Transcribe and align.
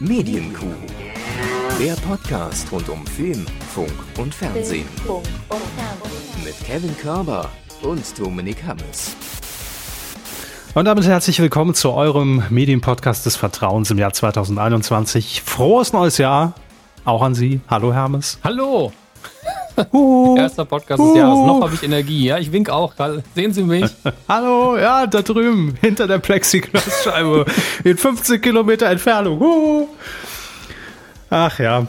Medienkuh. 0.00 0.66
Der 1.80 1.94
Podcast 1.94 2.70
rund 2.70 2.88
um 2.90 3.06
Film, 3.06 3.46
Funk 3.74 3.92
und 4.18 4.34
Fernsehen. 4.34 4.86
Mit 6.44 6.54
Kevin 6.64 6.94
Körber 6.98 7.48
und 7.82 8.18
Dominik 8.18 8.62
Hammes. 8.66 9.16
Und 10.74 10.84
damit 10.84 11.06
herzlich 11.06 11.40
willkommen 11.40 11.72
zu 11.74 11.92
eurem 11.92 12.42
Medienpodcast 12.50 13.24
des 13.24 13.36
Vertrauens 13.36 13.90
im 13.90 13.96
Jahr 13.96 14.12
2021. 14.12 15.40
Frohes 15.42 15.94
neues 15.94 16.18
Jahr. 16.18 16.52
Auch 17.06 17.22
an 17.22 17.34
Sie. 17.34 17.60
Hallo 17.68 17.94
Hermes. 17.94 18.38
Hallo. 18.44 18.92
Erster 20.36 20.64
Podcast 20.64 21.02
des 21.02 21.16
Jahres. 21.16 21.46
Noch 21.46 21.60
habe 21.62 21.74
ich 21.74 21.82
Energie. 21.82 22.26
Ja, 22.26 22.38
ich 22.38 22.52
wink 22.52 22.70
auch. 22.70 22.94
Sehen 23.34 23.52
Sie 23.52 23.62
mich? 23.62 23.90
Hallo, 24.28 24.76
ja, 24.76 25.06
da 25.06 25.22
drüben, 25.22 25.74
hinter 25.80 26.06
der 26.06 26.18
Plexiglasscheibe, 26.18 27.44
in 27.84 27.96
15 27.96 28.40
Kilometer 28.40 28.86
Entfernung. 28.86 29.40
Uh. 29.40 29.88
Ach 31.28 31.58
ja, 31.58 31.86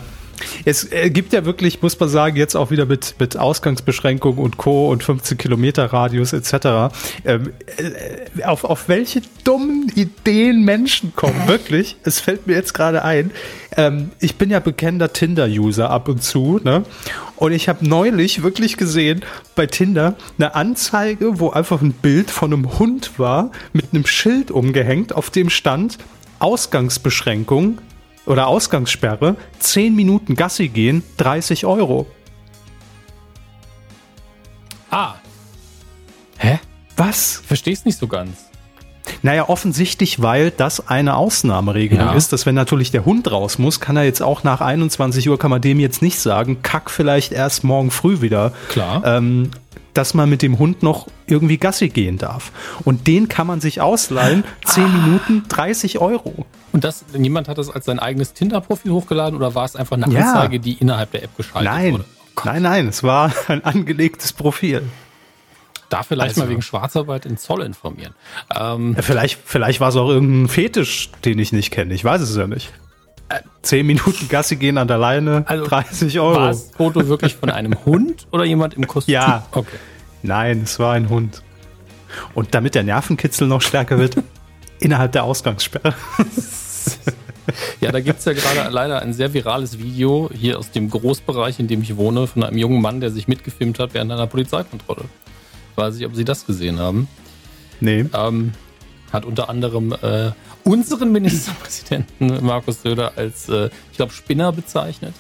es 0.66 0.92
äh, 0.92 1.10
gibt 1.10 1.34
ja 1.34 1.46
wirklich, 1.46 1.82
muss 1.82 2.00
man 2.00 2.10
sagen, 2.10 2.36
jetzt 2.36 2.56
auch 2.56 2.72
wieder 2.72 2.86
mit, 2.86 3.16
mit 3.20 3.38
Ausgangsbeschränkungen 3.38 4.40
und 4.40 4.58
Co. 4.58 4.90
und 4.92 5.04
15 5.04 5.38
Kilometer 5.38 5.86
Radius 5.86 6.34
etc. 6.34 6.94
Ähm, 7.26 7.54
äh, 7.78 8.44
auf, 8.44 8.64
auf 8.64 8.88
welche 8.88 9.22
dummen 9.44 9.92
Ideen 9.96 10.64
Menschen 10.64 11.14
kommen, 11.16 11.36
wirklich. 11.48 11.98
Es 12.04 12.20
fällt 12.20 12.48
mir 12.48 12.54
jetzt 12.54 12.74
gerade 12.74 13.04
ein. 13.04 13.32
Ähm, 13.76 14.12
ich 14.20 14.36
bin 14.36 14.50
ja 14.50 14.60
bekennender 14.60 15.14
Tinder-User 15.14 15.90
ab 15.90 16.08
und 16.10 16.24
zu, 16.24 16.60
ne? 16.64 16.84
Und 17.36 17.52
ich 17.52 17.70
habe 17.70 17.88
neulich 17.88 18.42
wirklich 18.42 18.78
gesehen 18.78 19.24
bei 19.56 19.68
Tinder 19.68 20.16
eine 20.40 20.56
Anzeige, 20.56 21.40
wo 21.40 21.52
einfach 21.52 21.82
ein 21.82 21.92
Bild 21.94 22.32
von 22.32 22.52
einem 22.52 22.80
Hund 22.80 23.20
war, 23.20 23.52
mit 23.74 23.94
einem 23.94 24.08
Schild 24.08 24.50
umgehängt, 24.50 25.14
auf 25.14 25.30
dem 25.30 25.52
stand 25.52 26.00
Ausgangsbeschränkung 26.40 27.80
oder 28.28 28.48
Ausgangssperre, 28.48 29.36
10 29.60 29.96
Minuten 29.96 30.36
Gassi 30.36 30.68
gehen, 30.68 31.04
30 31.18 31.66
Euro. 31.66 32.08
Ah. 34.92 35.16
Hä? 36.38 36.60
Was? 36.96 37.42
Verstehst 37.46 37.86
nicht 37.86 37.98
so 37.98 38.08
ganz. 38.08 38.48
Naja, 39.22 39.48
offensichtlich, 39.48 40.22
weil 40.22 40.52
das 40.52 40.88
eine 40.90 41.16
Ausnahmeregelung 41.16 42.08
ja. 42.08 42.14
ist, 42.14 42.34
dass 42.34 42.46
wenn 42.46 42.56
natürlich 42.56 42.92
der 42.92 43.06
Hund 43.06 43.32
raus 43.32 43.58
muss, 43.58 43.80
kann 43.80 43.98
er 43.98 44.04
jetzt 44.04 44.22
auch 44.22 44.44
nach 44.44 44.62
21 44.62 45.30
Uhr, 45.30 45.40
kann 45.40 45.50
man 45.50 45.62
dem 45.62 45.80
jetzt 45.80 46.02
nicht 46.02 46.20
sagen, 46.20 46.62
kack 46.62 46.90
vielleicht 46.92 47.32
erst 47.32 47.64
morgen 47.64 47.92
früh 47.92 48.22
wieder. 48.22 48.52
Klar. 48.70 49.04
Ähm, 49.06 49.52
dass 49.98 50.14
man 50.14 50.30
mit 50.30 50.44
dem 50.44 50.60
Hund 50.60 50.84
noch 50.84 51.08
irgendwie 51.26 51.58
Gassi 51.58 51.90
gehen 51.90 52.20
darf. 52.20 52.52
Und 52.86 53.08
den 53.08 53.28
kann 53.28 53.48
man 53.48 53.62
sich 53.62 53.82
ausleihen, 53.82 54.44
10 54.66 54.84
ah. 54.84 54.88
Minuten, 54.88 55.44
30 55.50 56.00
Euro. 56.00 56.46
Und 56.72 56.84
das, 56.84 57.06
niemand 57.14 57.48
hat 57.48 57.58
das 57.58 57.72
als 57.72 57.86
sein 57.86 57.98
eigenes 57.98 58.34
Tinder-Profil 58.34 58.92
hochgeladen 58.92 59.36
oder 59.36 59.56
war 59.56 59.66
es 59.66 59.76
einfach 59.76 59.98
eine 59.98 60.14
ja. 60.14 60.34
Anzeige, 60.34 60.60
die 60.60 60.74
innerhalb 60.74 61.12
der 61.12 61.24
App 61.24 61.36
geschaltet 61.36 61.72
nein. 61.72 61.94
wurde? 61.94 62.06
Oh 62.36 62.42
nein, 62.46 62.62
nein, 62.62 62.88
es 62.88 63.02
war 63.02 63.34
ein 63.48 63.64
angelegtes 63.64 64.34
Profil. 64.34 64.84
Da 65.90 66.04
vielleicht 66.04 66.32
also. 66.32 66.42
mal 66.42 66.50
wegen 66.50 66.62
Schwarzarbeit 66.62 67.26
in 67.26 67.38
Zoll 67.38 67.64
informieren. 67.64 68.14
Ähm, 68.56 68.96
vielleicht, 69.00 69.40
vielleicht 69.46 69.80
war 69.80 69.90
es 69.90 69.96
auch 69.96 70.10
irgendein 70.10 70.48
Fetisch, 70.48 71.10
den 71.26 71.40
ich 71.40 71.54
nicht 71.54 71.72
kenne. 71.72 71.94
Ich 71.94 72.04
weiß 72.04 72.22
es 72.22 72.36
ja 72.36 72.46
nicht. 72.46 72.72
Äh, 73.30 73.42
Zehn 73.62 73.86
Minuten 73.86 74.28
Gassi 74.30 74.56
gehen 74.56 74.78
an 74.78 74.88
der 74.88 74.98
Leine, 74.98 75.44
also 75.48 75.66
30 75.66 76.20
Euro. 76.20 76.36
War 76.36 76.48
das 76.48 76.72
Foto 76.76 77.08
wirklich 77.08 77.36
von 77.36 77.50
einem 77.50 77.86
Hund 77.86 78.28
oder 78.32 78.46
jemand 78.46 78.76
im 78.76 78.88
Kostüm? 78.88 79.14
Ja. 79.14 79.46
Okay. 79.52 79.78
Nein, 80.24 80.62
es 80.64 80.80
war 80.80 80.94
ein 80.94 81.10
Hund. 81.10 81.44
Und 82.34 82.56
damit 82.56 82.76
der 82.76 82.84
Nervenkitzel 82.84 83.48
noch 83.48 83.62
stärker 83.62 84.00
wird, 84.00 84.16
innerhalb 84.80 85.12
der 85.12 85.24
Ausgangssperre. 85.24 85.94
Ja, 87.80 87.92
da 87.92 88.00
gibt 88.00 88.20
es 88.20 88.26
ja 88.26 88.34
gerade 88.34 88.70
leider 88.70 89.02
ein 89.02 89.14
sehr 89.14 89.34
virales 89.34 89.80
Video 89.80 90.30
hier 90.34 90.60
aus 90.60 90.72
dem 90.72 90.90
Großbereich, 90.90 91.60
in 91.60 91.68
dem 91.68 91.82
ich 91.82 91.96
wohne, 91.96 92.28
von 92.28 92.44
einem 92.44 92.58
jungen 92.58 92.82
Mann, 92.82 93.00
der 93.00 93.12
sich 93.12 93.28
mitgefilmt 93.28 93.80
hat 93.80 93.94
während 93.94 94.12
einer 94.12 94.28
Polizeikontrolle. 94.28 95.06
Ich 95.72 95.78
weiß 95.78 95.96
nicht, 95.96 96.06
ob 96.06 96.16
Sie 96.16 96.26
das 96.26 96.46
gesehen 96.46 96.80
haben. 96.80 97.08
Nee. 97.80 98.06
Ähm, 98.14 98.52
hat 99.12 99.26
unter 99.26 99.50
anderem 99.50 99.94
äh, 100.02 100.32
unseren 100.64 101.12
Ministerpräsidenten 101.12 102.40
Markus 102.46 102.82
Söder 102.82 103.14
als, 103.16 103.50
äh, 103.50 103.70
ich 103.92 103.98
glaube, 103.98 104.14
Spinner 104.14 104.52
bezeichnet 104.52 105.14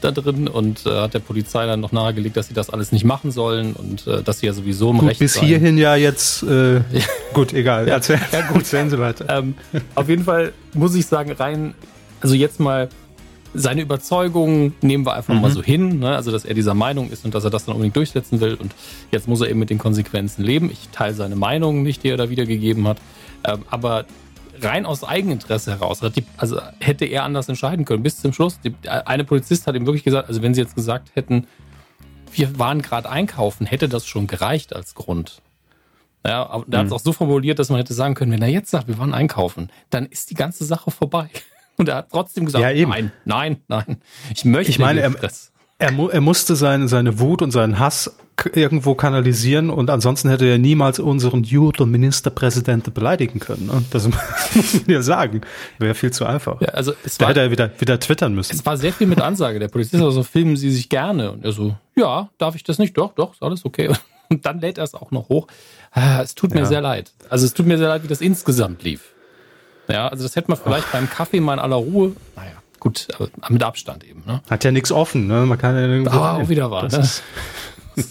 da 0.00 0.10
drin 0.10 0.46
und 0.48 0.84
äh, 0.86 0.90
hat 0.90 1.14
der 1.14 1.20
Polizei 1.20 1.66
dann 1.66 1.80
noch 1.80 1.92
nahegelegt, 1.92 2.36
dass 2.36 2.48
sie 2.48 2.54
das 2.54 2.70
alles 2.70 2.92
nicht 2.92 3.04
machen 3.04 3.30
sollen 3.30 3.72
und 3.72 4.06
äh, 4.06 4.22
dass 4.22 4.40
sie 4.40 4.46
ja 4.46 4.52
sowieso 4.52 4.90
im 4.90 4.98
gut, 4.98 5.08
Recht 5.08 5.20
bis 5.20 5.34
seien. 5.34 5.46
hierhin 5.46 5.78
ja 5.78 5.96
jetzt 5.96 6.42
äh, 6.42 6.80
gut, 7.32 7.52
egal. 7.52 7.88
ja, 7.88 7.94
Erzähl, 7.94 8.20
ja, 8.32 8.42
gut. 8.42 8.58
erzählen 8.58 8.90
Sie 8.90 8.98
weiter. 8.98 9.26
Ähm, 9.28 9.54
auf 9.94 10.08
jeden 10.08 10.24
Fall 10.24 10.52
muss 10.74 10.94
ich 10.94 11.06
sagen, 11.06 11.32
rein, 11.32 11.74
also 12.20 12.34
jetzt 12.34 12.60
mal 12.60 12.88
seine 13.56 13.82
Überzeugung 13.82 14.74
nehmen 14.82 15.04
wir 15.06 15.14
einfach 15.14 15.34
mhm. 15.34 15.40
mal 15.40 15.50
so 15.50 15.62
hin, 15.62 15.98
ne? 15.98 16.14
also 16.14 16.30
dass 16.30 16.44
er 16.44 16.54
dieser 16.54 16.74
Meinung 16.74 17.10
ist 17.10 17.24
und 17.24 17.34
dass 17.34 17.44
er 17.44 17.50
das 17.50 17.64
dann 17.64 17.74
unbedingt 17.74 17.96
durchsetzen 17.96 18.40
will 18.40 18.54
und 18.54 18.74
jetzt 19.10 19.28
muss 19.28 19.40
er 19.40 19.48
eben 19.48 19.58
mit 19.58 19.70
den 19.70 19.78
Konsequenzen 19.78 20.44
leben. 20.44 20.70
Ich 20.70 20.88
teile 20.92 21.14
seine 21.14 21.36
Meinung 21.36 21.82
nicht, 21.82 22.02
die 22.02 22.08
er 22.08 22.16
da 22.16 22.30
wiedergegeben 22.30 22.86
hat, 22.86 22.98
ähm, 23.44 23.64
aber 23.70 24.04
rein 24.60 24.86
aus 24.86 25.04
Eigeninteresse 25.04 25.72
heraus, 25.72 26.00
also 26.36 26.60
hätte 26.80 27.04
er 27.04 27.24
anders 27.24 27.48
entscheiden 27.48 27.84
können 27.84 28.02
bis 28.02 28.20
zum 28.20 28.32
Schluss. 28.32 28.60
Die, 28.60 28.74
eine 28.88 29.24
Polizist 29.24 29.66
hat 29.66 29.74
ihm 29.74 29.86
wirklich 29.86 30.04
gesagt, 30.04 30.28
also 30.28 30.42
wenn 30.42 30.54
sie 30.54 30.60
jetzt 30.60 30.74
gesagt 30.74 31.10
hätten, 31.14 31.46
wir 32.32 32.58
waren 32.58 32.82
gerade 32.82 33.08
einkaufen, 33.08 33.66
hätte 33.66 33.88
das 33.88 34.06
schon 34.06 34.26
gereicht 34.26 34.74
als 34.74 34.94
Grund. 34.94 35.42
Ja, 36.26 36.48
aber 36.48 36.64
er 36.70 36.78
hat 36.78 36.86
es 36.86 36.90
mhm. 36.90 36.96
auch 36.96 37.00
so 37.00 37.12
formuliert, 37.12 37.58
dass 37.58 37.68
man 37.70 37.78
hätte 37.78 37.94
sagen 37.94 38.14
können, 38.14 38.32
wenn 38.32 38.42
er 38.42 38.48
jetzt 38.48 38.70
sagt, 38.70 38.88
wir 38.88 38.98
waren 38.98 39.14
einkaufen, 39.14 39.70
dann 39.90 40.06
ist 40.06 40.30
die 40.30 40.34
ganze 40.34 40.64
Sache 40.64 40.90
vorbei. 40.90 41.30
Und 41.76 41.88
er 41.88 41.96
hat 41.96 42.08
trotzdem 42.10 42.46
gesagt, 42.46 42.62
ja, 42.62 42.86
nein, 42.86 43.12
nein, 43.24 43.58
nein. 43.68 43.98
Ich 44.34 44.44
möchte 44.44 44.70
ich 44.70 44.78
meine, 44.78 45.00
er, 45.00 45.12
er, 45.78 45.92
er, 45.92 46.20
musste 46.20 46.56
seine, 46.56 46.88
seine 46.88 47.18
Wut 47.20 47.42
und 47.42 47.50
seinen 47.50 47.78
Hass 47.78 48.16
irgendwo 48.52 48.94
kanalisieren 48.94 49.70
und 49.70 49.88
ansonsten 49.88 50.28
hätte 50.28 50.46
er 50.46 50.58
niemals 50.58 50.98
unseren 50.98 51.42
Judo-Ministerpräsidenten 51.42 52.92
beleidigen 52.92 53.40
können. 53.40 53.66
Ne? 53.66 53.82
Das 53.90 54.08
muss 54.54 54.74
man 54.74 54.84
ja 54.88 55.02
sagen. 55.02 55.40
Wäre 55.78 55.94
viel 55.94 56.12
zu 56.12 56.26
einfach. 56.26 56.60
Ja, 56.60 56.68
also 56.68 56.92
es 57.04 57.18
da 57.18 57.24
war, 57.24 57.30
hätte 57.30 57.40
er 57.40 57.50
wieder, 57.50 57.70
wieder 57.78 57.98
twittern 57.98 58.34
müssen. 58.34 58.54
Es 58.54 58.64
war 58.66 58.76
sehr 58.76 58.92
viel 58.92 59.06
mit 59.06 59.20
Ansage. 59.20 59.58
Der 59.58 59.68
Polizist 59.68 60.02
also 60.02 60.22
filmen 60.22 60.56
Sie 60.56 60.70
sich 60.70 60.88
gerne. 60.88 61.32
Und 61.32 61.44
er 61.44 61.52
so, 61.52 61.76
ja, 61.94 62.28
darf 62.38 62.54
ich 62.54 62.62
das 62.62 62.78
nicht? 62.78 62.96
Doch, 62.98 63.14
doch, 63.14 63.32
ist 63.32 63.42
alles 63.42 63.64
okay. 63.64 63.90
Und 64.28 64.44
dann 64.44 64.60
lädt 64.60 64.78
er 64.78 64.84
es 64.84 64.94
auch 64.94 65.12
noch 65.12 65.28
hoch. 65.28 65.46
Ah, 65.92 66.20
es 66.20 66.34
tut 66.34 66.52
mir 66.52 66.60
ja. 66.60 66.66
sehr 66.66 66.80
leid. 66.80 67.12
Also 67.30 67.46
es 67.46 67.54
tut 67.54 67.66
mir 67.66 67.78
sehr 67.78 67.88
leid, 67.88 68.02
wie 68.02 68.08
das 68.08 68.20
insgesamt 68.20 68.82
lief. 68.82 69.12
Ja, 69.88 70.08
also 70.08 70.24
das 70.24 70.36
hätte 70.36 70.50
man 70.50 70.58
vielleicht 70.58 70.86
Ach. 70.88 70.92
beim 70.92 71.08
Kaffee 71.08 71.40
mal 71.40 71.54
in 71.54 71.58
aller 71.58 71.76
Ruhe, 71.76 72.12
naja, 72.34 72.52
gut, 72.80 73.08
mit 73.48 73.62
Abstand 73.62 74.04
eben. 74.04 74.22
Ne? 74.26 74.40
Hat 74.50 74.64
ja 74.64 74.72
nichts 74.72 74.92
offen, 74.92 75.26
ne? 75.26 75.46
Man 75.46 75.58
kann 75.58 75.74
ja 75.76 75.82
irgendwo. 75.82 76.10
Ah, 76.18 76.36
auch 76.36 76.48
wieder 76.48 76.70
wahr. 76.70 76.88
Ne? 76.88 77.08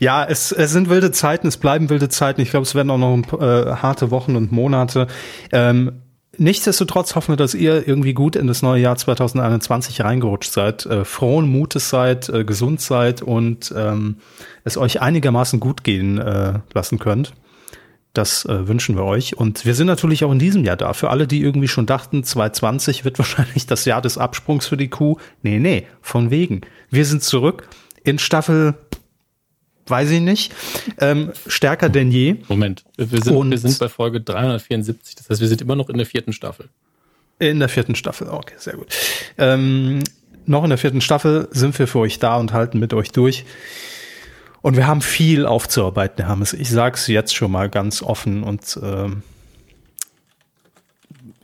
ja, 0.00 0.24
es, 0.24 0.52
es 0.52 0.72
sind 0.72 0.88
wilde 0.88 1.12
Zeiten, 1.12 1.46
es 1.46 1.56
bleiben 1.56 1.90
wilde 1.90 2.08
Zeiten. 2.08 2.40
Ich 2.40 2.50
glaube, 2.50 2.64
es 2.64 2.74
werden 2.74 2.90
auch 2.90 2.98
noch 2.98 3.40
äh, 3.40 3.76
harte 3.76 4.10
Wochen 4.10 4.36
und 4.36 4.52
Monate. 4.52 5.06
Ähm, 5.52 6.02
Nichtsdestotrotz 6.38 7.14
hoffen 7.14 7.32
wir, 7.32 7.36
dass 7.36 7.54
ihr 7.54 7.88
irgendwie 7.88 8.12
gut 8.12 8.36
in 8.36 8.46
das 8.46 8.60
neue 8.60 8.82
Jahr 8.82 8.96
2021 8.96 10.02
reingerutscht 10.02 10.52
seid, 10.52 10.84
äh, 10.84 11.04
frohen 11.04 11.48
Mutes 11.48 11.88
seid, 11.88 12.28
äh, 12.28 12.44
gesund 12.44 12.80
seid 12.80 13.22
und 13.22 13.72
ähm, 13.74 14.16
es 14.64 14.76
euch 14.76 15.00
einigermaßen 15.00 15.60
gut 15.60 15.82
gehen 15.82 16.18
äh, 16.18 16.58
lassen 16.74 16.98
könnt. 16.98 17.32
Das 18.16 18.44
äh, 18.46 18.66
wünschen 18.68 18.96
wir 18.96 19.04
euch. 19.04 19.36
Und 19.36 19.66
wir 19.66 19.74
sind 19.74 19.86
natürlich 19.86 20.24
auch 20.24 20.32
in 20.32 20.38
diesem 20.38 20.64
Jahr 20.64 20.76
da. 20.76 20.92
Für 20.92 21.10
alle, 21.10 21.26
die 21.26 21.42
irgendwie 21.42 21.68
schon 21.68 21.86
dachten, 21.86 22.24
2020 22.24 23.04
wird 23.04 23.18
wahrscheinlich 23.18 23.66
das 23.66 23.84
Jahr 23.84 24.00
des 24.00 24.18
Absprungs 24.18 24.66
für 24.66 24.76
die 24.76 24.88
Kuh. 24.88 25.18
Nee, 25.42 25.58
nee, 25.58 25.86
von 26.00 26.30
wegen. 26.30 26.62
Wir 26.90 27.04
sind 27.04 27.22
zurück 27.22 27.68
in 28.04 28.18
Staffel 28.18 28.74
weiß 29.88 30.10
ich 30.10 30.20
nicht, 30.20 30.52
ähm, 30.98 31.32
stärker 31.46 31.88
denn 31.88 32.10
je. 32.10 32.36
Moment, 32.48 32.84
wir 32.96 33.22
sind, 33.22 33.50
wir 33.50 33.58
sind 33.58 33.78
bei 33.78 33.88
Folge 33.88 34.20
374, 34.20 35.14
das 35.14 35.30
heißt, 35.30 35.40
wir 35.40 35.46
sind 35.46 35.60
immer 35.60 35.76
noch 35.76 35.88
in 35.88 35.96
der 35.96 36.06
vierten 36.06 36.32
Staffel. 36.32 36.68
In 37.38 37.60
der 37.60 37.68
vierten 37.68 37.94
Staffel, 37.94 38.28
okay, 38.28 38.54
sehr 38.58 38.74
gut. 38.74 38.88
Ähm, 39.38 40.02
noch 40.44 40.64
in 40.64 40.70
der 40.70 40.78
vierten 40.78 41.00
Staffel 41.00 41.48
sind 41.52 41.78
wir 41.78 41.86
für 41.86 42.00
euch 42.00 42.18
da 42.18 42.36
und 42.36 42.52
halten 42.52 42.78
mit 42.78 42.94
euch 42.94 43.12
durch. 43.12 43.44
Und 44.66 44.76
wir 44.76 44.88
haben 44.88 45.00
viel 45.00 45.46
aufzuarbeiten, 45.46 46.24
Herr 46.24 46.28
Hammes. 46.28 46.52
Ich 46.52 46.70
sage 46.70 46.96
es 46.96 47.06
jetzt 47.06 47.36
schon 47.36 47.52
mal 47.52 47.68
ganz 47.68 48.02
offen 48.02 48.42
und 48.42 48.76
ähm, 48.82 49.22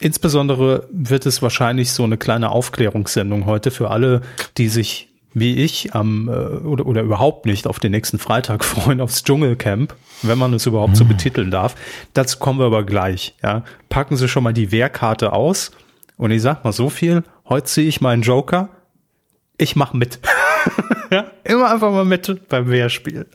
insbesondere 0.00 0.88
wird 0.90 1.24
es 1.26 1.40
wahrscheinlich 1.40 1.92
so 1.92 2.02
eine 2.02 2.16
kleine 2.16 2.50
Aufklärungssendung 2.50 3.46
heute 3.46 3.70
für 3.70 3.92
alle, 3.92 4.22
die 4.58 4.66
sich 4.66 5.08
wie 5.34 5.54
ich 5.54 5.94
am 5.94 6.28
äh, 6.28 6.32
oder, 6.32 6.84
oder 6.84 7.02
überhaupt 7.02 7.46
nicht 7.46 7.68
auf 7.68 7.78
den 7.78 7.92
nächsten 7.92 8.18
Freitag 8.18 8.64
freuen 8.64 9.00
aufs 9.00 9.22
Dschungelcamp, 9.22 9.94
wenn 10.22 10.38
man 10.38 10.52
es 10.52 10.66
überhaupt 10.66 10.96
so 10.96 11.04
hm. 11.04 11.10
betiteln 11.10 11.52
darf. 11.52 11.76
Dazu 12.14 12.40
kommen 12.40 12.58
wir 12.58 12.66
aber 12.66 12.82
gleich. 12.82 13.36
Ja, 13.40 13.62
packen 13.88 14.16
Sie 14.16 14.26
schon 14.26 14.42
mal 14.42 14.52
die 14.52 14.72
Wehrkarte 14.72 15.32
aus 15.32 15.70
und 16.16 16.32
ich 16.32 16.42
sag 16.42 16.64
mal 16.64 16.72
so 16.72 16.90
viel: 16.90 17.22
Heute 17.48 17.66
ziehe 17.66 17.86
ich 17.86 18.00
meinen 18.00 18.22
Joker. 18.22 18.68
Ich 19.58 19.76
mach 19.76 19.92
mit. 19.92 20.18
ja, 21.10 21.30
immer 21.44 21.70
einfach 21.70 21.90
mal 21.90 22.04
mit 22.04 22.48
beim 22.48 22.68
Wehrspiel. 22.68 23.26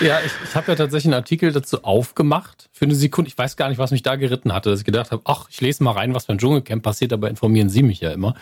Ja, 0.00 0.20
ich, 0.20 0.32
ich 0.44 0.54
habe 0.54 0.72
ja 0.72 0.76
tatsächlich 0.76 1.06
einen 1.06 1.14
Artikel 1.14 1.52
dazu 1.52 1.84
aufgemacht 1.84 2.68
für 2.72 2.84
eine 2.84 2.94
Sekunde. 2.94 3.28
Ich 3.28 3.38
weiß 3.38 3.56
gar 3.56 3.68
nicht, 3.68 3.78
was 3.78 3.90
mich 3.90 4.02
da 4.02 4.16
geritten 4.16 4.52
hatte, 4.52 4.70
dass 4.70 4.80
ich 4.80 4.84
gedacht 4.84 5.10
habe, 5.10 5.22
ach, 5.24 5.48
ich 5.50 5.60
lese 5.60 5.82
mal 5.82 5.92
rein, 5.92 6.14
was 6.14 6.26
beim 6.26 6.38
Dschungelcamp 6.38 6.82
passiert, 6.82 7.12
aber 7.12 7.30
informieren 7.30 7.70
Sie 7.70 7.82
mich 7.82 8.00
ja 8.00 8.10
immer. 8.10 8.34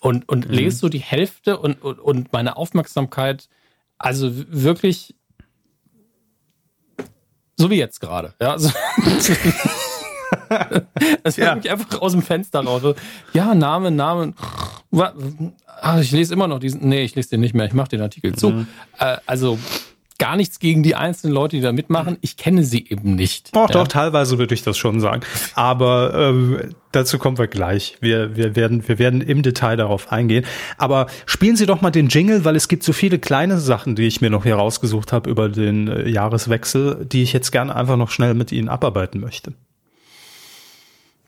Und, 0.00 0.28
und 0.28 0.48
mhm. 0.48 0.54
lese 0.54 0.78
so 0.78 0.88
die 0.88 0.98
Hälfte 0.98 1.58
und, 1.58 1.82
und, 1.82 1.98
und 1.98 2.32
meine 2.32 2.56
Aufmerksamkeit, 2.56 3.48
also 3.98 4.30
wirklich 4.32 5.14
so 7.56 7.70
wie 7.70 7.76
jetzt 7.76 8.00
gerade. 8.00 8.34
Ja, 8.40 8.52
also, 8.52 8.70
das 11.22 11.36
ja. 11.36 11.54
mich 11.54 11.70
einfach 11.70 12.00
aus 12.00 12.12
dem 12.12 12.22
Fenster 12.22 12.60
raus. 12.60 12.94
Ja, 13.32 13.54
Name, 13.54 13.90
Name. 13.90 14.34
Ach, 15.80 16.00
ich 16.00 16.12
lese 16.12 16.34
immer 16.34 16.48
noch 16.48 16.58
diesen. 16.58 16.88
Nee, 16.88 17.02
ich 17.02 17.14
lese 17.14 17.30
den 17.30 17.40
nicht 17.40 17.54
mehr. 17.54 17.66
Ich 17.66 17.72
mache 17.72 17.88
den 17.88 18.00
Artikel 18.00 18.34
zu. 18.34 18.50
Mhm. 18.50 18.66
Äh, 18.98 19.16
also 19.26 19.58
gar 20.22 20.36
nichts 20.36 20.60
gegen 20.60 20.84
die 20.84 20.94
einzelnen 20.94 21.34
Leute, 21.34 21.56
die 21.56 21.62
da 21.62 21.72
mitmachen. 21.72 22.16
Ich 22.20 22.36
kenne 22.36 22.62
sie 22.62 22.86
eben 22.88 23.16
nicht. 23.16 23.56
Doch, 23.56 23.68
ja. 23.68 23.72
doch, 23.72 23.88
teilweise 23.88 24.38
würde 24.38 24.54
ich 24.54 24.62
das 24.62 24.78
schon 24.78 25.00
sagen. 25.00 25.22
Aber 25.56 26.14
ähm, 26.14 26.74
dazu 26.92 27.18
kommen 27.18 27.38
wir 27.38 27.48
gleich. 27.48 27.96
Wir, 28.00 28.36
wir, 28.36 28.54
werden, 28.54 28.86
wir 28.86 29.00
werden 29.00 29.20
im 29.20 29.42
Detail 29.42 29.76
darauf 29.76 30.12
eingehen. 30.12 30.44
Aber 30.78 31.08
spielen 31.26 31.56
Sie 31.56 31.66
doch 31.66 31.80
mal 31.80 31.90
den 31.90 32.06
Jingle, 32.06 32.44
weil 32.44 32.54
es 32.54 32.68
gibt 32.68 32.84
so 32.84 32.92
viele 32.92 33.18
kleine 33.18 33.58
Sachen, 33.58 33.96
die 33.96 34.06
ich 34.06 34.20
mir 34.20 34.30
noch 34.30 34.44
hier 34.44 34.54
rausgesucht 34.54 35.12
habe 35.12 35.28
über 35.28 35.48
den 35.48 35.88
äh, 35.88 36.08
Jahreswechsel, 36.08 37.04
die 37.04 37.24
ich 37.24 37.32
jetzt 37.32 37.50
gerne 37.50 37.74
einfach 37.74 37.96
noch 37.96 38.10
schnell 38.10 38.34
mit 38.34 38.52
Ihnen 38.52 38.68
abarbeiten 38.68 39.20
möchte. 39.20 39.54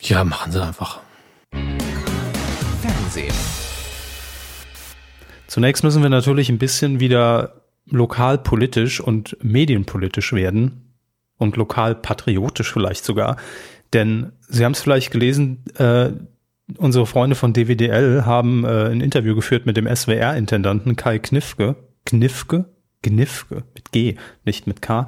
Ja, 0.06 0.22
machen 0.22 0.52
Sie 0.52 0.62
einfach. 0.62 1.00
Fernsehen. 2.82 3.34
Zunächst 5.46 5.82
müssen 5.82 6.02
wir 6.02 6.10
natürlich 6.10 6.50
ein 6.50 6.58
bisschen 6.58 7.00
wieder 7.00 7.62
lokalpolitisch 7.86 9.00
und 9.00 9.38
medienpolitisch 9.42 10.34
werden 10.34 10.94
und 11.38 11.56
lokalpatriotisch 11.56 12.70
vielleicht 12.70 13.02
sogar. 13.02 13.38
Denn 13.94 14.32
Sie 14.46 14.62
haben 14.66 14.72
es 14.72 14.82
vielleicht 14.82 15.10
gelesen, 15.10 15.64
äh, 15.78 16.10
unsere 16.76 17.06
Freunde 17.06 17.34
von 17.34 17.54
DWDL 17.54 18.26
haben 18.26 18.66
äh, 18.66 18.90
ein 18.90 19.00
Interview 19.00 19.34
geführt 19.34 19.64
mit 19.64 19.78
dem 19.78 19.86
SWR-Intendanten 19.86 20.96
Kai 20.96 21.18
Knifke. 21.18 21.76
Knifke? 22.04 22.66
Gnifke 23.00 23.64
mit 23.74 23.92
G, 23.92 24.16
nicht 24.44 24.66
mit 24.66 24.82
K, 24.82 25.06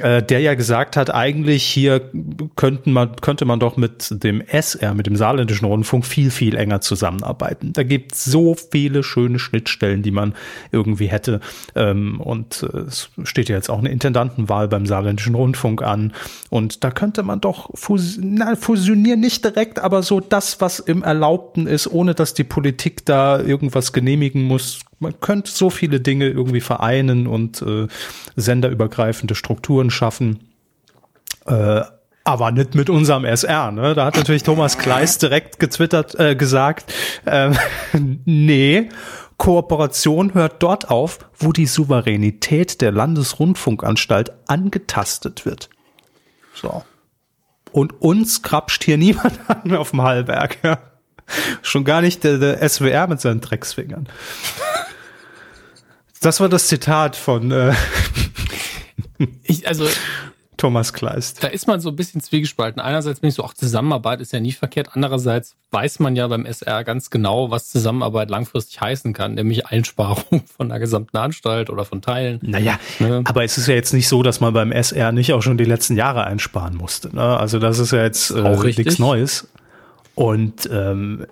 äh, 0.00 0.22
der 0.22 0.40
ja 0.40 0.54
gesagt 0.54 0.96
hat, 0.96 1.14
eigentlich 1.14 1.64
hier 1.64 2.10
könnten 2.56 2.92
man, 2.92 3.16
könnte 3.16 3.44
man 3.44 3.60
doch 3.60 3.76
mit 3.76 4.22
dem 4.22 4.40
SR, 4.40 4.94
mit 4.94 5.06
dem 5.06 5.16
saarländischen 5.16 5.66
Rundfunk 5.66 6.04
viel, 6.06 6.30
viel 6.30 6.56
enger 6.56 6.80
zusammenarbeiten. 6.80 7.72
Da 7.72 7.82
gibt 7.82 8.14
es 8.14 8.24
so 8.24 8.54
viele 8.54 9.02
schöne 9.02 9.38
Schnittstellen, 9.38 10.02
die 10.02 10.10
man 10.10 10.34
irgendwie 10.72 11.06
hätte. 11.06 11.40
Ähm, 11.74 12.20
und 12.20 12.62
äh, 12.72 12.78
es 12.80 13.10
steht 13.24 13.48
ja 13.48 13.56
jetzt 13.56 13.70
auch 13.70 13.78
eine 13.78 13.90
Intendantenwahl 13.90 14.68
beim 14.68 14.86
saarländischen 14.86 15.34
Rundfunk 15.34 15.82
an. 15.82 16.12
Und 16.50 16.84
da 16.84 16.90
könnte 16.90 17.22
man 17.22 17.40
doch 17.40 17.70
fus 17.74 18.18
na, 18.20 18.56
fusionieren, 18.56 19.20
nicht 19.20 19.44
direkt, 19.44 19.78
aber 19.78 20.02
so 20.02 20.20
das, 20.20 20.60
was 20.60 20.78
im 20.78 21.02
Erlaubten 21.02 21.66
ist, 21.66 21.86
ohne 21.86 22.14
dass 22.14 22.34
die 22.34 22.44
Politik 22.44 23.04
da 23.04 23.40
irgendwas 23.40 23.92
genehmigen 23.92 24.42
muss, 24.42 24.80
man 25.00 25.20
könnte 25.20 25.50
so 25.50 25.70
viele 25.70 26.00
Dinge 26.00 26.28
irgendwie 26.28 26.60
vereinen 26.60 27.26
und 27.26 27.62
äh, 27.62 27.86
senderübergreifende 28.36 29.34
Strukturen 29.34 29.87
schaffen. 29.90 30.50
Äh, 31.46 31.82
aber 32.24 32.50
nicht 32.50 32.74
mit 32.74 32.90
unserem 32.90 33.24
SR. 33.24 33.70
Ne? 33.72 33.94
Da 33.94 34.04
hat 34.04 34.16
natürlich 34.16 34.42
Thomas 34.42 34.76
Kleist 34.76 35.22
direkt 35.22 35.58
getwittert, 35.58 36.14
äh, 36.20 36.36
gesagt, 36.36 36.92
äh, 37.24 37.52
nee, 38.24 38.90
Kooperation 39.38 40.34
hört 40.34 40.62
dort 40.62 40.90
auf, 40.90 41.20
wo 41.38 41.52
die 41.52 41.66
Souveränität 41.66 42.82
der 42.82 42.92
Landesrundfunkanstalt 42.92 44.32
angetastet 44.46 45.46
wird. 45.46 45.70
So. 46.54 46.82
Und 47.72 48.02
uns 48.02 48.42
krapscht 48.42 48.84
hier 48.84 48.98
niemand 48.98 49.38
an 49.48 49.74
auf 49.74 49.90
dem 49.90 50.02
Hallberg. 50.02 50.58
Ja. 50.62 50.78
Schon 51.62 51.84
gar 51.84 52.02
nicht 52.02 52.24
der, 52.24 52.38
der 52.38 52.68
SWR 52.68 53.06
mit 53.06 53.20
seinen 53.20 53.40
Drecksfingern. 53.40 54.08
Das 56.20 56.40
war 56.40 56.48
das 56.48 56.66
Zitat 56.66 57.16
von 57.16 57.52
äh, 57.52 57.74
ich, 59.42 59.66
also 59.68 59.86
Thomas 60.58 60.92
Kleist. 60.92 61.42
Da 61.42 61.48
ist 61.48 61.66
man 61.66 61.80
so 61.80 61.88
ein 61.88 61.96
bisschen 61.96 62.20
zwiegespalten. 62.20 62.82
Einerseits 62.82 63.20
bin 63.20 63.28
ich 63.28 63.36
so, 63.36 63.44
auch 63.44 63.54
Zusammenarbeit 63.54 64.20
ist 64.20 64.32
ja 64.32 64.40
nie 64.40 64.52
verkehrt. 64.52 64.90
Andererseits 64.92 65.54
weiß 65.70 66.00
man 66.00 66.16
ja 66.16 66.26
beim 66.26 66.44
SR 66.44 66.84
ganz 66.84 67.10
genau, 67.10 67.50
was 67.50 67.70
Zusammenarbeit 67.70 68.28
langfristig 68.28 68.80
heißen 68.80 69.12
kann, 69.12 69.34
nämlich 69.34 69.66
Einsparung 69.66 70.42
von 70.56 70.68
der 70.68 70.80
gesamten 70.80 71.16
Anstalt 71.16 71.70
oder 71.70 71.84
von 71.84 72.02
Teilen. 72.02 72.40
Naja, 72.42 72.78
ne? 72.98 73.22
aber 73.24 73.44
es 73.44 73.56
ist 73.56 73.68
ja 73.68 73.74
jetzt 73.74 73.94
nicht 73.94 74.08
so, 74.08 74.22
dass 74.22 74.40
man 74.40 74.52
beim 74.52 74.72
SR 74.72 75.12
nicht 75.12 75.32
auch 75.32 75.42
schon 75.42 75.56
die 75.56 75.64
letzten 75.64 75.96
Jahre 75.96 76.24
einsparen 76.24 76.76
musste. 76.76 77.14
Ne? 77.14 77.22
Also 77.22 77.58
das 77.60 77.78
ist 77.78 77.92
ja 77.92 78.02
jetzt 78.02 78.30
äh, 78.30 78.56
nichts 78.58 78.98
Neues. 78.98 79.48
Und 80.18 80.68
ähm, 80.72 81.26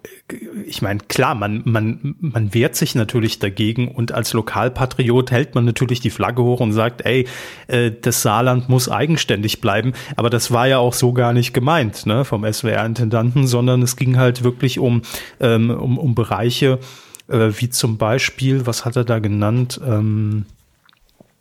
ich 0.64 0.80
meine, 0.80 1.00
klar, 1.00 1.34
man, 1.34 1.62
man, 1.64 2.14
man 2.20 2.54
wehrt 2.54 2.76
sich 2.76 2.94
natürlich 2.94 3.40
dagegen 3.40 3.88
und 3.88 4.12
als 4.12 4.32
Lokalpatriot 4.32 5.32
hält 5.32 5.56
man 5.56 5.64
natürlich 5.64 5.98
die 5.98 6.10
Flagge 6.10 6.44
hoch 6.44 6.60
und 6.60 6.72
sagt, 6.72 7.04
ey, 7.04 7.26
äh, 7.66 7.90
das 7.90 8.22
Saarland 8.22 8.68
muss 8.68 8.88
eigenständig 8.88 9.60
bleiben. 9.60 9.92
Aber 10.14 10.30
das 10.30 10.52
war 10.52 10.68
ja 10.68 10.78
auch 10.78 10.92
so 10.92 11.12
gar 11.12 11.32
nicht 11.32 11.52
gemeint 11.52 12.06
ne, 12.06 12.24
vom 12.24 12.44
SWR-Intendanten, 12.44 13.48
sondern 13.48 13.82
es 13.82 13.96
ging 13.96 14.18
halt 14.18 14.44
wirklich 14.44 14.78
um, 14.78 15.02
ähm, 15.40 15.70
um, 15.70 15.98
um 15.98 16.14
Bereiche, 16.14 16.78
äh, 17.26 17.50
wie 17.56 17.70
zum 17.70 17.98
Beispiel, 17.98 18.66
was 18.66 18.84
hat 18.84 18.94
er 18.94 19.02
da 19.02 19.18
genannt? 19.18 19.80
Ähm, 19.84 20.46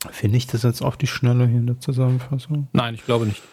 Finde 0.10 0.38
ich 0.38 0.48
das 0.48 0.64
jetzt 0.64 0.82
auf 0.82 0.98
die 0.98 1.06
Schnelle 1.06 1.46
hier 1.46 1.60
in 1.60 1.68
der 1.68 1.80
Zusammenfassung? 1.80 2.70
Nein, 2.74 2.96
ich 2.96 3.06
glaube 3.06 3.28
nicht. 3.28 3.44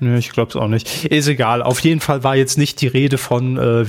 Nö, 0.00 0.16
ich 0.16 0.30
glaube 0.30 0.50
es 0.50 0.56
auch 0.56 0.68
nicht. 0.68 1.06
Ist 1.06 1.28
egal. 1.28 1.62
Auf 1.62 1.80
jeden 1.80 2.00
Fall 2.00 2.22
war 2.22 2.36
jetzt 2.36 2.56
nicht 2.56 2.80
die 2.80 2.86
Rede 2.86 3.18
von 3.18 3.56
äh, 3.56 3.84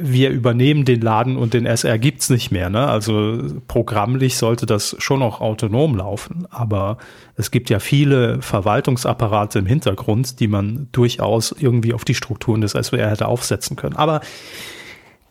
wir 0.00 0.30
übernehmen 0.30 0.84
den 0.84 1.00
Laden 1.00 1.36
und 1.36 1.54
den 1.54 1.66
SR 1.66 1.98
gibt's 1.98 2.30
nicht 2.30 2.50
mehr. 2.50 2.70
Ne? 2.70 2.86
Also 2.86 3.42
programmlich 3.66 4.36
sollte 4.36 4.66
das 4.66 4.96
schon 4.98 5.20
noch 5.20 5.40
autonom 5.40 5.96
laufen, 5.96 6.46
aber 6.50 6.98
es 7.36 7.50
gibt 7.50 7.70
ja 7.70 7.78
viele 7.78 8.40
Verwaltungsapparate 8.42 9.58
im 9.58 9.66
Hintergrund, 9.66 10.40
die 10.40 10.48
man 10.48 10.88
durchaus 10.92 11.54
irgendwie 11.58 11.94
auf 11.94 12.04
die 12.04 12.14
Strukturen 12.14 12.60
des 12.60 12.72
SWR 12.72 13.10
hätte 13.10 13.26
aufsetzen 13.26 13.76
können. 13.76 13.96
Aber 13.96 14.20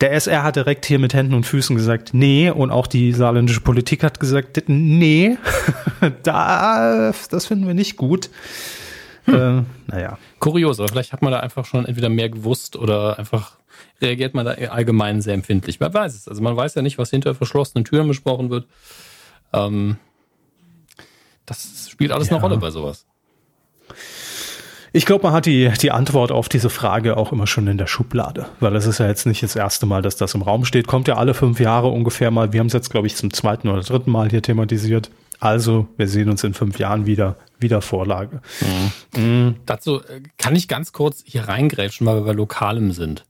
der 0.00 0.12
SR 0.12 0.42
hat 0.42 0.56
direkt 0.56 0.84
hier 0.84 0.98
mit 0.98 1.14
Händen 1.14 1.34
und 1.34 1.46
Füßen 1.46 1.74
gesagt, 1.74 2.10
nee, 2.12 2.50
und 2.50 2.70
auch 2.70 2.86
die 2.86 3.12
saarländische 3.12 3.62
Politik 3.62 4.04
hat 4.04 4.20
gesagt, 4.20 4.64
nee, 4.66 5.38
da, 6.22 7.12
das 7.30 7.46
finden 7.46 7.66
wir 7.66 7.74
nicht 7.74 7.96
gut. 7.96 8.28
Hm. 9.26 9.66
Äh, 9.88 9.92
naja. 9.92 10.18
Kurios, 10.38 10.80
aber 10.80 10.88
vielleicht 10.88 11.12
hat 11.12 11.22
man 11.22 11.32
da 11.32 11.40
einfach 11.40 11.64
schon 11.64 11.84
entweder 11.84 12.08
mehr 12.08 12.28
gewusst 12.28 12.76
oder 12.76 13.18
einfach 13.18 13.58
reagiert 14.00 14.34
man 14.34 14.46
da 14.46 14.52
allgemein 14.52 15.20
sehr 15.20 15.34
empfindlich. 15.34 15.80
Man 15.80 15.92
weiß 15.92 16.14
es. 16.14 16.28
Also 16.28 16.42
man 16.42 16.56
weiß 16.56 16.74
ja 16.74 16.82
nicht, 16.82 16.98
was 16.98 17.10
hinter 17.10 17.34
verschlossenen 17.34 17.84
Türen 17.84 18.08
besprochen 18.08 18.50
wird. 18.50 18.66
Ähm, 19.52 19.96
das 21.44 21.88
spielt 21.90 22.12
alles 22.12 22.28
ja. 22.28 22.36
eine 22.36 22.42
Rolle 22.42 22.56
bei 22.58 22.70
sowas. 22.70 23.06
Ich 24.92 25.04
glaube, 25.04 25.24
man 25.24 25.34
hat 25.34 25.44
die, 25.44 25.70
die 25.82 25.90
Antwort 25.90 26.32
auf 26.32 26.48
diese 26.48 26.70
Frage 26.70 27.18
auch 27.18 27.30
immer 27.30 27.46
schon 27.46 27.66
in 27.66 27.76
der 27.76 27.86
Schublade, 27.86 28.46
weil 28.60 28.74
es 28.76 28.86
ist 28.86 28.98
ja 28.98 29.06
jetzt 29.06 29.26
nicht 29.26 29.42
das 29.42 29.54
erste 29.54 29.84
Mal, 29.84 30.00
dass 30.00 30.16
das 30.16 30.32
im 30.34 30.40
Raum 30.40 30.64
steht. 30.64 30.86
Kommt 30.86 31.06
ja 31.06 31.16
alle 31.16 31.34
fünf 31.34 31.60
Jahre 31.60 31.88
ungefähr 31.88 32.30
mal. 32.30 32.52
Wir 32.54 32.60
haben 32.60 32.68
es 32.68 32.72
jetzt, 32.72 32.90
glaube 32.90 33.06
ich, 33.06 33.14
zum 33.14 33.30
zweiten 33.32 33.68
oder 33.68 33.82
dritten 33.82 34.10
Mal 34.10 34.30
hier 34.30 34.40
thematisiert. 34.40 35.10
Also, 35.40 35.88
wir 35.96 36.08
sehen 36.08 36.30
uns 36.30 36.44
in 36.44 36.54
fünf 36.54 36.78
Jahren 36.78 37.06
wieder 37.06 37.36
wieder 37.58 37.82
Vorlage. 37.82 38.40
Mhm. 38.60 39.22
Mhm. 39.22 39.56
Dazu 39.66 40.00
äh, 40.00 40.22
kann 40.38 40.56
ich 40.56 40.68
ganz 40.68 40.92
kurz 40.92 41.22
hier 41.24 41.48
reingrätschen, 41.48 42.06
weil 42.06 42.16
wir 42.16 42.22
bei 42.22 42.32
Lokalem 42.32 42.92
sind. 42.92 43.24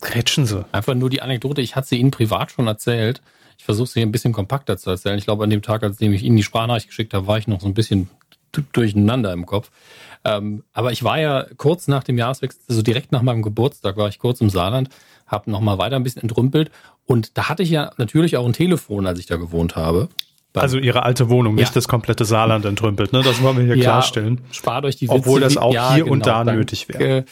Grätschen 0.00 0.46
Sie. 0.46 0.64
Einfach 0.72 0.94
nur 0.94 1.10
die 1.10 1.22
Anekdote, 1.22 1.60
ich 1.60 1.76
hatte 1.76 1.88
sie 1.88 1.98
Ihnen 1.98 2.10
privat 2.10 2.52
schon 2.52 2.66
erzählt. 2.66 3.20
Ich 3.58 3.64
versuche 3.64 3.88
sie 3.88 4.00
ein 4.00 4.12
bisschen 4.12 4.32
kompakter 4.32 4.78
zu 4.78 4.88
erzählen. 4.90 5.18
Ich 5.18 5.24
glaube, 5.24 5.44
an 5.44 5.50
dem 5.50 5.60
Tag, 5.60 5.82
als 5.82 6.00
ich 6.00 6.22
Ihnen 6.22 6.36
die 6.36 6.42
Sprachnachricht 6.42 6.88
geschickt 6.88 7.12
habe, 7.12 7.26
war 7.26 7.36
ich 7.36 7.46
noch 7.46 7.60
so 7.60 7.66
ein 7.66 7.74
bisschen 7.74 8.08
durcheinander 8.72 9.32
im 9.32 9.44
Kopf. 9.44 9.70
Ähm, 10.24 10.64
aber 10.72 10.92
ich 10.92 11.04
war 11.04 11.20
ja 11.20 11.46
kurz 11.56 11.86
nach 11.86 12.02
dem 12.02 12.18
Jahreswechsel, 12.18 12.60
also 12.68 12.82
direkt 12.82 13.12
nach 13.12 13.22
meinem 13.22 13.42
Geburtstag, 13.42 13.96
war 13.96 14.08
ich 14.08 14.18
kurz 14.18 14.40
im 14.40 14.50
Saarland, 14.50 14.88
habe 15.26 15.50
nochmal 15.50 15.78
weiter 15.78 15.96
ein 15.96 16.02
bisschen 16.02 16.22
entrümpelt. 16.22 16.70
Und 17.04 17.36
da 17.36 17.48
hatte 17.48 17.62
ich 17.62 17.70
ja 17.70 17.92
natürlich 17.98 18.36
auch 18.36 18.46
ein 18.46 18.52
Telefon, 18.54 19.06
als 19.06 19.18
ich 19.18 19.26
da 19.26 19.36
gewohnt 19.36 19.76
habe. 19.76 20.08
Also 20.54 20.78
ihre 20.78 21.04
alte 21.04 21.28
Wohnung, 21.28 21.56
ja. 21.56 21.62
nicht 21.62 21.76
das 21.76 21.86
komplette 21.86 22.24
Saarland 22.24 22.64
entrümpelt, 22.64 23.12
ne? 23.12 23.22
Das 23.22 23.40
wollen 23.40 23.56
wir 23.56 23.64
hier 23.64 23.76
ja, 23.76 23.82
klarstellen. 23.82 24.40
Spart 24.50 24.84
euch 24.84 24.96
die 24.96 25.06
Witze, 25.06 25.14
Obwohl 25.14 25.40
das 25.40 25.56
auch 25.56 25.72
ja, 25.72 25.94
hier 25.94 26.04
genau, 26.04 26.14
und 26.14 26.26
da 26.26 26.42
nötig 26.44 26.88
wäre. 26.88 27.24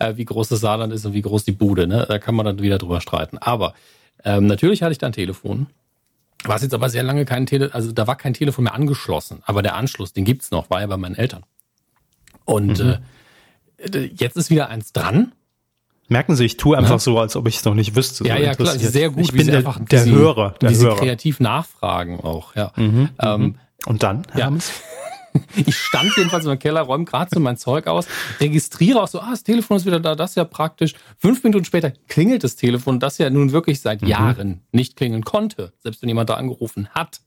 Äh, 0.00 0.16
wie 0.16 0.24
groß 0.24 0.48
das 0.48 0.60
Saarland 0.60 0.92
ist 0.92 1.06
und 1.06 1.12
wie 1.12 1.22
groß 1.22 1.44
die 1.44 1.52
Bude, 1.52 1.86
ne? 1.86 2.04
Da 2.08 2.18
kann 2.18 2.34
man 2.34 2.44
dann 2.44 2.60
wieder 2.60 2.78
drüber 2.78 3.00
streiten. 3.00 3.38
Aber 3.38 3.74
ähm, 4.24 4.46
natürlich 4.46 4.82
hatte 4.82 4.90
ich 4.92 4.98
da 4.98 5.06
ein 5.06 5.12
Telefon. 5.12 5.68
Was 6.44 6.62
jetzt 6.62 6.74
aber 6.74 6.88
sehr 6.88 7.02
lange 7.02 7.24
kein 7.24 7.46
Telefon, 7.46 7.74
also 7.74 7.92
da 7.92 8.06
war 8.06 8.16
kein 8.16 8.34
Telefon 8.34 8.64
mehr 8.64 8.74
angeschlossen. 8.74 9.42
Aber 9.44 9.62
der 9.62 9.76
Anschluss, 9.76 10.12
den 10.12 10.24
gibt's 10.24 10.50
noch, 10.50 10.68
war 10.70 10.80
ja 10.80 10.86
bei 10.86 10.96
meinen 10.96 11.14
Eltern. 11.14 11.44
Und 12.44 12.82
mhm. 12.82 12.96
äh, 13.78 14.10
jetzt 14.16 14.36
ist 14.36 14.50
wieder 14.50 14.68
eins 14.68 14.92
dran. 14.92 15.32
Merken 16.08 16.36
Sie, 16.36 16.46
ich 16.46 16.56
tue 16.56 16.76
einfach 16.76 16.92
ja. 16.92 16.98
so, 16.98 17.18
als 17.18 17.36
ob 17.36 17.46
ich 17.48 17.56
es 17.56 17.64
noch 17.64 17.74
nicht 17.74 17.94
wüsste. 17.94 18.26
Ja, 18.26 18.36
so 18.36 18.42
ja, 18.42 18.54
klar, 18.54 18.78
sehr 18.78 19.10
gut. 19.10 19.24
Ich 19.24 19.32
bin 19.32 19.46
der, 19.46 19.62
der 19.62 20.04
sie, 20.04 20.10
Hörer, 20.10 20.54
der 20.60 20.70
wie 20.70 20.76
Hörer. 20.76 20.96
Sie 20.96 21.00
kreativ 21.00 21.38
nachfragen 21.38 22.20
auch, 22.20 22.56
ja. 22.56 22.72
Mhm, 22.76 22.84
mhm, 22.84 23.08
ähm, 23.20 23.54
Und 23.86 24.02
dann, 24.02 24.22
Herr 24.32 24.50
ja. 24.50 24.58
Ich 25.54 25.76
stand 25.76 26.16
jedenfalls 26.16 26.46
im 26.46 26.58
Keller, 26.58 26.80
räume 26.80 27.04
gerade 27.04 27.30
so 27.32 27.38
mein 27.38 27.58
Zeug 27.58 27.86
aus, 27.86 28.06
registriere 28.40 29.02
auch 29.02 29.08
so, 29.08 29.20
ah, 29.20 29.30
das 29.30 29.44
Telefon 29.44 29.76
ist 29.76 29.86
wieder 29.86 30.00
da, 30.00 30.16
das 30.16 30.30
ist 30.30 30.36
ja 30.36 30.44
praktisch. 30.44 30.94
Fünf 31.18 31.44
Minuten 31.44 31.64
später 31.64 31.92
klingelt 32.08 32.42
das 32.42 32.56
Telefon, 32.56 32.98
das 32.98 33.18
ja 33.18 33.28
nun 33.30 33.52
wirklich 33.52 33.80
seit 33.80 34.02
mhm. 34.02 34.08
Jahren 34.08 34.60
nicht 34.72 34.96
klingeln 34.96 35.24
konnte, 35.24 35.72
selbst 35.78 36.02
wenn 36.02 36.08
jemand 36.08 36.30
da 36.30 36.34
angerufen 36.34 36.88
hat 36.88 37.20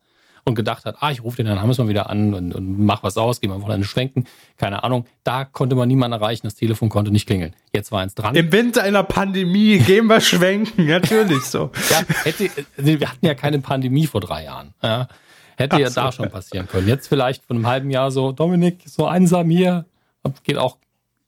und 0.46 0.56
gedacht 0.56 0.86
hat, 0.86 0.98
ah, 1.00 1.12
ich 1.12 1.24
rufe 1.24 1.38
den 1.38 1.48
Herrn 1.48 1.62
Hammes 1.62 1.78
mal 1.78 1.88
wieder 1.88 2.10
an 2.10 2.34
und, 2.34 2.54
und 2.54 2.80
mach 2.86 3.04
was 3.04 3.18
aus, 3.18 3.42
geh 3.42 3.48
mal 3.48 3.62
eine 3.72 3.84
schwenken, 3.84 4.26
keine 4.58 4.84
Ahnung. 4.84 5.06
Da 5.24 5.46
konnte 5.46 5.76
man 5.76 5.88
niemanden 5.88 6.20
erreichen, 6.20 6.48
das 6.48 6.56
Telefon 6.56 6.90
konnte 6.90 7.12
nicht 7.12 7.28
klingeln. 7.28 7.56
Jetzt 7.74 7.92
war 7.92 8.02
eins 8.02 8.16
dran. 8.16 8.36
Im 8.36 8.52
Winter 8.52 8.84
einer 8.84 9.04
Pandemie 9.04 9.80
gehen 9.80 10.08
wir 10.08 10.22
schwenken, 10.22 10.86
natürlich 10.88 11.44
so. 11.44 11.72
ja, 11.90 12.02
hätte, 12.24 12.50
wir 12.78 13.10
hatten 13.10 13.26
ja 13.26 13.36
keine 13.36 13.60
Pandemie 13.60 14.08
vor 14.08 14.22
drei 14.22 14.46
Jahren. 14.46 14.74
Ja. 14.82 15.08
Hätte 15.58 15.76
Ach 15.76 15.80
ja 15.80 15.90
so. 15.90 16.02
da 16.02 16.12
schon 16.12 16.30
passieren 16.30 16.68
können. 16.68 16.88
Jetzt 16.88 17.08
vielleicht 17.08 17.46
von 17.46 17.58
einem 17.58 17.68
halben 17.68 17.90
Jahr 17.92 18.12
so, 18.12 18.32
Dominik, 18.32 18.84
so 18.86 19.06
einsam 19.06 19.50
hier, 19.50 19.86
geht 20.44 20.58
auch, 20.58 20.78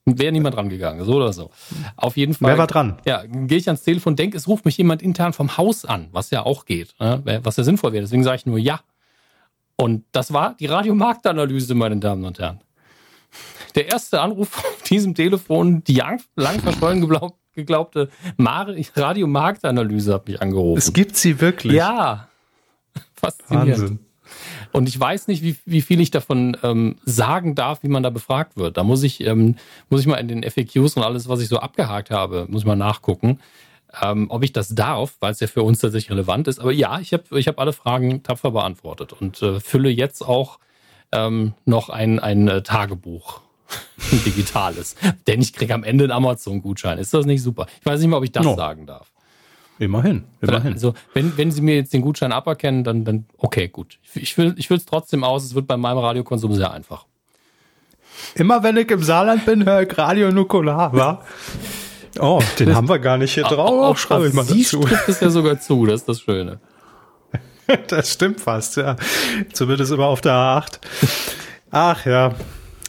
wäre 0.05 0.31
niemand 0.31 0.55
dran 0.55 0.69
gegangen, 0.69 1.03
so 1.05 1.13
oder 1.13 1.33
so. 1.33 1.51
Auf 1.95 2.17
jeden 2.17 2.33
Fall. 2.33 2.51
Wer 2.51 2.57
war 2.57 2.67
dran? 2.67 2.97
Ja, 3.05 3.23
gehe 3.25 3.57
ich 3.57 3.67
ans 3.67 3.83
Telefon, 3.83 4.15
denke, 4.15 4.37
es 4.37 4.47
ruft 4.47 4.65
mich 4.65 4.77
jemand 4.77 5.01
intern 5.01 5.33
vom 5.33 5.57
Haus 5.57 5.85
an, 5.85 6.07
was 6.11 6.31
ja 6.31 6.45
auch 6.45 6.65
geht, 6.65 6.95
ne? 6.99 7.21
was 7.43 7.57
ja 7.57 7.63
sinnvoll 7.63 7.93
wäre. 7.93 8.01
Deswegen 8.01 8.23
sage 8.23 8.37
ich 8.37 8.45
nur 8.45 8.57
ja. 8.57 8.79
Und 9.83 10.05
das 10.13 10.31
war 10.31 10.55
die 10.57 10.67
Radiomarktanalyse, 10.67 11.75
meine 11.75 11.97
Damen 11.97 12.23
und 12.23 12.39
Herren. 12.39 12.61
Der 13.75 13.91
erste 13.91 14.21
Anruf 14.21 14.57
auf 14.57 14.81
diesem 14.89 15.13
Telefon, 15.13 15.83
die 15.83 15.95
lang, 16.37 16.61
verschollen 16.61 17.05
geglaubte 17.53 18.09
Radiomarktanalyse 18.95 20.13
hat 20.13 20.29
mich 20.29 20.41
angerufen. 20.41 20.77
Es 20.77 20.93
gibt 20.93 21.17
sie 21.17 21.41
wirklich. 21.41 21.73
Ja. 21.73 22.29
Faszinierend. 23.13 23.81
Wahnsinn. 23.81 23.99
Und 24.71 24.87
ich 24.87 24.97
weiß 24.97 25.27
nicht, 25.27 25.43
wie, 25.43 25.57
wie 25.65 25.81
viel 25.81 25.99
ich 25.99 26.11
davon 26.11 26.55
ähm, 26.63 26.95
sagen 27.03 27.53
darf, 27.53 27.83
wie 27.83 27.89
man 27.89 28.03
da 28.03 28.09
befragt 28.09 28.55
wird. 28.55 28.77
Da 28.77 28.85
muss 28.85 29.03
ich, 29.03 29.19
ähm, 29.19 29.57
muss 29.89 29.99
ich 29.99 30.07
mal 30.07 30.15
in 30.15 30.29
den 30.29 30.49
FAQs 30.49 30.95
und 30.95 31.03
alles, 31.03 31.27
was 31.27 31.41
ich 31.41 31.49
so 31.49 31.59
abgehakt 31.59 32.09
habe, 32.09 32.45
muss 32.49 32.61
ich 32.61 32.65
mal 32.65 32.77
nachgucken, 32.77 33.39
ähm, 34.01 34.27
ob 34.29 34.43
ich 34.43 34.53
das 34.53 34.69
darf, 34.69 35.15
weil 35.19 35.31
es 35.31 35.39
ja 35.39 35.47
für 35.47 35.63
uns 35.63 35.79
tatsächlich 35.79 36.11
relevant 36.11 36.47
ist. 36.47 36.59
Aber 36.59 36.71
ja, 36.71 36.99
ich 36.99 37.13
habe 37.13 37.39
ich 37.39 37.47
hab 37.47 37.59
alle 37.59 37.73
Fragen 37.73 38.23
tapfer 38.23 38.51
beantwortet 38.51 39.13
und 39.13 39.41
äh, 39.41 39.59
fülle 39.59 39.89
jetzt 39.89 40.21
auch 40.21 40.59
ähm, 41.11 41.53
noch 41.65 41.89
ein, 41.89 42.19
ein 42.19 42.47
äh, 42.47 42.63
Tagebuch. 42.63 43.41
ein 44.11 44.23
digitales. 44.25 44.95
Denn 45.27 45.41
ich 45.41 45.53
kriege 45.53 45.73
am 45.73 45.83
Ende 45.83 46.05
einen 46.05 46.11
Amazon-Gutschein. 46.11 46.97
Ist 46.97 47.13
das 47.13 47.25
nicht 47.25 47.43
super? 47.43 47.67
Ich 47.79 47.85
weiß 47.85 47.99
nicht 47.99 48.09
mehr, 48.09 48.17
ob 48.17 48.23
ich 48.23 48.31
das 48.31 48.43
no. 48.43 48.55
sagen 48.55 48.85
darf. 48.85 49.11
Immerhin, 49.79 50.25
immerhin. 50.39 50.73
Also, 50.73 50.93
wenn, 51.13 51.35
wenn 51.35 51.51
Sie 51.51 51.61
mir 51.61 51.75
jetzt 51.75 51.93
den 51.93 52.01
Gutschein 52.01 52.31
aberkennen, 52.31 52.83
dann, 52.83 53.05
dann 53.05 53.25
okay, 53.37 53.67
gut. 53.67 53.99
Ich 54.13 54.37
will 54.37 54.53
ich 54.57 54.69
es 54.69 54.85
trotzdem 54.85 55.23
aus, 55.23 55.43
es 55.43 55.55
wird 55.55 55.67
bei 55.67 55.77
meinem 55.77 55.97
Radiokonsum 55.97 56.53
sehr 56.53 56.71
einfach. 56.71 57.05
Immer 58.35 58.61
wenn 58.61 58.77
ich 58.77 58.89
im 58.91 59.01
Saarland 59.01 59.45
bin, 59.45 59.65
höre 59.65 59.81
ich 59.81 59.97
Radio 59.97 60.31
Nukular, 60.31 60.93
wa? 60.93 61.25
Oh, 62.19 62.41
den 62.59 62.75
haben 62.75 62.87
wir 62.87 62.99
gar 62.99 63.17
nicht 63.17 63.33
hier 63.33 63.43
drauf. 63.43 63.69
Auch 63.69 63.97
schreibe 63.97 64.27
ich 64.27 64.33
mal 64.33 64.45
Sie 64.45 64.63
dazu. 64.63 64.85
es 65.07 65.19
ja 65.19 65.29
sogar 65.29 65.59
zu, 65.59 65.85
das 65.85 66.01
ist 66.01 66.09
das 66.09 66.21
Schöne. 66.21 66.59
das 67.87 68.11
stimmt 68.11 68.39
fast, 68.39 68.77
ja. 68.77 68.95
Zumindest 69.53 69.91
immer 69.91 70.05
auf 70.05 70.21
der 70.21 70.33
A8. 70.33 70.79
Ach 71.71 72.05
ja, 72.05 72.33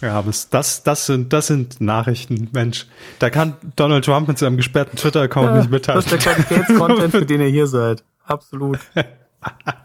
ja, 0.05 0.23
das, 0.51 0.83
das, 0.83 1.07
sind, 1.07 1.33
das 1.33 1.47
sind 1.47 1.81
Nachrichten, 1.81 2.49
Mensch. 2.53 2.87
Da 3.19 3.31
kann 3.31 3.55
Donald 3.77 4.05
Trump 4.05 4.29
mit 4.29 4.39
seinem 4.39 4.59
gesperrten 4.59 4.99
Twitter-Account 4.99 5.47
ja, 5.47 5.57
nicht 5.59 5.71
mitteilen. 5.71 6.03
Das 6.03 6.13
ist 6.13 6.27
der 6.27 6.35
Qualitätscontent, 6.35 7.11
für 7.11 7.25
den 7.27 7.41
ihr 7.41 7.49
hier 7.49 7.67
seid. 7.67 8.05
Absolut. 8.27 8.79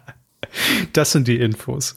Das 0.93 1.11
sind 1.11 1.27
die 1.27 1.37
Infos. 1.37 1.95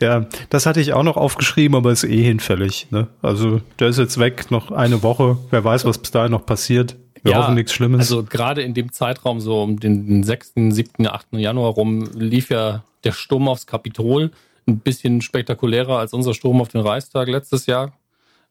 Ja, 0.00 0.26
das 0.50 0.66
hatte 0.66 0.80
ich 0.80 0.92
auch 0.92 1.02
noch 1.02 1.16
aufgeschrieben, 1.16 1.76
aber 1.76 1.92
ist 1.92 2.04
eh 2.04 2.22
hinfällig. 2.22 2.88
Ne? 2.90 3.08
Also 3.22 3.60
der 3.78 3.88
ist 3.88 3.98
jetzt 3.98 4.18
weg, 4.18 4.50
noch 4.50 4.70
eine 4.70 5.02
Woche. 5.02 5.38
Wer 5.50 5.64
weiß, 5.64 5.84
was 5.84 5.98
bis 5.98 6.10
dahin 6.10 6.32
noch 6.32 6.46
passiert. 6.46 6.96
Wir 7.22 7.32
ja, 7.32 7.38
hoffen 7.38 7.54
nichts 7.54 7.72
Schlimmes. 7.72 8.00
Also 8.00 8.22
gerade 8.22 8.62
in 8.62 8.74
dem 8.74 8.92
Zeitraum, 8.92 9.40
so 9.40 9.62
um 9.62 9.80
den 9.80 10.22
6., 10.22 10.52
7., 10.56 11.06
8. 11.06 11.28
Januar 11.32 11.72
rum, 11.72 12.08
lief 12.14 12.50
ja 12.50 12.84
der 13.04 13.12
Sturm 13.12 13.48
aufs 13.48 13.66
Kapitol 13.66 14.30
ein 14.66 14.78
bisschen 14.78 15.20
spektakulärer 15.20 15.98
als 15.98 16.12
unser 16.12 16.34
Sturm 16.34 16.60
auf 16.60 16.68
den 16.68 16.80
Reichstag 16.80 17.28
letztes 17.28 17.66
Jahr. 17.66 17.92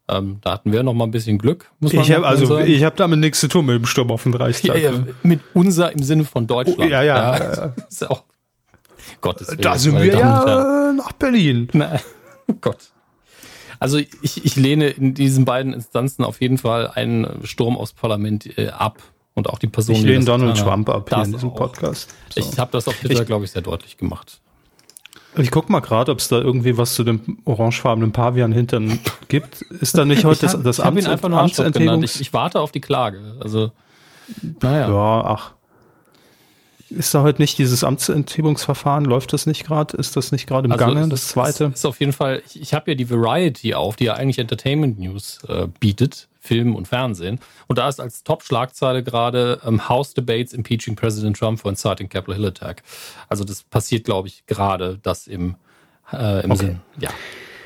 Ähm, 0.09 0.39
da 0.41 0.53
hatten 0.53 0.71
wir 0.71 0.83
noch 0.83 0.93
mal 0.93 1.05
ein 1.05 1.11
bisschen 1.11 1.37
Glück, 1.37 1.71
muss 1.79 1.93
man 1.93 2.03
ich 2.03 2.11
hab, 2.11 2.23
Also 2.23 2.45
sagen. 2.45 2.67
ich 2.69 2.83
habe 2.83 2.95
damit 2.97 3.19
nichts 3.19 3.39
zu 3.39 3.47
tun 3.47 3.65
mit 3.65 3.75
dem 3.75 3.85
Sturm 3.85 4.11
auf 4.11 4.23
den 4.23 4.33
Reichstag. 4.33 4.75
Ja, 4.75 4.91
ja, 4.91 5.03
mit 5.23 5.39
unser 5.53 5.93
im 5.93 6.03
Sinne 6.03 6.25
von 6.25 6.45
Deutschland. 6.45 6.79
Oh, 6.79 6.83
ja, 6.83 7.03
ja. 7.03 7.37
ja. 7.55 7.73
ist 7.87 8.09
auch 8.09 8.23
Gottes 9.23 9.47
Willen. 9.47 9.61
Da 9.61 9.77
sind 9.79 9.97
wir 9.97 10.05
ja 10.05 10.93
nach 10.93 11.13
Berlin. 11.13 11.69
Na, 11.73 11.99
Gott. 12.61 12.91
Also 13.79 13.97
ich, 13.97 14.45
ich 14.45 14.55
lehne 14.55 14.89
in 14.89 15.13
diesen 15.13 15.45
beiden 15.45 15.73
Instanzen 15.73 16.23
auf 16.23 16.41
jeden 16.41 16.57
Fall 16.57 16.91
einen 16.93 17.45
Sturm 17.45 17.75
aufs 17.75 17.93
Parlament 17.93 18.57
äh, 18.57 18.69
ab 18.69 19.01
und 19.33 19.49
auch 19.49 19.57
die 19.57 19.67
Person. 19.67 19.95
Ich 19.95 20.03
lehne 20.03 20.23
Donald 20.23 20.57
Trump 20.57 20.89
ab 20.89 21.09
hier 21.09 21.23
in 21.23 21.31
diesem 21.31 21.49
auch. 21.49 21.55
Podcast. 21.55 22.13
So. 22.29 22.39
Ich 22.39 22.59
habe 22.59 22.71
das 22.71 22.87
auf 22.87 22.95
Twitter, 22.95 23.25
glaube 23.25 23.45
ich, 23.45 23.51
sehr 23.51 23.61
deutlich 23.61 23.97
gemacht. 23.97 24.39
Ich 25.35 25.49
guck 25.49 25.69
mal 25.69 25.79
gerade, 25.79 26.11
ob 26.11 26.19
es 26.19 26.27
da 26.27 26.39
irgendwie 26.39 26.77
was 26.77 26.93
zu 26.93 27.03
dem 27.03 27.39
orangefarbenen 27.45 28.11
Pavian 28.11 28.51
hintern 28.51 28.99
gibt. 29.29 29.63
Ist 29.63 29.97
da 29.97 30.05
nicht 30.05 30.25
heute 30.25 30.47
hab, 30.47 30.53
das, 30.53 30.63
das 30.63 30.79
ich 30.79 30.85
Amts, 30.85 31.05
ihn 31.05 31.11
einfach 31.11 31.29
nur 31.29 31.39
Amtsenthebungs... 31.39 32.15
Ich, 32.15 32.21
ich, 32.21 32.33
warte 32.33 32.59
auf 32.59 32.71
die 32.71 32.81
Klage. 32.81 33.37
Also, 33.39 33.71
naja. 34.61 34.89
Ja, 34.89 35.23
ach. 35.25 35.53
Ist 36.97 37.13
da 37.13 37.23
heute 37.23 37.41
nicht 37.41 37.57
dieses 37.57 37.83
Amtsenthebungsverfahren? 37.83 39.05
Läuft 39.05 39.33
das 39.33 39.45
nicht 39.45 39.65
gerade? 39.65 39.97
Ist 39.97 40.15
das 40.15 40.31
nicht 40.31 40.47
gerade 40.47 40.65
im 40.65 40.71
also 40.71 40.85
Gange, 40.85 41.07
das 41.09 41.27
zweite? 41.27 41.65
Ist, 41.65 41.75
ist 41.75 41.85
auf 41.85 41.99
jeden 41.99 42.13
Fall, 42.13 42.41
ich, 42.45 42.61
ich 42.61 42.73
habe 42.73 42.91
ja 42.91 42.95
die 42.95 43.09
Variety 43.09 43.73
auf, 43.73 43.95
die 43.95 44.05
ja 44.05 44.13
eigentlich 44.13 44.39
Entertainment 44.39 44.99
News 44.99 45.39
äh, 45.47 45.67
bietet. 45.79 46.27
Film 46.43 46.75
und 46.75 46.89
Fernsehen. 46.89 47.39
Und 47.67 47.77
da 47.77 47.87
ist 47.87 48.01
als 48.01 48.25
Top-Schlagzeile 48.25 49.01
gerade 49.01 49.61
ähm, 49.65 49.87
House 49.87 50.13
Debates 50.13 50.51
Impeaching 50.51 50.93
President 50.93 51.37
Trump 51.37 51.57
for 51.57 51.71
Inciting 51.71 52.09
Capitol 52.09 52.35
Hill 52.35 52.47
Attack. 52.47 52.83
Also 53.29 53.45
das 53.45 53.63
passiert, 53.63 54.03
glaube 54.03 54.27
ich, 54.27 54.45
gerade 54.45 54.99
das 55.01 55.27
im, 55.27 55.55
äh, 56.11 56.43
im 56.43 56.51
okay. 56.51 56.65
Sinn. 56.65 56.81
Ja. 56.99 57.11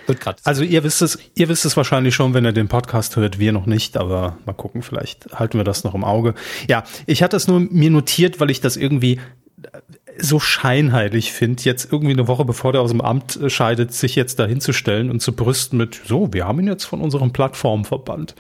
Wird 0.08 0.22
grad 0.22 0.42
also 0.44 0.64
ihr 0.64 0.84
wisst 0.84 1.02
es, 1.02 1.20
ihr 1.36 1.50
wisst 1.50 1.66
es 1.66 1.78
wahrscheinlich 1.78 2.16
schon, 2.16 2.34
wenn 2.34 2.46
ihr 2.46 2.54
den 2.54 2.68
Podcast 2.68 3.16
hört, 3.16 3.40
wir 3.40 3.52
noch 3.52 3.66
nicht, 3.66 3.98
aber 3.98 4.38
mal 4.46 4.54
gucken, 4.54 4.82
vielleicht 4.82 5.28
halten 5.34 5.58
wir 5.58 5.64
das 5.64 5.84
noch 5.84 5.94
im 5.94 6.04
Auge. 6.04 6.34
Ja, 6.68 6.84
ich 7.06 7.22
hatte 7.22 7.38
es 7.38 7.48
nur 7.48 7.60
mir 7.60 7.92
notiert, 7.92 8.40
weil 8.40 8.50
ich 8.50 8.62
das 8.62 8.78
irgendwie 8.78 9.20
so 10.20 10.40
scheinheilig 10.40 11.32
finde, 11.32 11.64
jetzt 11.64 11.92
irgendwie 11.92 12.14
eine 12.14 12.28
Woche 12.28 12.46
bevor 12.46 12.72
der 12.72 12.82
aus 12.82 12.92
dem 12.92 13.02
Amt 13.02 13.40
scheidet, 13.48 13.94
sich 13.94 14.16
jetzt 14.16 14.40
da 14.40 14.46
hinzustellen 14.46 15.12
und 15.12 15.22
zu 15.22 15.34
brüsten 15.34 15.78
mit, 15.78 16.02
so, 16.06 16.34
wir 16.34 16.48
haben 16.48 16.60
ihn 16.60 16.68
jetzt 16.68 16.86
von 16.86 17.02
unserem 17.02 17.34
Plattform 17.34 17.86
verbannt. 17.86 18.36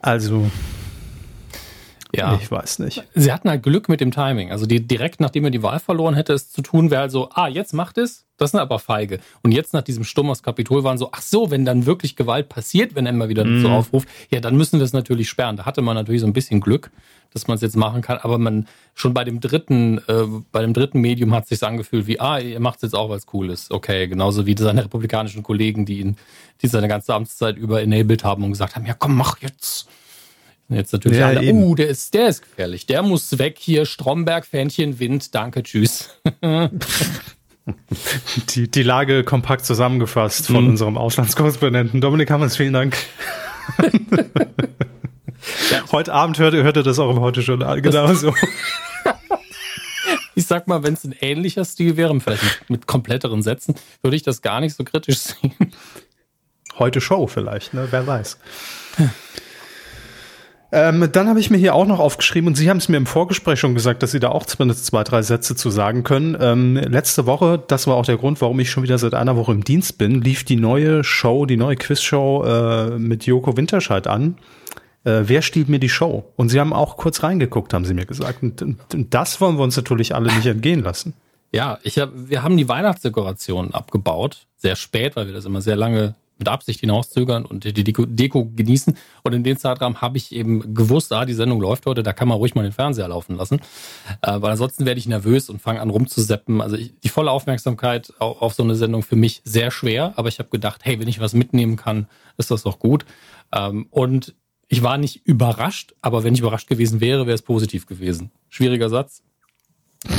Also, 0.00 0.50
ja. 2.14 2.38
Ich 2.40 2.50
weiß 2.50 2.78
nicht. 2.80 3.04
Sie 3.14 3.32
hatten 3.32 3.48
halt 3.48 3.62
Glück 3.62 3.88
mit 3.88 4.00
dem 4.00 4.10
Timing. 4.10 4.50
Also 4.50 4.66
die, 4.66 4.86
direkt 4.86 5.20
nachdem 5.20 5.44
er 5.44 5.50
die 5.50 5.62
Wahl 5.62 5.80
verloren 5.80 6.14
hätte, 6.14 6.32
es 6.32 6.50
zu 6.50 6.62
tun, 6.62 6.90
wäre 6.90 7.02
halt 7.02 7.10
so, 7.10 7.30
ah, 7.30 7.48
jetzt 7.48 7.72
macht 7.72 7.98
es, 7.98 8.26
das 8.36 8.52
sind 8.52 8.60
aber 8.60 8.78
feige. 8.78 9.18
Und 9.42 9.52
jetzt 9.52 9.72
nach 9.72 9.82
diesem 9.82 10.04
Sturm 10.04 10.30
aus 10.30 10.42
Kapitol 10.42 10.84
waren 10.84 10.98
so, 10.98 11.10
ach 11.12 11.22
so, 11.22 11.50
wenn 11.50 11.64
dann 11.64 11.86
wirklich 11.86 12.16
Gewalt 12.16 12.48
passiert, 12.48 12.94
wenn 12.94 13.06
er 13.06 13.12
immer 13.12 13.28
wieder 13.28 13.44
mm. 13.44 13.62
so 13.62 13.68
aufruft, 13.68 14.08
ja, 14.30 14.40
dann 14.40 14.56
müssen 14.56 14.78
wir 14.78 14.84
es 14.84 14.92
natürlich 14.92 15.28
sperren. 15.28 15.56
Da 15.56 15.64
hatte 15.64 15.82
man 15.82 15.94
natürlich 15.94 16.20
so 16.20 16.26
ein 16.26 16.32
bisschen 16.32 16.60
Glück, 16.60 16.90
dass 17.32 17.48
man 17.48 17.56
es 17.56 17.62
jetzt 17.62 17.76
machen 17.76 18.02
kann. 18.02 18.18
Aber 18.18 18.38
man 18.38 18.66
schon 18.94 19.14
bei 19.14 19.24
dem 19.24 19.40
dritten, 19.40 19.98
äh, 20.06 20.26
bei 20.52 20.62
dem 20.62 20.74
dritten 20.74 21.00
Medium 21.00 21.34
hat 21.34 21.44
es 21.44 21.48
sich 21.48 21.62
angefühlt 21.66 22.06
wie, 22.06 22.20
ah, 22.20 22.38
er 22.38 22.60
macht 22.60 22.76
es 22.76 22.82
jetzt 22.82 22.94
auch, 22.94 23.08
weil 23.08 23.18
es 23.18 23.26
cool 23.32 23.50
ist. 23.50 23.70
Okay, 23.70 24.06
genauso 24.06 24.46
wie 24.46 24.54
seine 24.56 24.84
republikanischen 24.84 25.42
Kollegen, 25.42 25.86
die 25.86 26.00
ihn, 26.00 26.16
die 26.62 26.68
seine 26.68 26.88
ganze 26.88 27.14
Amtszeit 27.14 27.56
über 27.56 27.82
enabled 27.82 28.22
haben 28.22 28.44
und 28.44 28.50
gesagt 28.50 28.76
haben, 28.76 28.86
ja 28.86 28.94
komm, 28.94 29.16
mach 29.16 29.40
jetzt. 29.40 29.88
Jetzt 30.68 30.92
natürlich 30.92 31.18
ja, 31.18 31.28
alle, 31.28 31.52
uh, 31.52 31.74
der 31.76 31.88
ist, 31.88 32.12
der 32.14 32.28
ist 32.28 32.42
gefährlich. 32.42 32.86
Der 32.86 33.02
muss 33.02 33.38
weg 33.38 33.56
hier. 33.58 33.86
Stromberg, 33.86 34.44
Fähnchen, 34.46 34.98
Wind, 34.98 35.34
danke, 35.34 35.62
tschüss. 35.62 36.10
die, 38.54 38.68
die 38.70 38.82
Lage 38.82 39.22
kompakt 39.22 39.64
zusammengefasst 39.64 40.46
von 40.46 40.64
mhm. 40.64 40.70
unserem 40.70 40.98
Auslandskorrespondenten. 40.98 42.00
Dominik 42.00 42.30
Hammers, 42.30 42.56
vielen 42.56 42.72
Dank. 42.72 42.96
Heute 45.92 46.12
Abend 46.12 46.38
hört, 46.38 46.54
hört 46.54 46.76
ihr 46.76 46.82
das 46.82 46.98
auch 46.98 47.10
im 47.10 47.20
Heute 47.20 47.42
schon 47.42 47.60
genauso. 47.82 48.34
ich 50.34 50.46
sag 50.46 50.66
mal, 50.66 50.82
wenn 50.82 50.94
es 50.94 51.04
ein 51.04 51.14
ähnlicher 51.20 51.64
Stil 51.64 51.96
wäre, 51.96 52.18
vielleicht 52.20 52.42
mit, 52.42 52.70
mit 52.70 52.86
kompletteren 52.88 53.42
Sätzen, 53.42 53.76
würde 54.02 54.16
ich 54.16 54.24
das 54.24 54.42
gar 54.42 54.60
nicht 54.60 54.74
so 54.74 54.82
kritisch 54.82 55.18
sehen. 55.18 55.54
Heute 56.78 57.00
Show 57.00 57.28
vielleicht, 57.28 57.72
ne? 57.72 57.86
Wer 57.90 58.06
weiß. 58.06 58.38
Ähm, 60.72 61.08
dann 61.12 61.28
habe 61.28 61.38
ich 61.38 61.50
mir 61.50 61.58
hier 61.58 61.74
auch 61.74 61.86
noch 61.86 62.00
aufgeschrieben, 62.00 62.48
und 62.48 62.54
Sie 62.56 62.68
haben 62.68 62.78
es 62.78 62.88
mir 62.88 62.96
im 62.96 63.06
Vorgespräch 63.06 63.60
schon 63.60 63.74
gesagt, 63.74 64.02
dass 64.02 64.10
Sie 64.10 64.20
da 64.20 64.30
auch 64.30 64.46
zumindest 64.46 64.86
zwei, 64.86 65.04
drei 65.04 65.22
Sätze 65.22 65.54
zu 65.54 65.70
sagen 65.70 66.02
können. 66.02 66.36
Ähm, 66.40 66.76
letzte 66.76 67.26
Woche, 67.26 67.62
das 67.66 67.86
war 67.86 67.94
auch 67.94 68.04
der 68.04 68.16
Grund, 68.16 68.40
warum 68.40 68.58
ich 68.58 68.70
schon 68.70 68.82
wieder 68.82 68.98
seit 68.98 69.14
einer 69.14 69.36
Woche 69.36 69.52
im 69.52 69.62
Dienst 69.62 69.96
bin, 69.96 70.20
lief 70.20 70.44
die 70.44 70.56
neue 70.56 71.04
Show, 71.04 71.46
die 71.46 71.56
neue 71.56 71.76
Quizshow 71.76 72.44
äh, 72.44 72.98
mit 72.98 73.26
Joko 73.26 73.56
Winterscheid 73.56 74.08
an. 74.08 74.38
Äh, 75.04 75.22
wer 75.26 75.40
stiehlt 75.42 75.68
mir 75.68 75.78
die 75.78 75.88
Show? 75.88 76.32
Und 76.34 76.48
Sie 76.48 76.58
haben 76.58 76.72
auch 76.72 76.96
kurz 76.96 77.22
reingeguckt, 77.22 77.72
haben 77.72 77.84
Sie 77.84 77.94
mir 77.94 78.06
gesagt. 78.06 78.42
Und, 78.42 78.60
und, 78.60 79.14
das 79.14 79.40
wollen 79.40 79.56
wir 79.56 79.62
uns 79.62 79.76
natürlich 79.76 80.16
alle 80.16 80.34
nicht 80.34 80.46
entgehen 80.46 80.82
lassen. 80.82 81.14
Ja, 81.52 81.78
ich 81.84 82.00
hab, 82.00 82.10
wir 82.12 82.42
haben 82.42 82.56
die 82.56 82.68
Weihnachtsdekoration 82.68 83.72
abgebaut, 83.72 84.46
sehr 84.56 84.74
spät, 84.74 85.14
weil 85.14 85.28
wir 85.28 85.34
das 85.34 85.44
immer 85.44 85.62
sehr 85.62 85.76
lange 85.76 86.16
mit 86.38 86.48
Absicht 86.48 86.80
hinauszögern 86.80 87.44
und 87.44 87.64
die 87.64 87.84
Deko, 87.84 88.04
Deko 88.06 88.50
genießen. 88.54 88.96
Und 89.22 89.32
in 89.32 89.42
dem 89.42 89.56
Zeitraum 89.56 90.00
habe 90.00 90.18
ich 90.18 90.32
eben 90.32 90.74
gewusst, 90.74 91.12
ah, 91.12 91.24
die 91.24 91.32
Sendung 91.32 91.60
läuft 91.60 91.86
heute, 91.86 92.02
da 92.02 92.12
kann 92.12 92.28
man 92.28 92.38
ruhig 92.38 92.54
mal 92.54 92.62
den 92.62 92.72
Fernseher 92.72 93.08
laufen 93.08 93.36
lassen. 93.36 93.60
Äh, 94.22 94.40
weil 94.40 94.52
ansonsten 94.52 94.84
werde 94.84 94.98
ich 94.98 95.06
nervös 95.06 95.48
und 95.48 95.60
fange 95.60 95.80
an 95.80 95.90
rumzuseppen. 95.90 96.60
Also 96.60 96.76
ich, 96.76 96.92
die 97.00 97.08
volle 97.08 97.30
Aufmerksamkeit 97.30 98.12
auf, 98.18 98.42
auf, 98.42 98.54
so 98.54 98.62
eine 98.62 98.74
Sendung 98.74 99.02
für 99.02 99.16
mich 99.16 99.40
sehr 99.44 99.70
schwer. 99.70 100.12
Aber 100.16 100.28
ich 100.28 100.38
habe 100.38 100.50
gedacht, 100.50 100.82
hey, 100.84 101.00
wenn 101.00 101.08
ich 101.08 101.20
was 101.20 101.34
mitnehmen 101.34 101.76
kann, 101.76 102.06
ist 102.36 102.50
das 102.50 102.62
doch 102.62 102.78
gut. 102.78 103.06
Ähm, 103.52 103.86
und 103.90 104.34
ich 104.68 104.82
war 104.82 104.98
nicht 104.98 105.26
überrascht, 105.26 105.94
aber 106.02 106.24
wenn 106.24 106.34
ich 106.34 106.40
überrascht 106.40 106.68
gewesen 106.68 107.00
wäre, 107.00 107.26
wäre 107.26 107.34
es 107.34 107.42
positiv 107.42 107.86
gewesen. 107.86 108.30
Schwieriger 108.48 108.88
Satz. 108.88 109.22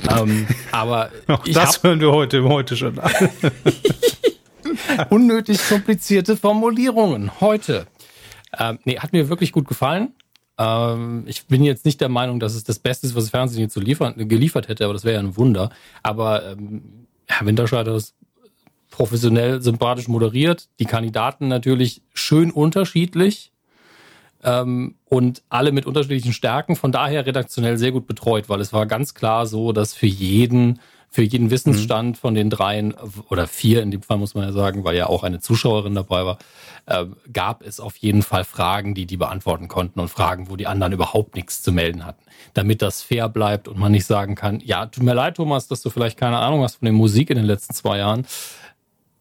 ähm, 0.10 0.48
aber 0.72 1.12
Auch 1.28 1.44
das 1.44 1.84
hören 1.84 2.00
wir 2.00 2.12
heute, 2.12 2.44
heute 2.44 2.76
schon 2.76 2.98
an. 2.98 3.12
Unnötig 5.10 5.60
komplizierte 5.68 6.38
Formulierungen 6.38 7.40
heute. 7.40 7.88
Ähm, 8.58 8.80
nee, 8.86 8.98
hat 9.00 9.14
mir 9.14 9.30
wirklich 9.30 9.52
gut 9.52 9.68
gefallen. 9.68 10.14
Ähm, 10.58 11.24
ich 11.28 11.46
bin 11.48 11.64
jetzt 11.64 11.86
nicht 11.86 12.02
der 12.02 12.10
Meinung, 12.10 12.40
dass 12.40 12.56
es 12.56 12.64
das 12.64 12.80
Beste 12.80 13.08
ist, 13.08 13.16
was 13.16 13.26
das 13.26 13.32
Fernsehen 13.32 13.60
hier 13.60 13.70
zu 13.70 13.80
liefern, 13.80 14.16
geliefert 14.28 14.68
hätte, 14.68 14.86
aber 14.86 14.94
das 14.94 15.04
wäre 15.04 15.16
ja 15.16 15.20
ein 15.20 15.38
Wunder. 15.38 15.70
Aber 16.04 16.46
ähm, 16.52 17.08
ja, 17.30 17.46
Winterscheider 17.46 17.96
ist 17.96 18.16
professionell, 18.90 19.62
sympathisch 19.62 20.08
moderiert. 20.08 20.70
Die 20.80 20.86
Kandidaten 20.86 21.48
natürlich 21.48 22.02
schön 22.14 22.52
unterschiedlich 22.52 23.52
ähm, 24.44 24.96
und 25.06 25.44
alle 25.50 25.72
mit 25.72 25.86
unterschiedlichen 25.86 26.34
Stärken. 26.34 26.76
Von 26.76 26.92
daher 26.92 27.26
redaktionell 27.26 27.78
sehr 27.78 27.92
gut 27.92 28.08
betreut, 28.08 28.50
weil 28.50 28.62
es 28.62 28.74
war 28.74 28.86
ganz 28.86 29.14
klar 29.14 29.46
so, 29.46 29.72
dass 29.72 29.94
für 29.94 30.08
jeden 30.08 30.80
für 31.10 31.24
jeden 31.24 31.50
Wissensstand 31.50 32.18
mhm. 32.18 32.20
von 32.20 32.34
den 32.36 32.50
dreien 32.50 32.94
oder 33.30 33.48
vier 33.48 33.82
in 33.82 33.92
dem 33.92 34.02
Fall 34.02 34.18
muss 34.18 34.36
man 34.36 34.44
ja 34.44 34.52
sagen, 34.52 34.84
weil 34.84 34.96
ja 34.96 35.08
auch 35.08 35.24
eine 35.24 35.40
Zuschauerin 35.40 35.96
dabei 35.96 36.26
war, 36.26 36.38
äh, 36.86 37.06
gab 37.32 37.66
es 37.66 37.80
auf 37.80 37.98
jeden 37.98 38.22
Fall 38.22 38.44
Fragen, 38.44 38.94
die 38.94 39.06
die 39.06 39.18
beantworten 39.18 39.68
konnten 39.68 40.00
und 40.00 40.10
Fragen, 40.10 40.50
wo 40.50 40.56
die 40.56 40.68
anderen 40.68 40.94
überhaupt 40.94 41.36
nichts 41.36 41.62
zu 41.62 41.72
melden 41.72 42.06
hatten, 42.06 42.24
damit 42.54 42.82
das 42.82 43.02
fair 43.02 43.30
bleibt 43.30 43.68
und 43.68 43.78
man 43.78 43.92
nicht 43.92 44.06
sagen 44.06 44.36
kann, 44.36 44.60
ja, 44.60 44.86
tut 44.86 45.04
mir 45.04 45.14
leid, 45.14 45.38
Thomas, 45.38 45.68
dass 45.68 45.82
du 45.82 45.90
vielleicht 45.90 46.18
keine 46.18 46.38
Ahnung 46.38 46.62
hast 46.62 46.76
von 46.76 46.86
der 46.86 46.94
Musik 46.94 47.30
in 47.30 47.38
den 47.38 47.46
letzten 47.46 47.74
zwei 47.74 48.00
Jahren. 48.00 48.26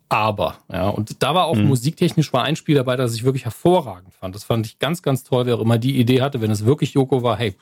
Aber, 0.08 0.58
ja, 0.72 0.88
und 0.88 1.22
da 1.22 1.34
war 1.34 1.46
auch 1.46 1.56
mhm. 1.56 1.66
musiktechnisch 1.66 2.32
war 2.32 2.44
ein 2.44 2.54
Spiel 2.54 2.76
dabei, 2.76 2.94
das 2.96 3.14
ich 3.14 3.24
wirklich 3.24 3.44
hervorragend 3.44 4.14
fand. 4.14 4.34
Das 4.36 4.44
fand 4.44 4.66
ich 4.66 4.78
ganz, 4.78 5.02
ganz 5.02 5.24
toll, 5.24 5.46
wer 5.46 5.56
auch 5.56 5.60
immer 5.60 5.78
die 5.78 5.98
Idee 5.98 6.22
hatte, 6.22 6.40
wenn 6.40 6.50
es 6.50 6.64
wirklich 6.64 6.94
Joko 6.94 7.24
war, 7.24 7.36
hey, 7.36 7.56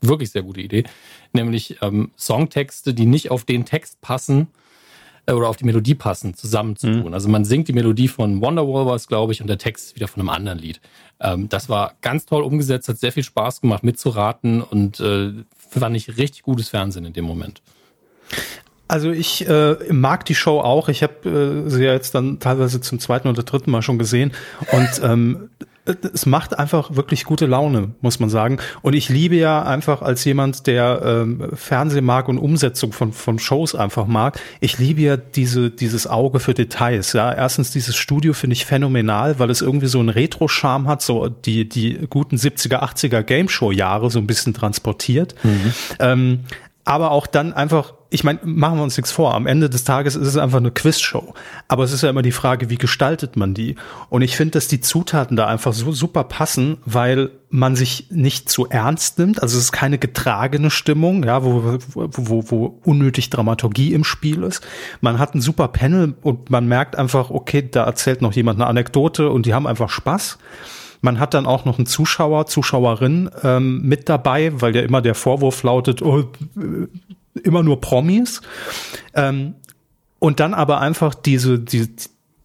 wirklich 0.00 0.30
sehr 0.30 0.42
gute 0.42 0.60
Idee, 0.60 0.84
nämlich 1.32 1.78
ähm, 1.82 2.10
Songtexte, 2.18 2.94
die 2.94 3.06
nicht 3.06 3.30
auf 3.30 3.44
den 3.44 3.64
Text 3.64 4.00
passen 4.00 4.48
äh, 5.26 5.32
oder 5.32 5.48
auf 5.48 5.56
die 5.56 5.64
Melodie 5.64 5.94
passen, 5.94 6.34
zusammenzutun. 6.34 7.08
Mhm. 7.08 7.14
Also 7.14 7.28
man 7.28 7.44
singt 7.44 7.68
die 7.68 7.72
Melodie 7.72 8.08
von 8.08 8.40
Wonderwall 8.40 8.86
was, 8.86 9.06
glaube 9.06 9.32
ich, 9.32 9.40
und 9.40 9.46
der 9.46 9.58
Text 9.58 9.86
ist 9.86 9.96
wieder 9.96 10.08
von 10.08 10.20
einem 10.20 10.30
anderen 10.30 10.58
Lied. 10.58 10.80
Ähm, 11.20 11.48
das 11.48 11.68
war 11.68 11.94
ganz 12.00 12.26
toll 12.26 12.42
umgesetzt, 12.42 12.88
hat 12.88 12.98
sehr 12.98 13.12
viel 13.12 13.24
Spaß 13.24 13.60
gemacht 13.60 13.84
mitzuraten 13.84 14.62
und 14.62 15.00
äh, 15.00 15.32
fand 15.56 15.96
ich 15.96 16.16
richtig 16.16 16.42
gutes 16.42 16.68
Fernsehen 16.68 17.04
in 17.04 17.12
dem 17.12 17.24
Moment. 17.24 17.62
Also 18.88 19.10
ich 19.10 19.48
äh, 19.48 19.76
mag 19.92 20.24
die 20.24 20.34
Show 20.34 20.58
auch. 20.60 20.88
Ich 20.88 21.04
habe 21.04 21.64
äh, 21.66 21.70
sie 21.70 21.84
ja 21.84 21.92
jetzt 21.92 22.12
dann 22.12 22.40
teilweise 22.40 22.80
zum 22.80 22.98
zweiten 22.98 23.28
oder 23.28 23.44
dritten 23.44 23.70
Mal 23.70 23.82
schon 23.82 23.98
gesehen 24.00 24.32
und 24.72 25.00
ähm, 25.04 25.50
es 25.84 26.26
macht 26.26 26.58
einfach 26.58 26.94
wirklich 26.94 27.24
gute 27.24 27.46
Laune, 27.46 27.92
muss 28.00 28.20
man 28.20 28.28
sagen. 28.28 28.58
Und 28.82 28.94
ich 28.94 29.08
liebe 29.08 29.36
ja 29.36 29.62
einfach 29.62 30.02
als 30.02 30.24
jemand, 30.24 30.66
der 30.66 31.00
ähm, 31.04 31.50
Fernsehen 31.54 32.04
mag 32.04 32.28
und 32.28 32.38
Umsetzung 32.38 32.92
von, 32.92 33.12
von 33.12 33.38
Shows 33.38 33.74
einfach 33.74 34.06
mag, 34.06 34.38
ich 34.60 34.78
liebe 34.78 35.00
ja 35.00 35.16
diese, 35.16 35.70
dieses 35.70 36.06
Auge 36.06 36.38
für 36.40 36.54
Details. 36.54 37.12
Ja, 37.14 37.32
erstens 37.32 37.70
dieses 37.70 37.96
Studio 37.96 38.34
finde 38.34 38.54
ich 38.54 38.66
phänomenal, 38.66 39.38
weil 39.38 39.50
es 39.50 39.62
irgendwie 39.62 39.86
so 39.86 40.00
einen 40.00 40.10
Retro-Charme 40.10 40.86
hat, 40.86 41.02
so 41.02 41.28
die, 41.28 41.68
die 41.68 42.06
guten 42.10 42.36
70er, 42.36 42.82
80er 42.82 43.22
Game 43.22 43.48
Show-Jahre 43.48 44.10
so 44.10 44.18
ein 44.18 44.26
bisschen 44.26 44.54
transportiert. 44.54 45.34
Mhm. 45.42 45.72
Ähm, 45.98 46.40
aber 46.84 47.10
auch 47.10 47.26
dann 47.26 47.52
einfach, 47.52 47.94
ich 48.12 48.24
meine, 48.24 48.40
machen 48.42 48.78
wir 48.78 48.82
uns 48.82 48.96
nichts 48.96 49.12
vor, 49.12 49.34
am 49.34 49.46
Ende 49.46 49.70
des 49.70 49.84
Tages 49.84 50.16
ist 50.16 50.26
es 50.26 50.36
einfach 50.36 50.58
eine 50.58 50.72
Quizshow. 50.72 51.32
Aber 51.68 51.84
es 51.84 51.92
ist 51.92 52.02
ja 52.02 52.10
immer 52.10 52.22
die 52.22 52.32
Frage, 52.32 52.68
wie 52.68 52.76
gestaltet 52.76 53.36
man 53.36 53.54
die? 53.54 53.76
Und 54.08 54.22
ich 54.22 54.36
finde, 54.36 54.52
dass 54.52 54.66
die 54.66 54.80
Zutaten 54.80 55.36
da 55.36 55.46
einfach 55.46 55.72
so 55.72 55.92
super 55.92 56.24
passen, 56.24 56.78
weil 56.84 57.30
man 57.50 57.76
sich 57.76 58.08
nicht 58.10 58.48
zu 58.48 58.68
ernst 58.68 59.20
nimmt. 59.20 59.40
Also 59.40 59.56
es 59.56 59.64
ist 59.64 59.72
keine 59.72 59.98
getragene 59.98 60.70
Stimmung, 60.70 61.22
ja, 61.22 61.44
wo, 61.44 61.78
wo, 61.94 62.44
wo 62.50 62.80
unnötig 62.84 63.30
Dramaturgie 63.30 63.94
im 63.94 64.02
Spiel 64.02 64.42
ist. 64.42 64.66
Man 65.00 65.20
hat 65.20 65.36
ein 65.36 65.40
super 65.40 65.68
Panel 65.68 66.14
und 66.20 66.50
man 66.50 66.66
merkt 66.66 66.96
einfach, 66.96 67.30
okay, 67.30 67.68
da 67.70 67.84
erzählt 67.84 68.22
noch 68.22 68.32
jemand 68.32 68.60
eine 68.60 68.68
Anekdote 68.68 69.30
und 69.30 69.46
die 69.46 69.54
haben 69.54 69.68
einfach 69.68 69.88
Spaß. 69.88 70.38
Man 71.00 71.20
hat 71.20 71.32
dann 71.32 71.46
auch 71.46 71.64
noch 71.64 71.78
einen 71.78 71.86
Zuschauer, 71.86 72.46
Zuschauerin 72.46 73.30
ähm, 73.42 73.82
mit 73.82 74.08
dabei, 74.08 74.52
weil 74.60 74.74
ja 74.74 74.82
immer 74.82 75.00
der 75.00 75.14
Vorwurf 75.14 75.62
lautet, 75.62 76.02
oh, 76.02 76.24
immer 77.34 77.62
nur 77.62 77.80
Promis. 77.80 78.40
Ähm, 79.14 79.54
und 80.18 80.40
dann 80.40 80.54
aber 80.54 80.80
einfach 80.80 81.14
diese, 81.14 81.58
die, 81.58 81.88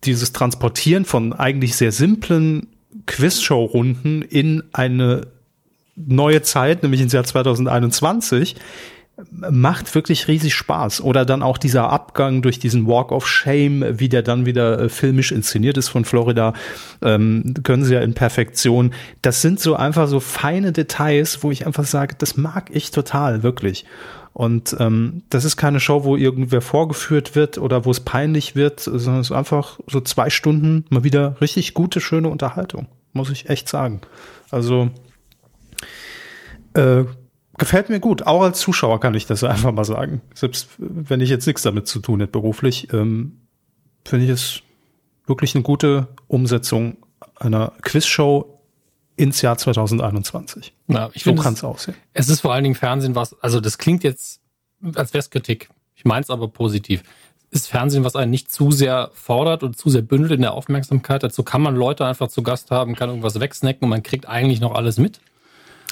dieses 0.03 0.31
Transportieren 0.31 1.05
von 1.05 1.33
eigentlich 1.33 1.75
sehr 1.75 1.91
simplen 1.91 2.67
Quizshow-Runden 3.05 4.21
in 4.21 4.63
eine 4.73 5.27
neue 5.95 6.41
Zeit, 6.41 6.83
nämlich 6.83 7.01
ins 7.01 7.13
Jahr 7.13 7.23
2021, 7.23 8.55
macht 9.31 9.95
wirklich 9.95 10.27
riesig 10.27 10.53
Spaß. 10.55 11.01
Oder 11.01 11.25
dann 11.25 11.41
auch 11.41 11.57
dieser 11.57 11.89
Abgang 11.89 12.41
durch 12.41 12.59
diesen 12.59 12.85
Walk 12.85 13.11
of 13.11 13.27
Shame, 13.27 13.99
wie 13.99 14.09
der 14.09 14.23
dann 14.23 14.45
wieder 14.45 14.79
äh, 14.79 14.89
filmisch 14.89 15.31
inszeniert 15.31 15.77
ist 15.77 15.87
von 15.87 16.03
Florida, 16.03 16.53
ähm, 17.01 17.53
können 17.63 17.85
sie 17.85 17.93
ja 17.93 18.01
in 18.01 18.13
Perfektion. 18.13 18.93
Das 19.21 19.41
sind 19.41 19.59
so 19.59 19.75
einfach 19.75 20.07
so 20.07 20.19
feine 20.19 20.73
Details, 20.73 21.43
wo 21.43 21.51
ich 21.51 21.65
einfach 21.65 21.85
sage, 21.85 22.15
das 22.17 22.35
mag 22.35 22.69
ich 22.73 22.91
total, 22.91 23.41
wirklich. 23.41 23.85
Und 24.35 24.75
ähm, 24.81 25.23
das 25.29 25.45
ist 25.45 25.55
keine 25.55 25.79
Show, 25.79 26.03
wo 26.03 26.17
irgendwer 26.17 26.59
vorgeführt 26.59 27.35
wird 27.35 27.57
oder 27.57 27.85
wo 27.85 27.91
es 27.91 28.01
peinlich 28.01 28.53
wird, 28.53 28.81
sondern 28.81 29.21
es 29.21 29.27
ist 29.27 29.31
einfach 29.31 29.79
so 29.87 30.01
zwei 30.01 30.29
Stunden 30.29 30.83
mal 30.89 31.05
wieder 31.05 31.39
richtig 31.39 31.73
gute, 31.73 32.01
schöne 32.01 32.27
Unterhaltung, 32.27 32.87
muss 33.13 33.29
ich 33.29 33.47
echt 33.47 33.69
sagen. 33.69 34.01
Also 34.51 34.89
äh, 36.73 37.05
gefällt 37.57 37.87
mir 37.87 38.01
gut. 38.01 38.27
Auch 38.27 38.41
als 38.41 38.59
Zuschauer 38.59 38.99
kann 38.99 39.13
ich 39.13 39.25
das 39.25 39.41
einfach 39.45 39.71
mal 39.71 39.85
sagen. 39.85 40.21
Selbst 40.33 40.67
wenn 40.79 41.21
ich 41.21 41.29
jetzt 41.29 41.47
nichts 41.47 41.61
damit 41.61 41.87
zu 41.87 41.99
tun 41.99 42.19
hätte 42.19 42.33
beruflich, 42.33 42.91
ähm, 42.91 43.39
finde 44.03 44.25
ich 44.25 44.31
es 44.31 44.63
wirklich 45.27 45.55
eine 45.55 45.63
gute 45.63 46.09
Umsetzung 46.27 46.97
einer 47.37 47.71
Quizshow 47.83 48.54
ins 49.17 49.41
Jahr 49.41 49.57
2021. 49.57 50.73
Ja, 50.87 51.09
ich 51.13 51.23
so 51.23 51.33
kann 51.35 51.53
es 51.53 51.63
aussehen. 51.63 51.95
Es 52.13 52.29
ist 52.29 52.41
vor 52.41 52.53
allen 52.53 52.63
Dingen 52.63 52.75
Fernsehen, 52.75 53.15
was, 53.15 53.39
also 53.41 53.59
das 53.59 53.77
klingt 53.77 54.03
jetzt, 54.03 54.41
als 54.95 55.13
wäre 55.13 55.19
es 55.19 55.29
Kritik. 55.29 55.69
Ich 55.95 56.05
meine 56.05 56.21
es 56.21 56.29
aber 56.29 56.47
positiv. 56.47 57.03
Ist 57.51 57.67
Fernsehen, 57.67 58.03
was 58.03 58.15
einen 58.15 58.31
nicht 58.31 58.51
zu 58.51 58.71
sehr 58.71 59.11
fordert 59.13 59.63
und 59.63 59.77
zu 59.77 59.89
sehr 59.89 60.01
bündelt 60.01 60.33
in 60.33 60.41
der 60.41 60.53
Aufmerksamkeit. 60.53 61.23
Dazu 61.23 61.43
kann 61.43 61.61
man 61.61 61.75
Leute 61.75 62.05
einfach 62.05 62.27
zu 62.27 62.43
Gast 62.43 62.71
haben, 62.71 62.95
kann 62.95 63.09
irgendwas 63.09 63.39
wegsnacken 63.39 63.83
und 63.83 63.89
man 63.89 64.03
kriegt 64.03 64.27
eigentlich 64.27 64.59
noch 64.59 64.75
alles 64.75 64.97
mit. 64.97 65.19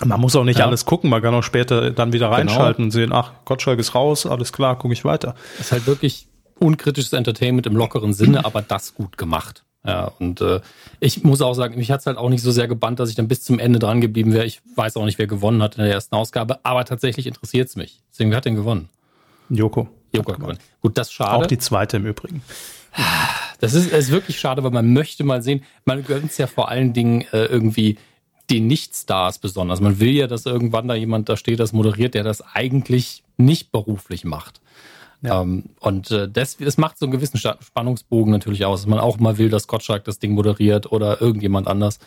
Man 0.03 0.19
muss 0.19 0.35
auch 0.35 0.43
nicht 0.43 0.59
ja. 0.59 0.65
alles 0.65 0.85
gucken, 0.85 1.09
man 1.09 1.21
kann 1.21 1.33
auch 1.33 1.43
später 1.43 1.91
dann 1.91 2.11
wieder 2.11 2.25
genau. 2.25 2.37
reinschalten 2.37 2.75
genau. 2.75 2.85
und 2.87 2.91
sehen, 2.91 3.13
ach, 3.13 3.31
Gottschalk 3.45 3.79
ist 3.79 3.95
raus, 3.95 4.25
alles 4.25 4.51
klar, 4.51 4.77
gucke 4.77 4.93
ich 4.93 5.05
weiter. 5.05 5.35
Ist 5.59 5.71
halt 5.71 5.85
wirklich 5.87 6.27
unkritisches 6.59 7.13
Entertainment 7.13 7.67
im 7.67 7.75
lockeren 7.75 8.13
Sinne, 8.13 8.43
aber 8.43 8.61
das 8.61 8.95
gut 8.95 9.17
gemacht. 9.17 9.63
Ja, 9.85 10.11
und 10.19 10.39
äh, 10.39 10.61
ich 11.01 11.23
muss 11.23 11.41
auch 11.41 11.53
sagen, 11.53 11.75
mich 11.75 11.91
hat's 11.91 12.05
halt 12.05 12.17
auch 12.17 12.29
nicht 12.29 12.41
so 12.41 12.51
sehr 12.51 12.69
gebannt, 12.69 12.99
dass 12.99 13.09
ich 13.09 13.15
dann 13.15 13.27
bis 13.27 13.43
zum 13.43 13.59
Ende 13.59 13.79
dran 13.79 13.99
geblieben 13.99 14.31
wäre. 14.31 14.45
Ich 14.45 14.61
weiß 14.75 14.95
auch 14.95 15.05
nicht, 15.05 15.17
wer 15.17 15.27
gewonnen 15.27 15.61
hat 15.61 15.75
in 15.75 15.83
der 15.83 15.91
ersten 15.91 16.15
Ausgabe, 16.15 16.59
aber 16.63 16.85
tatsächlich 16.85 17.27
interessiert's 17.27 17.75
mich. 17.75 18.01
Deswegen, 18.11 18.29
wer 18.29 18.37
hat 18.37 18.45
denn 18.45 18.55
gewonnen? 18.55 18.87
Joko. 19.49 19.89
Joko 20.13 20.31
hat 20.31 20.39
gewonnen. 20.39 20.59
Gut, 20.81 20.97
das 20.97 21.11
schade. 21.11 21.31
Auch 21.31 21.47
die 21.47 21.57
zweite 21.57 21.97
im 21.97 22.05
Übrigen. 22.05 22.41
Das 23.59 23.73
ist, 23.73 23.91
ist 23.91 24.11
wirklich 24.11 24.39
schade, 24.39 24.63
weil 24.63 24.71
man 24.71 24.93
möchte 24.93 25.23
mal 25.23 25.41
sehen, 25.41 25.63
man 25.83 26.05
gönnt's 26.05 26.37
ja 26.37 26.47
vor 26.47 26.69
allen 26.69 26.93
Dingen 26.93 27.25
äh, 27.33 27.45
irgendwie 27.45 27.97
den 28.49 28.67
Nicht-Stars 28.67 29.39
besonders. 29.39 29.81
Man 29.81 29.99
will 29.99 30.11
ja, 30.11 30.27
dass 30.27 30.45
irgendwann 30.45 30.87
da 30.87 30.95
jemand 30.95 31.29
da 31.29 31.37
steht, 31.37 31.59
das 31.59 31.73
moderiert, 31.73 32.13
der 32.13 32.23
das 32.23 32.41
eigentlich 32.41 33.23
nicht 33.37 33.71
beruflich 33.71 34.25
macht. 34.25 34.61
Ja. 35.23 35.41
Ähm, 35.41 35.63
und 35.79 36.11
äh, 36.11 36.29
das, 36.29 36.57
das 36.57 36.77
macht 36.77 36.99
so 36.99 37.05
einen 37.05 37.13
gewissen 37.13 37.37
Spannungsbogen 37.37 38.31
natürlich 38.31 38.65
aus, 38.65 38.81
dass 38.81 38.87
man 38.87 38.99
auch 38.99 39.17
mal 39.19 39.37
will, 39.37 39.49
dass 39.49 39.67
Gottschalk 39.67 40.03
das 40.03 40.19
Ding 40.19 40.33
moderiert 40.33 40.91
oder 40.91 41.21
irgendjemand 41.21 41.67
anders. 41.67 41.99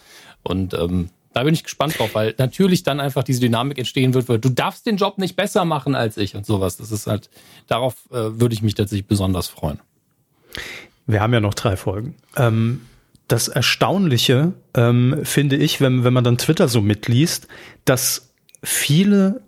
Und 0.42 0.74
ähm, 0.74 1.08
da 1.32 1.42
bin 1.42 1.54
ich 1.54 1.64
gespannt 1.64 1.98
drauf, 1.98 2.14
weil 2.14 2.34
natürlich 2.38 2.82
dann 2.82 3.00
einfach 3.00 3.24
diese 3.24 3.40
Dynamik 3.40 3.78
entstehen 3.78 4.14
wird, 4.14 4.28
weil 4.28 4.38
du 4.38 4.50
darfst 4.50 4.86
den 4.86 4.96
Job 4.96 5.18
nicht 5.18 5.34
besser 5.34 5.64
machen 5.64 5.94
als 5.94 6.16
ich 6.18 6.36
und 6.36 6.46
sowas. 6.46 6.76
Das 6.76 6.92
ist 6.92 7.06
halt, 7.06 7.30
darauf 7.66 7.94
äh, 8.10 8.40
würde 8.40 8.54
ich 8.54 8.62
mich 8.62 8.74
tatsächlich 8.74 9.06
besonders 9.06 9.48
freuen. 9.48 9.80
Wir 11.06 11.20
haben 11.20 11.32
ja 11.32 11.40
noch 11.40 11.54
drei 11.54 11.76
Folgen. 11.76 12.16
Ähm, 12.36 12.82
das 13.28 13.48
Erstaunliche 13.48 14.52
ähm, 14.74 15.20
finde 15.24 15.56
ich, 15.56 15.80
wenn, 15.80 16.04
wenn 16.04 16.12
man 16.12 16.24
dann 16.24 16.38
Twitter 16.38 16.68
so 16.68 16.80
mitliest, 16.80 17.48
dass 17.84 18.30
viele 18.62 19.42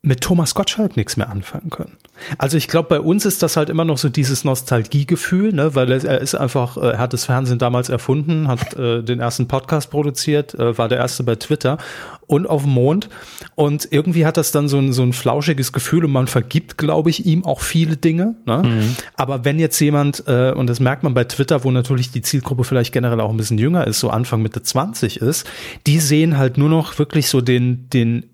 mit 0.00 0.20
Thomas 0.20 0.54
Gottschalk 0.54 0.96
nichts 0.96 1.16
mehr 1.16 1.28
anfangen 1.28 1.70
können. 1.70 1.96
Also 2.38 2.56
ich 2.56 2.68
glaube, 2.68 2.88
bei 2.88 3.00
uns 3.00 3.24
ist 3.24 3.42
das 3.42 3.56
halt 3.56 3.68
immer 3.68 3.84
noch 3.84 3.98
so 3.98 4.08
dieses 4.08 4.44
Nostalgiegefühl, 4.44 5.52
ne, 5.52 5.74
weil 5.74 5.90
er, 5.90 6.20
ist 6.20 6.34
einfach, 6.34 6.76
äh, 6.76 6.92
er 6.92 6.98
hat 6.98 7.12
das 7.12 7.24
Fernsehen 7.24 7.58
damals 7.58 7.88
erfunden, 7.88 8.48
hat 8.48 8.74
äh, 8.74 9.02
den 9.02 9.18
ersten 9.18 9.48
Podcast 9.48 9.90
produziert, 9.90 10.54
äh, 10.54 10.78
war 10.78 10.88
der 10.88 10.98
erste 10.98 11.24
bei 11.24 11.34
Twitter 11.34 11.78
und 12.26 12.48
auf 12.48 12.62
dem 12.62 12.72
Mond 12.72 13.08
und 13.56 13.88
irgendwie 13.90 14.24
hat 14.24 14.36
das 14.36 14.52
dann 14.52 14.68
so 14.68 14.78
ein, 14.78 14.92
so 14.92 15.02
ein 15.02 15.12
flauschiges 15.12 15.72
Gefühl 15.72 16.04
und 16.04 16.12
man 16.12 16.28
vergibt, 16.28 16.78
glaube 16.78 17.10
ich, 17.10 17.26
ihm 17.26 17.44
auch 17.44 17.60
viele 17.60 17.96
Dinge. 17.96 18.36
Ne? 18.46 18.62
Mhm. 18.64 18.96
Aber 19.16 19.44
wenn 19.44 19.58
jetzt 19.58 19.80
jemand, 19.80 20.24
äh, 20.28 20.52
und 20.52 20.68
das 20.68 20.78
merkt 20.78 21.02
man 21.02 21.14
bei 21.14 21.24
Twitter, 21.24 21.64
wo 21.64 21.70
natürlich 21.72 22.12
die 22.12 22.22
Zielgruppe 22.22 22.62
vielleicht 22.62 22.92
generell 22.92 23.20
auch 23.20 23.30
ein 23.30 23.36
bisschen 23.36 23.58
jünger 23.58 23.86
ist, 23.86 23.98
so 23.98 24.10
Anfang 24.10 24.42
Mitte 24.42 24.62
20 24.62 25.20
ist, 25.20 25.44
die 25.86 25.98
sehen 25.98 26.38
halt 26.38 26.56
nur 26.56 26.68
noch 26.68 26.98
wirklich 26.98 27.28
so 27.28 27.40
den, 27.40 27.90
den 27.90 28.24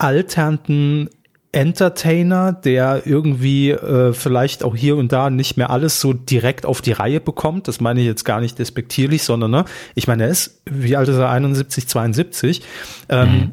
alternden 0.00 1.10
Entertainer, 1.52 2.52
der 2.52 3.06
irgendwie 3.06 3.70
äh, 3.70 4.12
vielleicht 4.12 4.62
auch 4.62 4.76
hier 4.76 4.96
und 4.96 5.10
da 5.10 5.30
nicht 5.30 5.56
mehr 5.56 5.70
alles 5.70 6.00
so 6.00 6.12
direkt 6.12 6.64
auf 6.64 6.80
die 6.80 6.92
Reihe 6.92 7.20
bekommt. 7.20 7.66
Das 7.66 7.80
meine 7.80 8.00
ich 8.00 8.06
jetzt 8.06 8.24
gar 8.24 8.40
nicht 8.40 8.58
despektierlich, 8.58 9.24
sondern 9.24 9.50
ne, 9.50 9.64
ich 9.96 10.06
meine, 10.06 10.24
er 10.24 10.28
ist, 10.28 10.62
wie 10.66 10.96
alt 10.96 11.08
ist 11.08 11.16
er, 11.16 11.30
71, 11.30 11.88
72. 11.88 12.62
Ähm, 13.08 13.30
mhm. 13.32 13.50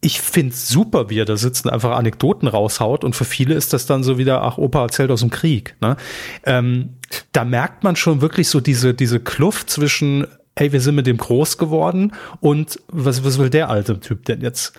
Ich 0.00 0.20
finde 0.20 0.54
super, 0.54 1.08
wie 1.08 1.18
er 1.18 1.24
da 1.24 1.36
sitzt 1.36 1.64
und 1.64 1.72
einfach 1.72 1.96
Anekdoten 1.96 2.46
raushaut. 2.46 3.04
Und 3.04 3.16
für 3.16 3.24
viele 3.24 3.54
ist 3.54 3.72
das 3.72 3.86
dann 3.86 4.04
so 4.04 4.18
wieder, 4.18 4.42
ach, 4.42 4.58
Opa 4.58 4.82
erzählt 4.82 5.10
aus 5.10 5.20
dem 5.20 5.30
Krieg. 5.30 5.76
Ne? 5.80 5.96
Ähm, 6.44 6.90
da 7.32 7.44
merkt 7.44 7.84
man 7.84 7.96
schon 7.96 8.20
wirklich 8.20 8.48
so 8.48 8.60
diese, 8.60 8.92
diese 8.92 9.18
Kluft 9.18 9.70
zwischen 9.70 10.26
hey, 10.58 10.72
wir 10.72 10.80
sind 10.80 10.96
mit 10.96 11.06
dem 11.06 11.18
groß 11.18 11.56
geworden 11.56 12.12
und 12.40 12.80
was, 12.88 13.24
was 13.24 13.38
will 13.38 13.48
der 13.48 13.70
alte 13.70 14.00
Typ 14.00 14.24
denn 14.24 14.40
jetzt? 14.40 14.72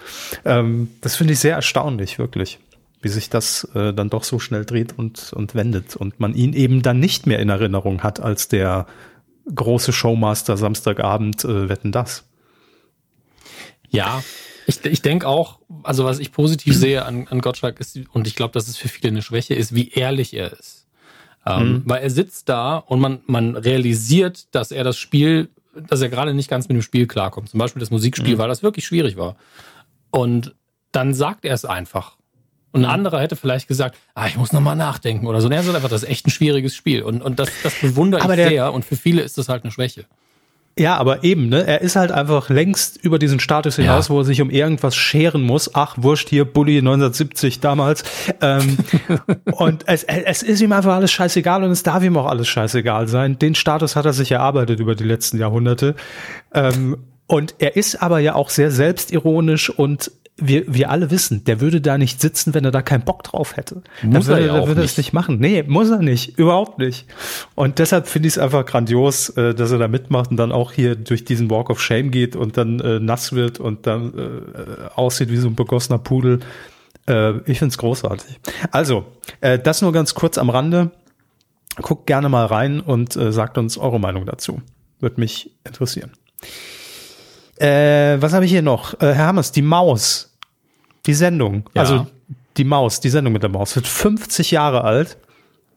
Ähm, 0.44 0.90
das 1.00 1.16
finde 1.16 1.34
ich 1.34 1.40
sehr 1.40 1.56
erstaunlich, 1.56 2.20
wirklich, 2.20 2.60
wie 3.02 3.08
sich 3.08 3.30
das 3.30 3.64
äh, 3.76 3.94
dann 3.94 4.10
doch 4.10 4.26
so 4.26 4.40
schnell 4.40 4.66
dreht 4.66 5.00
und, 5.00 5.32
und 5.32 5.56
wendet 5.56 5.96
und 5.96 6.20
man 6.20 6.34
ihn 6.34 6.52
eben 6.52 6.82
dann 6.82 7.00
nicht 7.00 7.28
mehr 7.28 7.40
in 7.40 7.48
Erinnerung 7.48 8.04
hat 8.04 8.20
als 8.20 8.50
der 8.50 8.88
große 9.56 9.94
Showmaster 9.94 10.58
Samstagabend 10.58 11.46
äh, 11.46 11.70
Wetten 11.70 11.94
das. 11.94 12.26
Ja, 13.90 14.22
ich, 14.68 14.84
ich 14.86 15.02
denke 15.02 15.30
auch, 15.30 15.60
also 15.84 16.04
was 16.04 16.20
ich 16.20 16.34
positiv 16.34 16.76
sehe 16.76 17.06
an, 17.06 17.28
an 17.30 17.40
Gottschalk 17.40 17.80
ist, 17.80 17.98
und 18.12 18.28
ich 18.28 18.36
glaube, 18.36 18.52
dass 18.52 18.68
es 18.68 18.76
für 18.76 18.90
viele 18.90 19.08
eine 19.08 19.22
Schwäche 19.22 19.56
ist, 19.56 19.74
wie 19.74 19.90
ehrlich 19.92 20.34
er 20.34 20.52
ist. 20.52 20.88
Ähm, 21.46 21.72
mhm. 21.72 21.84
Weil 21.86 22.04
er 22.04 22.10
sitzt 22.10 22.50
da 22.50 22.78
und 22.78 23.00
man, 23.00 23.22
man 23.26 23.56
realisiert, 23.56 24.54
dass 24.54 24.72
er 24.72 24.84
das 24.84 24.98
Spiel 24.98 25.50
dass 25.74 26.02
er 26.02 26.10
gerade 26.10 26.34
nicht 26.34 26.50
ganz 26.50 26.68
mit 26.68 26.76
dem 26.76 26.82
Spiel 26.82 27.08
klarkommt. 27.08 27.50
Zum 27.50 27.60
Beispiel 27.60 27.80
das 27.80 27.92
Musikspiel, 27.92 28.36
mhm. 28.36 28.40
weil 28.40 28.48
das 28.48 28.64
wirklich 28.64 28.86
schwierig 28.86 29.18
war. 29.18 29.36
Und 30.12 30.56
dann 30.92 31.14
sagt 31.14 31.46
er 31.46 31.54
es 31.54 31.66
einfach. 31.66 32.18
Und 32.72 32.82
ein 32.82 32.88
mhm. 32.88 32.94
anderer 32.94 33.22
hätte 33.22 33.36
vielleicht 33.36 33.68
gesagt, 33.68 33.98
ah, 34.14 34.28
ich 34.28 34.38
muss 34.38 34.54
nochmal 34.54 34.76
nachdenken 34.76 35.28
oder 35.28 35.42
so. 35.42 35.48
Und 35.48 35.54
er 35.54 35.64
sagt 35.64 35.76
einfach, 35.76 35.90
das 35.90 36.04
ist 36.04 36.10
echt 36.10 36.28
ein 36.28 36.32
schwieriges 36.32 36.76
Spiel. 36.76 37.02
Und, 37.02 37.22
und 37.22 37.40
das, 37.40 37.50
das 37.64 37.80
bewundere 37.82 38.22
ich 38.22 38.50
sehr. 38.50 38.74
Und 38.74 38.86
für 38.86 38.96
viele 38.96 39.22
ist 39.22 39.38
das 39.38 39.50
halt 39.50 39.64
eine 39.64 39.72
Schwäche. 39.72 40.06
Ja, 40.78 40.96
aber 40.96 41.26
eben, 41.26 41.50
ne? 41.50 41.68
Er 41.68 41.82
ist 41.82 41.98
halt 41.98 42.12
einfach 42.12 42.50
längst 42.50 43.04
über 43.04 43.20
diesen 43.20 43.40
Status 43.40 43.76
hinaus, 43.76 44.08
ja. 44.08 44.14
wo 44.14 44.20
er 44.20 44.24
sich 44.24 44.42
um 44.42 44.50
irgendwas 44.50 44.96
scheren 44.96 45.42
muss. 45.42 45.76
Ach, 45.76 45.96
Wurscht 45.98 46.30
hier, 46.30 46.46
Bully 46.46 46.78
1970 46.78 47.60
damals. 47.60 48.04
Ähm, 48.42 48.78
und 49.52 49.84
es, 49.88 50.04
es 50.04 50.42
ist 50.42 50.62
ihm 50.62 50.72
einfach 50.72 50.96
alles 50.96 51.12
scheißegal 51.12 51.64
und 51.64 51.72
es 51.72 51.84
darf 51.84 52.02
ihm 52.02 52.16
auch 52.16 52.28
alles 52.28 52.48
scheißegal 52.48 53.08
sein. 53.10 53.38
Den 53.38 53.56
Status 53.56 53.98
hat 53.98 54.06
er 54.06 54.14
sich 54.14 54.32
erarbeitet 54.32 54.80
über 54.80 54.96
die 54.96 55.04
letzten 55.04 55.38
Jahrhunderte. 55.38 55.96
Ähm, 56.54 56.98
und 57.28 57.56
er 57.60 57.76
ist 57.76 58.02
aber 58.02 58.20
ja 58.20 58.36
auch 58.36 58.50
sehr 58.50 58.72
selbstironisch 58.72 59.70
und 59.70 60.12
wir, 60.42 60.64
wir 60.68 60.90
alle 60.90 61.12
wissen, 61.12 61.44
der 61.44 61.62
würde 61.62 61.82
da 61.82 61.98
nicht 61.98 62.22
sitzen, 62.22 62.54
wenn 62.54 62.66
er 62.66 62.72
da 62.72 62.82
keinen 62.82 63.04
Bock 63.04 63.24
drauf 63.24 63.58
hätte. 63.58 63.82
Muss 64.02 64.26
Dann 64.26 64.38
würde, 64.38 64.48
er, 64.48 64.62
ja 64.62 64.68
würde 64.68 64.84
es 64.84 64.98
nicht 64.98 65.14
machen. 65.14 65.40
Nee, 65.40 65.64
muss 65.64 65.90
er 65.90 66.00
nicht. 66.00 66.38
Überhaupt 66.38 66.80
nicht. 66.80 67.06
Und 67.56 67.80
deshalb 67.80 68.08
finde 68.08 68.28
ich 68.28 68.36
es 68.36 68.38
einfach 68.38 68.66
grandios, 68.66 69.30
äh, 69.30 69.54
dass 69.54 69.72
er 69.72 69.78
da 69.78 69.88
mitmacht 69.88 70.32
und 70.32 70.38
dann 70.38 70.52
auch 70.52 70.72
hier 70.72 70.96
durch 70.96 71.26
diesen 71.26 71.50
Walk 71.50 71.70
of 71.70 71.82
Shame 71.82 72.12
geht 72.12 72.36
und 72.36 72.58
dann 72.58 72.80
äh, 72.80 73.00
nass 73.00 73.34
wird 73.34 73.60
und 73.60 73.88
dann 73.88 74.14
äh, 74.18 74.90
aussieht 74.96 75.30
wie 75.30 75.38
so 75.38 75.48
ein 75.48 75.56
begossener 75.56 76.00
Pudel. 76.00 76.40
Äh, 77.08 77.38
ich 77.50 77.60
finde 77.60 77.72
es 77.72 77.78
großartig. 77.78 78.40
Also, 78.72 79.06
äh, 79.42 79.60
das 79.60 79.82
nur 79.82 79.92
ganz 79.92 80.14
kurz 80.14 80.38
am 80.38 80.50
Rande. 80.50 80.92
Guckt 81.82 82.08
gerne 82.08 82.30
mal 82.30 82.46
rein 82.46 82.82
und 82.82 83.16
äh, 83.16 83.32
sagt 83.32 83.58
uns 83.58 83.78
eure 83.78 84.00
Meinung 84.00 84.26
dazu. 84.26 84.62
Würde 85.00 85.20
mich 85.20 85.52
interessieren. 85.66 86.12
Was 87.62 88.32
habe 88.32 88.46
ich 88.46 88.52
hier 88.52 88.62
noch? 88.62 88.98
Herr 89.02 89.18
Hammers, 89.18 89.52
die 89.52 89.62
Maus 89.62 90.29
die 91.10 91.16
Sendung, 91.16 91.68
ja. 91.74 91.82
also 91.82 92.08
die 92.58 92.64
Maus, 92.64 93.00
die 93.00 93.10
Sendung 93.10 93.34
mit 93.34 93.42
der 93.42 93.50
Maus, 93.50 93.76
wird 93.76 93.88
50 93.88 94.52
Jahre 94.52 94.84
alt. 94.84 95.18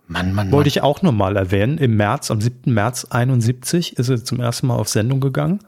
Mann, 0.09 0.35
Mann, 0.35 0.53
Wollte 0.53 0.69
ich 0.69 0.83
auch 0.83 1.01
nur 1.01 1.13
mal 1.13 1.37
erwähnen. 1.37 1.79
Im 1.79 1.97
März, 1.97 2.31
am 2.31 2.41
7. 2.41 2.73
März 2.73 3.07
71 3.07 3.97
ist 3.99 4.11
er 4.11 4.23
zum 4.23 4.41
ersten 4.41 4.67
Mal 4.67 4.77
auf 4.77 4.89
Sendung 4.89 5.21
gegangen. 5.21 5.61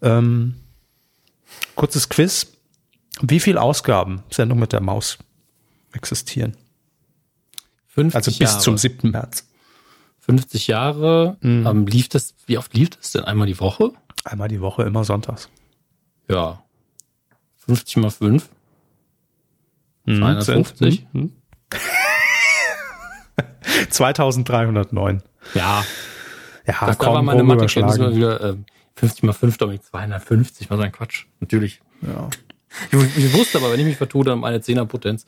Ähm, 0.00 0.54
kurzes 1.74 2.08
Quiz. 2.08 2.46
Wie 3.20 3.40
viele 3.40 3.60
Ausgaben 3.60 4.22
Sendung 4.30 4.58
mit 4.58 4.72
der 4.72 4.80
Maus 4.80 5.18
existieren? 5.92 6.56
50 7.88 8.14
also 8.14 8.30
bis 8.30 8.38
Jahre. 8.38 8.58
zum 8.60 8.78
7. 8.78 9.10
März. 9.10 9.46
50 10.20 10.68
Jahre. 10.68 11.36
Mhm. 11.42 11.66
Ähm, 11.66 11.86
lief 11.86 12.08
das, 12.08 12.34
wie 12.46 12.56
oft 12.56 12.72
lief 12.74 12.90
das 12.90 13.12
denn? 13.12 13.24
Einmal 13.24 13.46
die 13.46 13.60
Woche? 13.60 13.92
Einmal 14.24 14.48
die 14.48 14.60
Woche, 14.62 14.84
immer 14.84 15.04
sonntags. 15.04 15.50
Ja. 16.28 16.62
50 17.66 17.96
mal 17.98 18.10
5. 18.10 18.48
250. 20.06 21.06
Hm. 21.12 21.32
2309. 23.90 25.22
Ja. 25.54 25.84
Ja, 26.66 26.74
das 26.86 26.98
komm, 26.98 27.14
war 27.14 27.22
meine 27.22 27.42
Mathe-Kenntnis 27.42 27.98
mal 27.98 28.14
wieder 28.14 28.40
äh, 28.40 28.56
50 28.96 29.22
mal 29.22 29.32
5, 29.32 29.58
damit 29.58 29.84
250. 29.84 30.70
Was 30.70 30.80
ein 30.80 30.92
Quatsch. 30.92 31.26
Natürlich. 31.40 31.80
Ja. 32.02 32.28
Ich, 32.90 33.24
ich, 33.24 33.32
wusste 33.34 33.58
aber, 33.58 33.72
wenn 33.72 33.80
ich 33.80 33.86
mich 33.86 33.96
vertue, 33.96 34.24
dann 34.24 34.44
eine 34.44 34.60
Zehnerpotenz. 34.60 35.24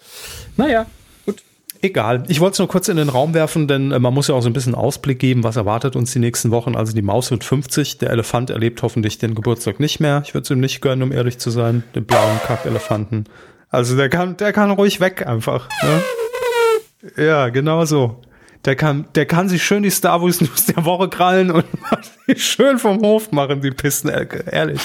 Naja, 0.56 0.86
gut. 1.24 1.42
Egal. 1.80 2.24
Ich 2.28 2.40
wollte 2.40 2.54
es 2.54 2.58
nur 2.58 2.68
kurz 2.68 2.88
in 2.88 2.96
den 2.96 3.08
Raum 3.08 3.34
werfen, 3.34 3.68
denn 3.68 3.92
äh, 3.92 3.98
man 3.98 4.12
muss 4.12 4.28
ja 4.28 4.34
auch 4.34 4.42
so 4.42 4.48
ein 4.48 4.52
bisschen 4.52 4.74
Ausblick 4.74 5.18
geben, 5.18 5.44
was 5.44 5.56
erwartet 5.56 5.96
uns 5.96 6.12
die 6.12 6.18
nächsten 6.18 6.50
Wochen. 6.50 6.76
Also 6.76 6.92
die 6.92 7.02
Maus 7.02 7.30
wird 7.30 7.44
50, 7.44 7.98
der 7.98 8.10
Elefant 8.10 8.50
erlebt 8.50 8.82
hoffentlich 8.82 9.18
den 9.18 9.34
Geburtstag 9.34 9.80
nicht 9.80 10.00
mehr. 10.00 10.22
Ich 10.24 10.34
würde 10.34 10.42
es 10.42 10.50
ihm 10.50 10.60
nicht 10.60 10.80
gönnen, 10.80 11.02
um 11.02 11.12
ehrlich 11.12 11.38
zu 11.38 11.50
sein. 11.50 11.84
Den 11.94 12.04
blauen 12.04 12.40
Kack-Elefanten. 12.46 13.24
Also 13.70 13.96
der 13.96 14.09
kann, 14.09 14.37
der 14.37 14.52
kann 14.52 14.70
ruhig 14.70 15.00
weg 15.00 15.26
einfach. 15.26 15.68
Ne? 15.83 17.24
Ja, 17.24 17.48
genau 17.50 17.85
so. 17.85 18.22
Der 18.64 18.76
kann, 18.76 19.09
der 19.14 19.26
kann 19.26 19.48
sich 19.48 19.62
schön 19.62 19.83
die 19.83 19.90
Star 19.90 20.20
Wars 20.22 20.40
News 20.40 20.66
der 20.66 20.85
Woche 20.85 21.09
krallen 21.09 21.50
und 21.50 21.64
schön 22.37 22.78
vom 22.78 23.00
Hof 23.00 23.31
machen, 23.31 23.61
die 23.61 23.70
Pistenelke, 23.70 24.44
ehrlich. 24.50 24.81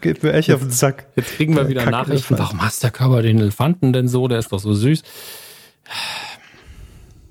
Geht 0.00 0.22
mir 0.22 0.32
echt 0.32 0.50
auf 0.52 0.60
den 0.60 0.70
Sack. 0.70 1.06
Jetzt 1.14 1.36
kriegen 1.36 1.54
wir 1.54 1.68
wieder 1.68 1.88
Nachrichten. 1.88 2.38
Warum 2.38 2.60
hast 2.62 2.82
der 2.82 2.90
Körper 2.90 3.22
den 3.22 3.38
Elefanten 3.38 3.92
denn 3.92 4.08
so? 4.08 4.26
Der 4.26 4.38
ist 4.38 4.50
doch 4.50 4.58
so 4.58 4.74
süß. 4.74 5.02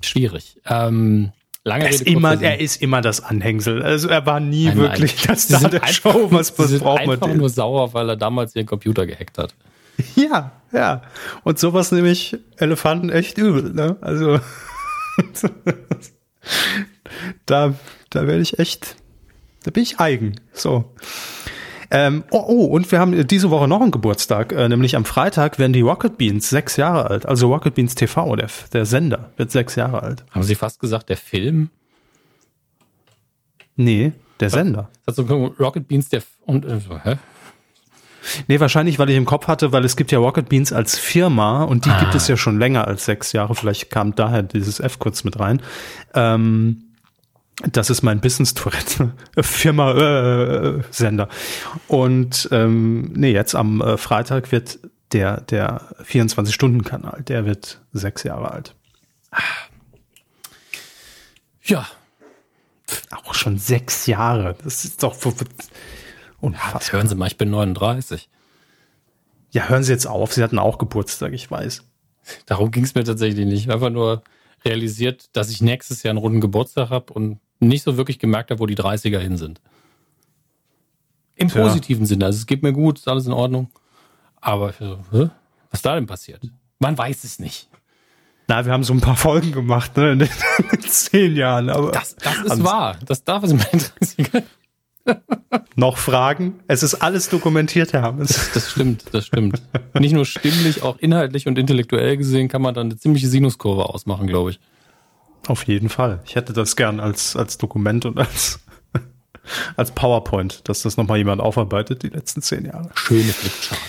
Schwierig. 0.02 0.56
Ähm, 0.66 1.32
Lange 1.62 1.84
er 1.84 1.90
ist, 1.90 2.02
immer, 2.02 2.40
er 2.40 2.58
ist 2.58 2.80
immer 2.80 3.02
das 3.02 3.22
Anhängsel. 3.22 3.82
Also 3.82 4.08
er 4.08 4.24
war 4.24 4.40
nie 4.40 4.66
nein, 4.66 4.78
wirklich 4.78 5.16
nein. 5.16 5.26
das 5.26 5.48
da 5.48 5.68
der 5.68 5.82
einfach, 5.82 6.14
Show. 6.14 6.32
Was, 6.32 6.58
was 6.58 6.78
braucht 6.78 7.06
man 7.06 7.20
denn? 7.20 7.36
nur 7.36 7.50
sauer, 7.50 7.92
weil 7.92 8.08
er 8.08 8.16
damals 8.16 8.54
den 8.54 8.64
Computer 8.66 9.06
gehackt 9.06 9.38
hat. 9.38 9.54
Ja, 10.16 10.52
ja. 10.72 11.02
Und 11.44 11.58
sowas 11.58 11.92
nehme 11.92 12.10
ich 12.10 12.34
Elefanten 12.56 13.10
echt 13.10 13.36
übel. 13.36 13.74
Ne? 13.74 13.98
Also 14.00 14.40
da, 17.44 17.74
da 18.08 18.26
werde 18.26 18.40
ich 18.40 18.58
echt, 18.58 18.96
da 19.64 19.70
bin 19.70 19.82
ich 19.82 20.00
eigen. 20.00 20.40
So. 20.54 20.94
Ähm, 21.92 22.22
oh, 22.30 22.44
oh, 22.46 22.64
und 22.66 22.90
wir 22.92 23.00
haben 23.00 23.26
diese 23.26 23.50
Woche 23.50 23.66
noch 23.66 23.80
einen 23.80 23.90
Geburtstag, 23.90 24.52
äh, 24.52 24.68
nämlich 24.68 24.94
am 24.94 25.04
Freitag 25.04 25.58
werden 25.58 25.72
die 25.72 25.80
Rocket 25.80 26.18
Beans 26.18 26.48
sechs 26.48 26.76
Jahre 26.76 27.10
alt. 27.10 27.26
Also 27.26 27.52
Rocket 27.52 27.74
Beans 27.74 27.96
TV, 27.96 28.36
der, 28.36 28.48
der 28.72 28.86
Sender, 28.86 29.30
wird 29.36 29.50
sechs 29.50 29.74
Jahre 29.74 30.02
alt. 30.02 30.24
Haben 30.30 30.44
Sie 30.44 30.54
fast 30.54 30.78
gesagt, 30.78 31.08
der 31.08 31.16
Film? 31.16 31.70
Nee, 33.74 34.12
der 34.38 34.50
Sender. 34.50 34.88
Also 35.04 35.22
Rocket 35.22 35.88
Beans, 35.88 36.08
der 36.08 36.22
und 36.46 36.64
äh, 36.64 36.80
hä? 37.02 37.16
Nee, 38.48 38.60
wahrscheinlich, 38.60 38.98
weil 38.98 39.10
ich 39.10 39.16
im 39.16 39.24
Kopf 39.24 39.48
hatte, 39.48 39.72
weil 39.72 39.84
es 39.84 39.96
gibt 39.96 40.12
ja 40.12 40.18
Rocket 40.18 40.48
Beans 40.48 40.72
als 40.72 40.98
Firma 40.98 41.64
und 41.64 41.86
die 41.86 41.90
ah. 41.90 42.00
gibt 42.00 42.14
es 42.14 42.28
ja 42.28 42.36
schon 42.36 42.58
länger 42.58 42.86
als 42.86 43.04
sechs 43.04 43.32
Jahre. 43.32 43.54
Vielleicht 43.54 43.90
kam 43.90 44.14
daher 44.14 44.42
dieses 44.42 44.78
F 44.78 44.98
kurz 44.98 45.24
mit 45.24 45.40
rein. 45.40 45.62
Ähm, 46.14 46.89
das 47.72 47.90
ist 47.90 48.02
mein 48.02 48.20
Business-Tourette, 48.20 49.12
Firma 49.38 49.92
äh, 49.92 50.82
Sender. 50.90 51.28
Und 51.88 52.48
ähm, 52.52 53.12
nee, 53.14 53.32
jetzt 53.32 53.54
am 53.54 53.80
äh, 53.80 53.96
Freitag 53.96 54.52
wird 54.52 54.78
der, 55.12 55.40
der 55.42 55.82
24-Stunden-Kanal, 56.04 57.22
der 57.22 57.44
wird 57.44 57.80
sechs 57.92 58.22
Jahre 58.22 58.50
alt. 58.50 58.74
Ja. 61.62 61.86
Auch 63.10 63.34
schon 63.34 63.58
sechs 63.58 64.06
Jahre. 64.06 64.56
Das 64.64 64.84
ist 64.84 65.02
doch 65.02 65.14
unfassbar. 66.40 66.82
Ja, 66.82 66.92
hören 66.92 67.08
Sie 67.08 67.14
mal, 67.14 67.26
ich 67.26 67.36
bin 67.38 67.50
39. 67.50 68.28
Ja, 69.50 69.68
hören 69.68 69.82
Sie 69.82 69.92
jetzt 69.92 70.06
auf, 70.06 70.32
Sie 70.32 70.42
hatten 70.42 70.58
auch 70.58 70.78
Geburtstag, 70.78 71.32
ich 71.32 71.50
weiß. 71.50 71.84
Darum 72.46 72.70
ging 72.70 72.84
es 72.84 72.94
mir 72.94 73.04
tatsächlich 73.04 73.46
nicht. 73.46 73.70
Einfach 73.70 73.90
nur 73.90 74.22
realisiert, 74.64 75.28
dass 75.32 75.50
ich 75.50 75.60
nächstes 75.62 76.02
Jahr 76.02 76.10
einen 76.10 76.18
runden 76.18 76.40
Geburtstag 76.40 76.90
habe 76.90 77.12
und 77.12 77.40
nicht 77.60 77.82
so 77.82 77.96
wirklich 77.96 78.18
gemerkt 78.18 78.50
habe, 78.50 78.60
wo 78.60 78.66
die 78.66 78.76
30er 78.76 79.18
hin 79.18 79.36
sind. 79.36 79.60
Im 81.36 81.48
Tja. 81.48 81.62
positiven 81.62 82.06
Sinne. 82.06 82.26
Also 82.26 82.38
es 82.38 82.46
geht 82.46 82.62
mir 82.62 82.72
gut, 82.72 82.98
ist 82.98 83.08
alles 83.08 83.26
in 83.26 83.32
Ordnung. 83.32 83.70
Aber 84.40 84.72
so, 84.72 84.98
hä? 85.12 85.30
was 85.70 85.82
da 85.82 85.94
denn 85.94 86.06
passiert? 86.06 86.42
Man 86.78 86.96
weiß 86.96 87.24
es 87.24 87.38
nicht. 87.38 87.68
Na, 88.48 88.64
wir 88.64 88.72
haben 88.72 88.82
so 88.84 88.92
ein 88.92 89.00
paar 89.00 89.16
Folgen 89.16 89.52
gemacht, 89.52 89.96
ne, 89.96 90.12
in 90.12 90.18
den 90.18 90.28
zehn 90.80 91.36
Jahren, 91.36 91.70
aber 91.70 91.92
Das, 91.92 92.16
das 92.16 92.36
ist 92.38 92.64
wahr. 92.64 92.96
Das 93.06 93.22
darf 93.22 93.44
es 93.44 93.52
mir 93.52 93.66
interessieren. 93.72 94.42
noch 95.76 95.98
Fragen? 95.98 96.60
Es 96.68 96.82
ist 96.82 96.96
alles 96.96 97.28
dokumentiert, 97.28 97.92
Herr 97.92 98.02
Hammes. 98.02 98.50
Das 98.54 98.70
stimmt, 98.70 99.04
das 99.12 99.26
stimmt. 99.26 99.62
Nicht 99.98 100.12
nur 100.12 100.26
stimmlich, 100.26 100.82
auch 100.82 100.98
inhaltlich 100.98 101.46
und 101.46 101.58
intellektuell 101.58 102.16
gesehen 102.16 102.48
kann 102.48 102.62
man 102.62 102.74
dann 102.74 102.88
eine 102.88 102.96
ziemliche 102.96 103.28
Sinuskurve 103.28 103.88
ausmachen, 103.88 104.26
glaube 104.26 104.50
ich. 104.50 104.60
Auf 105.46 105.64
jeden 105.64 105.88
Fall. 105.88 106.20
Ich 106.26 106.36
hätte 106.36 106.52
das 106.52 106.76
gern 106.76 107.00
als, 107.00 107.34
als 107.34 107.58
Dokument 107.58 108.04
und 108.04 108.18
als, 108.18 108.60
als 109.76 109.90
PowerPoint, 109.92 110.68
dass 110.68 110.82
das 110.82 110.96
nochmal 110.96 111.18
jemand 111.18 111.40
aufarbeitet, 111.40 112.02
die 112.02 112.08
letzten 112.08 112.42
zehn 112.42 112.66
Jahre. 112.66 112.90
Schöne 112.94 113.32
Flipchart. 113.32 113.80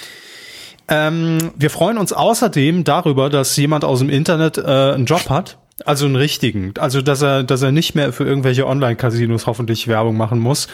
Ähm, 0.88 1.52
wir 1.56 1.70
freuen 1.70 1.98
uns 1.98 2.12
außerdem 2.12 2.84
darüber, 2.84 3.30
dass 3.30 3.56
jemand 3.56 3.86
aus 3.86 4.00
dem 4.00 4.10
Internet 4.10 4.58
äh, 4.58 4.62
einen 4.62 5.06
Job 5.06 5.30
hat. 5.30 5.58
Also 5.86 6.06
einen 6.06 6.16
richtigen. 6.16 6.74
Also, 6.78 7.02
dass 7.02 7.22
er, 7.22 7.44
dass 7.44 7.62
er 7.62 7.72
nicht 7.72 7.96
mehr 7.96 8.14
für 8.14 8.24
irgendwelche 8.24 8.68
Online-Casinos 8.68 9.48
hoffentlich 9.48 9.88
Werbung 9.88 10.16
machen 10.16 10.40
muss. 10.40 10.68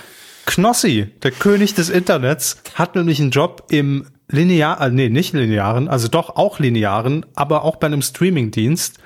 Knossi, 0.47 1.11
der 1.21 1.31
König 1.31 1.75
des 1.75 1.89
Internets, 1.89 2.61
hat 2.73 2.95
nämlich 2.95 3.19
einen 3.19 3.31
Job 3.31 3.65
im 3.69 4.07
linear, 4.29 4.81
äh, 4.81 4.89
nee, 4.89 5.09
nicht 5.09 5.33
linearen, 5.33 5.87
also 5.87 6.07
doch 6.07 6.35
auch 6.35 6.59
linearen, 6.59 7.25
aber 7.35 7.63
auch 7.63 7.75
bei 7.75 7.87
einem 7.87 8.01
Streamingdienst. 8.01 8.97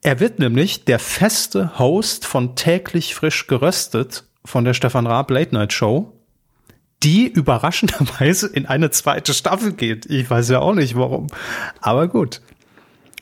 Er 0.00 0.18
wird 0.18 0.38
nämlich 0.38 0.84
der 0.84 0.98
feste 0.98 1.78
Host 1.78 2.26
von 2.26 2.56
täglich 2.56 3.14
frisch 3.14 3.46
geröstet 3.46 4.24
von 4.44 4.64
der 4.64 4.74
Stefan 4.74 5.06
Raab 5.06 5.30
Late 5.30 5.54
Night 5.54 5.72
Show, 5.72 6.12
die 7.02 7.28
überraschenderweise 7.28 8.48
in 8.48 8.66
eine 8.66 8.90
zweite 8.90 9.34
Staffel 9.34 9.74
geht. 9.74 10.06
Ich 10.06 10.28
weiß 10.28 10.48
ja 10.48 10.60
auch 10.60 10.74
nicht 10.74 10.96
warum. 10.96 11.28
Aber 11.80 12.08
gut. 12.08 12.40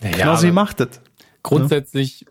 Knossi 0.00 0.46
aber 0.46 0.54
macht 0.54 0.80
es. 0.80 1.00
grundsätzlich, 1.42 2.26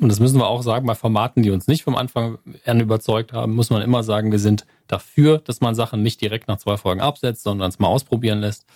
und 0.00 0.08
das 0.08 0.20
müssen 0.20 0.38
wir 0.38 0.46
auch 0.46 0.62
sagen, 0.62 0.86
bei 0.86 0.94
Formaten, 0.94 1.42
die 1.42 1.50
uns 1.50 1.66
nicht 1.66 1.84
vom 1.84 1.96
Anfang 1.96 2.38
an 2.66 2.80
überzeugt 2.80 3.32
haben, 3.32 3.54
muss 3.54 3.70
man 3.70 3.82
immer 3.82 4.02
sagen, 4.02 4.32
wir 4.32 4.38
sind 4.38 4.66
dafür, 4.86 5.38
dass 5.38 5.60
man 5.60 5.74
Sachen 5.74 6.02
nicht 6.02 6.20
direkt 6.20 6.48
nach 6.48 6.58
zwei 6.58 6.76
Folgen 6.76 7.00
absetzt, 7.00 7.42
sondern 7.42 7.68
es 7.68 7.78
mal 7.78 7.88
ausprobieren 7.88 8.40
lässt. 8.40 8.66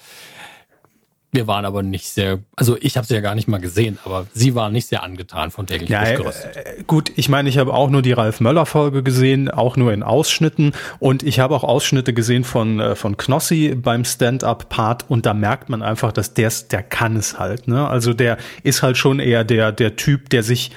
Wir 1.33 1.47
waren 1.47 1.65
aber 1.67 1.83
nicht 1.83 2.09
sehr, 2.09 2.39
also 2.55 2.79
ich 2.81 2.97
habe 2.97 3.07
sie 3.07 3.15
ja 3.15 3.21
gar 3.21 3.35
nicht 3.35 3.47
mal 3.47 3.59
gesehen, 3.61 3.99
aber 4.05 4.27
sie 4.33 4.55
waren 4.55 4.73
nicht 4.73 4.87
sehr 4.89 5.03
angetan 5.03 5.51
von 5.51 5.67
täglich 5.67 5.91
Ja, 5.91 6.01
frisch 6.01 6.11
äh, 6.11 6.17
geröstet. 6.17 6.57
äh, 6.57 6.83
gut, 6.87 7.13
ich 7.17 7.29
meine, 7.29 7.49
ich 7.49 7.59
habe 7.59 7.75
auch 7.75 7.91
nur 7.91 8.01
die 8.01 8.13
Ralf 8.13 8.41
Möller 8.41 8.65
Folge 8.65 9.03
gesehen, 9.03 9.51
auch 9.51 9.77
nur 9.77 9.93
in 9.93 10.03
Ausschnitten 10.03 10.73
und 10.99 11.23
ich 11.23 11.39
habe 11.41 11.55
auch 11.55 11.65
Ausschnitte 11.65 12.15
gesehen 12.15 12.45
von 12.45 12.81
äh, 12.81 12.95
von 12.95 13.17
Knossi 13.17 13.75
beim 13.75 14.05
Stand-up 14.05 14.69
Part 14.71 15.05
und 15.11 15.27
da 15.27 15.35
merkt 15.35 15.69
man 15.69 15.83
einfach, 15.83 16.13
dass 16.13 16.33
der 16.33 16.51
der 16.71 16.83
kann 16.83 17.17
es 17.17 17.39
halt, 17.39 17.69
ne? 17.69 17.87
Also 17.87 18.15
der 18.15 18.39
ist 18.63 18.83
halt 18.83 18.97
schon 18.97 19.19
eher 19.19 19.45
der 19.45 19.73
der 19.73 19.97
Typ, 19.97 20.31
der 20.31 20.43
sich 20.43 20.71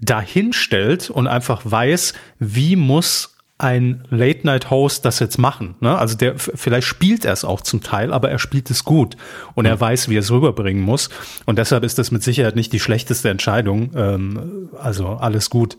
dahin 0.00 0.52
stellt 0.52 1.08
und 1.10 1.26
einfach 1.26 1.62
weiß, 1.64 2.12
wie 2.38 2.76
muss 2.76 3.33
ein 3.56 4.04
Late-Night-Host 4.10 5.04
das 5.04 5.20
jetzt 5.20 5.38
machen. 5.38 5.76
Ne? 5.80 5.96
Also 5.96 6.16
der 6.16 6.38
vielleicht 6.38 6.86
spielt 6.86 7.24
er 7.24 7.32
es 7.32 7.44
auch 7.44 7.60
zum 7.60 7.82
Teil, 7.82 8.12
aber 8.12 8.30
er 8.30 8.40
spielt 8.40 8.68
es 8.70 8.84
gut 8.84 9.16
und 9.54 9.64
er 9.64 9.80
weiß, 9.80 10.08
wie 10.08 10.16
er 10.16 10.20
es 10.20 10.30
rüberbringen 10.30 10.82
muss. 10.82 11.08
Und 11.46 11.58
deshalb 11.58 11.84
ist 11.84 11.98
das 11.98 12.10
mit 12.10 12.22
Sicherheit 12.22 12.56
nicht 12.56 12.72
die 12.72 12.80
schlechteste 12.80 13.28
Entscheidung. 13.30 13.92
Ähm, 13.94 14.70
also 14.76 15.06
alles 15.08 15.50
gut. 15.50 15.78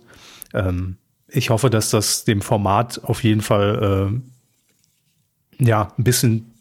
Ähm, 0.53 0.97
ich 1.27 1.49
hoffe, 1.49 1.69
dass 1.69 1.89
das 1.89 2.23
dem 2.23 2.41
Format 2.41 3.01
auf 3.03 3.23
jeden 3.23 3.41
Fall 3.41 4.21
äh, 5.59 5.63
ja 5.65 5.91
ein 5.97 6.03
bisschen 6.03 6.53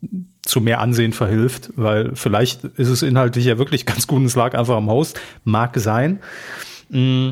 zu 0.42 0.60
mehr 0.60 0.80
Ansehen 0.80 1.12
verhilft, 1.12 1.70
weil 1.76 2.14
vielleicht 2.14 2.64
ist 2.64 2.88
es 2.88 3.02
inhaltlich 3.02 3.44
ja 3.44 3.56
wirklich 3.56 3.86
ganz 3.86 4.08
gut 4.08 4.18
und 4.18 4.26
es 4.26 4.34
lag 4.34 4.54
einfach 4.54 4.76
am 4.76 4.90
Host. 4.90 5.20
Mag 5.44 5.78
sein. 5.78 6.18
Mm. 6.88 7.30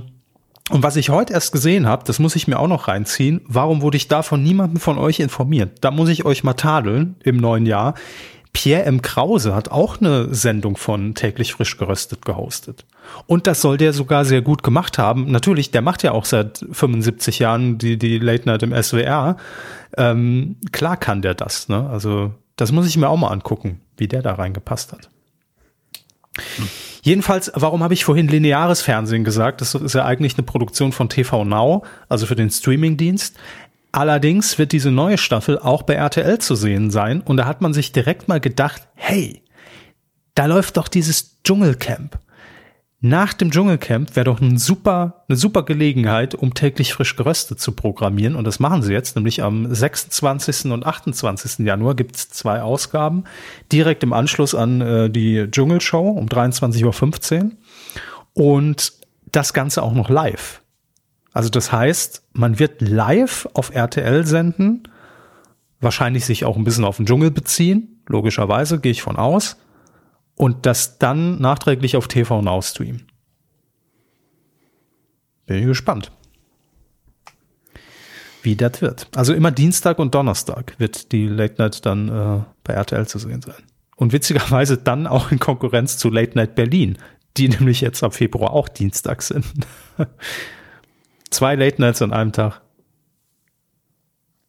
Und 0.70 0.82
was 0.82 0.96
ich 0.96 1.10
heute 1.10 1.32
erst 1.32 1.52
gesehen 1.52 1.86
habe, 1.86 2.04
das 2.04 2.18
muss 2.18 2.36
ich 2.36 2.46
mir 2.46 2.58
auch 2.58 2.68
noch 2.68 2.88
reinziehen. 2.88 3.40
Warum 3.46 3.82
wurde 3.82 3.96
ich 3.96 4.08
da 4.08 4.22
von 4.22 4.42
niemandem 4.42 4.80
von 4.80 4.96
euch 4.96 5.20
informiert? 5.20 5.78
Da 5.80 5.90
muss 5.90 6.08
ich 6.08 6.24
euch 6.24 6.44
mal 6.44 6.54
tadeln 6.54 7.16
im 7.24 7.36
neuen 7.36 7.66
Jahr. 7.66 7.94
Pierre 8.52 8.84
M. 8.84 9.00
Krause 9.00 9.54
hat 9.54 9.70
auch 9.70 10.00
eine 10.00 10.32
Sendung 10.34 10.76
von 10.76 11.14
täglich 11.14 11.54
frisch 11.54 11.78
geröstet 11.78 12.24
gehostet. 12.24 12.84
Und 13.26 13.46
das 13.46 13.62
soll 13.62 13.78
der 13.78 13.92
sogar 13.92 14.24
sehr 14.24 14.42
gut 14.42 14.62
gemacht 14.62 14.98
haben. 14.98 15.30
Natürlich, 15.30 15.70
der 15.70 15.80
macht 15.80 16.02
ja 16.02 16.12
auch 16.12 16.26
seit 16.26 16.64
75 16.70 17.38
Jahren 17.38 17.78
die, 17.78 17.98
die 17.98 18.18
Late 18.18 18.46
Night 18.46 18.62
im 18.62 18.74
SWR. 18.74 19.38
Ähm, 19.96 20.56
klar 20.70 20.98
kann 20.98 21.22
der 21.22 21.34
das. 21.34 21.68
Ne? 21.68 21.88
Also 21.88 22.32
das 22.56 22.72
muss 22.72 22.86
ich 22.86 22.96
mir 22.96 23.08
auch 23.08 23.16
mal 23.16 23.28
angucken, 23.28 23.80
wie 23.96 24.08
der 24.08 24.22
da 24.22 24.34
reingepasst 24.34 24.92
hat. 24.92 25.08
Jedenfalls, 27.02 27.50
warum 27.54 27.82
habe 27.82 27.94
ich 27.94 28.04
vorhin 28.04 28.28
lineares 28.28 28.80
Fernsehen 28.80 29.24
gesagt? 29.24 29.60
Das 29.60 29.74
ist 29.74 29.94
ja 29.94 30.04
eigentlich 30.04 30.34
eine 30.34 30.44
Produktion 30.44 30.92
von 30.92 31.08
TV 31.08 31.44
Now, 31.44 31.84
also 32.08 32.26
für 32.26 32.36
den 32.36 32.50
Streamingdienst. 32.50 33.36
Allerdings 33.90 34.58
wird 34.58 34.72
diese 34.72 34.90
neue 34.90 35.18
Staffel 35.18 35.58
auch 35.58 35.82
bei 35.82 35.94
RTL 35.94 36.38
zu 36.38 36.54
sehen 36.54 36.90
sein. 36.90 37.20
Und 37.20 37.36
da 37.36 37.44
hat 37.44 37.60
man 37.60 37.74
sich 37.74 37.92
direkt 37.92 38.28
mal 38.28 38.40
gedacht, 38.40 38.88
hey, 38.94 39.42
da 40.34 40.46
läuft 40.46 40.76
doch 40.78 40.88
dieses 40.88 41.42
Dschungelcamp. 41.42 42.18
Nach 43.04 43.32
dem 43.32 43.50
Dschungelcamp 43.50 44.14
wäre 44.14 44.26
doch 44.26 44.40
ein 44.40 44.58
super, 44.58 45.24
eine 45.28 45.36
super 45.36 45.64
Gelegenheit, 45.64 46.36
um 46.36 46.54
täglich 46.54 46.94
frisch 46.94 47.16
geröstet 47.16 47.58
zu 47.58 47.72
programmieren. 47.72 48.36
Und 48.36 48.44
das 48.44 48.60
machen 48.60 48.84
sie 48.84 48.92
jetzt, 48.92 49.16
nämlich 49.16 49.42
am 49.42 49.74
26. 49.74 50.66
und 50.66 50.86
28. 50.86 51.66
Januar 51.66 51.96
gibt 51.96 52.14
es 52.14 52.28
zwei 52.28 52.62
Ausgaben, 52.62 53.24
direkt 53.72 54.04
im 54.04 54.12
Anschluss 54.12 54.54
an 54.54 54.80
äh, 54.80 55.10
die 55.10 55.50
Dschungelshow 55.50 56.10
um 56.10 56.28
23.15 56.28 57.42
Uhr. 57.42 57.50
Und 58.34 58.92
das 59.32 59.52
Ganze 59.52 59.82
auch 59.82 59.94
noch 59.94 60.08
live. 60.08 60.62
Also 61.32 61.48
das 61.48 61.72
heißt, 61.72 62.22
man 62.34 62.60
wird 62.60 62.82
live 62.82 63.48
auf 63.52 63.74
RTL 63.74 64.24
senden, 64.24 64.84
wahrscheinlich 65.80 66.24
sich 66.24 66.44
auch 66.44 66.56
ein 66.56 66.62
bisschen 66.62 66.84
auf 66.84 66.98
den 66.98 67.06
Dschungel 67.06 67.32
beziehen, 67.32 68.00
logischerweise, 68.06 68.78
gehe 68.78 68.92
ich 68.92 69.02
von 69.02 69.16
aus 69.16 69.56
und 70.36 70.66
das 70.66 70.98
dann 70.98 71.40
nachträglich 71.40 71.96
auf 71.96 72.08
TV 72.08 72.42
Now 72.42 72.62
streamen. 72.62 73.06
Bin 75.46 75.58
ich 75.58 75.66
gespannt, 75.66 76.12
wie 78.42 78.56
das 78.56 78.80
wird. 78.80 79.08
Also 79.14 79.34
immer 79.34 79.50
Dienstag 79.50 79.98
und 79.98 80.14
Donnerstag 80.14 80.74
wird 80.78 81.12
die 81.12 81.26
Late 81.26 81.56
Night 81.58 81.84
dann 81.86 82.08
äh, 82.08 82.42
bei 82.64 82.74
RTL 82.74 83.06
zu 83.06 83.18
sehen 83.18 83.42
sein. 83.42 83.62
Und 83.96 84.12
witzigerweise 84.12 84.78
dann 84.78 85.06
auch 85.06 85.30
in 85.30 85.38
Konkurrenz 85.38 85.98
zu 85.98 86.10
Late 86.10 86.36
Night 86.36 86.54
Berlin, 86.54 86.98
die 87.36 87.48
nämlich 87.48 87.80
jetzt 87.80 88.02
ab 88.02 88.14
Februar 88.14 88.52
auch 88.52 88.68
Dienstag 88.68 89.22
sind. 89.22 89.46
Zwei 91.30 91.54
Late 91.54 91.80
Nights 91.80 92.02
an 92.02 92.12
einem 92.12 92.32
Tag. 92.32 92.60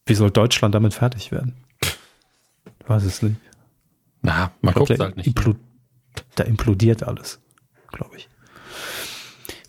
Wie 0.06 0.16
soll 0.16 0.32
Deutschland 0.32 0.76
damit 0.76 0.94
fertig 0.94 1.32
werden? 1.32 1.56
Ich 1.82 2.90
weiß 2.90 3.04
es 3.04 3.22
nicht. 3.22 3.38
Na, 4.22 4.52
man 4.62 4.74
guckt 4.74 5.00
halt 5.00 5.16
nicht. 5.18 5.40
Da 6.36 6.44
implodiert 6.44 7.04
alles, 7.04 7.40
glaube 7.92 8.18
ich. 8.18 8.30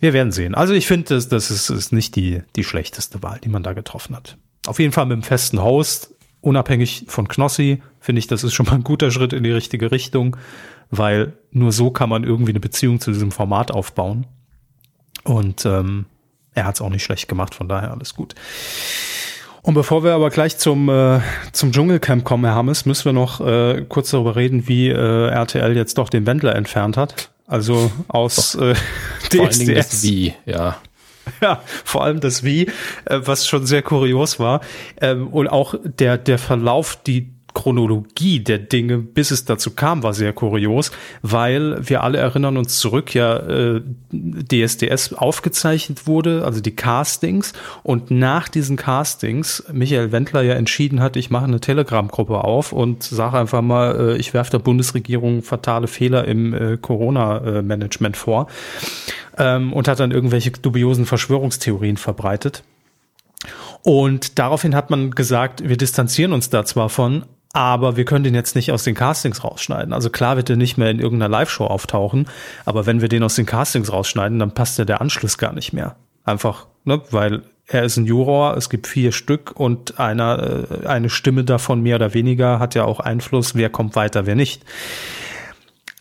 Wir 0.01 0.13
werden 0.13 0.33
sehen. 0.33 0.55
Also 0.55 0.75
ich 0.75 0.87
finde, 0.87 1.15
das, 1.15 1.29
das 1.29 1.51
ist, 1.51 1.71
ist 1.71 1.93
nicht 1.93 2.17
die, 2.17 2.43
die 2.57 2.65
schlechteste 2.65 3.23
Wahl, 3.23 3.39
die 3.43 3.49
man 3.49 3.63
da 3.63 3.73
getroffen 3.73 4.15
hat. 4.15 4.37
Auf 4.67 4.79
jeden 4.79 4.93
Fall 4.93 5.07
mit 5.07 5.15
einem 5.15 5.23
festen 5.23 5.63
Host, 5.63 6.15
unabhängig 6.41 7.07
von 7.09 7.29
Knossi, 7.29 7.83
finde 8.01 8.19
ich, 8.19 8.27
das 8.27 8.45
ist 8.45 8.53
schon 8.53 8.67
mal 8.67 8.75
ein 8.75 8.85
guter 8.85 9.11
Schritt 9.11 9.33
in 9.33 9.45
die 9.45 9.51
richtige 9.51 9.91
Richtung, 9.91 10.37
weil 10.91 11.39
nur 11.51 11.73
so 11.73 11.91
kann 11.91 12.11
man 12.11 12.25
irgendwie 12.25 12.53
eine 12.53 12.61
Beziehung 12.61 13.01
zu 13.01 13.13
diesem 13.13 13.31
Format 13.31 13.71
aufbauen. 13.71 14.27
Und 15.23 15.65
ähm, 15.65 16.07
er 16.53 16.67
hat 16.67 16.75
es 16.75 16.81
auch 16.83 16.91
nicht 16.91 17.03
schlecht 17.03 17.29
gemacht, 17.29 17.55
von 17.55 17.69
daher 17.69 17.91
alles 17.91 18.15
gut. 18.15 18.35
Und 19.65 19.73
bevor 19.73 20.05
wir 20.05 20.13
aber 20.13 20.29
gleich 20.29 20.59
zum, 20.59 20.91
äh, 20.91 21.21
zum 21.53 21.73
Dschungelcamp 21.73 22.23
kommen, 22.23 22.45
Herr 22.45 22.55
Hammes, 22.55 22.85
müssen 22.85 23.07
wir 23.07 23.13
noch 23.15 23.41
äh, 23.41 23.83
kurz 23.89 24.11
darüber 24.11 24.37
reden, 24.37 24.69
wie 24.69 24.91
äh, 24.91 25.29
RTL 25.29 25.75
jetzt 25.75 25.97
doch 25.97 26.11
den 26.11 26.27
Wendler 26.27 26.55
entfernt 26.55 26.99
hat. 26.99 27.31
Also 27.47 27.91
aus 28.09 28.57
äh, 28.57 28.75
Vor 29.33 29.47
allen 29.47 29.59
Dingen 29.59 29.75
das 29.75 29.89
DSDS. 29.89 30.03
Wie, 30.03 30.35
ja. 30.45 30.77
Ja, 31.41 31.63
vor 31.85 32.05
allem 32.05 32.21
das 32.21 32.45
Wie, 32.45 32.67
äh, 33.07 33.21
was 33.25 33.47
schon 33.47 33.65
sehr 33.65 33.81
kurios 33.81 34.39
war. 34.39 34.61
Ähm, 35.01 35.29
und 35.29 35.49
auch 35.49 35.75
der, 35.83 36.19
der 36.19 36.39
Verlauf, 36.39 36.99
die 37.03 37.34
Chronologie 37.55 38.41
der 38.41 38.59
Dinge, 38.59 38.99
bis 38.99 39.31
es 39.31 39.45
dazu 39.45 39.71
kam, 39.71 40.03
war 40.03 40.13
sehr 40.13 40.33
kurios, 40.33 40.91
weil 41.23 41.79
wir 41.89 42.03
alle 42.03 42.19
erinnern 42.19 42.57
uns 42.57 42.79
zurück, 42.79 43.15
ja, 43.15 43.37
äh, 43.37 43.81
DSDS 44.13 45.15
aufgezeichnet 45.15 46.07
wurde, 46.07 46.45
also 46.45 46.61
die 46.61 46.75
Castings 46.75 47.53
und 47.83 48.11
nach 48.11 48.49
diesen 48.49 48.77
Castings 48.77 49.65
Michael 49.73 50.13
Wendler 50.13 50.43
ja 50.43 50.55
entschieden 50.55 51.01
hat, 51.01 51.17
ich 51.17 51.31
mache 51.31 51.45
eine 51.45 51.61
Telegram-Gruppe 51.61 52.43
auf 52.43 52.73
und 52.73 53.03
sage 53.03 53.39
einfach 53.39 53.63
mal, 53.63 54.15
äh, 54.15 54.17
ich 54.17 54.35
werfe 54.35 54.51
der 54.51 54.59
Bundesregierung 54.59 55.43
fatale 55.43 55.87
Fehler 55.87 56.27
im 56.27 56.53
äh, 56.53 56.77
Corona-Management 56.77 58.17
vor 58.17 58.49
ähm, 59.39 59.73
und 59.73 59.89
hat 59.89 60.01
dann 60.01 60.11
irgendwelche 60.11 60.51
dubiosen 60.51 61.07
Verschwörungstheorien 61.07 61.97
verbreitet. 61.97 62.65
Und 63.83 64.39
daraufhin 64.39 64.75
hat 64.75 64.91
man 64.91 65.11
gesagt, 65.11 65.69
wir 65.69 65.77
distanzieren 65.77 66.33
uns 66.33 66.49
da 66.49 66.65
zwar 66.65 66.89
von, 66.89 67.27
aber 67.55 67.97
wir 67.97 68.05
können 68.05 68.25
den 68.25 68.35
jetzt 68.35 68.57
nicht 68.57 68.73
aus 68.73 68.83
den 68.83 68.97
Castings 68.97 69.45
rausschneiden. 69.45 69.95
Also 69.95 70.11
klar 70.11 70.37
wird 70.37 70.51
er 70.51 70.57
nicht 70.57 70.77
mehr 70.77 70.91
in 70.91 70.99
irgendeiner 70.99 71.31
Live-Show 71.31 71.65
auftauchen, 71.65 72.29
aber 72.65 72.85
wenn 72.85 73.01
wir 73.01 73.09
den 73.09 73.23
aus 73.23 73.37
den 73.37 73.47
Castings 73.47 73.91
rausschneiden, 73.91 74.41
dann 74.41 74.53
passt 74.53 74.77
ja 74.77 74.85
der 74.85 75.01
Anschluss 75.01 75.39
gar 75.39 75.53
nicht 75.53 75.73
mehr. 75.73 75.95
Einfach, 76.25 76.67
ne, 76.85 77.01
weil 77.11 77.43
er 77.67 77.85
ist 77.85 77.97
ein 77.97 78.07
Juror, 78.07 78.57
es 78.57 78.69
gibt 78.69 78.89
vier 78.89 79.13
Stück 79.13 79.53
und 79.55 80.01
einer, 80.01 80.67
äh, 80.83 80.87
eine 80.87 81.09
Stimme 81.09 81.45
davon 81.45 81.81
mehr 81.81 81.97
oder 81.97 82.13
weniger 82.13 82.59
hat 82.59 82.75
ja 82.75 82.85
auch 82.85 82.99
Einfluss, 82.99 83.55
wer 83.55 83.71
kommt 83.71 83.95
weiter, 83.95 84.27
wer 84.27 84.35
nicht. 84.35 84.65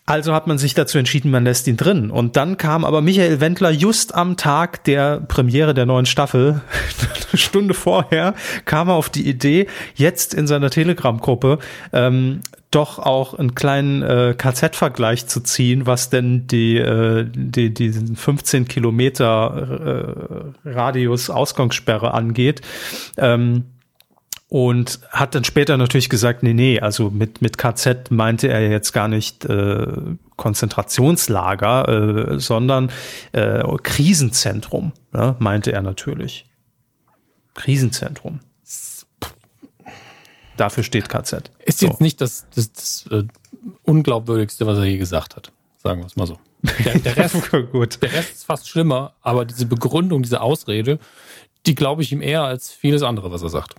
Also 0.05 0.33
hat 0.33 0.47
man 0.47 0.57
sich 0.57 0.73
dazu 0.73 0.97
entschieden, 0.97 1.31
man 1.31 1.45
lässt 1.45 1.65
ihn 1.67 1.77
drin. 1.77 2.11
Und 2.11 2.35
dann 2.35 2.57
kam 2.57 2.83
aber 2.83 3.01
Michael 3.01 3.39
Wendler 3.39 3.71
just 3.71 4.13
am 4.13 4.35
Tag 4.35 4.83
der 4.83 5.21
Premiere 5.21 5.73
der 5.73 5.85
neuen 5.85 6.05
Staffel, 6.05 6.61
eine 7.31 7.39
Stunde 7.39 7.73
vorher, 7.73 8.35
kam 8.65 8.89
er 8.89 8.95
auf 8.95 9.09
die 9.09 9.27
Idee, 9.27 9.67
jetzt 9.95 10.33
in 10.33 10.45
seiner 10.45 10.69
Telegram-Gruppe 10.69 11.59
ähm, 11.93 12.41
doch 12.69 12.99
auch 12.99 13.33
einen 13.35 13.55
kleinen 13.55 14.01
äh, 14.01 14.35
KZ-Vergleich 14.37 15.27
zu 15.27 15.39
ziehen, 15.41 15.85
was 15.85 16.09
denn 16.09 16.47
die, 16.47 16.77
äh, 16.77 17.25
die 17.33 17.73
diesen 17.73 18.15
15 18.15 18.67
Kilometer 18.67 20.53
äh, 20.65 20.69
Radius 20.69 21.29
Ausgangssperre 21.29 22.13
angeht. 22.13 22.61
Ähm, 23.17 23.65
und 24.53 24.99
hat 25.09 25.33
dann 25.33 25.43
später 25.45 25.77
natürlich 25.77 26.09
gesagt, 26.09 26.43
nee, 26.43 26.53
nee, 26.53 26.79
also 26.79 27.09
mit, 27.09 27.41
mit 27.41 27.57
KZ 27.57 28.11
meinte 28.11 28.49
er 28.49 28.69
jetzt 28.69 28.91
gar 28.91 29.07
nicht 29.07 29.45
äh, 29.45 29.87
Konzentrationslager, 30.35 32.33
äh, 32.35 32.39
sondern 32.39 32.91
äh, 33.31 33.63
Krisenzentrum, 33.81 34.91
ja, 35.11 35.35
meinte 35.39 35.71
er 35.71 35.81
natürlich. 35.81 36.45
Krisenzentrum. 37.55 38.41
Dafür 40.55 40.83
steht 40.83 41.09
KZ. 41.09 41.49
Ist 41.65 41.79
so. 41.79 41.87
jetzt 41.87 41.99
nicht 41.99 42.21
das, 42.21 42.45
das, 42.53 42.71
das 42.73 43.07
äh, 43.09 43.23
Unglaubwürdigste, 43.81 44.67
was 44.67 44.77
er 44.77 44.83
je 44.83 44.99
gesagt 44.99 45.35
hat. 45.35 45.51
Sagen 45.81 46.01
wir 46.01 46.05
es 46.05 46.15
mal 46.15 46.27
so. 46.27 46.37
Der, 46.85 46.99
der, 46.99 47.17
Rest, 47.17 47.37
der 47.51 48.13
Rest 48.13 48.33
ist 48.33 48.43
fast 48.43 48.69
schlimmer, 48.69 49.15
aber 49.23 49.45
diese 49.45 49.65
Begründung, 49.65 50.21
diese 50.21 50.41
Ausrede, 50.41 50.99
die 51.65 51.73
glaube 51.73 52.03
ich 52.03 52.11
ihm 52.11 52.21
eher 52.21 52.43
als 52.43 52.71
vieles 52.71 53.01
andere, 53.01 53.31
was 53.31 53.41
er 53.41 53.49
sagt. 53.49 53.73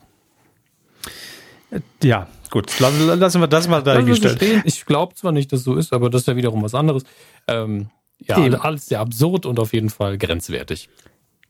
Ja, 2.02 2.28
gut. 2.50 2.78
Lassen, 2.80 3.40
wir 3.40 3.46
das 3.46 3.68
mal 3.68 3.82
dahingestellt. 3.82 4.42
Ich 4.64 4.86
glaube 4.86 5.14
zwar 5.14 5.32
nicht, 5.32 5.52
dass 5.52 5.64
so 5.64 5.74
ist, 5.74 5.92
aber 5.92 6.10
das 6.10 6.22
ist 6.22 6.28
ja 6.28 6.36
wiederum 6.36 6.62
was 6.62 6.74
anderes. 6.74 7.04
Ähm, 7.48 7.88
ja, 8.18 8.38
Eben. 8.38 8.54
alles 8.54 8.86
sehr 8.86 9.00
absurd 9.00 9.46
und 9.46 9.58
auf 9.58 9.72
jeden 9.72 9.90
Fall 9.90 10.18
grenzwertig. 10.18 10.88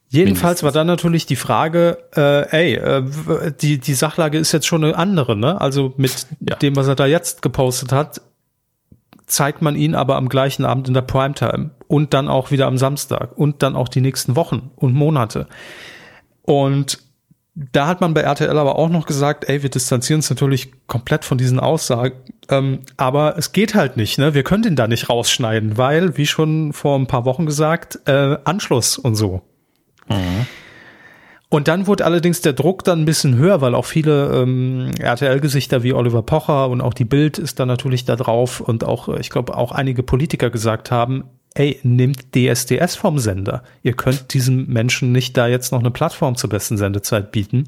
Jedenfalls 0.09 0.63
war 0.63 0.71
dann 0.71 0.87
natürlich 0.87 1.27
die 1.27 1.37
Frage, 1.37 1.99
äh, 2.15 2.49
ey, 2.51 2.75
äh, 2.75 3.53
die, 3.61 3.79
die 3.79 3.95
Sachlage 3.95 4.39
ist 4.39 4.53
jetzt 4.53 4.67
schon 4.67 4.85
eine 4.85 4.97
andere, 4.97 5.37
ne? 5.37 5.61
Also 5.61 5.93
mit 5.97 6.27
ja. 6.41 6.57
dem, 6.57 6.77
was 6.77 6.87
er 6.87 6.95
da 6.95 7.07
jetzt 7.07 7.43
gepostet 7.43 7.91
hat, 7.91 8.21
zeigt 9.27 9.63
man 9.63 9.75
ihn 9.75 9.95
aber 9.95 10.17
am 10.17 10.29
gleichen 10.29 10.65
Abend 10.65 10.87
in 10.87 10.95
der 10.95 11.03
Primetime 11.03 11.71
und 11.89 12.15
dann 12.15 12.29
auch 12.29 12.51
wieder 12.51 12.67
am 12.67 12.79
Samstag 12.79 13.37
und 13.37 13.63
dann 13.63 13.75
auch 13.75 13.89
die 13.89 14.01
nächsten 14.01 14.37
Wochen 14.37 14.71
und 14.77 14.95
Monate. 14.95 15.49
Und 16.43 16.99
da 17.55 17.87
hat 17.87 18.01
man 18.01 18.15
bei 18.15 18.23
RTL 18.23 18.59
aber 18.59 18.77
auch 18.77 18.89
noch 18.89 19.07
gesagt, 19.07 19.49
ey, 19.49 19.63
wir 19.63 19.71
distanzieren 19.71 20.19
uns 20.19 20.31
natürlich 20.31 20.73
komplett 20.89 21.25
von 21.25 21.39
diesen 21.39 21.61
Aussagen, 21.61 22.17
ähm, 22.49 22.81
aber 22.97 23.39
es 23.39 23.53
geht 23.53 23.75
halt 23.75 23.97
nicht, 23.97 24.19
ne? 24.19 24.35
Wir 24.35 24.43
können 24.43 24.65
den 24.65 24.77
da 24.77 24.89
nicht 24.89 25.09
rausschneiden, 25.09 25.79
weil, 25.79 26.17
wie 26.17 26.27
schon 26.27 26.73
vor 26.73 26.99
ein 26.99 27.07
paar 27.07 27.25
Wochen 27.25 27.47
gesagt, 27.47 28.01
äh, 28.07 28.37
Anschluss 28.45 28.99
und 28.99 29.15
so. 29.15 29.43
Mhm. 30.09 30.47
Und 31.49 31.69
dann 31.69 31.87
wurde 31.87 32.05
allerdings 32.05 32.41
der 32.41 32.53
Druck 32.53 32.83
dann 32.83 33.03
ein 33.03 33.05
bisschen 33.05 33.37
höher, 33.37 33.61
weil 33.61 33.77
auch 33.77 33.85
viele 33.85 34.43
ähm, 34.43 34.91
RTL-Gesichter 34.99 35.85
wie 35.85 35.93
Oliver 35.93 36.23
Pocher 36.23 36.69
und 36.69 36.81
auch 36.81 36.95
die 36.95 37.05
Bild 37.05 37.39
ist 37.39 37.61
da 37.61 37.67
natürlich 37.67 38.05
da 38.05 38.17
drauf 38.17 38.61
und 38.61 38.83
auch, 38.83 39.09
ich 39.09 39.31
glaube, 39.31 39.57
auch 39.57 39.71
einige 39.71 40.03
Politiker 40.03 40.51
gesagt 40.51 40.91
haben, 40.91 41.25
ey, 41.55 41.81
nehmt 41.83 42.35
DSDS 42.35 42.97
vom 42.97 43.19
Sender. 43.19 43.63
Ihr 43.83 43.95
könnt 43.95 44.35
diesem 44.35 44.67
Menschen 44.67 45.13
nicht 45.13 45.37
da 45.37 45.47
jetzt 45.47 45.73
noch 45.73 45.81
eine 45.81 45.91
Plattform 45.91 46.37
zur 46.37 46.51
besten 46.51 46.77
Sendezeit 46.77 47.33
bieten. 47.33 47.65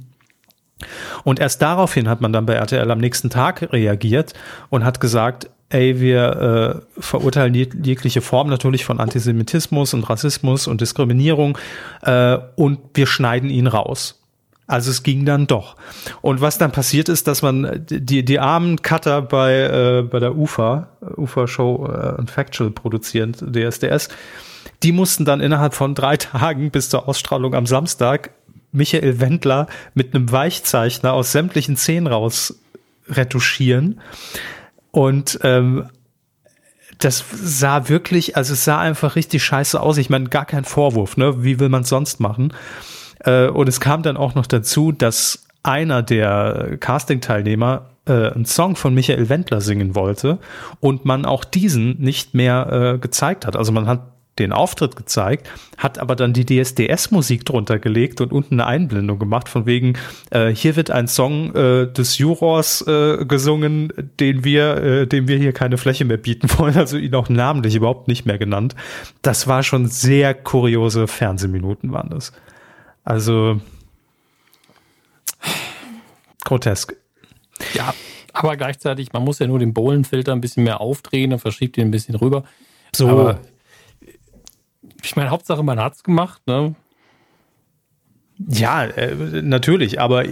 Und 1.24 1.40
erst 1.40 1.62
daraufhin 1.62 2.08
hat 2.08 2.20
man 2.20 2.32
dann 2.32 2.46
bei 2.46 2.54
RTL 2.54 2.90
am 2.90 2.98
nächsten 2.98 3.30
Tag 3.30 3.72
reagiert 3.72 4.34
und 4.68 4.84
hat 4.84 5.00
gesagt, 5.00 5.48
ey, 5.68 6.00
wir 6.00 6.84
äh, 6.96 7.00
verurteilen 7.00 7.54
jegliche 7.54 8.20
Form 8.20 8.48
natürlich 8.48 8.84
von 8.84 9.00
Antisemitismus 9.00 9.94
und 9.94 10.08
Rassismus 10.08 10.66
und 10.66 10.80
Diskriminierung 10.80 11.58
äh, 12.02 12.38
und 12.56 12.78
wir 12.94 13.06
schneiden 13.06 13.50
ihn 13.50 13.66
raus. 13.66 14.20
Also 14.66 14.90
es 14.90 15.02
ging 15.02 15.24
dann 15.24 15.46
doch. 15.46 15.76
Und 16.22 16.40
was 16.40 16.58
dann 16.58 16.72
passiert 16.72 17.08
ist, 17.08 17.28
dass 17.28 17.42
man 17.42 17.84
die, 17.88 18.24
die 18.24 18.38
armen 18.40 18.82
Cutter 18.82 19.22
bei, 19.22 19.54
äh, 19.60 20.02
bei 20.02 20.18
der 20.18 20.36
UFA, 20.36 20.88
UFA 21.16 21.46
Show 21.46 21.86
äh, 21.86 22.26
Factual 22.26 22.70
produzierend, 22.70 23.44
DSDS, 23.54 24.08
die 24.82 24.92
mussten 24.92 25.24
dann 25.24 25.40
innerhalb 25.40 25.74
von 25.74 25.94
drei 25.94 26.16
Tagen 26.16 26.70
bis 26.70 26.88
zur 26.88 27.08
Ausstrahlung 27.08 27.54
am 27.54 27.66
Samstag 27.66 28.30
Michael 28.72 29.20
Wendler 29.20 29.68
mit 29.94 30.14
einem 30.14 30.30
Weichzeichner 30.32 31.12
aus 31.12 31.32
sämtlichen 31.32 31.76
Szenen 31.76 32.08
raus 32.08 32.58
retuschieren. 33.08 34.00
Und 34.90 35.38
ähm, 35.42 35.88
das 36.98 37.24
sah 37.32 37.88
wirklich, 37.88 38.36
also 38.36 38.54
es 38.54 38.64
sah 38.64 38.80
einfach 38.80 39.16
richtig 39.16 39.44
scheiße 39.44 39.80
aus. 39.80 39.98
Ich 39.98 40.10
meine, 40.10 40.28
gar 40.28 40.44
kein 40.44 40.64
Vorwurf, 40.64 41.16
ne? 41.16 41.44
Wie 41.44 41.60
will 41.60 41.68
man 41.68 41.82
es 41.82 41.88
sonst 41.88 42.20
machen? 42.20 42.52
Äh, 43.20 43.48
und 43.48 43.68
es 43.68 43.80
kam 43.80 44.02
dann 44.02 44.16
auch 44.16 44.34
noch 44.34 44.46
dazu, 44.46 44.92
dass 44.92 45.46
einer 45.62 46.02
der 46.02 46.76
Casting-Teilnehmer 46.78 47.90
äh, 48.06 48.30
einen 48.30 48.44
Song 48.44 48.76
von 48.76 48.94
Michael 48.94 49.28
Wendler 49.28 49.60
singen 49.60 49.94
wollte 49.94 50.38
und 50.80 51.04
man 51.04 51.24
auch 51.24 51.44
diesen 51.44 52.00
nicht 52.00 52.34
mehr 52.34 52.94
äh, 52.94 52.98
gezeigt 52.98 53.46
hat. 53.46 53.56
Also 53.56 53.72
man 53.72 53.86
hat 53.86 54.02
den 54.38 54.52
Auftritt 54.52 54.96
gezeigt, 54.96 55.48
hat 55.78 55.98
aber 55.98 56.14
dann 56.14 56.32
die 56.32 56.44
DSDS-Musik 56.44 57.44
drunter 57.44 57.78
gelegt 57.78 58.20
und 58.20 58.32
unten 58.32 58.60
eine 58.60 58.66
Einblendung 58.66 59.18
gemacht, 59.18 59.48
von 59.48 59.66
wegen, 59.66 59.94
äh, 60.30 60.48
hier 60.50 60.76
wird 60.76 60.90
ein 60.90 61.08
Song 61.08 61.54
äh, 61.54 61.86
des 61.90 62.18
Jurors 62.18 62.86
äh, 62.86 63.24
gesungen, 63.24 63.92
den 64.20 64.44
wir, 64.44 64.76
äh, 64.76 65.06
dem 65.06 65.26
wir 65.28 65.38
hier 65.38 65.52
keine 65.52 65.78
Fläche 65.78 66.04
mehr 66.04 66.18
bieten 66.18 66.48
wollen, 66.58 66.76
also 66.76 66.98
ihn 66.98 67.14
auch 67.14 67.28
namentlich 67.28 67.76
überhaupt 67.76 68.08
nicht 68.08 68.26
mehr 68.26 68.38
genannt. 68.38 68.74
Das 69.22 69.46
war 69.46 69.62
schon 69.62 69.86
sehr 69.86 70.34
kuriose 70.34 71.06
Fernsehminuten, 71.06 71.92
waren 71.92 72.10
das. 72.10 72.32
Also 73.06 73.60
grotesk. 76.44 76.96
Ja, 77.72 77.94
aber 78.32 78.56
gleichzeitig, 78.56 79.12
man 79.12 79.22
muss 79.22 79.38
ja 79.38 79.46
nur 79.46 79.60
den 79.60 79.72
Bohlenfilter 79.72 80.32
ein 80.32 80.40
bisschen 80.40 80.64
mehr 80.64 80.80
aufdrehen 80.80 81.32
und 81.32 81.38
verschiebt 81.38 81.78
ihn 81.78 81.86
ein 81.86 81.90
bisschen 81.92 82.16
rüber. 82.16 82.44
So. 82.94 83.08
Aber 83.08 83.40
ich 85.02 85.14
meine, 85.14 85.30
Hauptsache, 85.30 85.62
man 85.62 85.78
hat's 85.80 86.02
gemacht, 86.02 86.42
ne? 86.46 86.74
Ja, 88.38 88.84
äh, 88.84 89.40
natürlich, 89.40 90.00
aber 90.00 90.24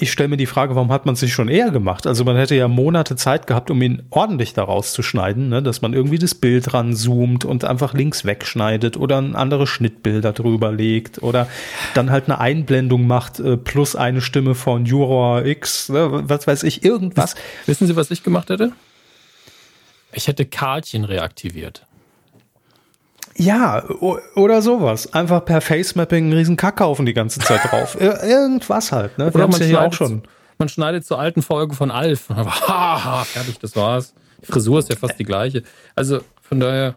ich 0.00 0.10
stelle 0.10 0.30
mir 0.30 0.36
die 0.38 0.46
Frage, 0.46 0.74
warum 0.74 0.90
hat 0.90 1.04
man 1.04 1.12
es 1.12 1.20
sich 1.20 1.32
schon 1.32 1.48
eher 1.48 1.70
gemacht? 1.70 2.06
Also 2.06 2.24
man 2.24 2.36
hätte 2.36 2.54
ja 2.54 2.68
Monate 2.68 3.16
Zeit 3.16 3.46
gehabt, 3.46 3.70
um 3.70 3.82
ihn 3.82 4.02
ordentlich 4.08 4.54
daraus 4.54 4.92
zu 4.92 5.02
schneiden, 5.02 5.50
ne? 5.50 5.62
dass 5.62 5.82
man 5.82 5.92
irgendwie 5.92 6.18
das 6.18 6.34
Bild 6.34 6.72
ranzoomt 6.72 7.44
und 7.44 7.64
einfach 7.64 7.92
links 7.92 8.24
wegschneidet 8.24 8.96
oder 8.96 9.18
ein 9.18 9.36
anderes 9.36 9.68
Schnittbilder 9.68 10.32
drüber 10.32 10.72
legt 10.72 11.22
oder 11.22 11.48
dann 11.94 12.10
halt 12.10 12.24
eine 12.26 12.38
Einblendung 12.38 13.06
macht 13.06 13.40
äh, 13.40 13.58
plus 13.58 13.94
eine 13.94 14.22
Stimme 14.22 14.54
von 14.54 14.86
Juror 14.86 15.44
X, 15.44 15.90
ne? 15.90 16.22
was 16.28 16.46
weiß 16.46 16.62
ich, 16.62 16.82
irgendwas. 16.82 17.34
Wissen 17.66 17.86
Sie, 17.86 17.94
was 17.94 18.10
ich 18.10 18.22
gemacht 18.22 18.48
hätte? 18.48 18.72
Ich 20.12 20.28
hätte 20.28 20.46
Karlchen 20.46 21.04
reaktiviert. 21.04 21.86
Ja, 23.36 23.84
oder 24.34 24.60
sowas. 24.60 25.12
Einfach 25.14 25.44
per 25.44 25.60
Facemapping 25.60 26.24
einen 26.24 26.32
riesen 26.32 26.56
Kackhaufen 26.56 27.06
die 27.06 27.14
ganze 27.14 27.40
Zeit 27.40 27.60
drauf. 27.70 27.96
Irgendwas 27.98 28.92
halt, 28.92 29.16
ne? 29.18 29.26
Wir 29.26 29.34
oder 29.34 29.48
man 29.48 29.60
ja 29.60 29.66
hier 29.66 29.80
auch 29.82 29.92
schon. 29.92 30.22
Man 30.58 30.68
schneidet 30.68 31.06
zur 31.06 31.18
alten 31.18 31.40
Folge 31.40 31.74
von 31.74 31.90
Alf. 31.90 32.28
Haha, 32.28 33.24
fertig, 33.24 33.58
das 33.60 33.76
war's. 33.76 34.14
Die 34.42 34.46
Frisur 34.46 34.78
ist 34.78 34.90
ja 34.90 34.96
fast 34.96 35.18
die 35.18 35.24
gleiche. 35.24 35.62
Also 35.94 36.20
von 36.42 36.60
daher. 36.60 36.96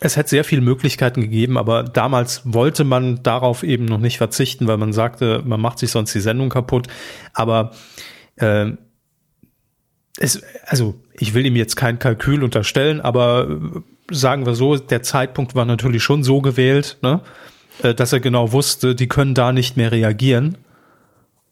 Es 0.00 0.16
hätte 0.16 0.30
sehr 0.30 0.44
viele 0.44 0.62
Möglichkeiten 0.62 1.20
gegeben, 1.20 1.56
aber 1.56 1.82
damals 1.82 2.42
wollte 2.44 2.84
man 2.84 3.22
darauf 3.22 3.62
eben 3.62 3.84
noch 3.84 3.98
nicht 3.98 4.18
verzichten, 4.18 4.66
weil 4.66 4.78
man 4.78 4.92
sagte, 4.92 5.42
man 5.44 5.60
macht 5.60 5.78
sich 5.78 5.90
sonst 5.90 6.14
die 6.14 6.20
Sendung 6.20 6.48
kaputt. 6.48 6.88
Aber 7.32 7.72
äh, 8.36 8.72
es, 10.18 10.42
also 10.66 11.00
ich 11.14 11.34
will 11.34 11.46
ihm 11.46 11.56
jetzt 11.56 11.76
kein 11.76 11.98
Kalkül 11.98 12.42
unterstellen, 12.42 13.00
aber 13.00 13.82
sagen 14.10 14.46
wir 14.46 14.54
so, 14.54 14.76
der 14.76 15.02
Zeitpunkt 15.02 15.54
war 15.54 15.64
natürlich 15.64 16.02
schon 16.02 16.22
so 16.22 16.40
gewählt, 16.40 16.98
ne, 17.02 17.20
äh, 17.82 17.94
dass 17.94 18.12
er 18.12 18.20
genau 18.20 18.52
wusste, 18.52 18.94
die 18.94 19.08
können 19.08 19.34
da 19.34 19.52
nicht 19.52 19.76
mehr 19.76 19.92
reagieren. 19.92 20.58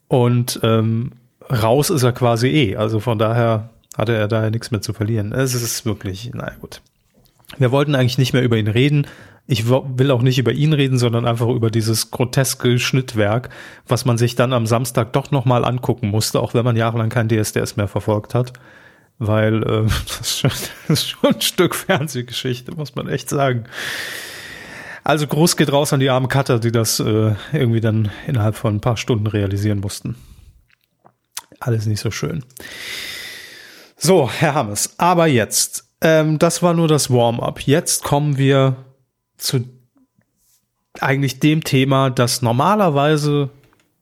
Und 0.09 0.61
ähm, 0.63 1.13
raus 1.51 1.91
ist 1.91 2.03
er 2.03 2.13
quasi 2.13 2.49
eh. 2.49 2.77
Also 2.77 3.01
von 3.01 3.19
daher 3.19 3.71
hatte 3.97 4.15
er 4.15 4.29
da 4.29 4.49
nichts 4.51 4.71
mehr 4.71 4.81
zu 4.81 4.93
verlieren. 4.93 5.33
Es 5.33 5.55
ist 5.55 5.85
wirklich, 5.85 6.31
naja 6.33 6.55
gut. 6.61 6.81
Wir 7.59 7.73
wollten 7.73 7.95
eigentlich 7.95 8.19
nicht 8.19 8.33
mehr 8.33 8.43
über 8.43 8.57
ihn 8.57 8.69
reden. 8.69 9.07
Ich 9.47 9.69
will 9.69 10.11
auch 10.11 10.21
nicht 10.21 10.39
über 10.39 10.53
ihn 10.53 10.75
reden, 10.75 10.99
sondern 10.99 11.25
einfach 11.25 11.49
über 11.49 11.71
dieses 11.71 12.11
groteske 12.11 12.79
Schnittwerk, 12.79 13.49
was 13.87 14.05
man 14.05 14.19
sich 14.19 14.35
dann 14.35 14.53
am 14.53 14.67
Samstag 14.67 15.15
doch 15.15 15.31
nochmal 15.31 15.65
angucken 15.65 16.09
musste, 16.09 16.41
auch 16.41 16.53
wenn 16.53 16.67
man 16.67 16.77
jahrelang 16.77 17.09
kein 17.09 17.29
DSDS 17.29 17.77
mehr 17.77 17.89
verfolgt 17.89 18.35
hat. 18.35 18.53
Weil 19.19 19.63
äh, 19.63 19.83
das, 20.07 20.21
ist 20.21 20.39
schon, 20.39 20.51
das 20.89 21.01
ist 21.01 21.09
schon 21.09 21.35
ein 21.35 21.41
Stück 21.41 21.75
Fernsehgeschichte, 21.75 22.73
muss 22.75 22.95
man 22.95 23.09
echt 23.09 23.29
sagen. 23.29 23.65
Also 25.05 25.27
Gruß 25.27 25.57
geht 25.57 25.73
raus 25.73 25.93
an 25.93 26.01
die 26.01 26.11
armen 26.11 26.29
Cutter, 26.29 26.59
die 26.59 26.73
das 26.73 27.01
äh, 27.01 27.35
irgendwie 27.53 27.81
dann 27.81 28.11
innerhalb 28.27 28.57
von 28.57 28.77
ein 28.77 28.81
paar 28.81 28.97
Stunden 28.97 29.27
realisieren 29.27 29.81
mussten. 29.81 30.17
Alles 31.61 31.87
nicht 31.87 32.01
so 32.01 32.11
schön. 32.11 32.45
So, 33.97 34.31
Herr 34.31 34.55
Hammes, 34.55 34.95
aber 34.99 35.27
jetzt, 35.27 35.89
ähm, 36.03 36.39
das 36.39 36.63
war 36.63 36.75
nur 36.75 36.89
das 36.89 37.11
Warm-up. 37.11 37.61
Jetzt 37.63 38.05
kommen 38.05 38.39
wir 38.39 38.77
zu 39.39 39.65
eigentlich 41.01 41.41
dem 41.41 41.65
Thema, 41.65 42.11
das 42.11 42.43
normalerweise 42.43 43.51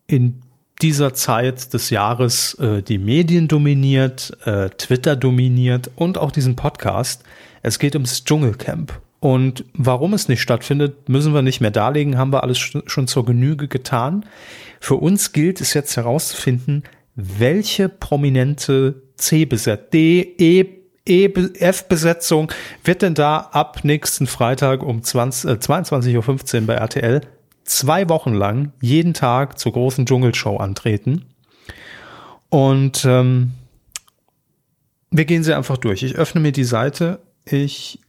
in 0.06 0.42
dieser 0.82 1.14
Zeit 1.14 1.72
des 1.72 1.90
Jahres 1.90 2.54
äh, 2.54 2.82
die 2.82 2.98
Medien 2.98 3.48
dominiert, 3.48 4.36
äh, 4.44 4.70
Twitter 4.70 5.16
dominiert 5.16 5.90
und 5.96 6.18
auch 6.18 6.30
diesen 6.30 6.56
Podcast. 6.56 7.22
Es 7.62 7.78
geht 7.78 7.94
ums 7.94 8.24
Dschungelcamp. 8.24 9.00
Und 9.20 9.64
warum 9.72 10.12
es 10.12 10.28
nicht 10.28 10.42
stattfindet, 10.42 11.08
müssen 11.08 11.32
wir 11.34 11.42
nicht 11.42 11.60
mehr 11.60 11.70
darlegen, 11.70 12.18
haben 12.18 12.32
wir 12.32 12.42
alles 12.42 12.58
schon 12.58 13.08
zur 13.08 13.24
Genüge 13.24 13.66
getan. 13.66 14.26
Für 14.78 14.96
uns 14.96 15.32
gilt 15.32 15.60
es 15.60 15.74
jetzt 15.74 15.96
herauszufinden, 15.96 16.84
welche 17.14 17.88
prominente 17.88 19.02
C-Besetzung, 19.16 19.90
D, 19.90 20.34
E, 20.38 20.64
E, 21.08 21.26
F-Besetzung 21.26 22.52
wird 22.84 23.02
denn 23.02 23.14
da 23.14 23.38
ab 23.52 23.80
nächsten 23.84 24.26
Freitag 24.26 24.82
um 24.82 25.02
20, 25.02 25.50
äh, 25.50 25.54
22.15 25.54 26.60
Uhr 26.60 26.66
bei 26.66 26.74
RTL 26.74 27.20
zwei 27.66 28.08
Wochen 28.08 28.34
lang 28.34 28.72
jeden 28.80 29.14
Tag 29.14 29.58
zur 29.58 29.72
großen 29.72 30.06
Dschungelshow 30.06 30.56
antreten. 30.56 31.26
Und 32.48 33.04
ähm, 33.04 33.52
wir 35.10 35.24
gehen 35.24 35.42
sie 35.42 35.54
einfach 35.54 35.76
durch. 35.76 36.02
Ich 36.02 36.14
öffne 36.14 36.40
mir 36.40 36.52
die 36.52 36.64
Seite. 36.64 37.20
Ich 37.44 38.00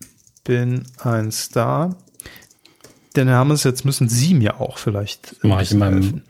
bin 0.43 0.83
ein 0.99 1.31
Star. 1.31 1.95
Denn 3.15 3.27
Herr 3.27 3.37
Hammes, 3.37 3.63
jetzt 3.63 3.83
müssen 3.83 4.09
Sie 4.09 4.33
mir 4.33 4.61
auch 4.61 4.77
vielleicht. 4.77 5.43
Mache 5.43 5.63
ich 5.63 5.71
in 5.71 5.79
meinem 5.79 6.21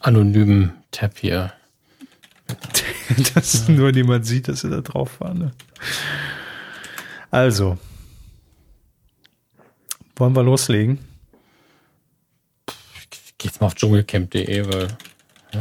anonymen 0.00 0.72
Tab 0.90 1.18
hier. 1.18 1.52
dass 3.34 3.66
ja. 3.68 3.74
nur 3.74 3.92
niemand 3.92 4.26
sieht, 4.26 4.48
dass 4.48 4.60
sie 4.60 4.70
da 4.70 4.80
drauf 4.80 5.20
waren. 5.20 5.38
Ne? 5.38 5.52
Also, 7.30 7.78
wollen 10.16 10.34
wir 10.36 10.42
loslegen? 10.42 10.98
Ich 13.46 13.52
gehe 13.52 13.52
jetzt 13.52 13.60
mal 13.60 13.66
auf 13.68 13.76
dschungelcamp.de, 13.76 14.72
weil 14.72 14.88
ja, 15.54 15.60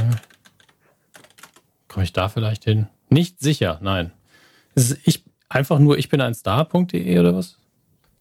komme 1.87 2.03
ich 2.03 2.13
da 2.13 2.29
vielleicht 2.29 2.63
hin? 2.63 2.87
Nicht 3.09 3.39
sicher, 3.39 3.77
nein. 3.79 4.11
ich 5.03 5.23
einfach 5.49 5.77
nur 5.77 5.95
ich 5.99 6.09
bin 6.09 6.19
ein 6.19 6.33
Star.de 6.33 7.19
oder 7.19 7.35
was? 7.35 7.59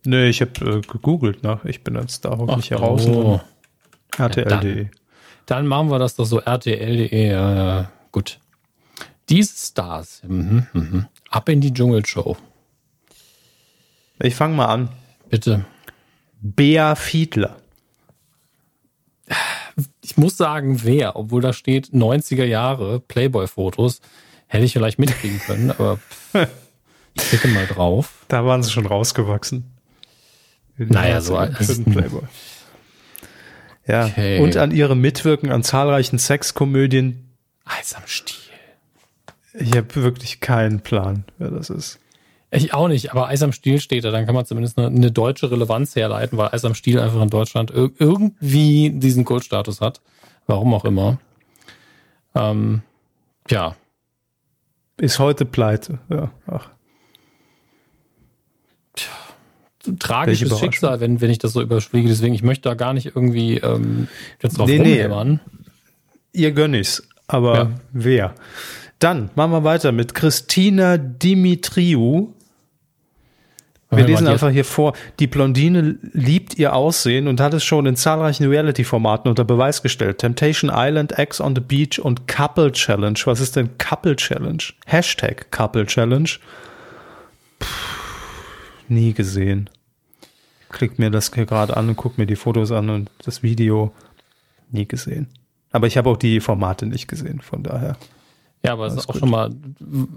Nee, 0.05 0.29
ich 0.29 0.43
habe 0.43 0.53
äh, 0.61 0.81
gegoogelt 0.83 1.43
nach 1.43 1.65
ich 1.65 1.83
bin 1.83 1.97
ein 1.97 2.09
Star, 2.09 2.37
hocke 2.37 2.59
ich 2.59 2.71
heraus. 2.73 3.07
Oh. 3.07 3.41
RTL.de. 4.19 4.51
Ja, 4.51 4.61
dann, 4.61 4.91
dann, 5.47 5.67
machen 5.67 5.91
wir 5.91 5.99
das 5.99 6.15
doch 6.15 6.27
so 6.27 6.41
RTL.de, 6.41 7.31
ja, 7.31 7.91
gut. 8.13 8.39
Diese 9.31 9.57
Stars. 9.57 10.21
Mhm, 10.29 10.67
mhm. 10.75 11.07
Ab 11.31 11.49
in 11.49 11.63
die 11.63 11.73
Dschungelshow. 11.73 12.37
Ich 14.19 14.35
fange 14.35 14.57
mal 14.57 14.67
an. 14.67 14.91
Bitte. 15.31 15.65
Bea 16.43 16.95
Fiedler. 16.97 17.57
Ich 20.05 20.19
muss 20.19 20.37
sagen, 20.37 20.85
wer, 20.85 21.17
obwohl 21.17 21.41
da 21.41 21.55
steht 21.55 21.89
90er 21.89 22.45
Jahre 22.45 23.01
Playboy-Fotos, 23.01 24.03
hätte 24.49 24.65
ich 24.65 24.75
vielleicht 24.75 24.99
mitkriegen 24.99 25.41
können, 25.41 25.71
aber 25.71 25.99
ich 27.15 27.23
klicke 27.23 27.49
mal 27.49 27.67
drauf. 27.67 28.13
Da 28.29 28.45
waren 28.45 28.63
sie 28.63 28.71
schon 28.71 28.85
rausgewachsen. 28.85 29.65
Naja, 30.77 31.23
so 31.23 31.39
als 31.39 31.83
Playboy. 31.85 32.25
Ja, 33.87 34.05
okay. 34.05 34.41
und 34.41 34.59
an 34.59 34.73
ihrem 34.73 35.01
Mitwirken 35.01 35.51
an 35.51 35.63
zahlreichen 35.63 36.19
Sexkomödien. 36.19 37.31
Eis 37.65 37.95
am 37.95 38.03
Stiel. 38.05 38.37
Ich 39.55 39.75
habe 39.75 39.95
wirklich 39.97 40.41
keinen 40.41 40.81
Plan, 40.81 41.25
wer 41.39 41.51
das 41.51 41.71
ist. 41.71 41.99
Ich 42.55 42.73
auch 42.73 42.89
nicht, 42.89 43.11
aber 43.11 43.29
Eis 43.29 43.43
am 43.43 43.53
Stiel 43.53 43.81
steht 43.81 44.05
da, 44.05 44.11
dann 44.11 44.27
kann 44.27 44.35
man 44.35 44.47
zumindest 44.47 44.79
eine, 44.79 44.89
eine 44.89 45.11
deutsche 45.11 45.51
Relevanz 45.51 45.97
herleiten, 45.97 46.39
weil 46.39 46.51
Eis 46.53 46.65
am 46.65 46.75
Stiel 46.75 47.01
einfach 47.01 47.21
in 47.21 47.31
Deutschland 47.31 47.73
irgendwie 47.73 48.91
diesen 48.91 49.25
Kultstatus 49.25 49.81
hat. 49.81 50.01
Warum 50.47 50.73
auch 50.75 50.85
immer. 50.85 51.19
Ähm, 52.35 52.83
ja. 53.51 53.77
Ist 54.97 55.19
heute 55.19 55.45
pleite, 55.45 55.99
ja. 56.09 56.31
Ach. 56.47 56.69
Tja, 58.95 59.11
tragisches 59.99 60.59
Schicksal, 60.59 61.01
wenn, 61.01 61.21
wenn 61.21 61.31
ich 61.31 61.39
das 61.39 61.53
so 61.53 61.63
überschwiege. 61.63 62.09
Deswegen, 62.09 62.35
ich 62.35 62.43
möchte 62.43 62.69
da 62.69 62.75
gar 62.75 62.93
nicht 62.93 63.07
irgendwie 63.07 63.57
ähm, 63.59 64.07
jetzt 64.41 64.59
drauf 64.59 64.69
nee, 64.69 64.77
rumhämmern. 64.77 65.41
Nee. 65.53 66.41
Ihr 66.43 66.53
gönn 66.53 66.75
ich's, 66.75 67.03
aber 67.27 67.55
ja. 67.57 67.71
wer? 67.93 68.35
Dann 68.99 69.31
machen 69.35 69.51
wir 69.51 69.65
weiter 69.65 69.93
mit 69.93 70.15
Christina 70.15 70.97
Dimitriou. 70.99 72.35
Wir 73.97 74.05
lesen 74.05 74.27
einfach 74.27 74.51
hier 74.51 74.65
vor, 74.65 74.95
die 75.19 75.27
Blondine 75.27 75.99
liebt 76.13 76.59
ihr 76.59 76.75
Aussehen 76.75 77.29
und 77.29 77.41
hat 77.41 77.55
es 77.55 77.65
schon 77.65 77.87
in 77.87 77.97
zahlreichen 77.97 78.47
Reality-Formaten 78.47 79.29
unter 79.29 79.45
Beweis 79.45 79.83
gestellt. 79.83 80.19
Temptation 80.19 80.71
Island, 80.75 81.19
X 81.19 81.41
on 81.41 81.55
the 81.55 81.61
Beach 81.61 81.99
und 81.99 82.29
Couple 82.29 82.73
Challenge. 82.73 83.19
Was 83.25 83.41
ist 83.41 83.57
denn 83.57 83.77
Couple 83.79 84.17
Challenge? 84.17 84.63
Hashtag 84.87 85.51
Couple 85.51 85.87
Challenge. 85.87 86.31
Puh, 87.59 87.67
nie 88.89 89.13
gesehen. 89.13 89.71
Klick 90.71 90.99
mir 90.99 91.11
das 91.11 91.33
hier 91.33 91.47
gerade 91.47 91.77
an 91.77 91.89
und 91.89 91.97
guck 91.97 92.19
mir 92.19 92.27
die 92.27 92.37
Fotos 92.37 92.73
an 92.73 92.91
und 92.91 93.11
das 93.25 93.43
Video. 93.43 93.93
Nie 94.71 94.87
gesehen. 94.87 95.29
Aber 95.71 95.87
ich 95.87 95.97
habe 95.97 96.11
auch 96.11 96.17
die 96.17 96.41
Formate 96.41 96.87
nicht 96.87 97.09
gesehen, 97.09 97.41
von 97.41 97.63
daher. 97.63 97.97
Ja, 98.65 98.73
aber 98.73 98.87
es 98.87 98.95
ist 98.95 99.09
auch 99.09 99.13
gut. 99.13 99.21
schon 99.21 99.31
mal, 99.31 99.51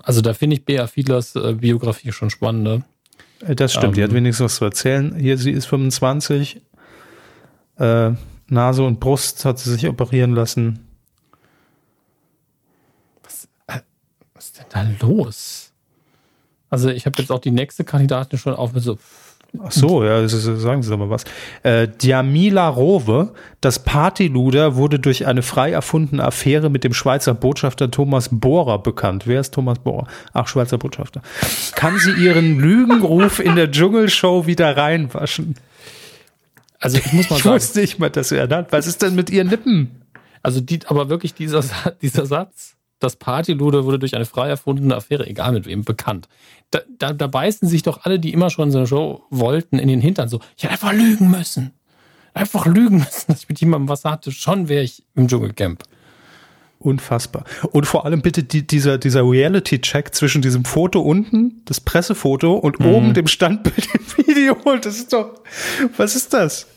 also 0.03 0.21
da 0.21 0.34
finde 0.34 0.55
ich 0.55 0.65
Bea 0.65 0.88
Fiedlers 0.88 1.36
äh, 1.36 1.53
Biografie 1.53 2.11
schon 2.11 2.30
spannend. 2.30 2.67
Äh, 2.67 2.80
das 3.39 3.72
stimmt, 3.72 3.86
ähm, 3.86 3.93
die 3.93 4.03
hat 4.03 4.09
ähm, 4.09 4.18
wenigstens 4.18 4.45
was 4.45 4.55
zu 4.55 4.65
erzählen. 4.65 5.15
Hier, 5.15 5.38
sie 5.38 5.51
ist 5.51 5.65
25, 5.65 6.61
äh, 7.78 8.11
Nase 8.47 8.84
und 8.84 8.99
Brust 8.99 9.45
hat 9.45 9.59
sie 9.59 9.72
sich 9.72 9.88
operieren 9.88 10.34
lassen. 10.34 10.88
Was, 13.24 13.47
äh, 13.68 13.82
was 14.34 14.45
ist 14.45 14.57
denn 14.59 14.65
da 14.70 14.88
los? 15.05 15.72
Also 16.70 16.89
ich 16.89 17.05
habe 17.05 17.22
jetzt 17.22 17.32
auch 17.32 17.39
die 17.39 17.51
nächste 17.51 17.84
Kandidatin 17.84 18.39
schon 18.39 18.53
auf 18.53 18.72
so, 18.76 18.97
Ach 19.63 19.71
so, 19.71 20.03
ja, 20.03 20.27
sagen 20.27 20.83
Sie 20.83 20.89
doch 20.89 20.97
mal 20.97 21.09
was. 21.09 21.23
Äh, 21.63 21.87
Djamila 21.87 22.67
Rowe, 22.69 23.33
das 23.61 23.79
Partyluder, 23.79 24.75
wurde 24.75 24.99
durch 24.99 25.25
eine 25.25 25.41
frei 25.41 25.71
erfundene 25.71 26.23
Affäre 26.23 26.69
mit 26.69 26.83
dem 26.83 26.93
Schweizer 26.93 27.33
Botschafter 27.33 27.89
Thomas 27.89 28.29
Bohrer 28.31 28.79
bekannt. 28.79 29.25
Wer 29.25 29.39
ist 29.39 29.53
Thomas 29.53 29.79
Bohrer? 29.79 30.07
Ach, 30.33 30.47
Schweizer 30.47 30.77
Botschafter. 30.77 31.21
Kann 31.75 31.97
sie 31.97 32.11
ihren 32.11 32.59
Lügenruf 32.59 33.39
in 33.39 33.55
der 33.55 33.71
Dschungelshow 33.71 34.45
wieder 34.45 34.75
reinwaschen? 34.75 35.55
Also 36.79 36.97
ich 36.97 37.11
muss 37.13 37.29
mal 37.29 37.37
sagen. 37.37 37.55
Ich 37.55 37.61
wusste 37.63 37.79
nicht 37.79 37.99
mal, 37.99 38.09
dass 38.09 38.31
er 38.31 38.47
hat. 38.49 38.71
Was 38.71 38.85
ist 38.85 39.01
denn 39.01 39.15
mit 39.15 39.29
ihren 39.29 39.49
Lippen? 39.49 40.01
Also 40.43 40.61
die, 40.61 40.79
aber 40.85 41.09
wirklich 41.09 41.33
dieser, 41.33 41.63
dieser 42.01 42.25
Satz 42.25 42.77
das 42.99 43.15
Partyluder 43.15 43.85
wurde 43.85 43.99
durch 43.99 44.15
eine 44.15 44.25
frei 44.25 44.49
erfundene 44.49 44.95
Affäre, 44.95 45.27
egal 45.27 45.51
mit 45.51 45.65
wem, 45.65 45.83
bekannt. 45.83 46.27
Da, 46.72 46.82
da, 46.99 47.13
da 47.13 47.28
beißen 47.28 47.68
sich 47.68 47.84
doch 47.84 48.03
alle, 48.03 48.20
die 48.20 48.34
immer 48.34 48.49
schon 48.49 48.72
so 48.72 48.80
eine 48.80 48.88
Show 48.88 49.24
wollten, 49.30 49.80
in 49.80 49.88
den 49.88 50.01
Hintern 50.01 50.28
so, 50.28 50.39
ich 50.57 50.63
hätte 50.63 50.74
einfach 50.74 50.93
lügen 50.93 51.32
müssen. 51.32 51.72
Einfach 52.34 52.65
lügen 52.65 52.97
müssen, 52.97 53.26
dass 53.28 53.43
ich 53.43 53.49
mit 53.49 53.59
jemandem 53.59 53.89
was 53.89 54.03
hatte. 54.03 54.32
Schon 54.32 54.68
wäre 54.68 54.84
ich 54.84 55.03
im 55.15 55.28
Dschungelcamp. 55.28 55.84
Unfassbar. 56.80 57.43
Und 57.72 57.88
vor 57.88 58.05
allem 58.05 58.22
bitte 58.22 58.43
die, 58.43 58.68
dieser, 58.68 58.99
dieser 58.99 59.24
Reality-Check 59.24 60.13
zwischen 60.13 60.43
diesem 60.43 60.63
Foto 60.63 61.01
unten, 61.01 61.63
das 61.65 61.82
Pressefoto, 61.82 62.53
und 62.53 62.80
mhm. 62.80 62.86
oben 62.86 63.13
dem 63.13 63.28
Standbild 63.28 63.88
im 63.93 64.18
Video. 64.28 64.55
Das 64.80 64.97
ist 64.97 65.11
doch, 65.11 65.41
was 65.95 66.15
ist 66.15 66.34
das? 66.34 66.68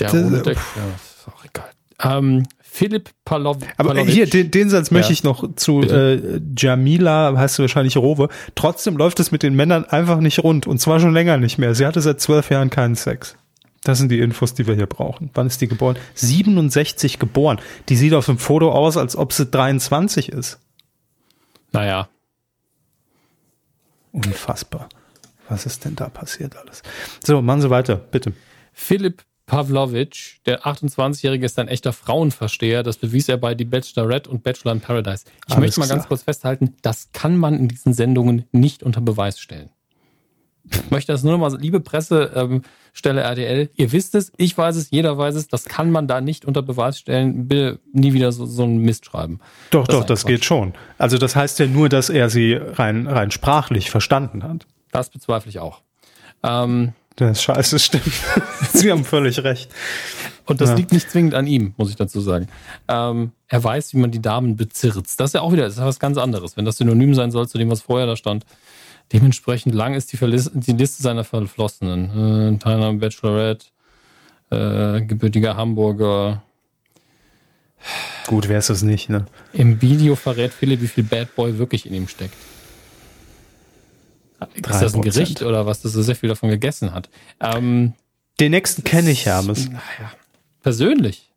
Der 0.00 0.10
das, 0.10 0.24
ohne 0.24 0.42
Deck, 0.42 0.56
ja, 0.56 0.82
ist 0.94 1.28
auch 1.28 1.44
egal. 1.44 1.70
Ähm, 2.00 2.46
Philipp 2.60 3.10
Palov 3.24 3.58
Aber 3.76 3.88
Palovic. 3.90 4.14
hier, 4.14 4.26
den, 4.28 4.50
den 4.50 4.70
Satz 4.70 4.90
möchte 4.90 5.08
Ja. 5.08 5.12
ich 5.14 5.24
noch 5.24 5.54
zu 5.56 5.80
Bitte. 5.80 6.40
äh, 6.40 6.40
Jamila, 6.56 7.34
heißt 7.36 7.58
du 7.58 7.62
wahrscheinlich 7.62 7.96
Rowe. 7.96 8.28
Trotzdem 8.54 8.96
läuft 8.96 9.18
es 9.20 9.32
mit 9.32 9.42
den 9.42 9.54
Männern 9.56 9.84
einfach 9.84 10.20
nicht 10.20 10.44
rund. 10.44 10.66
Und 10.66 10.78
zwar 10.80 11.00
schon 11.00 11.12
länger 11.12 11.38
nicht 11.38 11.58
mehr. 11.58 11.74
Sie 11.74 11.84
hatte 11.86 12.00
seit 12.00 12.20
zwölf 12.20 12.50
Jahren 12.50 12.70
keinen 12.70 12.94
Sex. 12.94 13.36
Das 13.84 13.98
sind 13.98 14.10
die 14.10 14.18
Infos, 14.20 14.54
die 14.54 14.66
wir 14.66 14.74
hier 14.74 14.86
brauchen. 14.86 15.30
Wann 15.34 15.46
ist 15.46 15.60
die 15.60 15.66
geboren? 15.68 15.96
67 16.14 17.18
geboren. 17.18 17.58
Die 17.88 17.96
sieht 17.96 18.12
auf 18.14 18.26
dem 18.26 18.38
Foto 18.38 18.70
aus, 18.70 18.96
als 18.96 19.16
ob 19.16 19.32
sie 19.32 19.46
23 19.46 20.28
ist. 20.30 20.58
Naja, 21.72 22.08
Unfassbar. 24.12 24.88
Was 25.48 25.66
ist 25.66 25.84
denn 25.84 25.94
da 25.96 26.08
passiert 26.08 26.56
alles? 26.56 26.82
So, 27.24 27.40
machen 27.42 27.60
Sie 27.60 27.70
weiter, 27.70 27.96
bitte. 27.96 28.32
Philipp 28.72 29.22
Pavlovic, 29.48 30.36
der 30.46 30.62
28-Jährige, 30.64 31.44
ist 31.44 31.58
ein 31.58 31.68
echter 31.68 31.92
Frauenversteher. 31.94 32.82
Das 32.82 32.98
bewies 32.98 33.28
er 33.28 33.38
bei 33.38 33.54
Die 33.54 33.64
Bachelorette 33.64 34.30
und 34.30 34.42
Bachelor 34.44 34.72
in 34.72 34.80
Paradise. 34.80 35.24
Ich 35.46 35.54
Alles 35.56 35.60
möchte 35.60 35.80
mal 35.80 35.88
ganz 35.88 36.02
klar. 36.02 36.08
kurz 36.08 36.22
festhalten, 36.22 36.76
das 36.82 37.08
kann 37.12 37.36
man 37.36 37.54
in 37.54 37.66
diesen 37.66 37.94
Sendungen 37.94 38.44
nicht 38.52 38.82
unter 38.82 39.00
Beweis 39.00 39.40
stellen. 39.40 39.70
Ich 40.70 40.90
möchte 40.90 41.12
das 41.12 41.22
nur 41.22 41.32
noch 41.32 41.38
mal, 41.38 41.58
liebe 41.58 41.80
Pressestelle 41.80 42.30
ähm, 42.34 42.62
RTL, 43.02 43.70
ihr 43.74 43.92
wisst 43.92 44.14
es, 44.14 44.32
ich 44.36 44.56
weiß 44.56 44.76
es, 44.76 44.90
jeder 44.90 45.16
weiß 45.16 45.34
es, 45.34 45.48
das 45.48 45.64
kann 45.64 45.90
man 45.90 46.06
da 46.06 46.20
nicht 46.20 46.44
unter 46.44 46.60
Beweis 46.60 46.98
stellen. 46.98 47.48
Bitte 47.48 47.80
nie 47.94 48.12
wieder 48.12 48.32
so, 48.32 48.44
so 48.44 48.64
einen 48.64 48.76
Mist 48.78 49.06
schreiben. 49.06 49.40
Doch, 49.70 49.86
Das 49.86 49.96
doch, 49.96 50.04
das 50.04 50.24
ein 50.26 50.28
geht 50.28 50.44
schon. 50.44 50.74
Also 50.98 51.16
das 51.16 51.34
heißt 51.34 51.58
ja 51.58 51.66
nur, 51.66 51.88
dass 51.88 52.10
er 52.10 52.28
sie 52.28 52.52
rein, 52.52 53.06
rein 53.06 53.30
sprachlich 53.30 53.90
verstanden 53.90 54.42
hat. 54.42 54.66
Das 54.92 55.08
bezweifle 55.08 55.48
ich 55.48 55.58
auch. 55.58 55.80
Ähm, 56.42 56.92
Das 57.18 57.32
ist 57.38 57.42
scheiße, 57.42 57.78
stimmt. 57.80 58.04
Sie 58.72 58.90
haben 58.90 59.04
völlig 59.04 59.42
recht. 59.42 59.70
Und 60.46 60.60
das 60.60 60.70
Ja. 60.70 60.76
liegt 60.76 60.92
nicht 60.92 61.10
zwingend 61.10 61.34
an 61.34 61.46
ihm, 61.46 61.74
muss 61.76 61.90
ich 61.90 61.96
dazu 61.96 62.20
sagen. 62.20 62.48
Ähm, 62.88 63.32
er 63.48 63.62
weiß, 63.62 63.92
wie 63.92 63.98
man 63.98 64.10
die 64.10 64.22
Damen 64.22 64.56
bezirzt. 64.56 65.18
Das 65.20 65.30
ist 65.30 65.34
ja 65.34 65.40
auch 65.42 65.52
wieder 65.52 65.64
das 65.64 65.74
ist 65.74 65.82
was 65.82 65.98
ganz 65.98 66.16
anderes, 66.16 66.56
wenn 66.56 66.64
das 66.64 66.78
Synonym 66.78 67.14
sein 67.14 67.30
soll 67.30 67.48
zu 67.48 67.58
dem, 67.58 67.70
was 67.70 67.82
vorher 67.82 68.06
da 68.06 68.16
stand. 68.16 68.46
Dementsprechend 69.12 69.74
lang 69.74 69.94
ist 69.94 70.12
die, 70.12 70.16
Verlis 70.16 70.50
die 70.54 70.72
Liste 70.72 71.02
seiner 71.02 71.24
Verflossenen. 71.24 72.54
Äh, 72.54 72.58
Teilnahme 72.58 72.98
Bachelorette, 72.98 73.66
äh, 74.50 75.00
gebürtiger 75.02 75.56
Hamburger. 75.56 76.42
Gut, 78.26 78.48
wäre 78.48 78.58
es 78.58 78.66
das 78.68 78.82
nicht, 78.82 79.08
ne? 79.08 79.24
Im 79.52 79.80
Video 79.80 80.14
verrät 80.14 80.52
Philipp, 80.52 80.82
wie 80.82 80.88
viel 80.88 81.04
Bad 81.04 81.34
Boy 81.36 81.58
wirklich 81.58 81.86
in 81.86 81.94
ihm 81.94 82.08
steckt. 82.08 82.34
Ist 84.54 84.66
das 84.82 84.94
ein 84.94 85.00
3%. 85.00 85.04
Gericht 85.04 85.42
oder 85.42 85.66
was, 85.66 85.82
dass 85.82 85.94
er 85.96 86.02
sehr 86.02 86.16
viel 86.16 86.28
davon 86.28 86.48
gegessen 86.48 86.92
hat? 86.94 87.08
Ähm, 87.40 87.94
Den 88.40 88.52
nächsten 88.52 88.84
kenne 88.84 89.10
ich, 89.10 89.26
Hermes. 89.26 89.66
naja, 89.68 90.12
persönlich. 90.62 91.30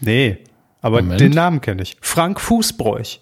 Nee, 0.00 0.38
aber 0.80 1.02
Moment. 1.02 1.20
den 1.20 1.32
Namen 1.32 1.60
kenne 1.60 1.82
ich. 1.82 1.96
Frank 2.00 2.40
Fußbräuch. 2.40 3.20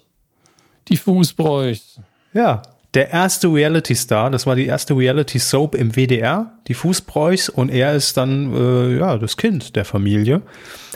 Die 0.87 0.97
Fußbräuchs. 0.97 1.99
Ja, 2.33 2.61
der 2.95 3.11
erste 3.11 3.47
Reality-Star, 3.53 4.31
das 4.31 4.47
war 4.47 4.55
die 4.55 4.65
erste 4.65 4.95
Reality-Soap 4.97 5.75
im 5.75 5.91
WDR, 5.95 6.53
die 6.67 6.73
Fußbräuchs, 6.73 7.49
und 7.49 7.69
er 7.69 7.93
ist 7.93 8.17
dann, 8.17 8.53
äh, 8.55 8.97
ja, 8.97 9.17
das 9.17 9.37
Kind 9.37 9.75
der 9.75 9.85
Familie. 9.85 10.41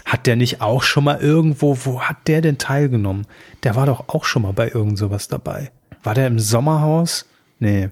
Hat 0.05 0.25
der 0.25 0.35
nicht 0.35 0.59
auch 0.61 0.81
schon 0.83 1.03
mal 1.03 1.19
irgendwo, 1.19 1.77
wo 1.85 2.01
hat 2.01 2.27
der 2.27 2.41
denn 2.41 2.57
teilgenommen? 2.57 3.27
Der 3.61 3.75
war 3.75 3.85
doch 3.85 4.09
auch 4.09 4.25
schon 4.25 4.41
mal 4.41 4.53
bei 4.53 4.69
irgend 4.69 4.97
sowas 4.97 5.27
dabei. 5.27 5.71
War 6.01 6.15
der 6.15 6.27
im 6.27 6.39
Sommerhaus? 6.39 7.25
Nee. 7.59 7.89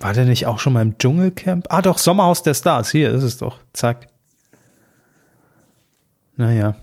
War 0.00 0.14
der 0.14 0.24
nicht 0.24 0.46
auch 0.46 0.58
schon 0.58 0.72
mal 0.72 0.82
im 0.82 0.96
Dschungelcamp? 0.98 1.66
Ah, 1.68 1.82
doch, 1.82 1.98
Sommerhaus 1.98 2.42
der 2.42 2.54
Stars. 2.54 2.90
Hier 2.90 3.10
ist 3.12 3.22
es 3.22 3.36
doch. 3.36 3.58
Zack. 3.74 4.08
Naja. 6.36 6.74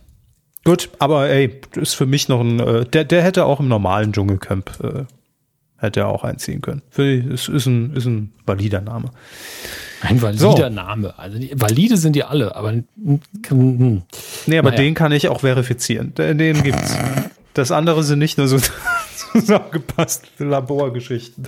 Gut, 0.63 0.89
aber 0.99 1.27
ey, 1.29 1.61
ist 1.75 1.95
für 1.95 2.05
mich 2.05 2.29
noch 2.29 2.41
ein, 2.41 2.59
äh, 2.59 2.85
der, 2.85 3.05
der 3.05 3.23
hätte 3.23 3.45
auch 3.45 3.59
im 3.59 3.67
normalen 3.67 4.13
Dschungelcamp, 4.13 4.71
äh, 4.83 5.05
hätte 5.77 6.01
er 6.01 6.09
auch 6.09 6.23
einziehen 6.23 6.61
können. 6.61 6.83
Für, 6.91 7.11
ist, 7.11 7.49
ist, 7.49 7.65
ein, 7.65 7.95
ist 7.95 8.05
ein 8.05 8.33
valider 8.45 8.81
Name. 8.81 9.09
Ein 10.01 10.21
valider 10.21 10.69
Name. 10.69 11.17
Also 11.17 11.39
valide 11.55 11.97
sind 11.97 12.15
die 12.15 12.23
alle, 12.23 12.55
aber 12.55 12.71
hm, 12.71 14.03
Nee, 14.45 14.57
aber 14.59 14.69
Naja. 14.69 14.83
den 14.83 14.93
kann 14.93 15.11
ich 15.11 15.27
auch 15.27 15.39
verifizieren. 15.39 16.13
Den, 16.13 16.37
den 16.37 16.61
gibt's. 16.61 16.95
Das 17.55 17.71
andere 17.71 18.03
sind 18.03 18.19
nicht 18.19 18.37
nur 18.37 18.47
so 18.47 18.59
zusammengepasste 19.33 20.43
Laborgeschichten. 20.43 21.47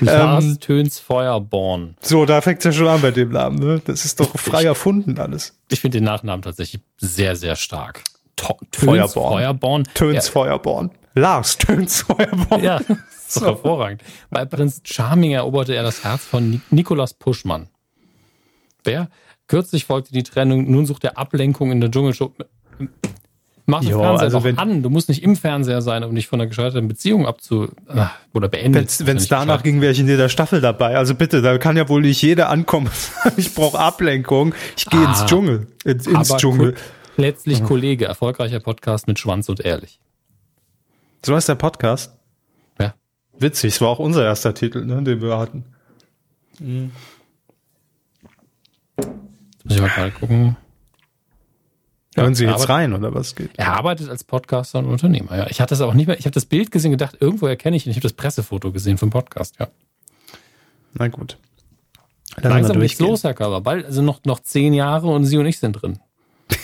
Lars 0.00 0.44
Ähm, 0.44 0.60
Töns 0.60 0.98
Feuerborn. 0.98 1.96
So, 2.00 2.26
da 2.26 2.40
fängt's 2.40 2.64
ja 2.64 2.72
schon 2.72 2.88
an 2.88 3.00
bei 3.02 3.10
dem 3.10 3.30
Namen, 3.30 3.58
ne? 3.58 3.80
Das 3.84 4.04
ist 4.04 4.20
doch 4.20 4.38
frei 4.38 4.64
erfunden 4.64 5.18
alles. 5.18 5.58
Ich 5.70 5.80
finde 5.80 5.98
den 5.98 6.04
Nachnamen 6.04 6.42
tatsächlich 6.42 6.82
sehr, 6.98 7.36
sehr 7.36 7.56
stark. 7.56 8.02
To 8.36 8.58
Töns 8.70 8.84
Feuerborn. 8.84 9.32
Feuerborn. 9.32 9.84
Töns 9.94 10.28
Feuerborn. 10.28 10.90
Lars 11.14 11.56
Töns 11.56 12.02
Feuerborn. 12.02 12.62
Ja, 12.62 12.80
ja 12.88 12.96
ist 13.26 13.36
doch 13.36 13.46
hervorragend. 13.46 14.02
Bei 14.30 14.44
Prinz 14.44 14.82
Charming 14.84 15.32
eroberte 15.32 15.74
er 15.74 15.82
das 15.82 16.04
Herz 16.04 16.24
von 16.24 16.50
Ni 16.50 16.60
Nikolas 16.70 17.14
Puschmann. 17.14 17.68
Wer? 18.84 19.08
Kürzlich 19.48 19.84
folgte 19.84 20.12
die 20.12 20.22
Trennung, 20.22 20.70
nun 20.70 20.86
sucht 20.86 21.04
er 21.04 21.18
Ablenkung 21.18 21.70
in 21.72 21.80
der 21.80 21.90
Dschungelshow. 21.90 22.32
Mach 23.68 23.80
den 23.80 23.90
Ja, 23.90 23.98
Fernseher 23.98 24.24
also 24.24 24.38
doch 24.38 24.44
wenn- 24.44 24.58
an. 24.58 24.82
Du 24.84 24.90
musst 24.90 25.08
nicht 25.08 25.22
im 25.24 25.34
Fernseher 25.34 25.82
sein, 25.82 26.04
um 26.04 26.14
dich 26.14 26.28
von 26.28 26.40
einer 26.40 26.46
gescheiterten 26.48 26.86
Beziehung 26.86 27.26
abzu... 27.26 27.68
ah, 27.88 28.10
oder 28.32 28.48
beendet. 28.48 29.04
Wenn 29.04 29.16
es 29.16 29.26
danach 29.26 29.64
ging, 29.64 29.80
wäre 29.80 29.90
ich 29.92 29.98
in 29.98 30.06
jeder 30.06 30.28
Staffel 30.28 30.60
dabei. 30.60 30.96
Also 30.96 31.16
bitte, 31.16 31.42
da 31.42 31.58
kann 31.58 31.76
ja 31.76 31.88
wohl 31.88 32.02
nicht 32.02 32.22
jeder 32.22 32.48
ankommen. 32.48 32.88
ich 33.36 33.52
brauche 33.54 33.78
Ablenkung. 33.78 34.54
Ich 34.76 34.86
gehe 34.86 35.02
ins 35.04 35.22
Ah. 35.22 35.26
Dschungel. 35.26 35.66
Ins, 35.84 36.06
ins 36.06 36.30
Aber 36.30 36.38
Dschungel. 36.38 36.74
Letztlich 37.16 37.64
Kollege, 37.64 38.04
erfolgreicher 38.04 38.60
Podcast 38.60 39.08
mit 39.08 39.18
Schwanz 39.18 39.48
und 39.48 39.60
Ehrlich. 39.60 39.98
So 41.24 41.34
heißt 41.34 41.48
der 41.48 41.54
Podcast. 41.56 42.14
Ja. 42.78 42.94
Witzig, 43.38 43.74
es 43.74 43.80
war 43.80 43.88
auch 43.88 43.98
unser 43.98 44.24
erster 44.24 44.54
Titel, 44.54 44.84
ne, 44.84 45.02
den 45.02 45.20
wir 45.20 45.38
hatten. 45.38 45.64
Muss 49.64 49.74
ich 49.74 49.80
mal 49.80 49.88
gerade 49.88 50.12
gucken. 50.12 50.56
Hören 52.16 52.34
Sie 52.34 52.46
jetzt 52.46 52.68
rein, 52.70 52.94
oder 52.94 53.14
was 53.14 53.34
geht? 53.34 53.50
Er 53.56 53.74
arbeitet 53.74 54.08
als 54.08 54.24
Podcaster 54.24 54.78
und 54.78 54.86
Unternehmer. 54.86 55.36
Ja, 55.36 55.46
ich 55.48 55.60
hatte 55.60 55.70
das 55.70 55.82
aber 55.82 55.94
nicht 55.94 56.06
mehr. 56.06 56.18
Ich 56.18 56.24
habe 56.24 56.32
das 56.32 56.46
Bild 56.46 56.70
gesehen, 56.70 56.90
gedacht, 56.90 57.18
irgendwo 57.20 57.46
erkenne 57.46 57.76
ich 57.76 57.86
ihn. 57.86 57.90
Ich 57.90 57.96
habe 57.96 58.04
das 58.04 58.14
Pressefoto 58.14 58.72
gesehen 58.72 58.96
vom 58.96 59.10
Podcast. 59.10 59.56
Ja. 59.60 59.68
Na 60.94 61.08
gut. 61.08 61.36
Wir 62.40 62.50
Langsam 62.50 62.80
geht's 62.80 62.98
los, 62.98 63.22
Herr 63.24 63.34
Körber. 63.34 63.60
Bald, 63.60 63.84
also 63.84 64.02
noch, 64.02 64.24
noch 64.24 64.40
zehn 64.40 64.72
Jahre 64.72 65.08
und 65.08 65.24
Sie 65.24 65.36
und 65.36 65.46
ich 65.46 65.58
sind 65.58 65.72
drin. 65.72 65.98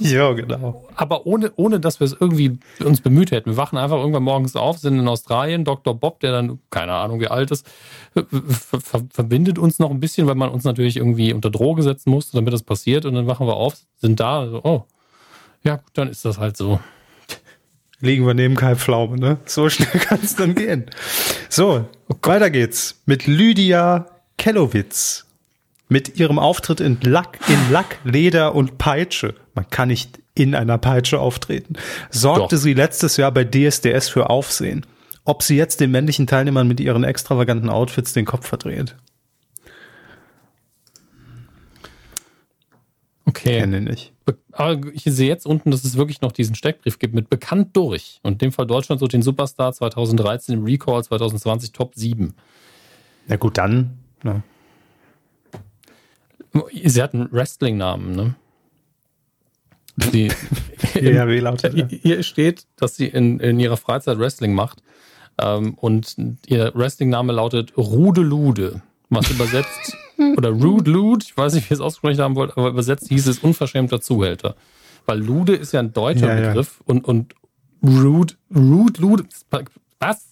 Ja, 0.00 0.32
genau. 0.32 0.88
Aber 0.96 1.24
ohne, 1.24 1.52
ohne 1.54 1.78
dass 1.78 2.00
wir 2.00 2.06
es 2.06 2.16
irgendwie 2.18 2.58
uns 2.84 3.00
bemüht 3.00 3.30
hätten. 3.30 3.50
Wir 3.50 3.56
wachen 3.56 3.78
einfach 3.78 3.98
irgendwann 3.98 4.24
morgens 4.24 4.56
auf, 4.56 4.78
sind 4.78 4.98
in 4.98 5.06
Australien. 5.06 5.64
Dr. 5.64 5.94
Bob, 5.94 6.18
der 6.18 6.32
dann, 6.32 6.58
keine 6.70 6.94
Ahnung, 6.94 7.20
wie 7.20 7.28
alt 7.28 7.52
ist, 7.52 7.64
ver 8.12 8.26
ver 8.28 8.80
ver 8.80 9.02
verbindet 9.08 9.56
uns 9.56 9.78
noch 9.78 9.92
ein 9.92 10.00
bisschen, 10.00 10.26
weil 10.26 10.34
man 10.34 10.50
uns 10.50 10.64
natürlich 10.64 10.96
irgendwie 10.96 11.32
unter 11.32 11.48
Droge 11.48 11.84
setzen 11.84 12.10
muss, 12.10 12.32
damit 12.32 12.52
das 12.52 12.64
passiert. 12.64 13.04
Und 13.04 13.14
dann 13.14 13.28
wachen 13.28 13.46
wir 13.46 13.54
auf, 13.54 13.76
sind 13.96 14.18
da. 14.18 14.48
So, 14.48 14.64
oh, 14.64 14.84
ja, 15.64 15.76
gut, 15.76 15.90
dann 15.94 16.08
ist 16.08 16.24
das 16.24 16.38
halt 16.38 16.56
so. 16.56 16.80
Liegen 18.00 18.26
wir 18.26 18.34
neben 18.34 18.54
Kai 18.54 18.76
Pflaume, 18.76 19.18
ne? 19.18 19.38
So 19.46 19.68
schnell 19.70 19.98
kann 20.00 20.20
es 20.22 20.36
dann 20.36 20.54
gehen. 20.54 20.90
So, 21.48 21.88
weiter 22.22 22.50
geht's 22.50 23.02
mit 23.06 23.26
Lydia 23.26 24.06
Kellowitz. 24.36 25.26
Mit 25.88 26.18
ihrem 26.18 26.38
Auftritt 26.38 26.80
in 26.80 26.98
Lack, 27.02 27.38
in 27.48 27.72
Lack, 27.72 27.98
Leder 28.04 28.54
und 28.54 28.78
Peitsche. 28.78 29.34
Man 29.54 29.68
kann 29.68 29.88
nicht 29.88 30.18
in 30.34 30.54
einer 30.54 30.78
Peitsche 30.78 31.20
auftreten. 31.20 31.74
Sorgte 32.10 32.56
Doch. 32.56 32.62
sie 32.62 32.74
letztes 32.74 33.16
Jahr 33.16 33.30
bei 33.32 33.44
DSDS 33.44 34.08
für 34.08 34.30
Aufsehen. 34.30 34.86
Ob 35.24 35.42
sie 35.42 35.56
jetzt 35.56 35.80
den 35.80 35.90
männlichen 35.90 36.26
Teilnehmern 36.26 36.68
mit 36.68 36.80
ihren 36.80 37.04
extravaganten 37.04 37.70
Outfits 37.70 38.12
den 38.12 38.24
Kopf 38.24 38.46
verdreht. 38.46 38.96
Okay. 43.36 43.58
Kenne 43.60 43.90
ich. 43.92 44.12
Be- 44.24 44.38
Aber 44.52 44.80
ich 44.92 45.02
sehe 45.04 45.28
jetzt 45.28 45.44
unten, 45.46 45.70
dass 45.70 45.84
es 45.84 45.96
wirklich 45.96 46.20
noch 46.20 46.32
diesen 46.32 46.54
Steckbrief 46.54 46.98
gibt 46.98 47.14
mit 47.14 47.28
bekannt 47.30 47.76
durch. 47.76 48.20
Und 48.22 48.32
in 48.34 48.38
dem 48.38 48.52
Fall 48.52 48.66
Deutschland 48.66 49.00
so 49.00 49.06
den 49.06 49.22
Superstar 49.22 49.72
2013 49.72 50.54
im 50.58 50.64
Recall 50.64 51.02
2020 51.02 51.72
Top 51.72 51.94
7. 51.94 52.34
Na 53.26 53.36
gut, 53.36 53.58
dann. 53.58 53.98
ne? 54.22 54.42
Sie 56.84 57.02
hat 57.02 57.14
einen 57.14 57.30
Wrestling-Namen, 57.32 58.14
ne? 58.14 58.34
Sie, 60.12 60.30
Ja, 61.00 61.26
wie 61.28 61.38
lautet 61.40 61.74
er? 61.74 61.88
Hier 61.88 62.22
steht, 62.22 62.66
dass 62.76 62.96
sie 62.96 63.06
in, 63.06 63.40
in 63.40 63.58
ihrer 63.58 63.76
Freizeit 63.76 64.18
Wrestling 64.18 64.54
macht. 64.54 64.82
Ähm, 65.38 65.74
und 65.74 66.16
ihr 66.46 66.70
Wrestling-Name 66.74 67.32
lautet 67.32 67.76
Rude 67.76 68.20
Lude. 68.22 68.82
Was 69.10 69.30
übersetzt, 69.30 69.96
oder 70.36 70.50
Rude 70.50 70.90
Lude, 70.90 71.24
ich 71.26 71.36
weiß 71.36 71.54
nicht, 71.54 71.68
wie 71.68 71.74
ihr 71.74 71.76
es 71.76 71.80
ausgesprochen 71.80 72.18
haben 72.18 72.36
wollt, 72.36 72.56
aber 72.56 72.68
übersetzt 72.68 73.08
hieß 73.08 73.26
es 73.26 73.38
unverschämter 73.38 74.00
Zuhälter. 74.00 74.56
Weil 75.06 75.18
Lude 75.18 75.54
ist 75.54 75.72
ja 75.72 75.80
ein 75.80 75.92
deutscher 75.92 76.28
Ja, 76.28 76.40
ja. 76.40 76.48
Begriff 76.48 76.80
und, 76.84 77.04
und 77.04 77.34
Rude, 77.82 78.34
Rude 78.54 79.00
Lude, 79.00 79.24
was? 79.98 80.24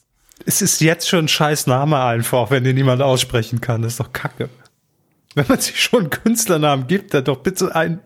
Es 0.47 0.63
ist 0.63 0.81
jetzt 0.81 1.09
schon 1.09 1.27
ein 1.27 1.29
scheiß 1.29 1.67
Name 1.67 2.01
einfach, 2.03 2.51
wenn 2.51 2.65
den 2.65 2.75
niemand 2.75 3.03
aussprechen 3.03 3.61
kann. 3.61 3.83
Das 3.83 3.93
ist 3.93 4.01
doch 4.01 4.13
kacke. 4.13 4.49
Wenn 5.35 5.47
man 5.49 5.61
sich 5.61 5.81
schon 5.81 6.01
einen 6.01 6.11
Künstlernamen 6.11 6.87
gibt, 6.87 7.15
dann 7.15 7.25
doch 7.25 7.39
bitte 7.39 7.75
ein. 7.75 8.01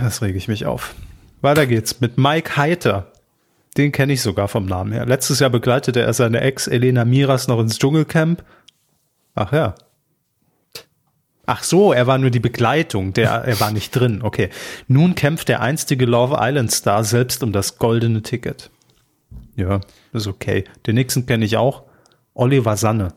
Das 0.00 0.22
rege 0.22 0.38
ich 0.38 0.48
mich 0.48 0.66
auf. 0.66 0.94
Weiter 1.40 1.66
geht's 1.66 2.00
mit 2.00 2.18
Mike 2.18 2.56
Heiter. 2.56 3.12
Den 3.76 3.92
kenne 3.92 4.12
ich 4.12 4.22
sogar 4.22 4.48
vom 4.48 4.66
Namen 4.66 4.92
her. 4.92 5.06
Letztes 5.06 5.40
Jahr 5.40 5.50
begleitete 5.50 6.00
er 6.00 6.12
seine 6.12 6.40
Ex 6.40 6.66
Elena 6.68 7.04
Miras 7.04 7.48
noch 7.48 7.58
ins 7.60 7.78
Dschungelcamp. 7.78 8.44
Ach 9.34 9.52
ja. 9.52 9.74
Ach 11.46 11.62
so, 11.62 11.92
er 11.92 12.06
war 12.06 12.18
nur 12.18 12.30
die 12.30 12.40
Begleitung, 12.40 13.12
der, 13.12 13.30
er 13.30 13.60
war 13.60 13.70
nicht 13.70 13.90
drin. 13.90 14.22
Okay. 14.22 14.48
Nun 14.88 15.14
kämpft 15.14 15.48
der 15.48 15.60
einstige 15.60 16.06
Love 16.06 16.36
Island 16.40 16.72
Star 16.72 17.04
selbst 17.04 17.42
um 17.42 17.52
das 17.52 17.78
goldene 17.78 18.22
Ticket. 18.22 18.70
Ja, 19.56 19.80
ist 20.12 20.26
okay. 20.26 20.64
Den 20.86 20.94
nächsten 20.94 21.26
kenne 21.26 21.44
ich 21.44 21.56
auch. 21.56 21.82
Oliver 22.32 22.76
Sanne. 22.76 23.12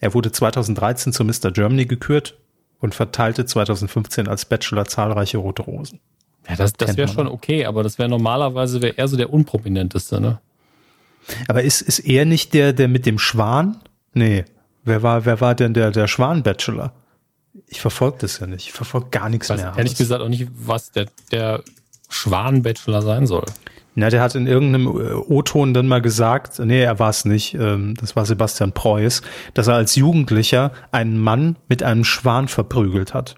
Er 0.00 0.12
wurde 0.12 0.32
2013 0.32 1.12
zu 1.12 1.24
Mr. 1.24 1.52
Germany 1.52 1.86
gekürt 1.86 2.36
und 2.80 2.94
verteilte 2.94 3.46
2015 3.46 4.28
als 4.28 4.44
Bachelor 4.44 4.84
zahlreiche 4.84 5.38
rote 5.38 5.62
Rosen. 5.62 6.00
Ja, 6.48 6.56
das, 6.56 6.74
das 6.74 6.96
wäre 6.96 7.08
schon 7.08 7.26
okay, 7.26 7.64
aber 7.64 7.82
das 7.82 7.98
wäre 7.98 8.08
normalerweise 8.08 8.82
wäre 8.82 8.98
er 8.98 9.08
so 9.08 9.16
der 9.16 9.32
unprominenteste, 9.32 10.20
ne? 10.20 10.40
Aber 11.48 11.62
ist, 11.62 11.80
ist 11.80 12.00
er 12.00 12.24
nicht 12.24 12.54
der, 12.54 12.72
der 12.72 12.86
mit 12.86 13.04
dem 13.04 13.18
Schwan? 13.18 13.78
Nee. 14.16 14.44
Wer 14.82 15.02
war, 15.02 15.24
wer 15.26 15.40
war 15.40 15.54
denn 15.54 15.74
der, 15.74 15.90
der 15.90 16.08
Schwan-Bachelor? 16.08 16.92
Ich 17.66 17.80
verfolge 17.80 18.18
das 18.20 18.38
ja 18.38 18.46
nicht. 18.46 18.66
Ich 18.66 18.72
verfolge 18.72 19.08
gar 19.10 19.28
nichts 19.28 19.50
weiß 19.50 19.60
mehr. 19.60 19.74
Ehrlich 19.76 19.96
gesagt 19.96 20.22
auch 20.22 20.28
nicht, 20.28 20.48
was 20.54 20.90
der, 20.90 21.06
der 21.32 21.62
Schwan-Bachelor 22.08 23.02
sein 23.02 23.26
soll. 23.26 23.44
Na, 23.94 24.08
der 24.08 24.22
hat 24.22 24.34
in 24.34 24.46
irgendeinem 24.46 24.86
äh, 24.86 25.12
O-Ton 25.14 25.74
dann 25.74 25.86
mal 25.86 26.00
gesagt, 26.00 26.58
nee, 26.58 26.82
er 26.82 26.98
war 26.98 27.10
es 27.10 27.24
nicht, 27.24 27.54
ähm, 27.54 27.94
das 27.98 28.16
war 28.16 28.24
Sebastian 28.24 28.72
Preuß, 28.72 29.22
dass 29.54 29.68
er 29.68 29.74
als 29.74 29.96
Jugendlicher 29.96 30.72
einen 30.92 31.18
Mann 31.18 31.56
mit 31.68 31.82
einem 31.82 32.04
Schwan 32.04 32.48
verprügelt 32.48 33.12
hat. 33.12 33.36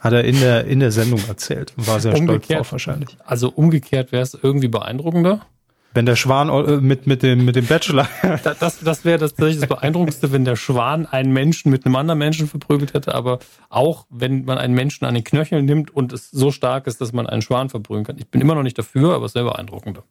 Hat 0.00 0.12
er 0.12 0.24
in 0.24 0.38
der, 0.40 0.64
in 0.66 0.80
der 0.80 0.92
Sendung 0.92 1.20
erzählt. 1.26 1.72
War 1.76 2.00
sehr 2.00 2.14
umgekehrt, 2.14 2.44
stolz 2.44 2.58
drauf 2.58 2.72
wahrscheinlich. 2.72 3.16
Also 3.24 3.50
umgekehrt 3.50 4.12
wäre 4.12 4.22
es 4.22 4.38
irgendwie 4.40 4.68
beeindruckender. 4.68 5.46
Wenn 5.94 6.06
der 6.06 6.16
Schwan 6.16 6.48
äh, 6.48 6.76
mit, 6.76 7.06
mit, 7.06 7.22
dem, 7.22 7.44
mit 7.44 7.56
dem 7.56 7.66
Bachelor. 7.66 8.08
das 8.44 8.80
das 8.80 9.04
wäre 9.04 9.18
das, 9.18 9.34
das 9.34 9.66
Beeindruckendste, 9.66 10.32
wenn 10.32 10.44
der 10.44 10.56
Schwan 10.56 11.06
einen 11.06 11.32
Menschen 11.32 11.70
mit 11.70 11.86
einem 11.86 11.96
anderen 11.96 12.18
Menschen 12.18 12.46
verprügelt 12.46 12.94
hätte, 12.94 13.14
aber 13.14 13.38
auch 13.68 14.06
wenn 14.10 14.44
man 14.44 14.58
einen 14.58 14.74
Menschen 14.74 15.04
an 15.06 15.14
den 15.14 15.24
Knöcheln 15.24 15.64
nimmt 15.64 15.90
und 15.90 16.12
es 16.12 16.30
so 16.30 16.52
stark 16.52 16.86
ist, 16.86 17.00
dass 17.00 17.12
man 17.12 17.26
einen 17.26 17.42
Schwan 17.42 17.70
verprügeln 17.70 18.04
kann. 18.04 18.18
Ich 18.18 18.28
bin 18.28 18.40
immer 18.40 18.54
noch 18.54 18.62
nicht 18.62 18.78
dafür, 18.78 19.14
aber 19.14 19.26
es 19.26 19.34
wäre 19.34 19.46
beeindruckender. 19.46 20.04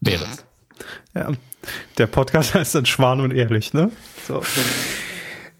Wäre 0.00 0.24
es. 0.24 0.44
Ja. 1.14 1.32
Der 1.98 2.06
Podcast 2.06 2.54
heißt 2.54 2.74
dann 2.74 2.86
Schwan 2.86 3.20
und 3.20 3.32
Ehrlich, 3.32 3.72
ne? 3.72 3.90
So. 4.26 4.42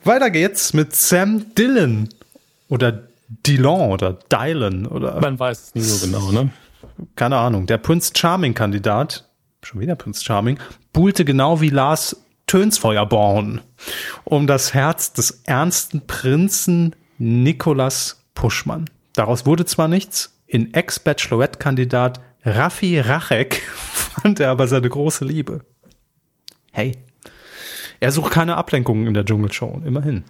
Weiter 0.04 0.30
geht's 0.30 0.72
mit 0.72 0.94
Sam 0.94 1.54
Dillon. 1.54 2.08
Oder 2.68 3.08
Dillon 3.28 3.90
oder 3.90 4.12
Dylan 4.12 4.86
oder. 4.86 5.20
Man 5.20 5.38
weiß 5.38 5.62
es 5.62 5.74
nie 5.74 5.82
so 5.82 6.06
genau, 6.06 6.30
ne? 6.30 6.50
Keine 7.14 7.36
Ahnung. 7.36 7.66
Der 7.66 7.78
Prince 7.78 8.12
Charming 8.14 8.54
Kandidat, 8.54 9.28
schon 9.62 9.80
wieder 9.80 9.96
Prince 9.96 10.24
Charming, 10.24 10.58
buhlte 10.92 11.24
genau 11.24 11.60
wie 11.60 11.70
Lars 11.70 12.22
Tönsfeuerborn 12.46 13.60
um 14.24 14.46
das 14.46 14.72
Herz 14.72 15.12
des 15.12 15.42
ernsten 15.44 16.06
Prinzen 16.06 16.94
Nikolas 17.18 18.24
Puschmann. 18.34 18.88
Daraus 19.14 19.46
wurde 19.46 19.64
zwar 19.64 19.88
nichts, 19.88 20.38
in 20.46 20.72
Ex-Bachelorette-Kandidat 20.72 22.20
Raffi 22.44 23.00
Rachek 23.00 23.62
fand 23.74 24.38
er 24.38 24.50
aber 24.50 24.68
seine 24.68 24.88
große 24.88 25.24
Liebe. 25.24 25.64
Hey. 26.72 26.92
Er 27.98 28.12
sucht 28.12 28.32
keine 28.32 28.56
Ablenkungen 28.56 29.06
in 29.06 29.14
der 29.14 29.24
Dschungelshow, 29.24 29.82
immerhin. 29.84 30.24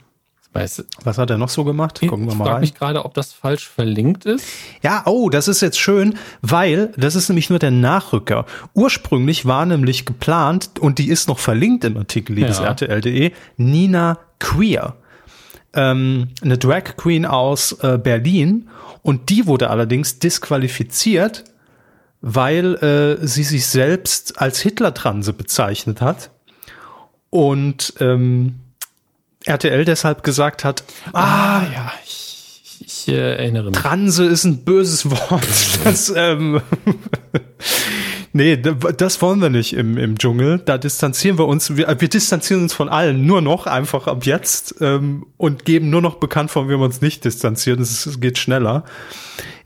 Weißt 0.57 0.79
du, 0.81 0.83
was 1.05 1.19
hat 1.19 1.31
er 1.31 1.39
noch 1.39 1.49
so 1.49 1.65
gemacht? 1.65 2.01
Gucken 2.01 2.29
wir 2.29 2.35
mal 2.35 2.45
rein. 2.45 2.45
Ich 2.45 2.49
frage 2.49 2.61
mich 2.61 2.75
gerade, 2.75 3.05
ob 3.05 3.15
das 3.15 3.33
falsch 3.33 3.69
verlinkt 3.69 4.25
ist. 4.25 4.47
Ja, 4.83 5.03
oh, 5.07 5.31
das 5.31 5.49
ist 5.49 5.61
jetzt 5.61 5.79
schön, 5.79 6.19
weil 6.43 6.93
das 6.97 7.15
ist 7.15 7.29
nämlich 7.29 7.51
nur 7.51 7.59
der 7.59 7.71
Nachrücker. 7.71 8.47
Ursprünglich 8.75 9.47
war 9.47 9.67
nämlich 9.67 10.07
geplant, 10.07 10.79
und 10.81 10.99
die 10.99 11.09
ist 11.09 11.29
noch 11.29 11.39
verlinkt 11.39 11.85
im 11.85 11.97
Artikel, 11.97 12.37
liebes 12.37 12.59
ja. 12.59 12.67
RTL.de, 12.67 13.33
Nina 13.57 14.19
Queer. 14.39 14.97
Ähm, 15.75 16.29
eine 16.43 16.59
Drag 16.59 16.97
Queen 16.97 17.27
aus 17.27 17.73
äh, 17.83 17.99
Berlin. 17.99 18.69
Und 19.03 19.31
die 19.31 19.47
wurde 19.47 19.71
allerdings 19.71 20.19
disqualifiziert, 20.19 21.45
weil 22.21 22.75
äh, 22.77 23.27
sie 23.27 23.45
sich 23.45 23.67
selbst 23.67 24.41
als 24.41 24.61
Hitler-Transe 24.61 25.33
bezeichnet 25.33 26.01
hat. 26.01 26.31
Und 27.31 27.95
ähm, 28.01 28.61
RTL 29.47 29.85
deshalb 29.85 30.23
gesagt 30.23 30.65
hat, 30.65 30.85
ah, 31.13 31.59
ah 31.59 31.67
ja, 31.73 31.93
ich, 32.05 32.81
ich 32.81 33.09
äh, 33.09 33.37
erinnere 33.37 33.71
mich. 33.71 33.79
Transe 33.79 34.25
ist 34.25 34.45
ein 34.45 34.65
böses 34.65 35.11
Wort. 35.11 35.47
Das, 35.85 36.13
ähm, 36.15 36.61
nee, 38.33 38.57
das 38.57 39.23
wollen 39.23 39.41
wir 39.41 39.51
nicht 39.51 39.73
im, 39.73 39.99
im 39.99 40.19
Dschungel. 40.19 40.59
Da 40.65 40.79
distanzieren 40.79 41.39
wir 41.39 41.47
uns, 41.47 41.77
wir, 41.77 41.87
wir 42.01 42.09
distanzieren 42.09 42.63
uns 42.63 42.75
von 42.75 42.89
allen 42.89 43.25
nur 43.25 43.41
noch 43.41 43.67
einfach 43.67 44.09
ab 44.09 44.27
jetzt 44.27 44.77
ähm, 44.81 45.27
und 45.37 45.65
geben 45.65 45.91
nur 45.91 46.03
noch 46.03 46.17
bekannt, 46.17 46.51
von 46.51 46.69
wem 46.69 46.81
wir 46.81 46.87
uns 46.87 47.01
nicht 47.01 47.25
distanzieren. 47.25 47.81
Es 47.81 48.21
geht 48.21 48.39
schneller. 48.39 48.85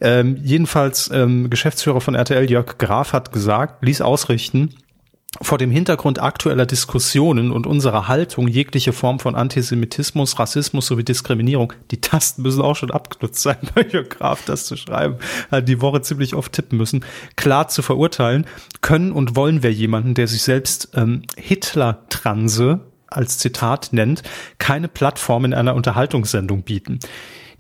Ähm, 0.03 0.39
jedenfalls, 0.43 1.11
ähm, 1.13 1.49
Geschäftsführer 1.49 2.03
von 2.03 2.15
RTL, 2.15 2.51
Jörg 2.51 2.77
Graf, 2.77 3.15
hat 3.15 3.33
gesagt, 3.33 3.83
ließ 3.83 4.03
ausrichten, 4.03 4.75
vor 5.41 5.59
dem 5.59 5.71
Hintergrund 5.71 6.21
aktueller 6.21 6.67
Diskussionen 6.67 7.53
und 7.53 7.67
unserer 7.67 8.09
Haltung 8.09 8.49
jegliche 8.49 8.93
Form 8.93 9.21
von 9.21 9.37
Antisemitismus, 9.37 10.41
Rassismus 10.41 10.87
sowie 10.87 11.05
Diskriminierung, 11.05 11.73
die 11.93 12.01
Tasten 12.01 12.43
müssen 12.43 12.63
auch 12.63 12.75
schon 12.75 12.91
abgenutzt 12.91 13.43
sein, 13.43 13.59
bei 13.75 13.85
Graf 13.85 14.45
das 14.45 14.67
zu 14.67 14.77
schreiben, 14.77 15.17
die 15.63 15.81
Woche 15.81 16.03
ziemlich 16.03 16.35
oft 16.35 16.53
tippen 16.53 16.77
müssen, 16.77 17.05
klar 17.37 17.69
zu 17.69 17.83
verurteilen, 17.83 18.45
können 18.81 19.13
und 19.13 19.37
wollen 19.37 19.63
wir 19.63 19.73
jemanden, 19.73 20.15
der 20.15 20.27
sich 20.27 20.43
selbst 20.43 20.91
ähm, 20.95 21.23
Hitler-Transe 21.37 22.81
als 23.07 23.39
Zitat 23.39 23.93
nennt, 23.93 24.23
keine 24.59 24.89
Plattform 24.89 25.45
in 25.45 25.55
einer 25.55 25.77
Unterhaltungssendung 25.77 26.63
bieten. 26.63 26.99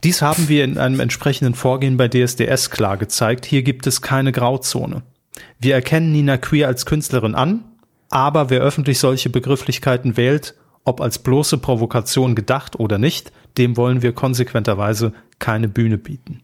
Dies 0.02 0.22
haben 0.22 0.48
wir 0.48 0.64
in 0.64 0.78
einem 0.78 0.98
entsprechenden 0.98 1.54
Vorgehen 1.54 1.96
bei 1.96 2.08
DSDS 2.08 2.70
klar 2.70 2.96
gezeigt. 2.96 3.44
Hier 3.44 3.62
gibt 3.62 3.86
es 3.86 4.00
keine 4.00 4.32
Grauzone. 4.32 5.02
Wir 5.58 5.74
erkennen 5.74 6.12
Nina 6.12 6.36
Queer 6.36 6.66
als 6.68 6.86
Künstlerin 6.86 7.34
an, 7.34 7.64
aber 8.08 8.50
wer 8.50 8.60
öffentlich 8.60 8.98
solche 8.98 9.30
Begrifflichkeiten 9.30 10.16
wählt, 10.16 10.54
ob 10.84 11.00
als 11.00 11.18
bloße 11.18 11.58
Provokation 11.58 12.34
gedacht 12.34 12.78
oder 12.78 12.98
nicht, 12.98 13.32
dem 13.58 13.76
wollen 13.76 14.02
wir 14.02 14.12
konsequenterweise 14.12 15.12
keine 15.38 15.68
Bühne 15.68 15.98
bieten. 15.98 16.42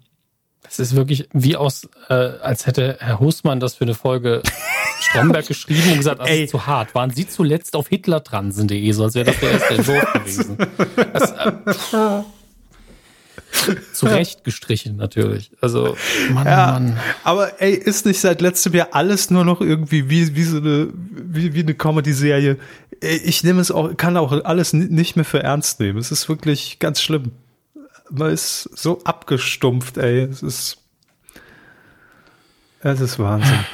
Das 0.62 0.80
ist 0.80 0.96
wirklich 0.96 1.28
wie 1.32 1.56
aus, 1.56 1.88
äh, 2.08 2.14
als 2.14 2.66
hätte 2.66 2.96
Herr 3.00 3.20
Husmann 3.20 3.60
das 3.60 3.74
für 3.74 3.84
eine 3.84 3.94
Folge 3.94 4.42
Stromberg 5.00 5.46
geschrieben 5.46 5.90
und 5.90 5.98
gesagt, 5.98 6.20
das 6.20 6.28
Ey. 6.28 6.44
ist 6.44 6.50
zu 6.50 6.66
hart. 6.66 6.94
Waren 6.94 7.10
Sie 7.10 7.28
zuletzt 7.28 7.76
auf 7.76 7.88
hitlertransen.de, 7.88 8.90
so 8.92 9.04
als 9.04 9.14
wäre 9.14 9.26
das 9.26 9.38
der 9.38 9.50
erste 9.52 9.74
Entwurf 9.74 10.12
gewesen. 10.12 10.58
Das, 11.12 11.92
äh, 11.92 12.22
Zurecht 13.92 14.44
gestrichen 14.44 14.96
natürlich. 14.96 15.50
Also, 15.60 15.96
Mann, 16.30 16.46
ja, 16.46 16.66
Mann. 16.72 16.98
Aber 17.24 17.60
ey, 17.60 17.74
ist 17.74 18.06
nicht 18.06 18.20
seit 18.20 18.40
letztem 18.40 18.74
Jahr 18.74 18.88
alles 18.92 19.30
nur 19.30 19.44
noch 19.44 19.60
irgendwie 19.60 20.10
wie, 20.10 20.34
wie 20.34 20.44
so 20.44 20.58
eine, 20.58 20.88
wie, 20.92 21.54
wie 21.54 21.60
eine 21.60 21.74
Comedy-Serie? 21.74 22.58
Ich 23.00 23.44
nehme 23.44 23.60
es 23.60 23.70
auch, 23.70 23.96
kann 23.96 24.16
auch 24.16 24.32
alles 24.44 24.72
nicht 24.72 25.16
mehr 25.16 25.24
für 25.24 25.42
ernst 25.42 25.80
nehmen. 25.80 25.98
Es 25.98 26.10
ist 26.12 26.28
wirklich 26.28 26.78
ganz 26.78 27.00
schlimm. 27.00 27.32
Man 28.10 28.32
ist 28.32 28.70
so 28.74 29.02
abgestumpft, 29.04 29.98
ey. 29.98 30.22
Es 30.22 30.42
ist, 30.42 30.78
es 32.80 33.00
ist 33.00 33.18
Wahnsinn. 33.18 33.64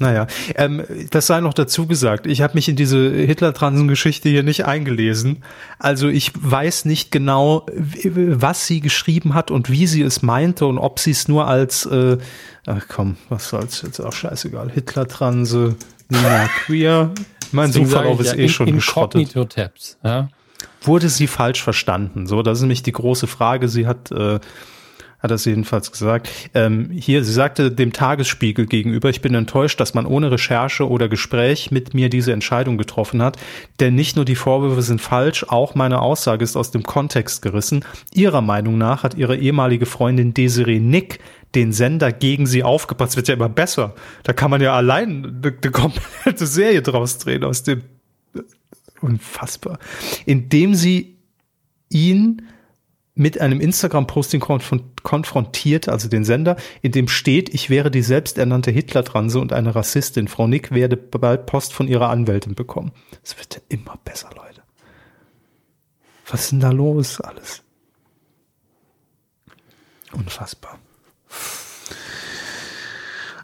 Naja, 0.00 0.28
ähm, 0.54 0.84
das 1.10 1.26
sei 1.26 1.40
noch 1.40 1.54
dazu 1.54 1.86
gesagt. 1.86 2.26
Ich 2.26 2.40
habe 2.40 2.54
mich 2.54 2.68
in 2.68 2.76
diese 2.76 3.10
Hitler-Transen-Geschichte 3.10 4.28
hier 4.28 4.44
nicht 4.44 4.64
eingelesen. 4.64 5.42
Also 5.80 6.08
ich 6.08 6.32
weiß 6.34 6.84
nicht 6.84 7.10
genau, 7.10 7.66
was 8.04 8.66
sie 8.66 8.80
geschrieben 8.80 9.34
hat 9.34 9.50
und 9.50 9.70
wie 9.70 9.88
sie 9.88 10.02
es 10.02 10.22
meinte 10.22 10.66
und 10.66 10.78
ob 10.78 11.00
sie 11.00 11.10
es 11.10 11.26
nur 11.26 11.48
als, 11.48 11.84
äh, 11.86 12.18
ach 12.66 12.86
komm, 12.88 13.16
was 13.28 13.48
soll's 13.48 13.82
jetzt 13.82 13.98
auch 13.98 14.12
scheißegal, 14.12 14.70
Hitler-Transe, 14.70 15.74
Nina 16.08 16.48
Queer. 16.64 17.10
Mein 17.52 17.72
Suchverlauf 17.72 18.20
ist 18.20 18.32
ja, 18.32 18.38
eh 18.38 18.48
schon 18.48 18.72
geschrottet. 18.72 19.32
Tabs, 19.50 19.98
ja? 20.04 20.28
Wurde 20.82 21.08
sie 21.08 21.26
falsch 21.26 21.62
verstanden? 21.62 22.26
So, 22.26 22.42
das 22.42 22.58
ist 22.58 22.62
nämlich 22.62 22.82
die 22.82 22.92
große 22.92 23.26
Frage. 23.26 23.68
Sie 23.68 23.86
hat 23.86 24.12
äh, 24.12 24.38
hat 25.18 25.30
das 25.30 25.44
jedenfalls 25.44 25.90
gesagt. 25.90 26.28
Ähm, 26.54 26.90
hier, 26.90 27.24
sie 27.24 27.32
sagte 27.32 27.72
dem 27.72 27.92
Tagesspiegel 27.92 28.66
gegenüber, 28.66 29.10
ich 29.10 29.20
bin 29.20 29.34
enttäuscht, 29.34 29.80
dass 29.80 29.94
man 29.94 30.06
ohne 30.06 30.30
Recherche 30.30 30.88
oder 30.88 31.08
Gespräch 31.08 31.70
mit 31.70 31.92
mir 31.94 32.08
diese 32.08 32.32
Entscheidung 32.32 32.78
getroffen 32.78 33.22
hat, 33.22 33.36
denn 33.80 33.94
nicht 33.94 34.16
nur 34.16 34.24
die 34.24 34.36
Vorwürfe 34.36 34.82
sind 34.82 35.00
falsch, 35.00 35.44
auch 35.48 35.74
meine 35.74 36.00
Aussage 36.00 36.44
ist 36.44 36.56
aus 36.56 36.70
dem 36.70 36.84
Kontext 36.84 37.42
gerissen. 37.42 37.84
Ihrer 38.14 38.42
Meinung 38.42 38.78
nach 38.78 39.02
hat 39.02 39.14
ihre 39.14 39.36
ehemalige 39.36 39.86
Freundin 39.86 40.34
Desiree 40.34 40.78
Nick 40.80 41.18
den 41.54 41.72
Sender 41.72 42.12
gegen 42.12 42.46
sie 42.46 42.62
aufgepasst. 42.62 43.16
Wird 43.16 43.28
ja 43.28 43.34
immer 43.34 43.48
besser. 43.48 43.94
Da 44.22 44.32
kann 44.32 44.50
man 44.50 44.60
ja 44.60 44.74
allein 44.74 45.24
eine, 45.24 45.54
eine 45.62 45.72
komplette 45.72 46.46
Serie 46.46 46.82
draus 46.82 47.18
drehen 47.18 47.44
aus 47.44 47.62
dem 47.62 47.82
unfassbar, 49.00 49.78
indem 50.26 50.74
sie 50.74 51.18
ihn 51.88 52.42
mit 53.18 53.40
einem 53.40 53.60
Instagram-Posting 53.60 54.40
konfrontiert, 55.02 55.88
also 55.88 56.08
den 56.08 56.24
Sender, 56.24 56.56
in 56.82 56.92
dem 56.92 57.08
steht, 57.08 57.52
ich 57.52 57.68
wäre 57.68 57.90
die 57.90 58.02
selbsternannte 58.02 58.70
Hitler-Transe 58.70 59.40
und 59.40 59.52
eine 59.52 59.74
Rassistin. 59.74 60.28
Frau 60.28 60.46
Nick 60.46 60.70
werde 60.70 60.96
bald 60.96 61.46
Post 61.46 61.72
von 61.72 61.88
ihrer 61.88 62.10
Anwältin 62.10 62.54
bekommen. 62.54 62.92
Es 63.24 63.36
wird 63.36 63.60
immer 63.68 63.98
besser, 64.04 64.30
Leute. 64.36 64.62
Was 66.28 66.42
ist 66.42 66.52
denn 66.52 66.60
da 66.60 66.70
los 66.70 67.20
alles? 67.20 67.62
Unfassbar. 70.12 70.78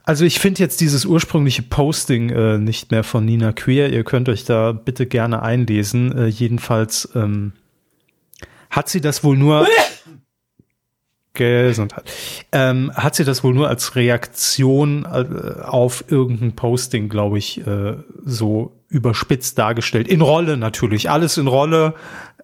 Also 0.05 0.25
ich 0.25 0.39
finde 0.39 0.61
jetzt 0.61 0.81
dieses 0.81 1.05
ursprüngliche 1.05 1.63
Posting 1.63 2.31
äh, 2.31 2.59
nicht 2.59 2.91
mehr 2.91 3.05
von 3.05 3.25
Nina 3.25 3.53
Queer. 3.53 3.91
Ihr 3.91 4.05
könnt 4.05 4.29
euch 4.29 4.45
da 4.45 4.73
bitte 4.73 5.07
gerne 5.07 5.43
einlesen. 5.43 6.17
Äh, 6.17 6.27
jedenfalls 6.27 7.09
ähm, 7.15 7.55
hat 8.75 8.89
sie 8.89 9.01
das 9.01 9.23
wohl 9.23 9.37
nur 9.37 9.67
Gesundheit. 11.33 12.11
Ähm, 12.53 12.93
hat 12.95 13.15
sie 13.15 13.25
das 13.25 13.43
wohl 13.43 13.55
nur 13.55 13.69
als 13.69 13.97
Reaktion 13.97 15.05
äh, 15.05 15.63
auf 15.63 16.05
irgendein 16.09 16.55
Posting, 16.55 17.09
glaube 17.09 17.39
ich, 17.39 17.65
äh, 17.67 17.97
so 18.25 18.73
überspitzt 18.89 19.59
dargestellt. 19.59 20.09
In 20.09 20.21
Rolle 20.21 20.57
natürlich, 20.57 21.11
alles 21.11 21.37
in 21.37 21.49
Rolle. 21.49 21.95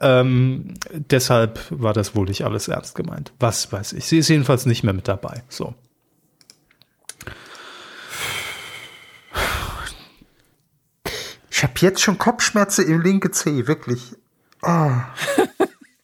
Ähm, 0.00 0.74
deshalb 0.92 1.60
war 1.70 1.92
das 1.92 2.16
wohl 2.16 2.26
nicht 2.26 2.44
alles 2.44 2.68
ernst 2.68 2.94
gemeint. 2.94 3.32
Was 3.38 3.72
weiß 3.72 3.92
ich. 3.92 4.06
Sie 4.06 4.18
ist 4.18 4.28
jedenfalls 4.28 4.66
nicht 4.66 4.82
mehr 4.82 4.94
mit 4.94 5.06
dabei. 5.06 5.42
So. 5.48 5.74
Ich 11.50 11.62
habe 11.62 11.74
jetzt 11.80 12.00
schon 12.00 12.18
Kopfschmerzen 12.18 12.86
im 12.86 13.02
linken 13.02 13.32
Zeh, 13.32 13.66
wirklich. 13.66 14.16
Oh. 14.62 14.90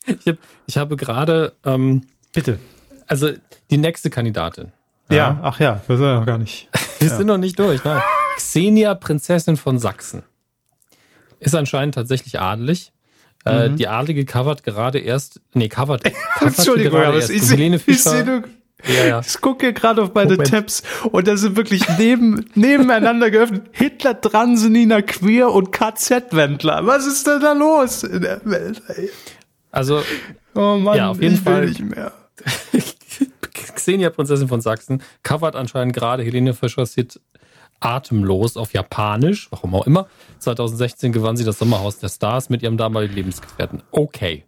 ich, 0.06 0.26
hab, 0.26 0.36
ich 0.66 0.76
habe 0.76 0.96
gerade. 0.96 1.54
Ähm, 1.64 2.02
Bitte. 2.32 2.58
Also 3.06 3.30
die 3.70 3.78
nächste 3.78 4.10
Kandidatin. 4.10 4.72
Ja, 5.08 5.16
ja. 5.16 5.40
ach 5.42 5.60
ja, 5.60 5.80
wir 5.86 5.96
sind 5.96 6.06
noch 6.06 6.26
gar 6.26 6.38
nicht. 6.38 6.68
wir 6.98 7.08
ja. 7.08 7.16
sind 7.16 7.26
noch 7.26 7.38
nicht 7.38 7.58
durch. 7.58 7.84
Nein. 7.84 8.02
Xenia, 8.36 8.94
Prinzessin 8.94 9.56
von 9.56 9.78
Sachsen. 9.78 10.22
Ist 11.38 11.54
anscheinend 11.54 11.94
tatsächlich 11.94 12.40
adelig. 12.40 12.92
Äh, 13.44 13.68
mhm. 13.68 13.76
die 13.76 13.86
Adlige 13.86 14.24
covert 14.24 14.64
gerade 14.64 14.98
erst, 14.98 15.40
nee, 15.54 15.68
covert. 15.68 16.02
covert 16.38 16.58
Entschuldigung, 16.58 17.00
aber 17.00 17.18
ich, 17.18 17.50
Helene 17.50 17.78
Fischer. 17.78 18.42
Ja, 18.84 19.04
ja. 19.06 19.20
Ich 19.20 19.40
gucke 19.40 19.72
gerade 19.72 20.02
auf 20.02 20.14
meine 20.14 20.32
Moment. 20.32 20.50
Tabs 20.50 20.82
und 21.10 21.26
da 21.26 21.36
sind 21.36 21.56
wirklich 21.56 21.82
neben, 21.98 22.46
nebeneinander 22.54 23.30
geöffnet 23.30 23.68
Hitler, 23.72 24.20
Transenina, 24.20 25.00
Queer 25.00 25.50
und 25.50 25.72
KZ-Wendler. 25.72 26.86
Was 26.86 27.06
ist 27.06 27.26
denn 27.26 27.40
da 27.40 27.52
los 27.52 28.02
in 28.02 28.22
der 28.22 28.40
Welt? 28.44 28.82
Ey? 28.88 29.10
Also, 29.76 30.02
oh 30.54 30.78
Mann, 30.78 30.96
ja, 30.96 31.10
auf 31.10 31.20
jeden 31.20 31.34
ich 31.34 31.40
Fall. 31.42 31.66
nicht 31.66 31.82
mehr. 31.82 32.10
Xenia, 33.74 34.08
Prinzessin 34.08 34.48
von 34.48 34.62
Sachsen, 34.62 35.02
covert 35.22 35.54
anscheinend 35.54 35.94
gerade 35.94 36.22
Helene 36.22 36.54
Fischers 36.54 36.94
Hit 36.94 37.20
Atemlos 37.80 38.56
auf 38.56 38.72
Japanisch, 38.72 39.48
warum 39.50 39.74
auch 39.74 39.86
immer. 39.86 40.06
2016 40.38 41.12
gewann 41.12 41.36
sie 41.36 41.44
das 41.44 41.58
Sommerhaus 41.58 41.98
der 41.98 42.08
Stars 42.08 42.48
mit 42.48 42.62
ihrem 42.62 42.78
damaligen 42.78 43.14
Lebensgefährten. 43.14 43.82
Okay. 43.90 44.46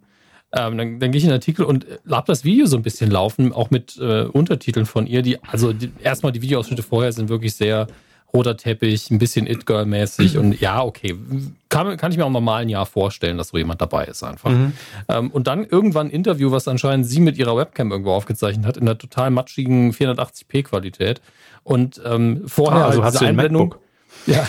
Ähm, 0.52 0.78
dann, 0.78 0.98
dann 0.98 1.12
gehe 1.12 1.18
ich 1.18 1.24
in 1.24 1.28
den 1.28 1.34
Artikel 1.34 1.66
und 1.66 1.86
äh, 1.86 1.98
lab 2.04 2.24
das 2.24 2.44
Video 2.44 2.64
so 2.64 2.78
ein 2.78 2.82
bisschen 2.82 3.10
laufen, 3.10 3.52
auch 3.52 3.70
mit 3.70 3.98
äh, 3.98 4.22
Untertiteln 4.22 4.86
von 4.86 5.06
ihr, 5.06 5.20
die, 5.20 5.38
also 5.44 5.74
die, 5.74 5.92
erstmal 6.02 6.32
die 6.32 6.40
Videoausschnitte 6.40 6.82
vorher 6.82 7.12
sind 7.12 7.28
wirklich 7.28 7.54
sehr 7.54 7.86
roter 8.32 8.56
Teppich, 8.56 9.10
ein 9.10 9.18
bisschen 9.18 9.46
It-Girl-mäßig 9.46 10.36
und 10.36 10.60
ja, 10.60 10.82
okay, 10.82 11.16
kann, 11.68 11.96
kann 11.96 12.12
ich 12.12 12.18
mir 12.18 12.24
auch 12.24 12.28
im 12.28 12.34
normalen 12.34 12.68
Jahr 12.68 12.86
vorstellen, 12.86 13.38
dass 13.38 13.48
so 13.48 13.58
jemand 13.58 13.80
dabei 13.80 14.04
ist 14.04 14.22
einfach. 14.22 14.50
Mhm. 14.50 14.72
Ähm, 15.08 15.30
und 15.30 15.46
dann 15.46 15.64
irgendwann 15.64 16.08
ein 16.08 16.10
Interview, 16.10 16.50
was 16.50 16.68
anscheinend 16.68 17.06
sie 17.06 17.20
mit 17.20 17.38
ihrer 17.38 17.56
Webcam 17.56 17.90
irgendwo 17.90 18.12
aufgezeichnet 18.12 18.66
hat, 18.66 18.76
in 18.76 18.86
der 18.86 18.98
total 18.98 19.30
matschigen 19.30 19.92
480p-Qualität. 19.92 21.20
Und 21.64 22.00
ähm, 22.04 22.42
vorher 22.46 22.84
ah, 22.84 22.88
also 22.88 23.02
halt 23.02 23.14
diese 23.14 23.26
Einblendung. 23.26 23.68
MacBook? 23.68 23.87
Ja, 24.34 24.46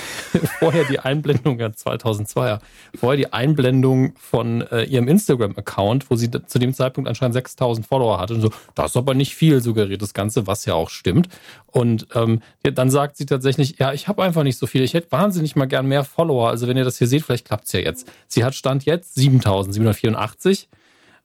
vorher 0.60 0.84
die 0.84 1.00
Einblendung, 1.00 1.58
ja 1.58 1.68
2002er, 1.68 2.60
vorher 2.96 3.18
die 3.18 3.32
Einblendung 3.32 4.14
von 4.18 4.62
äh, 4.62 4.84
ihrem 4.84 5.08
Instagram-Account, 5.08 6.12
wo 6.12 6.16
sie 6.16 6.30
zu 6.30 6.60
dem 6.60 6.74
Zeitpunkt 6.74 7.08
anscheinend 7.08 7.34
6000 7.34 7.88
Follower 7.88 8.20
hatte 8.20 8.34
und 8.34 8.42
so, 8.42 8.52
das 8.76 8.92
ist 8.92 8.98
aber 8.98 9.14
nicht 9.14 9.36
viel, 9.36 9.62
suggeriert 9.62 10.02
das 10.02 10.14
Ganze, 10.14 10.48
was 10.48 10.66
ja 10.66 10.74
auch 10.74 10.90
stimmt. 10.90 11.30
Und 11.66 12.08
ähm, 12.14 12.42
dann 12.62 12.92
sagt 12.92 13.16
sie 13.16 13.26
tatsächlich, 13.26 13.80
ja, 13.80 13.94
ich 13.94 14.10
habe 14.10 14.22
einfach 14.22 14.44
nicht 14.44 14.58
so 14.58 14.68
viel, 14.68 14.84
ich 14.84 14.94
hätte 14.94 15.14
wahnsinnig 15.14 15.56
mal 15.56 15.66
gern 15.66 15.88
mehr 15.88 16.04
Follower, 16.04 16.50
also 16.50 16.68
wenn 16.68 16.76
ihr 16.76 16.84
das 16.84 16.98
hier 16.98 17.08
seht, 17.08 17.24
vielleicht 17.24 17.46
klappt's 17.46 17.72
ja 17.72 17.80
jetzt. 17.80 18.12
Sie 18.28 18.44
hat 18.44 18.56
Stand 18.56 18.84
jetzt 18.84 19.16
7784 19.16 20.68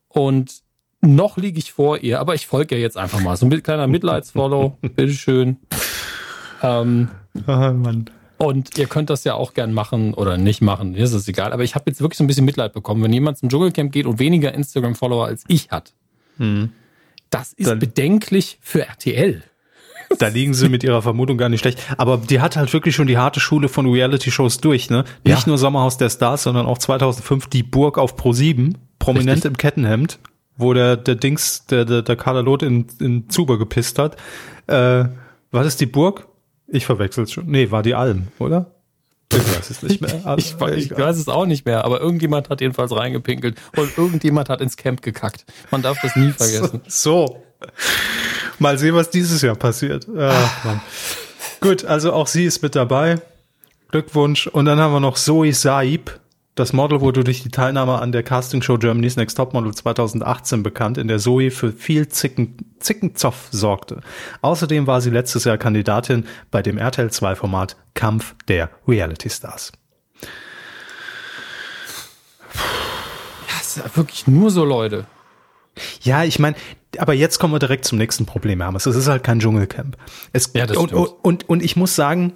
und 0.09 0.63
noch 1.01 1.37
liege 1.37 1.59
ich 1.59 1.73
vor 1.73 1.99
ihr, 1.99 2.21
aber 2.21 2.37
ich 2.37 2.47
folge 2.47 2.77
ja 2.77 2.81
jetzt 2.81 2.97
einfach 2.97 3.21
mal. 3.21 3.37
So 3.37 3.47
ein 3.47 3.63
kleiner 3.63 3.89
Mitleidsfollow, 3.89 4.79
bitteschön. 4.81 5.59
Ähm, 6.63 7.11
oh 7.47 7.51
Mann. 7.51 8.11
Und 8.37 8.77
ihr 8.79 8.87
könnt 8.87 9.11
das 9.11 9.25
ja 9.25 9.35
auch 9.35 9.55
gern 9.55 9.73
machen 9.73 10.13
oder 10.15 10.37
nicht 10.37 10.61
machen, 10.61 10.93
mir 10.93 11.05
ist 11.05 11.13
es 11.13 11.29
egal. 11.29 11.53
Aber 11.53 11.63
ich 11.63 11.75
habe 11.75 11.85
jetzt 11.89 12.01
wirklich 12.01 12.19
so 12.19 12.25
ein 12.25 12.27
bisschen 12.27 12.45
Mitleid 12.45 12.73
bekommen, 12.73 13.03
wenn 13.03 13.13
jemand 13.13 13.39
zum 13.39 13.49
Dschungelcamp 13.49 13.93
geht 13.93 14.07
und 14.07 14.19
weniger 14.19 14.53
Instagram-Follower 14.53 15.27
als 15.27 15.45
ich 15.49 15.71
hat. 15.71 15.95
Hm. 16.39 16.71
Das 17.31 17.53
ist 17.53 17.69
Dann, 17.69 17.79
bedenklich 17.79 18.59
für 18.61 18.87
RTL. 18.87 19.43
Da 20.19 20.29
liegen 20.29 20.55
sie 20.55 20.69
mit 20.69 20.85
ihrer 20.85 21.03
Vermutung 21.03 21.39
gar 21.39 21.49
nicht 21.49 21.61
schlecht. 21.61 21.81
Aber 21.97 22.19
die 22.19 22.41
hat 22.41 22.57
halt 22.57 22.73
wirklich 22.73 22.95
schon 22.95 23.07
die 23.07 23.17
harte 23.17 23.41
Schule 23.41 23.69
von 23.69 23.91
Reality-Shows 23.91 24.59
durch, 24.59 24.91
ne? 24.91 25.05
Nicht 25.25 25.41
ja. 25.41 25.49
nur 25.49 25.59
Sommerhaus 25.59 25.97
der 25.97 26.11
Stars, 26.11 26.45
sondern 26.45 26.67
auch 26.67 26.79
2005 26.79 27.49
die 27.49 27.63
Burg 27.63 27.99
auf 27.99 28.15
Pro 28.15 28.33
7, 28.33 28.77
prominent 28.99 29.39
Richtig. 29.39 29.51
im 29.51 29.57
Kettenhemd, 29.57 30.19
wo 30.57 30.73
der, 30.75 30.97
der 30.97 31.17
Dings, 31.17 31.67
der, 31.67 31.85
der, 31.85 32.03
der 32.03 32.17
Kader 32.17 32.43
Loth 32.43 32.63
in, 32.63 32.87
in 33.01 33.29
Zuber 33.29 33.59
gepisst 33.59 33.99
hat. 33.99 34.17
Äh, 34.67 35.07
was 35.51 35.67
ist 35.67 35.81
die 35.81 35.87
Burg? 35.87 36.29
Ich 36.75 36.87
verwechsel's 36.87 37.31
schon. 37.31 37.47
Nee, 37.47 37.71
war 37.71 37.85
die 37.85 37.95
Alm, 37.95 38.29
oder? 38.41 38.67
Ich 39.33 39.39
weiß 39.39 39.71
es 39.71 39.83
nicht 39.83 40.01
mehr. 40.01 40.35
ich, 40.39 40.57
ich, 40.61 40.91
ich, 40.91 40.99
weiß 40.99 41.17
es 41.19 41.29
auch 41.29 41.47
nicht 41.47 41.65
mehr, 41.65 41.85
aber 41.85 42.01
irgendjemand 42.01 42.51
hat 42.51 42.61
jedenfalls 42.61 42.91
reingepinkelt 42.95 43.57
und 43.77 43.97
irgendjemand 43.97 44.49
hat 44.49 44.61
ins 44.61 44.77
Camp 44.77 45.01
gekackt. 45.01 45.45
Man 45.71 45.83
darf 45.83 45.99
das 46.03 46.17
nie 46.17 46.33
vergessen. 46.37 46.81
So. 46.89 47.27
so. 47.27 47.43
Mal 48.59 48.77
sehen, 48.77 48.97
was 48.97 49.11
dieses 49.11 49.41
Jahr 49.41 49.55
passiert. 49.55 50.09
Ach, 50.19 50.81
Gut, 51.61 51.85
also 51.85 52.13
auch 52.13 52.27
sie 52.27 52.45
ist 52.45 52.61
mit 52.63 52.75
dabei. 52.75 53.21
Glückwunsch. 53.89 54.49
Und 54.49 54.65
dann 54.65 54.81
haben 54.81 54.93
wir 54.93 55.01
noch 55.01 55.17
Zoe 55.17 55.53
Saib, 55.53 56.11
das 56.55 56.73
Model 56.73 57.01
wurde 57.01 57.25
durch 57.25 57.43
die 57.43 57.49
Teilnahme 57.49 58.01
an 58.01 58.13
der 58.13 58.23
Castingshow 58.23 58.79
Germany's 58.79 59.17
Next 59.17 59.37
Topmodel 59.37 59.75
2018 59.75 60.63
bekannt, 60.63 60.99
in 60.99 61.09
der 61.09 61.19
Zoe 61.19 61.51
für 61.51 61.73
viel 61.73 62.09
Zicken, 62.09 62.75
Zickenzoff 62.79 63.49
sorgte. 63.51 64.01
Außerdem 64.41 64.87
war 64.87 65.01
sie 65.01 65.11
letztes 65.11 65.45
Jahr 65.45 65.59
Kandidatin 65.59 66.27
bei 66.51 66.63
dem 66.63 66.79
RTL 66.79 67.11
2 67.11 67.35
Format 67.35 67.77
Kampf 67.95 68.37
der 68.47 68.71
Reality 68.87 69.31
Stars. 69.31 69.73
Ja, 72.55 73.57
es 73.61 73.77
ist 73.77 73.97
wirklich 73.97 74.29
nur 74.29 74.51
so 74.51 74.65
Leute. 74.65 75.07
Ja, 76.03 76.23
ich 76.23 76.39
meine, 76.39 76.55
aber 76.99 77.15
jetzt 77.15 77.41
kommen 77.41 77.53
wir 77.53 77.59
direkt 77.59 77.85
zum 77.85 77.99
nächsten 77.99 78.27
Problem, 78.27 78.61
Hermes. 78.61 78.87
Es 78.87 78.95
ist 78.95 79.09
halt 79.09 79.25
kein 79.25 79.41
Dschungelcamp. 79.41 79.97
Es, 80.33 80.53
ja, 80.55 80.67
das 80.67 80.77
und, 80.77 80.93
und, 80.93 81.49
und 81.49 81.63
ich 81.65 81.75
muss 81.75 81.97
sagen, 81.97 82.35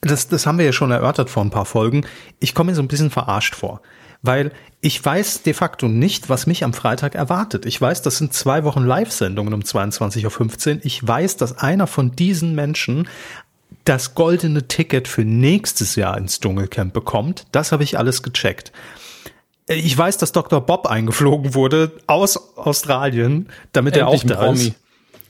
das, 0.00 0.28
das 0.28 0.46
haben 0.46 0.58
wir 0.58 0.66
ja 0.66 0.72
schon 0.72 0.90
erörtert 0.90 1.30
vor 1.30 1.44
ein 1.44 1.50
paar 1.50 1.64
Folgen. 1.64 2.06
Ich 2.38 2.54
komme 2.54 2.70
mir 2.70 2.76
so 2.76 2.82
ein 2.82 2.88
bisschen 2.88 3.10
verarscht 3.10 3.54
vor, 3.54 3.80
weil 4.22 4.52
ich 4.80 5.04
weiß 5.04 5.42
de 5.42 5.54
facto 5.54 5.88
nicht, 5.88 6.28
was 6.28 6.46
mich 6.46 6.64
am 6.64 6.72
Freitag 6.72 7.14
erwartet. 7.14 7.66
Ich 7.66 7.80
weiß, 7.80 8.02
das 8.02 8.18
sind 8.18 8.34
zwei 8.34 8.64
Wochen 8.64 8.84
Live-Sendungen 8.84 9.54
um 9.54 9.60
22.15 9.60 10.76
Uhr. 10.76 10.80
Ich 10.84 11.06
weiß, 11.06 11.36
dass 11.36 11.58
einer 11.58 11.86
von 11.86 12.14
diesen 12.14 12.54
Menschen 12.54 13.08
das 13.84 14.14
goldene 14.14 14.68
Ticket 14.68 15.08
für 15.08 15.24
nächstes 15.24 15.96
Jahr 15.96 16.18
ins 16.18 16.40
Dschungelcamp 16.40 16.92
bekommt. 16.92 17.46
Das 17.52 17.72
habe 17.72 17.84
ich 17.84 17.98
alles 17.98 18.22
gecheckt. 18.22 18.72
Ich 19.68 19.96
weiß, 19.96 20.18
dass 20.18 20.32
Dr. 20.32 20.60
Bob 20.60 20.86
eingeflogen 20.86 21.54
wurde 21.54 21.92
aus 22.06 22.56
Australien, 22.56 23.48
damit 23.72 23.96
Endlich 23.96 24.24
er 24.24 24.36
auch 24.38 24.38
da 24.38 24.52
ist. 24.52 24.72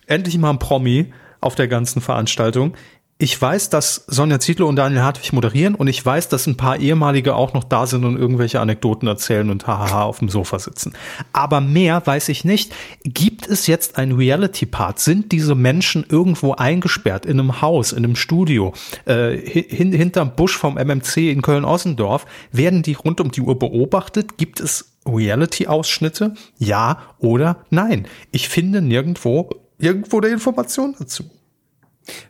Endlich 0.07 0.37
mal 0.37 0.51
ein 0.51 0.59
Promi 0.59 1.13
auf 1.41 1.55
der 1.55 1.69
ganzen 1.69 2.01
Veranstaltung 2.01 2.75
ich 3.19 3.41
weiß, 3.41 3.71
dass 3.71 4.05
Sonja 4.09 4.39
Zietlow 4.41 4.69
und 4.69 4.77
Daniel 4.77 5.01
Hartwig 5.01 5.33
moderieren 5.33 5.75
und 5.75 5.87
ich 5.89 6.05
weiß, 6.05 6.29
dass 6.29 6.47
ein 6.47 6.59
paar 6.59 6.79
ehemalige 6.79 7.35
auch 7.35 7.55
noch 7.55 7.65
da 7.65 7.87
sind 7.87 8.05
und 8.05 8.19
irgendwelche 8.19 8.61
Anekdoten 8.61 9.09
erzählen 9.09 9.49
und 9.49 9.67
hahaha 9.67 10.03
auf 10.03 10.19
dem 10.19 10.29
Sofa 10.29 10.59
sitzen. 10.59 10.93
Aber 11.33 11.63
mehr 11.63 12.07
weiß 12.07 12.29
ich 12.29 12.45
nicht. 12.45 12.75
Gibt 13.05 13.49
es 13.49 13.67
jetzt 13.69 13.97
einen 13.97 14.13
Reality-Part? 14.13 14.99
Sind 14.99 15.33
diese 15.33 15.55
Menschen 15.55 16.05
irgendwo 16.07 16.53
eingesperrt 16.53 17.25
in 17.25 17.41
einem 17.41 17.63
Haus, 17.63 17.93
in 17.93 18.05
einem 18.05 18.17
Studio, 18.17 18.75
äh, 19.07 19.39
hin, 19.39 19.93
hinterm 19.93 20.37
Busch 20.37 20.57
vom 20.59 20.77
MMC 20.77 21.33
in 21.33 21.41
Köln-Ossendorf? 21.41 22.27
Werden 22.53 22.83
die 22.83 22.95
rund 22.95 23.23
um 23.23 23.31
die 23.31 23.41
Uhr 23.41 23.59
beobachtet? 23.59 24.37
Gibt 24.37 24.61
es 24.61 24.93
Reality-Ausschnitte? 25.07 26.35
Ja 26.59 26.99
oder 27.19 27.65
nein? 27.71 28.09
Ich 28.31 28.51
finde 28.51 28.83
nirgendwo 28.83 29.49
irgendwo 29.79 30.21
der 30.21 30.33
Information 30.33 30.95
dazu. 30.99 31.25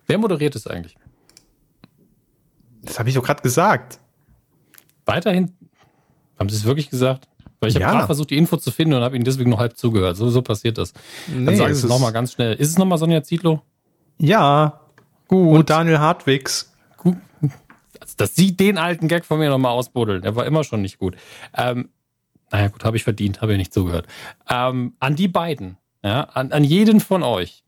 Wer 0.07 0.19
moderiert 0.19 0.55
es 0.57 0.67
eigentlich? 0.67 0.97
Das 2.83 2.99
habe 2.99 3.09
ich 3.09 3.15
doch 3.15 3.23
gerade 3.25 3.43
gesagt. 3.43 3.99
Weiterhin? 5.05 5.53
Haben 6.39 6.49
Sie 6.49 6.57
es 6.57 6.65
wirklich 6.65 6.91
gesagt? 6.91 7.29
Weil 7.61 7.71
ich 7.71 7.77
habe 7.77 7.85
Ja. 7.85 7.91
gerade 7.93 8.07
versucht, 8.07 8.31
die 8.31 8.37
Info 8.37 8.57
zu 8.59 8.71
finden 8.71 8.95
und 8.95 9.03
habe 9.03 9.17
ihnen 9.17 9.25
deswegen 9.25 9.51
nur 9.51 9.59
halb 9.59 9.77
zugehört. 9.77 10.17
So, 10.17 10.29
so 10.29 10.43
passiert 10.43 10.79
das. 10.79 10.93
Dann 11.27 11.45
Nee, 11.45 11.57
sage 11.57 11.73
ich 11.73 11.79
es 11.79 11.85
nochmal 11.85 12.13
ganz 12.13 12.33
schnell. 12.33 12.55
Ist 12.55 12.69
es 12.69 12.79
nochmal 12.79 12.99
Sonja 12.99 13.23
Zietlow? 13.23 13.63
Ja. 14.19 14.81
Gut. 15.29 15.59
Und 15.59 15.71
Daniel 15.71 15.99
Hartwigs. 15.99 16.73
gut. 16.99 17.17
Also, 18.01 18.15
dass 18.19 18.35
sie 18.37 18.57
den 18.57 18.77
alten 18.79 19.09
Gag 19.09 19.25
von 19.25 19.39
mir 19.39 19.49
nochmal 19.49 19.73
ausbuddeln, 19.73 20.23
der 20.23 20.37
war 20.37 20.45
immer 20.47 20.65
schon 20.65 20.83
nicht 20.83 20.99
gut. 20.99 21.17
Ähm, 21.57 21.89
naja, 22.53 22.69
gut, 22.69 22.85
habe 22.85 22.97
ich 22.97 23.05
verdient, 23.05 23.41
habe 23.41 23.53
ich 23.53 23.59
nicht 23.59 23.73
zugehört. 23.75 24.07
Ähm, 24.49 24.95
an 25.01 25.17
die 25.17 25.29
beiden, 25.29 25.79
ja, 26.05 26.21
an, 26.25 26.53
an 26.53 26.63
jeden 26.63 27.01
von 27.01 27.23
euch. 27.23 27.65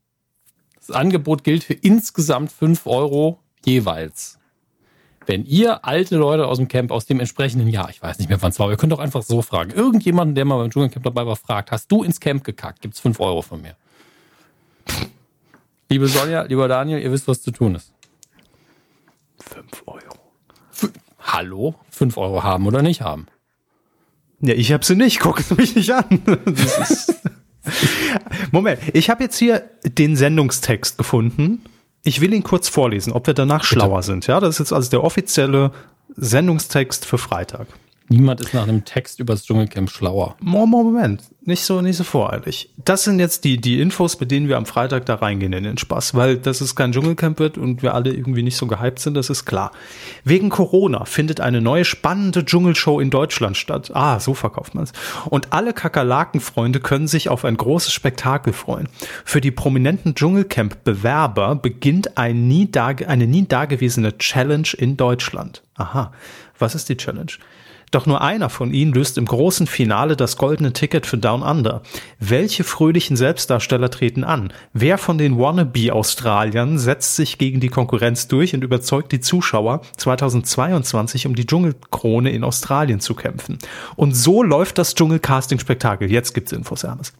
Das 0.88 0.96
Angebot 0.96 1.44
gilt 1.44 1.64
für 1.64 1.74
insgesamt 1.74 2.50
5 2.50 2.86
Euro 2.86 3.40
jeweils. 3.62 4.38
Wenn 5.26 5.44
ihr 5.44 5.84
alte 5.84 6.16
Leute 6.16 6.46
aus 6.46 6.56
dem 6.56 6.66
Camp 6.66 6.90
aus 6.90 7.04
dem 7.04 7.20
entsprechenden 7.20 7.68
Jahr, 7.68 7.90
ich 7.90 8.02
weiß 8.02 8.18
nicht 8.18 8.30
mehr 8.30 8.40
wann 8.40 8.52
es 8.52 8.58
war, 8.58 8.70
ihr 8.70 8.78
könnt 8.78 8.92
doch 8.92 8.98
einfach 8.98 9.22
so 9.22 9.42
fragen. 9.42 9.70
Irgendjemanden, 9.70 10.34
der 10.34 10.46
mal 10.46 10.56
beim 10.56 10.70
Dschungelcamp 10.70 11.04
dabei 11.04 11.26
war, 11.26 11.36
fragt, 11.36 11.72
hast 11.72 11.92
du 11.92 12.02
ins 12.02 12.20
Camp 12.20 12.42
gekackt? 12.42 12.80
Gibt's 12.80 13.00
5 13.00 13.20
Euro 13.20 13.42
von 13.42 13.60
mir. 13.60 13.76
Liebe 15.90 16.08
Sonja, 16.08 16.44
lieber 16.44 16.68
Daniel, 16.68 17.00
ihr 17.00 17.12
wisst, 17.12 17.28
was 17.28 17.42
zu 17.42 17.50
tun 17.50 17.74
ist. 17.74 17.92
5 19.40 19.82
Euro. 19.84 20.00
Hallo? 21.18 21.74
5 21.90 22.16
Euro 22.16 22.42
haben 22.42 22.66
oder 22.66 22.80
nicht 22.80 23.02
haben? 23.02 23.26
Ja, 24.40 24.54
ich 24.54 24.72
habe 24.72 24.86
sie 24.86 24.96
nicht. 24.96 25.20
Guck 25.20 25.40
es 25.40 25.54
mich 25.54 25.76
nicht 25.76 25.92
an. 25.92 26.22
Das 26.46 26.78
ist 26.90 27.20
Moment, 28.52 28.80
ich 28.92 29.10
habe 29.10 29.24
jetzt 29.24 29.38
hier 29.38 29.64
den 29.84 30.16
Sendungstext 30.16 30.98
gefunden. 30.98 31.62
Ich 32.04 32.20
will 32.20 32.32
ihn 32.32 32.42
kurz 32.42 32.68
vorlesen, 32.68 33.12
ob 33.12 33.26
wir 33.26 33.34
danach 33.34 33.64
schlauer 33.64 34.02
sind. 34.02 34.26
Ja, 34.26 34.40
das 34.40 34.54
ist 34.54 34.58
jetzt 34.60 34.72
also 34.72 34.90
der 34.90 35.04
offizielle 35.04 35.72
Sendungstext 36.16 37.04
für 37.04 37.18
Freitag. 37.18 37.66
Niemand 38.10 38.40
ist 38.40 38.54
nach 38.54 38.62
einem 38.62 38.84
Text 38.84 39.20
über 39.20 39.34
das 39.34 39.44
Dschungelcamp 39.44 39.90
schlauer. 39.90 40.36
Mo- 40.40 40.64
Moment, 40.66 41.22
nicht 41.42 41.62
so, 41.62 41.82
nicht 41.82 41.96
so 41.96 42.04
voreilig. 42.04 42.70
Das 42.82 43.04
sind 43.04 43.18
jetzt 43.20 43.44
die, 43.44 43.58
die 43.60 43.80
Infos, 43.80 44.18
mit 44.18 44.30
denen 44.30 44.48
wir 44.48 44.56
am 44.56 44.64
Freitag 44.64 45.04
da 45.06 45.16
reingehen 45.16 45.52
in 45.52 45.64
den 45.64 45.76
Spaß, 45.76 46.14
weil 46.14 46.38
das 46.38 46.62
es 46.62 46.74
kein 46.74 46.92
Dschungelcamp 46.92 47.38
wird 47.38 47.58
und 47.58 47.82
wir 47.82 47.94
alle 47.94 48.12
irgendwie 48.12 48.42
nicht 48.42 48.56
so 48.56 48.66
gehypt 48.66 48.98
sind, 48.98 49.12
das 49.14 49.28
ist 49.28 49.44
klar. 49.44 49.72
Wegen 50.24 50.48
Corona 50.48 51.04
findet 51.04 51.40
eine 51.42 51.60
neue 51.60 51.84
spannende 51.84 52.44
Dschungelshow 52.46 52.98
in 52.98 53.10
Deutschland 53.10 53.58
statt. 53.58 53.90
Ah, 53.94 54.20
so 54.20 54.32
verkauft 54.32 54.74
man 54.74 54.84
es. 54.84 54.92
Und 55.26 55.52
alle 55.52 55.74
Kakerlakenfreunde 55.74 56.80
können 56.80 57.08
sich 57.08 57.28
auf 57.28 57.44
ein 57.44 57.58
großes 57.58 57.92
Spektakel 57.92 58.54
freuen. 58.54 58.88
Für 59.24 59.42
die 59.42 59.50
prominenten 59.50 60.14
Dschungelcamp-Bewerber 60.14 61.56
beginnt 61.56 62.16
ein 62.16 62.48
nie 62.48 62.70
eine 62.74 63.26
nie 63.26 63.46
dagewesene 63.46 64.16
Challenge 64.16 64.68
in 64.76 64.96
Deutschland. 64.96 65.62
Aha, 65.74 66.12
was 66.58 66.74
ist 66.74 66.88
die 66.88 66.96
Challenge? 66.96 67.32
Doch 67.90 68.06
nur 68.06 68.20
einer 68.20 68.50
von 68.50 68.72
ihnen 68.72 68.92
löst 68.92 69.18
im 69.18 69.24
großen 69.24 69.66
Finale 69.66 70.16
das 70.16 70.36
goldene 70.36 70.72
Ticket 70.72 71.06
für 71.06 71.18
Down 71.18 71.42
Under. 71.42 71.82
Welche 72.18 72.64
fröhlichen 72.64 73.16
Selbstdarsteller 73.16 73.90
treten 73.90 74.24
an? 74.24 74.52
Wer 74.72 74.98
von 74.98 75.18
den 75.18 75.38
Wannabe-Australiern 75.38 76.78
setzt 76.78 77.16
sich 77.16 77.38
gegen 77.38 77.60
die 77.60 77.68
Konkurrenz 77.68 78.28
durch 78.28 78.54
und 78.54 78.64
überzeugt 78.64 79.12
die 79.12 79.20
Zuschauer, 79.20 79.82
2022 79.96 81.26
um 81.26 81.34
die 81.34 81.46
Dschungelkrone 81.46 82.30
in 82.30 82.44
Australien 82.44 83.00
zu 83.00 83.14
kämpfen? 83.14 83.58
Und 83.96 84.14
so 84.14 84.42
läuft 84.42 84.78
das 84.78 84.94
Dschungelcasting-Spektakel. 84.94 86.10
Jetzt 86.10 86.34
gibt's 86.34 86.52
Infos, 86.52 86.82
Hermes. 86.84 87.12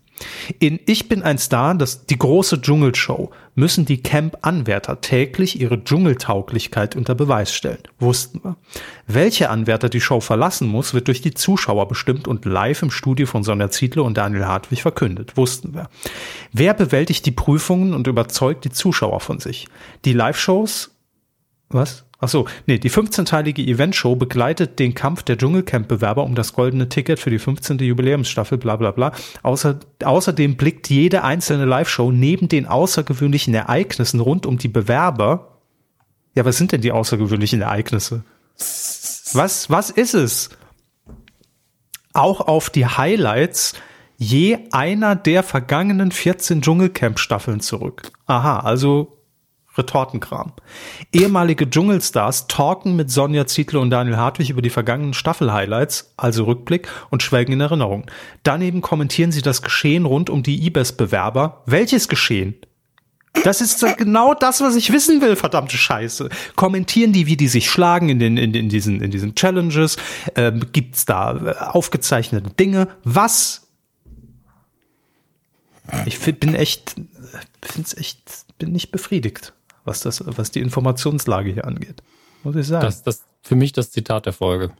In 0.59 0.81
Ich 0.87 1.09
bin 1.09 1.23
ein 1.23 1.39
Star, 1.39 1.75
das 1.75 2.07
die 2.07 2.19
große 2.19 2.61
Dschungelshow, 2.61 3.31
müssen 3.59 3.85
die 3.85 4.01
Camp-Anwärter 4.01 5.01
täglich 5.01 5.61
ihre 5.61 5.83
Dschungeltauglichkeit 5.83 6.95
unter 6.95 7.17
Beweis 7.17 7.53
stellen. 7.53 7.83
Wussten 7.99 8.41
wir. 8.45 8.57
Welche 9.09 9.51
Anwärter 9.51 9.89
die 9.89 10.01
Show 10.01 10.21
verlassen 10.21 10.69
muss, 10.69 10.95
wird 10.95 11.09
durch 11.09 11.23
die 11.23 11.35
Zuschauer 11.35 11.89
bestimmt 11.89 12.29
und 12.29 12.45
live 12.45 12.83
im 12.83 12.93
Studio 12.93 13.27
von 13.27 13.43
Sonja 13.43 13.69
Ziedler 13.69 14.05
und 14.05 14.17
Daniel 14.17 14.47
Hartwig 14.47 14.83
verkündet. 14.83 15.37
Wussten 15.37 15.75
wir. 15.75 15.89
Wer 16.53 16.73
bewältigt 16.73 17.27
die 17.27 17.33
Prüfungen 17.33 17.95
und 17.95 18.07
überzeugt 18.07 18.65
die 18.65 18.71
Zuschauer 18.71 19.19
von 19.19 19.41
sich? 19.41 19.67
Die 20.05 20.13
Live-Shows 20.13 20.93
was? 21.71 22.08
Ach 22.21 22.29
so, 22.29 22.47
nee, 22.67 22.79
die 22.79 22.91
15-teilige 22.91 23.63
Eventshow 23.63 24.17
begleitet 24.17 24.81
den 24.81 24.95
Kampf 24.95 25.23
der 25.23 25.39
Dschungelcamp-Bewerber 25.39 26.25
um 26.25 26.35
das 26.35 26.53
goldene 26.53 26.89
Ticket 26.89 27.21
für 27.21 27.31
die 27.31 27.39
15. 27.39 27.79
Jubiläumsstaffel, 27.79 28.59
bla 28.59 28.75
bla 28.75 28.91
bla. 28.91 29.13
Außer, 29.45 29.79
außerdem 30.03 30.57
blickt 30.57 30.91
jede 30.91 31.23
einzelne 31.23 31.65
Live-Show 31.65 32.11
neben 32.11 32.49
den 32.49 32.67
außergewöhnlichen 32.67 33.55
Ereignissen 33.55 34.19
rund 34.19 34.47
um 34.47 34.59
die 34.59 34.69
Bewerber. 34.69 35.59
Ja, 36.35 36.45
was 36.45 36.57
sind 36.57 36.73
denn 36.73 36.81
die 36.81 36.91
außergewöhnlichen 36.91 37.61
Ereignisse? 37.61 38.25
Was, 38.57 39.71
was 39.71 39.91
ist 39.91 40.15
es? 40.15 40.51
Auch 42.15 42.41
auf 42.41 42.69
die 42.69 42.87
Highlights 42.87 43.75
je 44.17 44.59
einer 44.73 45.15
der 45.15 45.45
vergangenen 45.45 46.11
14 46.11 46.63
Dschungelcamp-Staffeln 46.63 47.61
zurück. 47.61 48.11
Aha, 48.27 48.59
also 48.59 49.18
Retortenkram. 49.79 50.53
Ehemalige 51.13 51.71
Dschungelstars 51.71 52.49
talken 52.49 52.97
mit 52.97 53.11
Sonja 53.11 53.47
Zietlow 53.47 53.81
und 53.81 53.91
Daniel 53.91 54.17
Hartwig 54.17 54.51
über 54.51 54.63
die 54.63 54.71
vergangenen 54.71 55.15
Staffel-Highlights, 55.15 56.13
also 56.17 56.45
Rückblick, 56.45 56.89
und 57.11 57.23
schwelgen 57.23 57.53
in 57.53 57.61
Erinnerung. 57.61 58.07
Daneben 58.43 58.81
kommentieren 58.81 59.33
sie 59.33 59.43
das 59.43 59.63
Geschehen 59.63 60.05
rund 60.05 60.29
um 60.29 60.43
die 60.43 60.67
IBES-Bewerber. 60.67 61.63
Welches 61.67 62.09
Geschehen? 62.09 62.55
Das 63.45 63.61
ist 63.61 63.85
genau 63.97 64.35
das, 64.35 64.61
was 64.61 64.75
ich 64.75 64.93
wissen 64.93 65.21
will, 65.21 65.37
verdammte 65.37 65.77
Scheiße. 65.77 66.29
Kommentieren 66.57 67.13
die, 67.13 67.27
wie 67.27 67.37
die 67.37 67.49
sich 67.49 67.71
schlagen 67.71 68.09
in, 68.09 68.19
den, 68.19 68.37
in, 68.37 68.55
in, 68.55 68.69
diesen, 68.69 69.01
in 69.01 69.11
diesen 69.11 69.35
Challenges? 69.35 69.97
Ähm, 70.35 70.67
gibt's 70.73 71.05
da 71.05 71.37
äh, 71.37 71.55
aufgezeichnete 71.59 72.51
Dinge? 72.51 72.89
Was? 73.05 73.69
Ich 76.05 76.19
bin 76.19 76.55
echt, 76.55 76.97
find's 77.63 77.97
echt, 77.97 78.45
bin 78.59 78.73
nicht 78.73 78.91
befriedigt, 78.91 79.55
was 79.89 80.01
das, 80.01 80.23
was 80.25 80.51
die 80.53 80.61
Informationslage 80.61 81.51
hier 81.53 81.65
angeht. 81.67 82.03
Muss 82.45 82.55
ich 82.55 82.67
sagen. 82.69 82.85
Das, 82.85 83.03
das 83.03 83.25
für 83.43 83.57
mich 83.57 83.73
das 83.73 83.91
Zitat 83.91 84.27
der 84.27 84.33
Folge. 84.33 84.71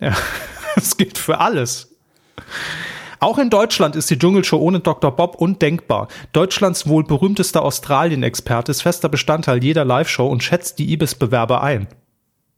Ja, 0.00 0.16
das 0.74 0.96
gilt 0.96 1.18
für 1.18 1.38
alles. 1.40 1.92
Auch 3.18 3.38
in 3.38 3.48
Deutschland 3.50 3.96
ist 3.96 4.10
die 4.10 4.18
Dschungelshow 4.18 4.58
ohne 4.58 4.80
Dr. 4.80 5.10
Bob 5.14 5.36
undenkbar. 5.36 6.08
Deutschlands 6.32 6.86
wohl 6.86 7.02
berühmtester 7.04 7.62
Australien-Experte 7.62 8.70
ist 8.70 8.82
fester 8.82 9.08
Bestandteil 9.08 9.62
jeder 9.64 9.84
Live-Show 9.84 10.26
und 10.28 10.42
schätzt 10.42 10.78
die 10.78 10.92
Ibis-Bewerber 10.92 11.62
ein. 11.62 11.88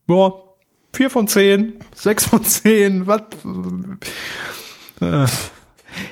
Ja, 0.08 0.32
vier 0.92 1.10
von 1.10 1.28
zehn, 1.28 1.74
sechs 1.94 2.26
von 2.26 2.42
zehn, 2.44 3.06
was? 3.06 3.22
Äh, 5.00 5.26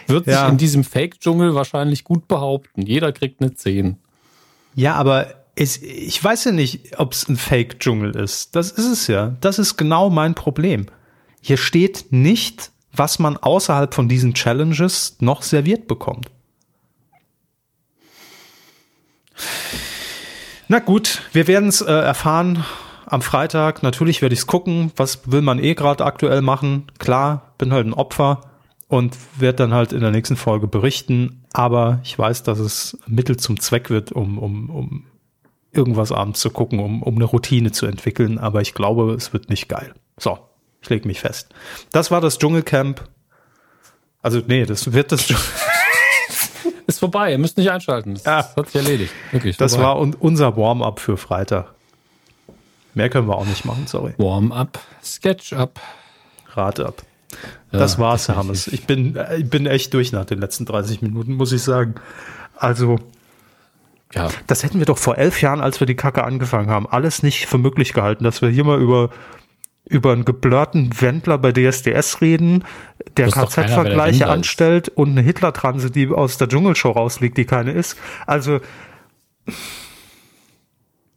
Wird 0.06 0.26
Ja. 0.26 0.42
sich 0.42 0.48
in 0.50 0.58
diesem 0.58 0.84
Fake-Dschungel 0.84 1.54
wahrscheinlich 1.54 2.04
gut 2.04 2.28
behaupten. 2.28 2.82
Jeder 2.82 3.12
kriegt 3.12 3.40
eine 3.40 3.54
10. 3.54 3.98
Ja, 4.74 4.94
aber 4.94 5.26
es, 5.56 5.82
ich 5.82 6.22
weiß 6.22 6.44
ja 6.44 6.52
nicht, 6.52 6.98
ob 6.98 7.12
es 7.12 7.28
ein 7.28 7.36
Fake-Dschungel 7.36 8.14
ist. 8.14 8.54
Das 8.54 8.70
ist 8.70 8.86
es 8.86 9.06
ja. 9.06 9.36
Das 9.40 9.58
ist 9.58 9.76
genau 9.76 10.10
mein 10.10 10.34
Problem. 10.34 10.86
Hier 11.40 11.56
steht 11.56 12.06
nicht, 12.10 12.70
was 12.92 13.18
man 13.18 13.36
außerhalb 13.36 13.94
von 13.94 14.08
diesen 14.08 14.34
Challenges 14.34 15.16
noch 15.20 15.42
serviert 15.42 15.88
bekommt. 15.88 16.30
Na 20.68 20.78
gut, 20.78 21.22
wir 21.32 21.46
werden 21.46 21.68
es 21.68 21.80
äh, 21.80 21.90
erfahren 21.90 22.64
am 23.06 23.22
Freitag. 23.22 23.82
Natürlich 23.82 24.20
werde 24.20 24.34
ich 24.34 24.40
es 24.40 24.46
gucken. 24.46 24.92
Was 24.96 25.30
will 25.30 25.42
man 25.42 25.58
eh 25.58 25.74
gerade 25.74 26.04
aktuell 26.04 26.42
machen? 26.42 26.90
Klar, 26.98 27.54
bin 27.56 27.72
halt 27.72 27.86
ein 27.86 27.94
Opfer 27.94 28.40
und 28.88 29.16
werde 29.38 29.56
dann 29.56 29.72
halt 29.72 29.92
in 29.92 30.00
der 30.00 30.10
nächsten 30.10 30.36
Folge 30.36 30.66
berichten. 30.66 31.44
Aber 31.52 32.00
ich 32.02 32.18
weiß, 32.18 32.42
dass 32.42 32.58
es 32.58 32.98
Mittel 33.06 33.38
zum 33.38 33.58
Zweck 33.58 33.88
wird, 33.88 34.12
um, 34.12 34.38
um, 34.38 34.70
um 34.70 35.04
irgendwas 35.76 36.12
abends 36.12 36.40
zu 36.40 36.50
gucken, 36.50 36.80
um, 36.80 37.02
um 37.02 37.14
eine 37.16 37.24
Routine 37.24 37.72
zu 37.72 37.86
entwickeln. 37.86 38.38
Aber 38.38 38.60
ich 38.60 38.74
glaube, 38.74 39.12
es 39.14 39.32
wird 39.32 39.48
nicht 39.50 39.68
geil. 39.68 39.94
So, 40.18 40.38
ich 40.82 40.88
lege 40.90 41.06
mich 41.06 41.20
fest. 41.20 41.48
Das 41.92 42.10
war 42.10 42.20
das 42.20 42.38
Dschungelcamp. 42.38 43.02
Also, 44.22 44.40
nee, 44.46 44.64
das 44.66 44.92
wird 44.92 45.12
das 45.12 45.26
Ist 46.88 47.00
vorbei, 47.00 47.32
ihr 47.32 47.38
müsst 47.38 47.56
nicht 47.58 47.70
einschalten. 47.70 48.14
Das, 48.14 48.24
Ja. 48.24 48.42
das 48.42 48.56
hat 48.56 48.66
sich 48.70 48.76
erledigt. 48.76 49.12
Wirklich. 49.32 49.56
Das 49.56 49.72
vorbei. 49.74 49.88
war 49.88 49.98
un 50.00 50.14
unser 50.14 50.56
Warm-up 50.56 51.00
für 51.00 51.16
Freitag. 51.16 51.72
Mehr 52.94 53.08
können 53.10 53.28
wir 53.28 53.36
auch 53.36 53.44
nicht 53.44 53.64
machen, 53.64 53.86
sorry. 53.86 54.14
Warm-up, 54.18 54.78
Sketch-up. 55.02 55.80
Rate 56.54 56.86
ab. 56.86 57.02
Das 57.72 57.94
Ja, 57.94 57.98
war's. 57.98 58.28
Hammes. 58.28 58.68
Ich 58.68 58.86
bin, 58.86 59.16
äh, 59.16 59.36
ich 59.38 59.50
bin 59.50 59.66
echt 59.66 59.92
durch 59.94 60.12
nach 60.12 60.24
den 60.24 60.38
letzten 60.38 60.64
30 60.64 61.02
Minuten, 61.02 61.34
muss 61.34 61.52
ich 61.52 61.62
sagen. 61.62 61.96
Also, 62.56 62.98
Ja, 64.14 64.28
das 64.46 64.62
hätten 64.62 64.78
wir 64.78 64.86
doch 64.86 64.98
vor 64.98 65.18
elf 65.18 65.42
Jahren, 65.42 65.60
als 65.60 65.80
wir 65.80 65.86
die 65.86 65.96
Kacke 65.96 66.24
angefangen 66.24 66.70
haben, 66.70 66.86
alles 66.88 67.22
nicht 67.22 67.46
für 67.46 67.58
möglich 67.58 67.92
gehalten, 67.92 68.24
dass 68.24 68.40
wir 68.40 68.48
hier 68.48 68.64
mal 68.64 68.80
über, 68.80 69.10
über 69.84 70.12
einen 70.12 70.24
geblurrten 70.24 71.00
Wendler 71.00 71.38
bei 71.38 71.52
DSDS 71.52 72.20
reden, 72.20 72.64
der 73.16 73.30
KZ-Vergleiche 73.30 74.28
anstellt 74.28 74.88
und 74.88 75.10
eine 75.10 75.22
Hitler-Transe, 75.22 75.90
die 75.90 76.08
aus 76.08 76.38
der 76.38 76.48
Dschungelshow 76.48 76.90
rausliegt, 76.90 77.36
die 77.36 77.46
keine 77.46 77.72
ist. 77.72 77.96
Also, 78.26 78.60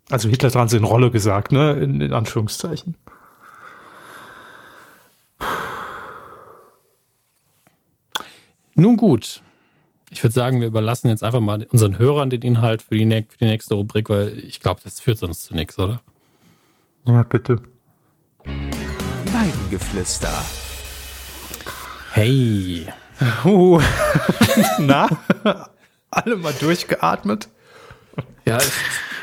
also 0.10 0.28
Hitler-Transe 0.28 0.78
in 0.78 0.84
Rolle 0.84 1.12
gesagt, 1.12 1.52
ne, 1.52 1.74
in, 1.74 2.02
in 2.02 2.14
Anführungszeichen. 2.14 2.96
Nun 8.74 8.98
gut. 8.98 9.42
Ich 10.12 10.24
würde 10.24 10.34
sagen, 10.34 10.60
wir 10.60 10.68
überlassen 10.68 11.08
jetzt 11.10 11.24
einfach 11.24 11.40
mal 11.40 11.68
unseren 11.72 12.00
Hörern 12.00 12.30
den 12.30 12.42
Inhalt 12.42 12.82
für 12.82 12.96
die, 12.96 13.06
für 13.06 13.38
die 13.38 13.46
nächste 13.46 13.76
Rubrik, 13.76 14.10
weil 14.10 14.40
ich 14.40 14.60
glaube, 14.60 14.82
das 14.84 15.00
führt 15.00 15.20
sonst 15.20 15.44
zu 15.44 15.54
nichts, 15.54 15.78
oder? 15.78 16.02
Ja, 17.06 17.24
bitte. 17.24 17.62
Weidengeflüster. 18.46 20.34
Hey. 22.12 22.88
Uh. 23.46 23.80
Na? 24.80 25.08
Alle 26.10 26.38
mal 26.38 26.54
durchgeatmet? 26.60 27.50
Ja, 28.46 28.58
ich, 28.58 28.72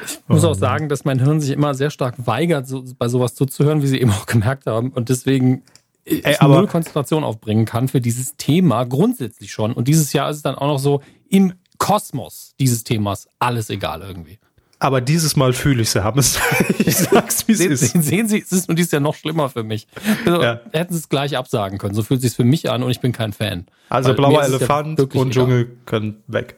ich 0.04 0.28
muss 0.28 0.44
auch 0.44 0.54
sagen, 0.54 0.88
dass 0.88 1.04
mein 1.04 1.18
Hirn 1.18 1.40
sich 1.40 1.50
immer 1.50 1.74
sehr 1.74 1.90
stark 1.90 2.14
weigert, 2.26 2.68
so, 2.68 2.84
bei 2.96 3.08
sowas 3.08 3.34
zuzuhören, 3.34 3.82
wie 3.82 3.88
Sie 3.88 4.00
eben 4.00 4.12
auch 4.12 4.26
gemerkt 4.26 4.66
haben. 4.66 4.90
Und 4.90 5.08
deswegen 5.08 5.62
Ey, 6.06 6.36
aber, 6.38 6.56
null 6.56 6.66
Konzentration 6.68 7.24
aufbringen 7.24 7.64
kann 7.64 7.88
für 7.88 8.00
dieses 8.00 8.36
Thema 8.36 8.84
grundsätzlich 8.84 9.50
schon. 9.50 9.72
Und 9.72 9.88
dieses 9.88 10.12
Jahr 10.12 10.30
ist 10.30 10.36
es 10.36 10.42
dann 10.42 10.54
auch 10.54 10.68
noch 10.68 10.78
so 10.78 11.02
im 11.28 11.54
Kosmos 11.78 12.54
dieses 12.60 12.84
Themas 12.84 13.28
alles 13.38 13.70
egal 13.70 14.02
irgendwie. 14.02 14.38
Aber 14.78 15.00
dieses 15.00 15.36
Mal 15.36 15.52
fühle 15.52 15.82
ich 15.82 15.90
sie, 15.90 16.04
haben 16.04 16.18
es. 16.18 16.38
Ich 16.78 16.96
sag's, 16.98 17.48
wie 17.48 17.52
es 17.52 17.60
ist. 17.60 17.92
Sehen, 17.92 18.02
sehen 18.02 18.28
Sie, 18.28 18.40
es 18.40 18.52
ist 18.52 18.68
und 18.68 18.78
dies 18.78 18.92
ja 18.92 19.00
noch 19.00 19.16
schlimmer 19.16 19.48
für 19.48 19.64
mich. 19.64 19.88
Also, 20.24 20.40
ja. 20.40 20.60
Hätten 20.72 20.92
Sie 20.92 21.00
es 21.00 21.08
gleich 21.08 21.36
absagen 21.36 21.78
können. 21.78 21.94
So 21.94 22.04
fühlt 22.04 22.18
es 22.18 22.30
sich 22.30 22.36
für 22.36 22.44
mich 22.44 22.70
an 22.70 22.84
und 22.84 22.90
ich 22.90 23.00
bin 23.00 23.10
kein 23.10 23.32
Fan. 23.32 23.66
Also 23.88 24.10
Weil 24.10 24.16
blauer 24.16 24.44
Elefant 24.44 25.00
und 25.00 25.30
Dschungel 25.32 25.76
können 25.84 26.22
weg. 26.28 26.56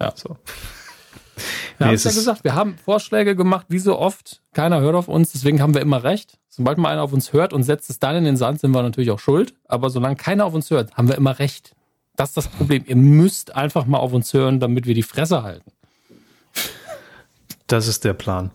Ja. 0.00 0.12
So. 0.14 0.36
Wir 1.78 1.86
haben 1.86 1.94
es 1.94 2.04
ja 2.04 2.10
gesagt, 2.10 2.44
wir 2.44 2.54
haben 2.54 2.76
Vorschläge 2.76 3.36
gemacht, 3.36 3.66
wie 3.68 3.78
so 3.78 3.98
oft. 3.98 4.42
Keiner 4.52 4.80
hört 4.80 4.94
auf 4.94 5.08
uns, 5.08 5.32
deswegen 5.32 5.60
haben 5.60 5.74
wir 5.74 5.80
immer 5.80 6.04
recht. 6.04 6.38
Sobald 6.48 6.78
mal 6.78 6.90
einer 6.90 7.02
auf 7.02 7.12
uns 7.12 7.32
hört 7.32 7.52
und 7.52 7.62
setzt 7.64 7.90
es 7.90 7.98
dann 7.98 8.16
in 8.16 8.24
den 8.24 8.36
Sand, 8.36 8.60
sind 8.60 8.70
wir 8.70 8.82
natürlich 8.82 9.10
auch 9.10 9.18
schuld. 9.18 9.54
Aber 9.66 9.90
solange 9.90 10.16
keiner 10.16 10.44
auf 10.44 10.54
uns 10.54 10.70
hört, 10.70 10.96
haben 10.96 11.08
wir 11.08 11.16
immer 11.16 11.38
recht. 11.38 11.74
Das 12.16 12.30
ist 12.30 12.36
das 12.36 12.48
Problem. 12.48 12.84
Ihr 12.86 12.96
müsst 12.96 13.56
einfach 13.56 13.86
mal 13.86 13.98
auf 13.98 14.12
uns 14.12 14.32
hören, 14.32 14.60
damit 14.60 14.86
wir 14.86 14.94
die 14.94 15.02
Fresse 15.02 15.42
halten. 15.42 15.70
Das 17.74 17.88
ist 17.88 18.04
der 18.04 18.12
Plan. 18.12 18.52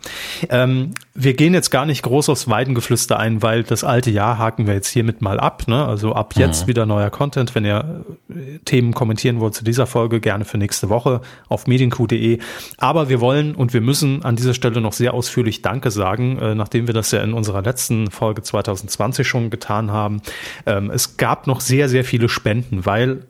Ähm, 0.49 0.93
wir 1.13 1.33
gehen 1.33 1.53
jetzt 1.53 1.71
gar 1.71 1.85
nicht 1.85 2.03
groß 2.03 2.29
aufs 2.29 2.47
Weidengeflüster 2.47 3.19
ein, 3.19 3.41
weil 3.41 3.63
das 3.63 3.83
alte 3.83 4.09
Jahr 4.11 4.37
haken 4.37 4.65
wir 4.65 4.75
jetzt 4.75 4.87
hiermit 4.87 5.21
mal 5.21 5.41
ab. 5.41 5.67
Ne? 5.67 5.83
Also 5.85 6.13
ab 6.13 6.35
jetzt 6.37 6.63
mhm. 6.63 6.67
wieder 6.69 6.85
neuer 6.85 7.09
Content. 7.09 7.53
Wenn 7.53 7.65
ihr 7.65 8.05
äh, 8.29 8.59
Themen 8.59 8.93
kommentieren 8.93 9.41
wollt 9.41 9.55
zu 9.55 9.65
dieser 9.65 9.87
Folge, 9.87 10.21
gerne 10.21 10.45
für 10.45 10.57
nächste 10.57 10.87
Woche 10.87 11.19
auf 11.49 11.67
medienq.de. 11.67 12.39
Aber 12.77 13.09
wir 13.09 13.19
wollen 13.19 13.55
und 13.55 13.73
wir 13.73 13.81
müssen 13.81 14.23
an 14.23 14.37
dieser 14.37 14.53
Stelle 14.53 14.79
noch 14.79 14.93
sehr 14.93 15.13
ausführlich 15.13 15.61
Danke 15.61 15.91
sagen, 15.91 16.39
äh, 16.39 16.55
nachdem 16.55 16.87
wir 16.87 16.93
das 16.93 17.11
ja 17.11 17.21
in 17.21 17.33
unserer 17.33 17.61
letzten 17.61 18.11
Folge 18.11 18.41
2020 18.41 19.27
schon 19.27 19.49
getan 19.49 19.91
haben. 19.91 20.21
Ähm, 20.65 20.91
es 20.91 21.17
gab 21.17 21.45
noch 21.45 21.59
sehr, 21.59 21.89
sehr 21.89 22.05
viele 22.05 22.29
Spenden, 22.29 22.85
weil 22.85 23.27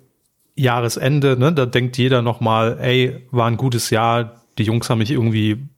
Jahresende, 0.54 1.36
ne, 1.36 1.52
da 1.52 1.66
denkt 1.66 1.98
jeder 1.98 2.22
nochmal, 2.22 2.78
ey, 2.80 3.26
war 3.32 3.48
ein 3.48 3.58
gutes 3.58 3.90
Jahr, 3.90 4.44
die 4.60 4.64
Jungs 4.64 4.90
haben 4.90 5.00
mich 5.00 5.10
irgendwie 5.10 5.70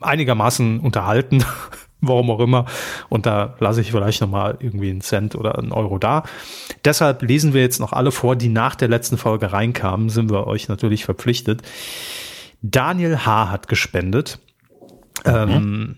einigermaßen 0.00 0.80
unterhalten, 0.80 1.44
warum 2.00 2.30
auch 2.30 2.40
immer. 2.40 2.66
Und 3.08 3.26
da 3.26 3.56
lasse 3.58 3.80
ich 3.80 3.90
vielleicht 3.90 4.20
nochmal 4.20 4.56
irgendwie 4.60 4.90
einen 4.90 5.00
Cent 5.00 5.34
oder 5.34 5.58
einen 5.58 5.72
Euro 5.72 5.98
da. 5.98 6.24
Deshalb 6.84 7.22
lesen 7.22 7.54
wir 7.54 7.60
jetzt 7.60 7.80
noch 7.80 7.92
alle 7.92 8.12
vor, 8.12 8.36
die 8.36 8.48
nach 8.48 8.74
der 8.74 8.88
letzten 8.88 9.18
Folge 9.18 9.52
reinkamen, 9.52 10.08
sind 10.08 10.30
wir 10.30 10.46
euch 10.46 10.68
natürlich 10.68 11.04
verpflichtet. 11.04 11.62
Daniel 12.62 13.18
H. 13.24 13.50
hat 13.50 13.68
gespendet. 13.68 14.38
Mhm. 15.24 15.32
Ähm, 15.32 15.96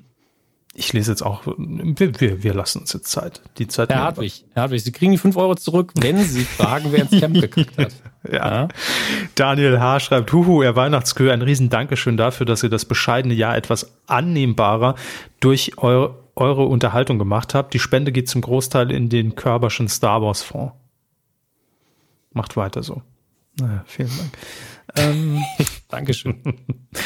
ich 0.75 0.93
lese 0.93 1.11
jetzt 1.11 1.23
auch, 1.23 1.43
wir, 1.47 2.21
wir, 2.21 2.43
wir 2.43 2.55
lassen 2.55 2.81
uns 2.81 2.93
jetzt 2.93 3.11
Zeit. 3.11 3.43
Die 3.59 3.67
Zeit 3.67 3.91
Herr 3.91 4.03
Hartwig, 4.03 4.45
Herr 4.55 4.63
Hartwig, 4.63 4.83
Sie 4.83 4.93
kriegen 4.93 5.13
die 5.13 5.19
5 5.19 5.37
Euro 5.37 5.55
zurück, 5.57 5.93
wenn 5.97 6.19
Sie 6.23 6.45
fragen, 6.45 6.87
wer 6.91 7.03
ins 7.03 7.21
Camp 7.21 7.41
gekackt 7.41 7.77
hat. 7.77 7.93
ja. 8.29 8.69
Daniel 9.35 9.81
H. 9.81 10.01
schreibt, 10.01 10.33
Huhu, 10.33 10.63
Herr 10.63 10.77
Weihnachtskö, 10.77 11.31
ein 11.31 11.43
riesen 11.43 11.71
Dankeschön 11.71 12.17
dafür, 12.17 12.47
dass 12.47 12.63
ihr 12.63 12.69
das 12.69 12.85
bescheidene 12.85 13.35
Jahr 13.35 13.57
etwas 13.57 13.97
annehmbarer 14.07 14.95
durch 15.41 15.79
eure, 15.79 16.19
eure 16.35 16.65
Unterhaltung 16.65 17.19
gemacht 17.19 17.55
habt. 17.55 17.73
Die 17.75 17.79
Spende 17.79 18.13
geht 18.13 18.29
zum 18.29 18.43
Großteil 18.43 18.91
in 18.91 19.09
den 19.09 19.35
Körberschen 19.37 19.89
Star 19.89 20.23
Wars 20.23 20.43
Fonds. 20.43 20.75
Macht 22.33 22.57
weiter 22.57 22.83
so. 22.83 23.03
Naja, 23.59 23.83
vielen 23.87 24.11
Dank. 24.17 24.39
Ähm, 24.97 25.43
Dankeschön. 25.89 26.41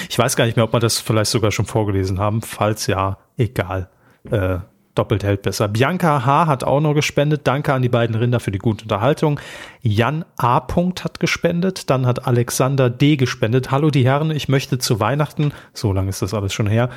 Ich 0.09 0.19
weiß 0.19 0.37
gar 0.37 0.47
nicht 0.47 0.57
mehr, 0.57 0.65
ob 0.65 0.73
wir 0.73 0.81
das 0.81 1.01
vielleicht 1.01 1.31
sogar 1.31 1.51
schon 1.51 1.67
vorgelesen 1.67 2.19
haben. 2.19 2.41
Falls 2.41 2.87
ja, 2.87 3.19
egal. 3.37 3.91
Äh, 4.31 4.61
doppelt 4.95 5.25
hält 5.25 5.43
besser. 5.43 5.69
Bianca 5.69 6.25
H. 6.25 6.47
hat 6.47 6.65
auch 6.65 6.81
noch 6.81 6.95
gespendet. 6.95 7.43
Danke 7.45 7.73
an 7.73 7.83
die 7.83 7.89
beiden 7.89 8.17
Rinder 8.17 8.41
für 8.41 8.51
die 8.51 8.59
gute 8.59 8.85
Unterhaltung. 8.85 9.41
Jan 9.81 10.25
A. 10.37 10.67
hat 10.67 11.21
gespendet. 11.21 11.91
Dann 11.91 12.07
hat 12.07 12.27
Alexander 12.27 12.91
D. 12.91 13.17
gespendet. 13.17 13.71
Hallo 13.71 13.91
die 13.91 14.05
Herren, 14.05 14.31
ich 14.31 14.49
möchte 14.49 14.79
zu 14.79 15.01
Weihnachten, 15.01 15.53
so 15.73 15.93
lange 15.93 16.11
ist 16.11 16.23
das 16.23 16.35
alles 16.35 16.53
schon 16.53 16.67
her, 16.67 16.91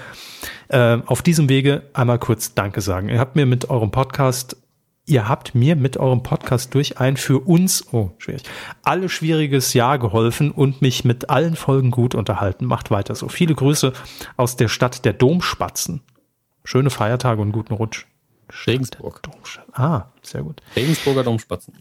äh, 0.69 0.97
auf 1.05 1.21
diesem 1.21 1.49
Wege 1.49 1.83
einmal 1.93 2.19
kurz 2.19 2.53
Danke 2.53 2.81
sagen. 2.81 3.09
Ihr 3.09 3.19
habt 3.19 3.35
mir 3.35 3.45
mit 3.45 3.69
eurem 3.69 3.91
Podcast 3.91 4.57
Ihr 5.09 5.29
habt 5.29 5.55
mir 5.55 5.77
mit 5.77 5.95
eurem 5.95 6.21
Podcast 6.21 6.73
durch 6.73 6.99
ein 6.99 7.15
für 7.15 7.39
uns, 7.39 7.93
oh, 7.93 8.11
schwierig, 8.17 8.43
alle 8.83 9.07
schwieriges 9.07 9.73
Jahr 9.73 9.99
geholfen 9.99 10.51
und 10.51 10.81
mich 10.81 11.05
mit 11.05 11.29
allen 11.29 11.55
Folgen 11.55 11.91
gut 11.91 12.13
unterhalten. 12.13 12.65
Macht 12.65 12.91
weiter 12.91 13.15
so. 13.15 13.29
Viele 13.29 13.55
Grüße 13.55 13.93
aus 14.35 14.57
der 14.57 14.67
Stadt 14.67 15.05
der 15.05 15.13
Domspatzen. 15.13 16.01
Schöne 16.67 16.89
Feiertage 16.89 17.41
und 17.41 17.53
guten 17.53 17.73
Rutsch. 17.73 18.05
Regensburg. 18.67 19.21
Ah, 19.71 20.07
sehr 20.21 20.43
gut. 20.43 20.61
Regensburger 20.75 21.23
Domspatzen. 21.23 21.75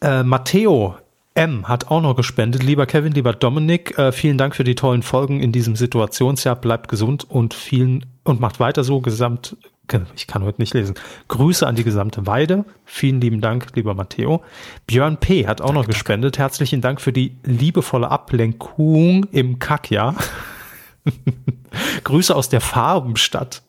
Äh, 0.00 0.22
Matteo 0.22 0.94
M. 1.34 1.66
hat 1.66 1.90
auch 1.90 2.00
noch 2.00 2.14
gespendet. 2.14 2.62
Lieber 2.62 2.86
Kevin, 2.86 3.12
lieber 3.12 3.32
Dominik, 3.32 3.98
äh, 3.98 4.12
vielen 4.12 4.38
Dank 4.38 4.54
für 4.54 4.62
die 4.62 4.76
tollen 4.76 5.02
Folgen 5.02 5.40
in 5.40 5.50
diesem 5.50 5.74
Situationsjahr. 5.74 6.54
Bleibt 6.54 6.86
gesund 6.86 7.28
und 7.28 7.54
vielen 7.54 8.06
und 8.22 8.38
macht 8.38 8.60
weiter 8.60 8.84
so. 8.84 9.00
Gesamt 9.00 9.56
ich 10.14 10.28
kann 10.28 10.44
heute 10.44 10.62
nicht 10.62 10.74
lesen. 10.74 10.94
Grüße 11.26 11.66
an 11.66 11.74
die 11.74 11.82
gesamte 11.82 12.24
Weide. 12.24 12.64
Vielen 12.84 13.20
lieben 13.20 13.40
Dank, 13.40 13.74
lieber 13.74 13.94
Matteo. 13.94 14.44
Björn 14.86 15.18
P. 15.18 15.48
hat 15.48 15.60
auch 15.60 15.66
danke, 15.66 15.80
noch 15.80 15.86
gespendet. 15.88 16.36
Danke. 16.36 16.42
Herzlichen 16.44 16.80
Dank 16.80 17.00
für 17.00 17.12
die 17.12 17.36
liebevolle 17.42 18.12
Ablenkung 18.12 19.26
im 19.32 19.58
Kackjahr. 19.58 20.14
Grüße 22.04 22.34
aus 22.34 22.48
der 22.48 22.60
Farbenstadt. 22.60 23.62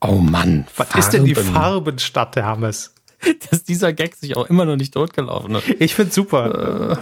Oh 0.00 0.16
Mann. 0.16 0.66
Was 0.76 0.88
Farben. 0.88 0.98
ist 1.00 1.10
denn 1.10 1.24
die 1.24 1.34
Farbenstadt, 1.34 2.36
der 2.36 2.46
Hammes? 2.46 2.94
Dass 3.50 3.64
dieser 3.64 3.92
Gag 3.92 4.14
sich 4.14 4.36
auch 4.36 4.46
immer 4.46 4.64
noch 4.64 4.76
nicht 4.76 4.94
totgelaufen 4.94 5.56
hat. 5.56 5.64
Ich 5.80 5.94
find's 5.94 6.14
super. 6.14 6.92
Äh. 6.92 6.96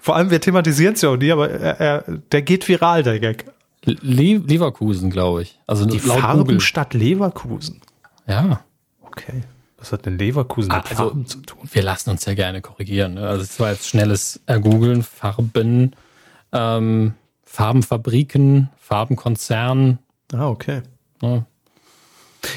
Vor 0.00 0.16
allem, 0.16 0.30
wir 0.30 0.40
thematisieren 0.40 0.94
es 0.94 1.00
ja 1.02 1.10
auch 1.10 1.16
nie, 1.16 1.32
aber 1.32 1.50
er, 1.50 1.80
er, 1.80 2.04
der 2.32 2.42
geht 2.42 2.68
viral, 2.68 3.02
der 3.02 3.18
Gag. 3.20 3.46
Le 3.84 4.38
Leverkusen, 4.38 5.10
glaube 5.10 5.42
ich. 5.42 5.58
Also 5.66 5.86
die 5.86 6.00
Farbenstadt 6.00 6.94
Leverkusen. 6.94 7.80
Ja. 8.26 8.60
Okay. 9.00 9.44
Was 9.78 9.92
hat 9.92 10.04
denn 10.04 10.18
Leverkusen 10.18 10.68
mit 10.74 10.90
also, 10.90 11.04
Farben 11.04 11.26
zu 11.26 11.40
tun? 11.40 11.60
Wir 11.70 11.82
lassen 11.82 12.10
uns 12.10 12.24
ja 12.24 12.34
gerne 12.34 12.60
korrigieren. 12.60 13.14
Ne? 13.14 13.26
Also 13.26 13.42
es 13.42 13.58
war 13.60 13.70
jetzt 13.70 13.88
schnelles 13.88 14.40
Ergoogeln, 14.46 15.04
Farben, 15.04 15.94
ähm, 16.52 17.14
Farbenfabriken, 17.44 18.68
Farbenkonzern. 18.78 19.98
Ah, 20.32 20.48
okay. 20.48 20.82
Ja. 21.22 21.44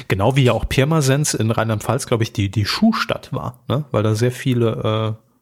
Genau 0.08 0.36
wie 0.36 0.44
ja 0.44 0.52
auch 0.52 0.68
Pirmasens 0.68 1.34
in 1.34 1.50
Rheinland-Pfalz, 1.50 2.06
glaube 2.06 2.22
ich, 2.22 2.32
die, 2.32 2.50
die 2.50 2.64
Schuhstadt 2.64 3.32
war, 3.32 3.58
ne? 3.68 3.84
weil 3.90 4.02
da 4.02 4.14
sehr 4.14 4.32
viele 4.32 5.18
äh, 5.18 5.32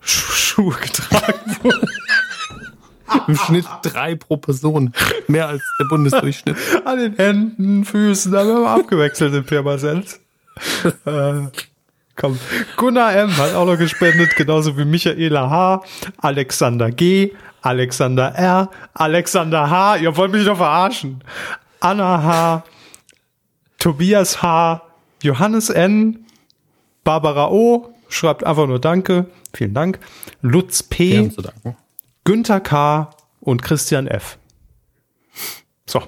Schuhe 0.00 0.74
getragen 0.74 1.56
wurden. 1.62 1.88
Im 3.28 3.36
Schnitt 3.36 3.66
drei 3.82 4.14
pro 4.14 4.36
Person. 4.36 4.92
Mehr 5.28 5.48
als 5.48 5.62
der 5.78 5.84
Bundesdurchschnitt. 5.84 6.56
An 6.84 6.98
den 6.98 7.14
Händen, 7.16 7.84
Füßen, 7.84 8.32
da 8.32 8.40
haben 8.40 8.62
wir 8.62 8.70
abgewechselt 8.70 9.34
in 9.34 9.44
Pirmasens. 9.44 10.20
komm. 12.22 12.38
Gunnar 12.76 13.14
M. 13.14 13.36
hat 13.36 13.54
auch 13.54 13.66
noch 13.66 13.76
gespendet, 13.76 14.36
genauso 14.36 14.78
wie 14.78 14.84
Michaela 14.84 15.50
H., 15.50 15.82
Alexander 16.18 16.90
G., 16.90 17.32
Alexander 17.60 18.34
R., 18.34 18.70
Alexander 18.94 19.68
H., 19.68 19.96
ihr 19.96 20.16
wollt 20.16 20.32
mich 20.32 20.46
doch 20.46 20.56
verarschen. 20.56 21.22
Anna 21.80 22.22
H., 22.22 22.64
Tobias 23.78 24.42
H., 24.42 24.82
Johannes 25.22 25.68
N., 25.68 26.24
Barbara 27.04 27.50
O., 27.50 27.92
schreibt 28.08 28.44
einfach 28.44 28.66
nur 28.66 28.80
Danke, 28.80 29.26
vielen 29.52 29.74
Dank. 29.74 29.98
Lutz 30.40 30.82
P., 30.82 31.30
Günther 32.24 32.60
K. 32.60 33.10
und 33.40 33.62
Christian 33.62 34.06
F. 34.06 34.38
So, 35.86 36.02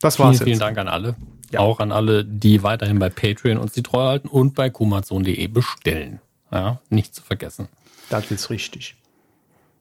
das 0.00 0.18
war's. 0.18 0.36
Vielen, 0.36 0.46
vielen 0.46 0.58
Dank 0.58 0.76
an 0.76 0.88
alle. 0.88 1.16
Ja. 1.52 1.60
Auch 1.60 1.80
an 1.80 1.92
alle, 1.92 2.24
die 2.24 2.62
weiterhin 2.62 2.98
bei 2.98 3.08
Patreon 3.08 3.58
uns 3.58 3.72
die 3.72 3.82
Treue 3.82 4.08
halten 4.08 4.28
und 4.28 4.54
bei 4.54 4.70
kumazon.de 4.70 5.46
bestellen. 5.46 6.20
Ja, 6.50 6.80
nicht 6.90 7.14
zu 7.14 7.22
vergessen. 7.22 7.68
Das 8.08 8.30
ist 8.30 8.50
richtig. 8.50 8.96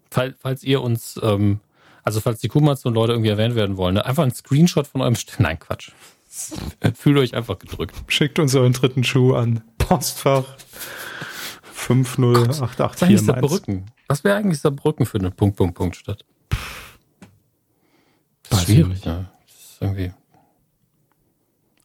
Fall, 0.09 0.36
falls 0.39 0.63
ihr 0.63 0.82
uns, 0.82 1.20
ähm, 1.22 1.59
also 2.03 2.22
falls 2.22 2.39
die 2.39 2.47
Kumazon-Leute 2.47 3.13
irgendwie 3.13 3.30
erwähnt 3.30 3.55
werden 3.55 3.78
wollen, 3.78 3.95
ne, 3.95 4.05
einfach 4.05 4.24
ein 4.24 4.34
Screenshot 4.34 4.88
von 4.88 5.01
eurem 5.01 5.16
St 5.16 5.36
Nein, 5.39 5.59
Quatsch. 5.59 5.91
Fühlt 6.95 7.18
euch 7.18 7.34
einfach 7.34 7.59
gedrückt. 7.59 7.95
Schickt 8.07 8.39
uns 8.39 8.55
euren 8.55 8.74
dritten 8.74 9.03
Schuh 9.03 9.36
an. 9.36 9.63
Postfach 9.78 10.45
50884 11.74 13.22
Saarbrücken. 13.22 13.91
Was 14.07 14.24
wäre 14.24 14.38
eigentlich 14.38 14.59
Saarbrücken 14.59 15.05
für 15.05 15.20
eine 15.20 15.32
Punkt, 15.32 15.57
Punkt, 15.57 15.76
Punkt 15.76 15.95
Stadt? 15.95 16.26
Das 18.49 18.59
ist 18.59 18.66
schwierig, 18.66 19.03
ja. 19.05 19.26
Das 19.45 19.55
ist 19.55 19.78
irgendwie. 19.82 20.13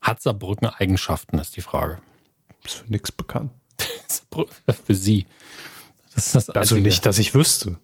Hat 0.01 0.23
Saarbrücken 0.23 0.67
Eigenschaften, 0.67 1.39
ist 1.39 1.57
die 1.57 1.61
Frage. 1.61 1.99
Ist 2.65 2.77
für 2.77 2.91
nichts 2.91 3.13
bekannt. 3.13 3.53
für 4.85 4.95
Sie. 4.95 5.27
Das 6.15 6.35
ist 6.35 6.49
das 6.49 6.57
also 6.57 6.77
nicht, 6.77 7.05
dass 7.07 7.19
ich 7.19 7.35
wüsste. 7.35 7.79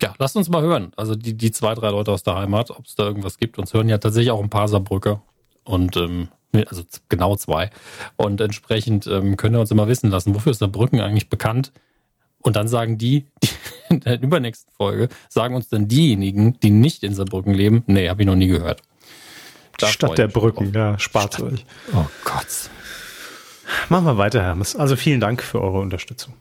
Ja, 0.00 0.14
lasst 0.18 0.36
uns 0.36 0.48
mal 0.48 0.62
hören. 0.62 0.92
Also 0.96 1.14
die, 1.14 1.34
die 1.34 1.50
zwei, 1.50 1.74
drei 1.74 1.90
Leute 1.90 2.12
aus 2.12 2.22
der 2.22 2.36
Heimat, 2.36 2.70
ob 2.70 2.86
es 2.86 2.94
da 2.94 3.04
irgendwas 3.04 3.36
gibt. 3.36 3.58
Uns 3.58 3.74
hören 3.74 3.88
ja 3.88 3.98
tatsächlich 3.98 4.30
auch 4.30 4.42
ein 4.42 4.50
paar 4.50 4.68
Saarbrücker. 4.68 5.22
Und 5.64 5.96
ähm, 5.96 6.28
also 6.52 6.82
genau 7.08 7.36
zwei. 7.36 7.70
Und 8.16 8.40
entsprechend 8.40 9.06
ähm, 9.06 9.36
können 9.36 9.54
wir 9.54 9.60
uns 9.60 9.70
immer 9.70 9.88
wissen 9.88 10.10
lassen, 10.10 10.34
wofür 10.34 10.52
ist 10.52 10.58
Saarbrücken 10.58 11.00
eigentlich 11.00 11.28
bekannt. 11.28 11.72
Und 12.42 12.56
dann 12.56 12.68
sagen 12.68 12.96
die, 12.96 13.26
die 13.42 13.48
in 13.90 14.00
der 14.00 14.22
übernächsten 14.22 14.72
Folge, 14.72 15.08
sagen 15.28 15.54
uns 15.54 15.68
dann 15.68 15.88
diejenigen, 15.88 16.58
die 16.60 16.70
nicht 16.70 17.02
in 17.02 17.14
Saarbrücken 17.14 17.52
leben, 17.52 17.84
nee, 17.86 18.08
habe 18.08 18.22
ich 18.22 18.26
noch 18.26 18.36
nie 18.36 18.48
gehört. 18.48 18.82
Da 19.80 19.86
Stadt 19.88 20.18
der 20.18 20.28
Brücken, 20.28 20.72
ja, 20.72 20.98
spart 20.98 21.40
euch. 21.40 21.64
Oh 21.94 22.06
Gott. 22.24 22.70
Machen 23.88 24.04
wir 24.04 24.18
weiter, 24.18 24.42
Hermes. 24.42 24.76
Also 24.76 24.96
vielen 24.96 25.20
Dank 25.20 25.42
für 25.42 25.60
eure 25.60 25.78
Unterstützung. 25.78 26.34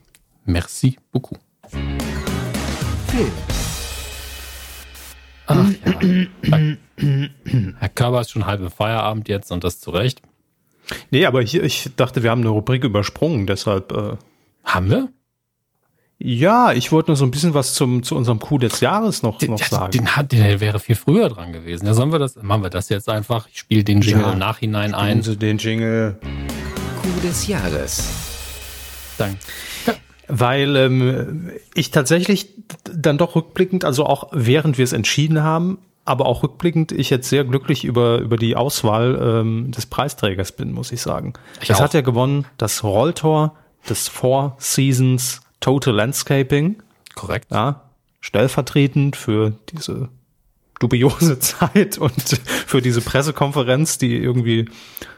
Merci 0.46 0.98
beaucoup. 1.12 1.40
Ach 5.48 5.66
ja. 5.92 6.78
Herr 7.80 7.90
Körber 7.90 8.22
ist 8.22 8.32
schon 8.32 8.46
halb 8.46 8.62
im 8.62 8.72
Feierabend 8.72 9.30
jetzt 9.30 9.52
und 9.52 9.64
das 9.64 9.80
zu 9.80 9.92
Recht. 9.92 10.22
Nee, 11.12 11.26
aber 11.26 11.42
hier, 11.42 11.64
ich 11.64 11.92
dachte, 11.96 12.24
wir 12.24 12.32
haben 12.32 12.42
eine 12.42 12.50
Rubrik 12.50 12.84
übersprungen, 12.84 13.48
deshalb. 13.48 13.92
Äh 13.92 14.18
haben 14.64 14.90
wir? 14.90 15.10
Ja, 16.22 16.74
ich 16.74 16.92
wollte 16.92 17.12
nur 17.12 17.16
so 17.16 17.24
ein 17.24 17.32
bisschen 17.32 17.54
was 17.54 17.74
zum, 17.74 18.04
zu 18.04 18.14
unserem 18.16 18.40
Coup 18.40 18.60
des 18.60 18.82
Jahres 18.82 19.24
noch, 19.24 19.38
den, 19.38 19.52
noch 19.52 19.64
sagen. 19.64 19.92
Den, 19.92 20.18
hat, 20.18 20.34
der 20.34 20.60
wäre 20.60 20.80
viel 20.80 20.96
früher 20.96 21.30
dran 21.30 21.54
gewesen. 21.54 21.86
Ja, 21.86 21.94
sollen 21.94 22.12
wir 22.12 22.20
das, 22.20 22.36
machen 22.36 22.62
wir 22.62 22.70
das 22.70 22.90
jetzt 22.90 23.08
einfach? 23.08 23.48
Ich 23.50 23.60
spiele 23.60 23.86
den 23.86 24.02
Jingle 24.02 24.24
ja, 24.24 24.34
im 24.34 24.40
Nachhinein 24.40 24.94
ein. 24.94 25.24
Sie 25.24 25.38
den 25.38 25.58
Jingle. 25.58 26.20
Coup 27.02 27.22
des 27.22 27.48
Jahres. 27.48 28.10
Danke. 29.18 29.38
Weil 30.28 30.76
ähm, 30.76 31.52
ich 31.74 31.92
tatsächlich 31.92 32.50
dann 32.84 33.18
doch 33.18 33.36
rückblickend, 33.36 33.86
also 33.86 34.06
auch 34.06 34.28
während 34.34 34.78
wir 34.78 34.84
es 34.84 34.92
entschieden 34.92 35.42
haben, 35.42 35.80
aber 36.04 36.26
auch 36.26 36.44
rückblickend, 36.44 36.92
ich 36.92 37.10
jetzt 37.10 37.30
sehr 37.30 37.46
glücklich 37.46 37.86
über, 37.86 38.20
über 38.20 38.36
die 38.36 38.58
Auswahl 38.58 39.18
ähm, 39.22 39.72
des 39.72 39.86
Preisträgers 39.86 40.52
bin, 40.52 40.74
muss 40.74 40.92
ich 40.92 41.02
sagen. 41.02 41.34
Ich 41.62 41.70
es 41.70 41.80
hat 41.80 41.94
ja 41.94 42.02
gewonnen 42.02 42.46
das 42.58 42.84
Rolltor 42.84 43.56
des 43.88 44.10
Four 44.10 44.58
Seasons 44.60 45.42
Total 45.60 45.94
Landscaping. 45.94 46.82
Korrekt. 47.16 47.52
Ja, 47.52 47.90
stellvertretend 48.22 49.16
für 49.16 49.54
diese 49.72 50.10
dubiose 50.80 51.40
Zeit 51.40 51.98
und 51.98 52.42
für 52.66 52.82
diese 52.82 53.02
Pressekonferenz, 53.02 53.98
die 53.98 54.16
irgendwie 54.16 54.70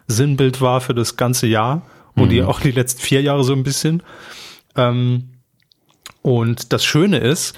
Sinnbild 0.07 0.61
war 0.61 0.81
für 0.81 0.93
das 0.93 1.17
ganze 1.17 1.47
Jahr 1.47 1.83
und 2.15 2.25
mhm. 2.25 2.29
die 2.29 2.43
auch 2.43 2.59
die 2.59 2.71
letzten 2.71 3.01
vier 3.01 3.21
Jahre 3.21 3.43
so 3.43 3.53
ein 3.53 3.63
bisschen. 3.63 4.03
Ähm, 4.75 5.29
und 6.21 6.73
das 6.73 6.83
Schöne 6.83 7.17
ist, 7.17 7.55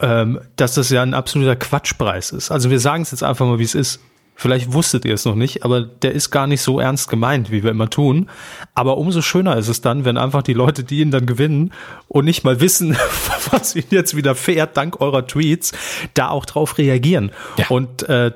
ähm, 0.00 0.40
dass 0.56 0.74
das 0.74 0.90
ja 0.90 1.02
ein 1.02 1.14
absoluter 1.14 1.56
Quatschpreis 1.56 2.30
ist. 2.30 2.50
Also 2.50 2.70
wir 2.70 2.80
sagen 2.80 3.02
es 3.02 3.10
jetzt 3.10 3.22
einfach 3.22 3.46
mal, 3.46 3.58
wie 3.58 3.64
es 3.64 3.74
ist. 3.74 4.00
Vielleicht 4.36 4.72
wusstet 4.72 5.04
ihr 5.04 5.14
es 5.14 5.24
noch 5.24 5.36
nicht, 5.36 5.64
aber 5.64 5.82
der 5.82 6.12
ist 6.12 6.30
gar 6.30 6.46
nicht 6.46 6.60
so 6.60 6.80
ernst 6.80 7.08
gemeint, 7.08 7.50
wie 7.50 7.62
wir 7.62 7.70
immer 7.70 7.88
tun. 7.88 8.28
Aber 8.74 8.98
umso 8.98 9.22
schöner 9.22 9.56
ist 9.56 9.68
es 9.68 9.80
dann, 9.80 10.04
wenn 10.04 10.18
einfach 10.18 10.42
die 10.42 10.54
Leute, 10.54 10.82
die 10.82 11.00
ihn 11.00 11.12
dann 11.12 11.26
gewinnen 11.26 11.72
und 12.08 12.24
nicht 12.24 12.42
mal 12.44 12.60
wissen, 12.60 12.96
was 13.50 13.76
ihnen 13.76 13.86
jetzt 13.90 14.16
wieder 14.16 14.34
fährt, 14.34 14.76
dank 14.76 15.00
eurer 15.00 15.26
Tweets, 15.26 15.72
da 16.14 16.28
auch 16.28 16.46
drauf 16.46 16.78
reagieren. 16.78 17.30
Ja. 17.58 17.66
Und 17.68 18.02
äh, 18.08 18.32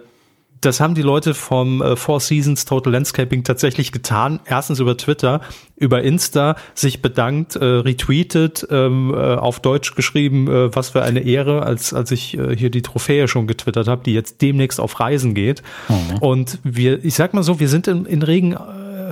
das 0.61 0.81
haben 0.81 0.95
die 0.95 1.03
Leute 1.03 1.35
vom 1.35 1.83
äh, 1.83 1.97
Four 1.97 2.21
Seasons 2.21 2.65
Total 2.65 2.93
Landscaping 2.93 3.45
tatsächlich 3.45 3.93
getan. 3.93 4.41
Erstens 4.45 4.81
über 4.81 4.97
Twitter, 4.97 5.41
über 5.77 6.03
Insta 6.03 6.57
sich 6.75 7.03
bedankt, 7.03 7.57
äh, 7.57 7.65
retweetet, 7.65 8.67
ähm, 8.71 9.15
äh, 9.15 9.35
auf 9.35 9.61
Deutsch 9.61 9.95
geschrieben, 9.95 10.49
äh, 10.49 10.75
was 10.75 10.91
für 10.91 11.03
eine 11.03 11.21
Ehre, 11.21 11.63
als, 11.63 11.93
als 11.93 12.11
ich 12.11 12.37
äh, 12.37 12.57
hier 12.57 12.71
die 12.71 12.83
Trophäe 12.83 13.29
schon 13.29 13.47
getwittert 13.47 13.89
habe, 13.89 14.03
die 14.05 14.15
jetzt 14.15 14.43
demnächst 14.43 14.81
auf 14.81 14.99
Reisen 15.01 15.35
geht. 15.35 15.63
Mhm. 15.89 16.19
Und 16.19 16.59
wir, 16.65 17.05
ich 17.05 17.15
sag 17.15 17.35
mal 17.35 17.43
so, 17.43 17.61
wir 17.61 17.69
sind 17.69 17.87
in, 17.89 18.07
in 18.07 18.23
regen, 18.23 18.53
äh, 18.53 18.57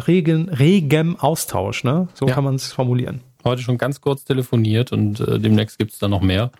regen, 0.06 0.48
regem 0.48 1.16
Austausch, 1.18 1.84
ne? 1.84 2.08
So 2.14 2.26
ja. 2.26 2.34
kann 2.34 2.44
man 2.44 2.56
es 2.56 2.72
formulieren. 2.72 3.20
Heute 3.44 3.62
schon 3.62 3.78
ganz 3.78 4.00
kurz 4.00 4.24
telefoniert 4.24 4.90
und 4.90 5.20
äh, 5.20 5.38
demnächst 5.38 5.78
gibt's 5.78 5.98
da 5.98 6.08
noch 6.08 6.20
mehr. 6.20 6.50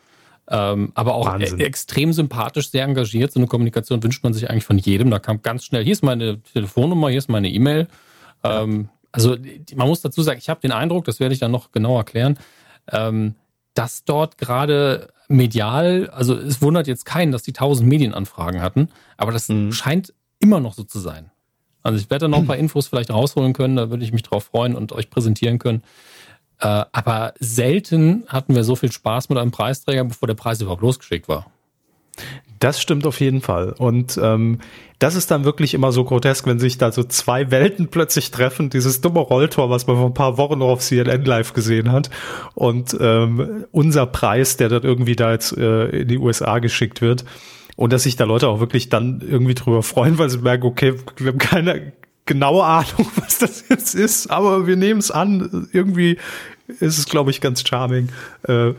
Ähm, 0.48 0.92
aber 0.94 1.14
auch 1.14 1.40
e 1.40 1.44
extrem 1.64 2.12
sympathisch, 2.12 2.70
sehr 2.70 2.84
engagiert. 2.84 3.32
So 3.32 3.40
eine 3.40 3.48
Kommunikation 3.48 4.02
wünscht 4.02 4.22
man 4.22 4.32
sich 4.32 4.48
eigentlich 4.48 4.64
von 4.64 4.78
jedem. 4.78 5.10
Da 5.10 5.18
kam 5.18 5.42
ganz 5.42 5.64
schnell, 5.64 5.82
hier 5.82 5.92
ist 5.92 6.04
meine 6.04 6.40
Telefonnummer, 6.40 7.08
hier 7.08 7.18
ist 7.18 7.28
meine 7.28 7.48
E-Mail. 7.48 7.88
Ähm, 8.44 8.88
also 9.10 9.36
man 9.74 9.88
muss 9.88 10.02
dazu 10.02 10.22
sagen, 10.22 10.38
ich 10.38 10.48
habe 10.48 10.60
den 10.60 10.72
Eindruck, 10.72 11.04
das 11.04 11.20
werde 11.20 11.32
ich 11.32 11.40
dann 11.40 11.50
noch 11.50 11.72
genau 11.72 11.96
erklären, 11.96 12.38
ähm, 12.92 13.34
dass 13.74 14.04
dort 14.04 14.38
gerade 14.38 15.08
medial, 15.28 16.10
also 16.10 16.34
es 16.34 16.62
wundert 16.62 16.86
jetzt 16.86 17.04
keinen, 17.04 17.32
dass 17.32 17.42
die 17.42 17.52
tausend 17.52 17.88
Medienanfragen 17.88 18.62
hatten, 18.62 18.88
aber 19.16 19.32
das 19.32 19.48
mhm. 19.48 19.72
scheint 19.72 20.14
immer 20.38 20.60
noch 20.60 20.74
so 20.74 20.84
zu 20.84 21.00
sein. 21.00 21.30
Also 21.82 21.98
ich 21.98 22.10
werde 22.10 22.24
da 22.24 22.28
noch 22.28 22.38
ein 22.38 22.46
paar 22.46 22.56
Infos 22.58 22.88
vielleicht 22.88 23.10
rausholen 23.10 23.52
können, 23.52 23.76
da 23.76 23.90
würde 23.90 24.04
ich 24.04 24.12
mich 24.12 24.22
drauf 24.22 24.44
freuen 24.44 24.74
und 24.74 24.92
euch 24.92 25.10
präsentieren 25.10 25.58
können. 25.58 25.82
Äh, 26.60 26.84
aber 26.92 27.34
selten 27.38 28.24
hatten 28.28 28.54
wir 28.54 28.64
so 28.64 28.76
viel 28.76 28.92
Spaß 28.92 29.28
mit 29.28 29.38
einem 29.38 29.50
Preisträger, 29.50 30.04
bevor 30.04 30.26
der 30.26 30.34
Preis 30.34 30.60
überhaupt 30.60 30.82
losgeschickt 30.82 31.28
war. 31.28 31.46
Das 32.58 32.80
stimmt 32.80 33.06
auf 33.06 33.20
jeden 33.20 33.42
Fall. 33.42 33.74
Und 33.76 34.18
ähm, 34.22 34.58
das 34.98 35.14
ist 35.14 35.30
dann 35.30 35.44
wirklich 35.44 35.74
immer 35.74 35.92
so 35.92 36.04
grotesk, 36.04 36.46
wenn 36.46 36.58
sich 36.58 36.78
da 36.78 36.90
so 36.90 37.04
zwei 37.04 37.50
Welten 37.50 37.88
plötzlich 37.88 38.30
treffen. 38.30 38.70
Dieses 38.70 39.02
dumme 39.02 39.20
Rolltor, 39.20 39.68
was 39.68 39.86
man 39.86 39.96
vor 39.96 40.06
ein 40.06 40.14
paar 40.14 40.38
Wochen 40.38 40.58
noch 40.58 40.68
auf 40.68 40.80
CNN 40.80 41.24
Live 41.26 41.52
gesehen 41.52 41.92
hat. 41.92 42.08
Und 42.54 42.96
ähm, 42.98 43.66
unser 43.72 44.06
Preis, 44.06 44.56
der 44.56 44.70
dann 44.70 44.84
irgendwie 44.84 45.16
da 45.16 45.32
jetzt 45.32 45.56
äh, 45.56 45.88
in 45.88 46.08
die 46.08 46.18
USA 46.18 46.58
geschickt 46.58 47.02
wird. 47.02 47.26
Und 47.76 47.92
dass 47.92 48.04
sich 48.04 48.16
da 48.16 48.24
Leute 48.24 48.48
auch 48.48 48.58
wirklich 48.58 48.88
dann 48.88 49.20
irgendwie 49.20 49.54
drüber 49.54 49.82
freuen, 49.82 50.16
weil 50.18 50.30
sie 50.30 50.38
merken, 50.38 50.64
okay, 50.64 50.94
wir 51.18 51.32
haben 51.32 51.38
keine, 51.38 51.92
genaue 52.26 52.64
Ahnung, 52.64 53.10
was 53.16 53.38
das 53.38 53.64
jetzt 53.68 53.94
ist, 53.94 54.30
aber 54.30 54.66
wir 54.66 54.76
nehmen 54.76 55.00
es 55.00 55.10
an. 55.10 55.68
Irgendwie 55.72 56.18
ist 56.66 56.98
es, 56.98 57.06
glaube 57.06 57.30
ich, 57.30 57.40
ganz 57.40 57.66
charming. 57.66 58.08
Äh, 58.42 58.72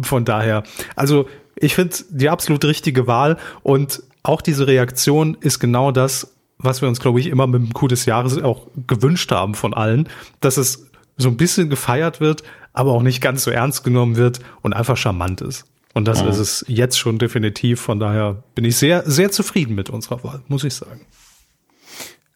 von 0.00 0.24
daher, 0.24 0.62
also 0.94 1.28
ich 1.54 1.74
finde 1.74 1.96
die 2.10 2.28
absolut 2.28 2.64
richtige 2.64 3.06
Wahl 3.06 3.38
und 3.62 4.02
auch 4.22 4.42
diese 4.42 4.66
Reaktion 4.66 5.36
ist 5.40 5.58
genau 5.58 5.92
das, 5.92 6.34
was 6.58 6.82
wir 6.82 6.88
uns, 6.88 7.00
glaube 7.00 7.20
ich, 7.20 7.26
immer 7.26 7.46
mit 7.46 7.62
dem 7.62 7.72
Coup 7.72 7.88
des 7.88 8.06
Jahres 8.06 8.42
auch 8.42 8.66
gewünscht 8.86 9.30
haben 9.30 9.54
von 9.54 9.74
allen, 9.74 10.08
dass 10.40 10.56
es 10.56 10.90
so 11.16 11.28
ein 11.28 11.36
bisschen 11.36 11.70
gefeiert 11.70 12.20
wird, 12.20 12.42
aber 12.72 12.92
auch 12.92 13.02
nicht 13.02 13.20
ganz 13.20 13.44
so 13.44 13.50
ernst 13.50 13.84
genommen 13.84 14.16
wird 14.16 14.40
und 14.62 14.72
einfach 14.72 14.96
charmant 14.96 15.40
ist. 15.40 15.64
Und 15.94 16.06
das 16.06 16.22
mhm. 16.22 16.28
ist 16.28 16.38
es 16.38 16.64
jetzt 16.68 16.98
schon 16.98 17.18
definitiv. 17.18 17.80
Von 17.80 17.98
daher 17.98 18.42
bin 18.54 18.64
ich 18.64 18.76
sehr, 18.76 19.08
sehr 19.08 19.30
zufrieden 19.30 19.74
mit 19.74 19.88
unserer 19.88 20.22
Wahl, 20.24 20.42
muss 20.48 20.64
ich 20.64 20.74
sagen. 20.74 21.00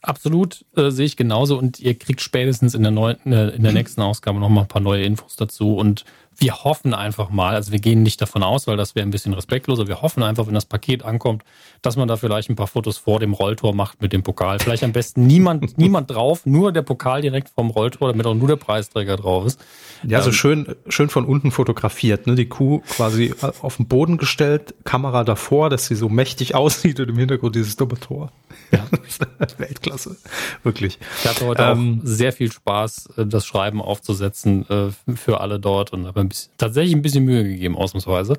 Absolut, 0.02 0.64
äh, 0.76 0.90
sehe 0.90 1.06
ich 1.06 1.16
genauso. 1.16 1.58
Und 1.58 1.78
ihr 1.78 1.98
kriegt 1.98 2.20
spätestens 2.20 2.74
in 2.74 2.82
der, 2.82 2.92
neunten, 2.92 3.32
äh, 3.32 3.50
in 3.50 3.62
der 3.62 3.72
nächsten 3.72 4.00
Ausgabe 4.00 4.38
noch 4.38 4.48
mal 4.48 4.62
ein 4.62 4.68
paar 4.68 4.80
neue 4.80 5.04
Infos 5.04 5.36
dazu. 5.36 5.76
Und 5.76 6.04
wir 6.40 6.64
hoffen 6.64 6.94
einfach 6.94 7.28
mal, 7.28 7.54
also 7.54 7.70
wir 7.70 7.80
gehen 7.80 8.02
nicht 8.02 8.20
davon 8.22 8.42
aus, 8.42 8.66
weil 8.66 8.78
das 8.78 8.94
wäre 8.94 9.06
ein 9.06 9.10
bisschen 9.10 9.34
respektloser, 9.34 9.86
wir 9.86 10.00
hoffen 10.00 10.22
einfach, 10.22 10.46
wenn 10.46 10.54
das 10.54 10.64
Paket 10.64 11.04
ankommt, 11.04 11.44
dass 11.82 11.96
man 11.96 12.08
da 12.08 12.16
vielleicht 12.16 12.48
ein 12.48 12.56
paar 12.56 12.66
Fotos 12.66 12.96
vor 12.96 13.20
dem 13.20 13.34
Rolltor 13.34 13.74
macht 13.74 14.00
mit 14.00 14.14
dem 14.14 14.22
Pokal. 14.22 14.58
Vielleicht 14.58 14.82
am 14.82 14.92
besten 14.92 15.26
niemand, 15.26 15.76
niemand 15.78 16.10
drauf, 16.10 16.46
nur 16.46 16.72
der 16.72 16.80
Pokal 16.80 17.20
direkt 17.20 17.50
vom 17.50 17.68
Rolltor, 17.68 18.10
damit 18.10 18.26
auch 18.26 18.34
nur 18.34 18.48
der 18.48 18.56
Preisträger 18.56 19.18
drauf 19.18 19.46
ist. 19.46 19.60
Ja, 20.02 20.18
ähm, 20.18 20.24
so 20.24 20.32
schön, 20.32 20.74
schön 20.88 21.10
von 21.10 21.26
unten 21.26 21.50
fotografiert, 21.50 22.26
ne? 22.26 22.34
Die 22.36 22.48
Kuh 22.48 22.80
quasi 22.88 23.34
auf 23.60 23.76
den 23.76 23.86
Boden 23.86 24.16
gestellt, 24.16 24.74
Kamera 24.84 25.24
davor, 25.24 25.68
dass 25.68 25.86
sie 25.86 25.94
so 25.94 26.08
mächtig 26.08 26.54
aussieht 26.54 27.00
und 27.00 27.10
im 27.10 27.18
Hintergrund 27.18 27.54
dieses 27.54 27.76
dumme 27.76 28.00
Tor. 28.00 28.32
Ja. 28.72 28.86
Weltklasse. 29.58 30.16
Wirklich. 30.62 30.98
Ich 31.20 31.28
hatte 31.28 31.46
heute 31.46 31.62
ähm, 31.62 32.00
auch 32.02 32.06
sehr 32.06 32.32
viel 32.32 32.50
Spaß, 32.50 33.10
äh, 33.18 33.26
das 33.26 33.46
Schreiben 33.46 33.82
aufzusetzen 33.82 34.66
äh, 34.68 35.14
für 35.14 35.40
alle 35.40 35.60
dort 35.60 35.92
und 35.92 36.06
habe 36.06 36.20
ein 36.20 36.29
bisschen, 36.30 36.52
tatsächlich 36.56 36.94
ein 36.94 37.02
bisschen 37.02 37.24
Mühe 37.24 37.44
gegeben, 37.44 37.76
ausnahmsweise. 37.76 38.36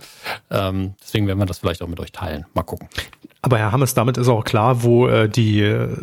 Ähm, 0.50 0.96
deswegen 1.02 1.28
werden 1.28 1.40
wir 1.40 1.46
das 1.46 1.60
vielleicht 1.60 1.84
auch 1.84 1.88
mit 1.88 2.00
euch 2.00 2.12
teilen. 2.12 2.46
Mal 2.56 2.64
gucken. 2.64 2.90
Aber 3.44 3.58
Herr 3.58 3.72
Hammes, 3.72 3.94
damit 3.94 4.18
ist 4.18 4.28
auch 4.28 4.44
klar, 4.44 4.84
wo 4.84 5.08
äh, 5.08 5.30
die 5.30 5.62
äh, 5.62 5.96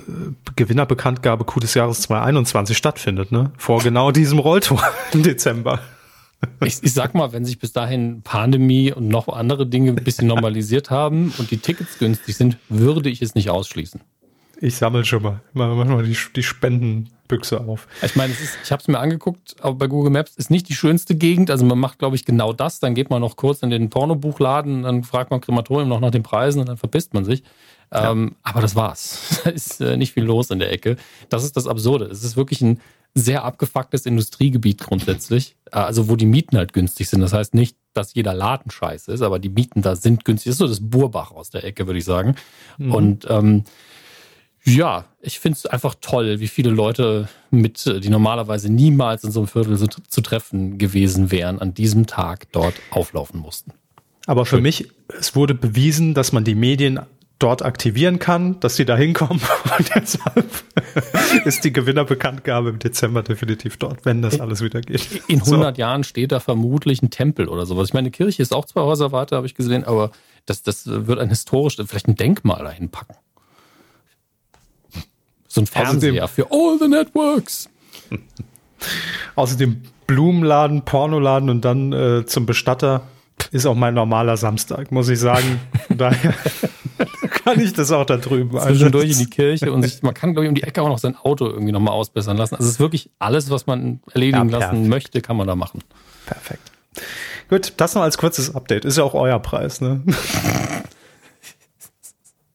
Gewinnerbekanntgabe 0.56 1.44
Q 1.44 1.60
des 1.60 1.74
Jahres 1.74 2.00
2021 2.02 2.76
stattfindet, 2.76 3.30
ne? 3.32 3.52
Vor 3.58 3.80
genau 3.82 4.10
diesem 4.12 4.38
Rolltor 4.38 4.82
im 5.12 5.22
Dezember. 5.22 5.80
Ich, 6.64 6.82
ich 6.82 6.92
sag 6.92 7.14
mal, 7.14 7.32
wenn 7.32 7.44
sich 7.44 7.58
bis 7.58 7.72
dahin 7.72 8.22
Pandemie 8.22 8.92
und 8.92 9.08
noch 9.08 9.28
andere 9.28 9.66
Dinge 9.66 9.90
ein 9.90 10.04
bisschen 10.04 10.28
normalisiert 10.28 10.90
haben 10.90 11.32
und 11.38 11.50
die 11.50 11.58
Tickets 11.58 11.98
günstig 11.98 12.36
sind, 12.36 12.58
würde 12.68 13.10
ich 13.10 13.22
es 13.22 13.34
nicht 13.34 13.50
ausschließen. 13.50 14.00
Ich 14.60 14.76
sammle 14.76 15.04
schon 15.04 15.22
mal. 15.22 15.40
Mach 15.52 15.74
mal 15.74 16.04
die, 16.04 16.16
die 16.34 16.42
Spendenbüchse 17.28 17.60
auf. 17.60 17.86
Ich 18.02 18.16
meine, 18.16 18.32
ist, 18.32 18.58
ich 18.62 18.72
habe 18.72 18.80
es 18.80 18.88
mir 18.88 18.98
angeguckt, 18.98 19.56
aber 19.60 19.74
bei 19.74 19.86
Google 19.86 20.10
Maps 20.10 20.36
ist 20.36 20.50
nicht 20.50 20.68
die 20.68 20.74
schönste 20.74 21.14
Gegend. 21.14 21.50
Also 21.50 21.64
man 21.64 21.78
macht, 21.78 21.98
glaube 21.98 22.16
ich, 22.16 22.24
genau 22.24 22.52
das. 22.52 22.80
Dann 22.80 22.94
geht 22.94 23.10
man 23.10 23.20
noch 23.20 23.36
kurz 23.36 23.62
in 23.62 23.70
den 23.70 23.90
Pornobuchladen, 23.90 24.82
dann 24.82 25.04
fragt 25.04 25.30
man 25.30 25.40
Krematorium 25.40 25.88
noch 25.88 26.00
nach 26.00 26.10
den 26.10 26.22
Preisen 26.22 26.60
und 26.60 26.68
dann 26.68 26.76
verpisst 26.76 27.14
man 27.14 27.24
sich. 27.24 27.42
Ja. 27.92 28.10
Ähm, 28.10 28.36
aber 28.42 28.60
das 28.60 28.74
war's. 28.74 29.40
Da 29.44 29.50
ist 29.50 29.80
äh, 29.80 29.96
nicht 29.96 30.12
viel 30.12 30.24
los 30.24 30.50
in 30.50 30.58
der 30.58 30.72
Ecke. 30.72 30.96
Das 31.28 31.44
ist 31.44 31.56
das 31.56 31.66
Absurde. 31.66 32.06
Es 32.06 32.24
ist 32.24 32.36
wirklich 32.36 32.60
ein 32.60 32.80
sehr 33.14 33.44
abgefucktes 33.44 34.04
Industriegebiet 34.04 34.80
grundsätzlich. 34.80 35.56
Äh, 35.72 35.78
also 35.78 36.08
wo 36.08 36.16
die 36.16 36.26
Mieten 36.26 36.56
halt 36.56 36.72
günstig 36.72 37.08
sind. 37.08 37.20
Das 37.20 37.32
heißt 37.32 37.54
nicht, 37.54 37.76
dass 37.94 38.14
jeder 38.14 38.34
Laden 38.34 38.70
scheiße 38.70 39.12
ist, 39.12 39.22
aber 39.22 39.38
die 39.38 39.48
Mieten 39.48 39.82
da 39.82 39.96
sind 39.96 40.24
günstig. 40.24 40.50
Das 40.50 40.54
ist 40.54 40.58
so 40.58 40.66
das 40.66 40.80
Burbach 40.80 41.30
aus 41.30 41.50
der 41.50 41.64
Ecke, 41.64 41.86
würde 41.86 41.98
ich 41.98 42.04
sagen. 42.04 42.36
Mhm. 42.76 42.94
Und 42.94 43.26
ähm, 43.30 43.64
ja, 44.68 45.04
ich 45.20 45.40
finde 45.40 45.56
es 45.56 45.66
einfach 45.66 45.94
toll, 46.00 46.40
wie 46.40 46.48
viele 46.48 46.70
Leute 46.70 47.28
mit, 47.50 47.84
die 47.86 48.08
normalerweise 48.08 48.72
niemals 48.72 49.24
in 49.24 49.30
so 49.30 49.40
einem 49.40 49.48
Viertel 49.48 49.78
zu 49.78 50.20
treffen 50.20 50.78
gewesen 50.78 51.30
wären, 51.30 51.58
an 51.58 51.74
diesem 51.74 52.06
Tag 52.06 52.50
dort 52.52 52.74
auflaufen 52.90 53.40
mussten. 53.40 53.72
Aber 54.26 54.44
für 54.44 54.56
Schön. 54.56 54.62
mich, 54.62 54.88
es 55.18 55.34
wurde 55.34 55.54
bewiesen, 55.54 56.14
dass 56.14 56.32
man 56.32 56.44
die 56.44 56.54
Medien 56.54 57.00
dort 57.38 57.64
aktivieren 57.64 58.18
kann, 58.18 58.58
dass 58.60 58.76
sie 58.76 58.84
da 58.84 58.96
hinkommen. 58.96 59.40
Und 59.78 59.90
deshalb 59.94 60.46
ist 61.44 61.64
die 61.64 61.72
Gewinnerbekanntgabe 61.72 62.70
im 62.70 62.78
Dezember 62.78 63.22
definitiv 63.22 63.76
dort, 63.76 64.04
wenn 64.04 64.22
das 64.22 64.40
alles 64.40 64.60
wieder 64.60 64.80
geht. 64.80 65.22
In 65.28 65.40
100 65.40 65.76
so. 65.76 65.80
Jahren 65.80 66.04
steht 66.04 66.32
da 66.32 66.40
vermutlich 66.40 67.00
ein 67.00 67.10
Tempel 67.10 67.48
oder 67.48 67.64
sowas. 67.64 67.88
Ich 67.88 67.94
meine, 67.94 68.10
die 68.10 68.16
Kirche 68.16 68.42
ist 68.42 68.52
auch 68.52 68.64
zwei 68.64 68.82
Häuser 68.82 69.12
weiter, 69.12 69.36
habe 69.36 69.46
ich 69.46 69.54
gesehen, 69.54 69.84
aber 69.84 70.10
das, 70.46 70.62
das 70.62 70.86
wird 70.86 71.18
ein 71.18 71.28
historisch, 71.28 71.76
vielleicht 71.76 72.08
ein 72.08 72.16
Denkmal 72.16 72.64
dahin 72.64 72.90
packen. 72.90 73.14
So 75.48 75.62
ein 75.62 75.66
Fernseher 75.66 76.24
Außerdem, 76.24 76.46
für 76.46 76.52
all 76.52 76.78
the 76.78 76.88
networks. 76.88 77.68
Außerdem 79.34 79.82
Blumenladen, 80.06 80.84
Pornoladen 80.84 81.50
und 81.50 81.64
dann 81.64 81.92
äh, 81.92 82.26
zum 82.26 82.46
Bestatter 82.46 83.02
ist 83.52 83.66
auch 83.66 83.74
mein 83.74 83.94
normaler 83.94 84.36
Samstag, 84.36 84.90
muss 84.92 85.08
ich 85.08 85.18
sagen. 85.18 85.60
Daher 85.88 86.34
kann 87.44 87.60
ich 87.60 87.72
das 87.72 87.92
auch 87.92 88.04
da 88.04 88.16
drüben. 88.16 88.58
Zwischendurch 88.58 89.10
in 89.10 89.18
die 89.18 89.30
Kirche 89.30 89.72
und 89.72 89.82
sich, 89.82 90.02
man 90.02 90.14
kann, 90.14 90.32
glaube 90.32 90.46
ich, 90.46 90.48
um 90.48 90.54
die 90.54 90.62
Ecke 90.62 90.82
auch 90.82 90.88
noch 90.88 90.98
sein 90.98 91.16
Auto 91.16 91.46
irgendwie 91.46 91.72
nochmal 91.72 91.94
ausbessern 91.94 92.36
lassen. 92.36 92.56
Also 92.56 92.66
es 92.66 92.74
ist 92.74 92.80
wirklich 92.80 93.10
alles, 93.18 93.50
was 93.50 93.66
man 93.66 94.00
erledigen 94.12 94.48
ja, 94.48 94.58
lassen 94.58 94.88
möchte, 94.88 95.20
kann 95.20 95.36
man 95.36 95.46
da 95.46 95.56
machen. 95.56 95.82
Perfekt. 96.26 96.72
Gut, 97.48 97.72
das 97.76 97.94
noch 97.94 98.02
als 98.02 98.18
kurzes 98.18 98.54
Update. 98.54 98.84
Ist 98.84 98.98
ja 98.98 99.04
auch 99.04 99.14
euer 99.14 99.38
Preis, 99.38 99.80
ne? 99.80 100.02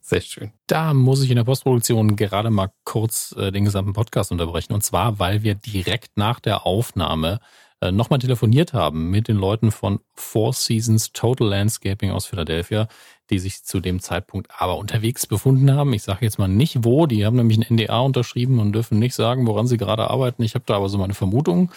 Sehr 0.05 0.19
schön. 0.19 0.51
Da 0.67 0.93
muss 0.93 1.23
ich 1.23 1.29
in 1.29 1.37
der 1.37 1.45
Postproduktion 1.45 2.17
gerade 2.17 2.49
mal 2.49 2.69
kurz 2.83 3.33
äh, 3.37 3.53
den 3.53 3.63
gesamten 3.63 3.93
Podcast 3.93 4.33
unterbrechen. 4.33 4.73
Und 4.73 4.83
zwar, 4.83 5.17
weil 5.17 5.43
wir 5.43 5.55
direkt 5.55 6.17
nach 6.17 6.41
der 6.41 6.65
Aufnahme 6.65 7.39
äh, 7.79 7.89
nochmal 7.89 8.19
telefoniert 8.19 8.73
haben 8.73 9.11
mit 9.11 9.29
den 9.29 9.37
Leuten 9.37 9.71
von 9.71 10.01
Four 10.13 10.51
Seasons 10.51 11.13
Total 11.13 11.47
Landscaping 11.47 12.11
aus 12.11 12.25
Philadelphia, 12.25 12.89
die 13.29 13.39
sich 13.39 13.63
zu 13.63 13.79
dem 13.79 14.01
Zeitpunkt 14.01 14.49
aber 14.57 14.77
unterwegs 14.77 15.25
befunden 15.25 15.73
haben. 15.73 15.93
Ich 15.93 16.03
sage 16.03 16.25
jetzt 16.25 16.37
mal 16.37 16.49
nicht 16.49 16.83
wo, 16.83 17.05
die 17.05 17.25
haben 17.25 17.37
nämlich 17.37 17.57
ein 17.57 17.73
NDA 17.73 17.99
unterschrieben 17.99 18.59
und 18.59 18.73
dürfen 18.73 18.99
nicht 18.99 19.15
sagen, 19.15 19.47
woran 19.47 19.67
sie 19.67 19.77
gerade 19.77 20.09
arbeiten. 20.09 20.43
Ich 20.43 20.53
habe 20.53 20.65
da 20.67 20.75
aber 20.75 20.89
so 20.89 20.97
meine 20.97 21.13
Vermutung. 21.13 21.71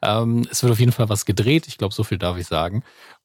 Ähm, 0.00 0.48
es 0.50 0.62
wird 0.62 0.72
auf 0.72 0.80
jeden 0.80 0.92
Fall 0.92 1.10
was 1.10 1.26
gedreht, 1.26 1.68
ich 1.68 1.76
glaube, 1.76 1.92
so 1.92 2.04
viel 2.04 2.16
darf 2.16 2.38
ich 2.38 2.46
sagen. 2.46 2.82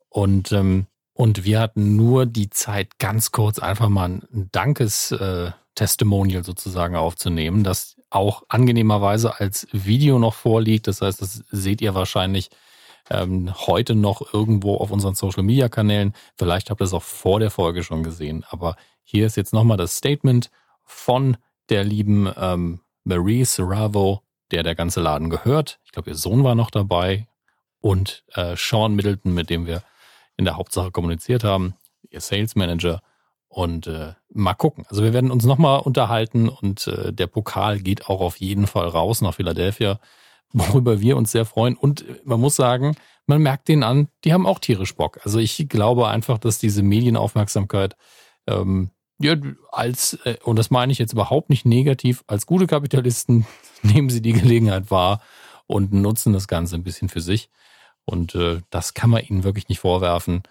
Und, 0.09 0.51
ähm, 0.51 0.87
und 1.13 1.43
wir 1.43 1.59
hatten 1.59 1.95
nur 1.95 2.25
die 2.25 2.49
Zeit, 2.49 2.97
ganz 2.99 3.31
kurz 3.31 3.59
einfach 3.59 3.89
mal 3.89 4.09
ein 4.09 4.49
Dankes-Testimonial 4.51 6.41
äh, 6.41 6.45
sozusagen 6.45 6.95
aufzunehmen, 6.95 7.63
das 7.63 7.97
auch 8.09 8.43
angenehmerweise 8.49 9.39
als 9.39 9.67
Video 9.71 10.19
noch 10.19 10.33
vorliegt. 10.33 10.87
Das 10.87 11.01
heißt, 11.01 11.21
das 11.21 11.43
seht 11.51 11.81
ihr 11.81 11.95
wahrscheinlich 11.95 12.49
ähm, 13.09 13.53
heute 13.67 13.95
noch 13.95 14.33
irgendwo 14.33 14.77
auf 14.77 14.91
unseren 14.91 15.15
Social 15.15 15.43
Media 15.43 15.69
Kanälen. 15.69 16.13
Vielleicht 16.35 16.69
habt 16.69 16.81
ihr 16.81 16.85
es 16.85 16.93
auch 16.93 17.03
vor 17.03 17.39
der 17.39 17.51
Folge 17.51 17.83
schon 17.83 18.03
gesehen. 18.03 18.45
Aber 18.49 18.75
hier 19.03 19.25
ist 19.25 19.37
jetzt 19.37 19.53
nochmal 19.53 19.77
das 19.77 19.97
Statement 19.97 20.49
von 20.83 21.37
der 21.69 21.83
lieben 21.83 22.31
ähm, 22.37 22.81
Marie 23.03 23.45
Serravo, 23.45 24.21
der 24.51 24.63
der 24.63 24.75
ganze 24.75 25.01
Laden 25.01 25.29
gehört. 25.29 25.79
Ich 25.83 25.91
glaube, 25.91 26.11
ihr 26.11 26.15
Sohn 26.15 26.43
war 26.43 26.55
noch 26.55 26.71
dabei 26.71 27.27
und 27.79 28.23
äh, 28.33 28.55
Sean 28.57 28.95
Middleton, 28.95 29.33
mit 29.33 29.49
dem 29.49 29.65
wir 29.65 29.83
in 30.41 30.45
der 30.45 30.57
Hauptsache 30.57 30.91
kommuniziert 30.91 31.43
haben, 31.43 31.75
ihr 32.09 32.21
Sales 32.21 32.55
Manager. 32.55 33.01
Und 33.47 33.87
äh, 33.87 34.13
mal 34.33 34.53
gucken. 34.53 34.85
Also 34.87 35.03
wir 35.03 35.13
werden 35.13 35.29
uns 35.29 35.43
nochmal 35.43 35.81
unterhalten 35.81 36.47
und 36.47 36.87
äh, 36.87 37.11
der 37.11 37.27
Pokal 37.27 37.79
geht 37.79 38.07
auch 38.07 38.21
auf 38.21 38.37
jeden 38.37 38.65
Fall 38.65 38.87
raus 38.87 39.21
nach 39.21 39.33
Philadelphia 39.33 39.99
worüber 40.53 41.01
wir 41.01 41.17
uns 41.17 41.31
sehr 41.31 41.45
freuen. 41.45 41.75
Und 41.75 42.05
man 42.25 42.39
muss 42.39 42.55
sagen, 42.55 42.95
man 43.25 43.41
merkt 43.41 43.67
denen 43.67 43.83
an, 43.83 44.07
die 44.23 44.33
haben 44.33 44.45
auch 44.45 44.59
tierisch 44.59 44.95
Bock. 44.95 45.19
Also 45.23 45.39
ich 45.39 45.67
glaube 45.69 46.07
einfach, 46.07 46.37
dass 46.37 46.59
diese 46.59 46.83
Medienaufmerksamkeit 46.83 47.95
ähm, 48.47 48.91
ja, 49.19 49.35
als, 49.71 50.13
äh, 50.25 50.37
und 50.43 50.57
das 50.57 50.71
meine 50.71 50.91
ich 50.91 50.97
jetzt 50.97 51.13
überhaupt 51.13 51.49
nicht 51.49 51.65
negativ, 51.65 52.23
als 52.27 52.45
gute 52.45 52.67
Kapitalisten 52.67 53.45
nehmen 53.83 54.09
sie 54.09 54.21
die 54.21 54.33
Gelegenheit 54.33 54.89
wahr 54.89 55.21
und 55.67 55.93
nutzen 55.93 56.33
das 56.33 56.47
Ganze 56.47 56.75
ein 56.75 56.83
bisschen 56.83 57.07
für 57.07 57.21
sich. 57.21 57.49
Und 58.05 58.35
äh, 58.35 58.61
das 58.69 58.93
kann 58.93 59.09
man 59.09 59.23
ihnen 59.23 59.43
wirklich 59.43 59.69
nicht 59.69 59.79
vorwerfen. 59.79 60.43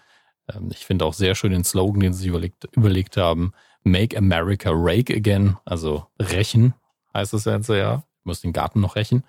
Ähm, 0.49 0.69
ich 0.71 0.85
finde 0.85 1.05
auch 1.05 1.13
sehr 1.13 1.35
schön 1.35 1.51
den 1.51 1.63
Slogan, 1.63 1.99
den 1.99 2.13
sie 2.13 2.29
überlegt, 2.29 2.65
überlegt 2.71 3.17
haben. 3.17 3.53
Make 3.83 4.17
America 4.17 4.69
Rake 4.73 5.15
Again, 5.15 5.57
also 5.65 6.05
rächen, 6.19 6.75
heißt 7.13 7.33
das 7.33 7.45
jetzt 7.45 7.69
ja. 7.69 8.03
Ich 8.19 8.25
muss 8.25 8.41
den 8.41 8.53
Garten 8.53 8.79
noch 8.79 8.95
rächen. 8.95 9.23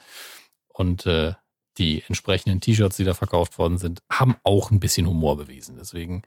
Und 0.69 1.07
äh, 1.07 1.33
die 1.79 2.03
entsprechenden 2.07 2.61
T-Shirts, 2.61 2.97
die 2.97 3.05
da 3.05 3.15
verkauft 3.15 3.59
worden 3.59 3.79
sind, 3.79 4.03
haben 4.11 4.37
auch 4.45 4.71
ein 4.71 4.81
bisschen 4.81 5.07
Humor 5.07 5.39
bewiesen. 5.39 5.77
Deswegen, 5.79 6.23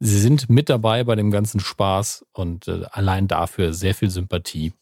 sie 0.00 0.18
sind 0.18 0.50
mit 0.50 0.68
dabei 0.68 1.04
bei 1.04 1.14
dem 1.14 1.30
ganzen 1.30 1.60
Spaß 1.60 2.26
und 2.32 2.66
äh, 2.66 2.84
allein 2.90 3.28
dafür 3.28 3.72
sehr 3.72 3.94
viel 3.94 4.10
Sympathie 4.10 4.72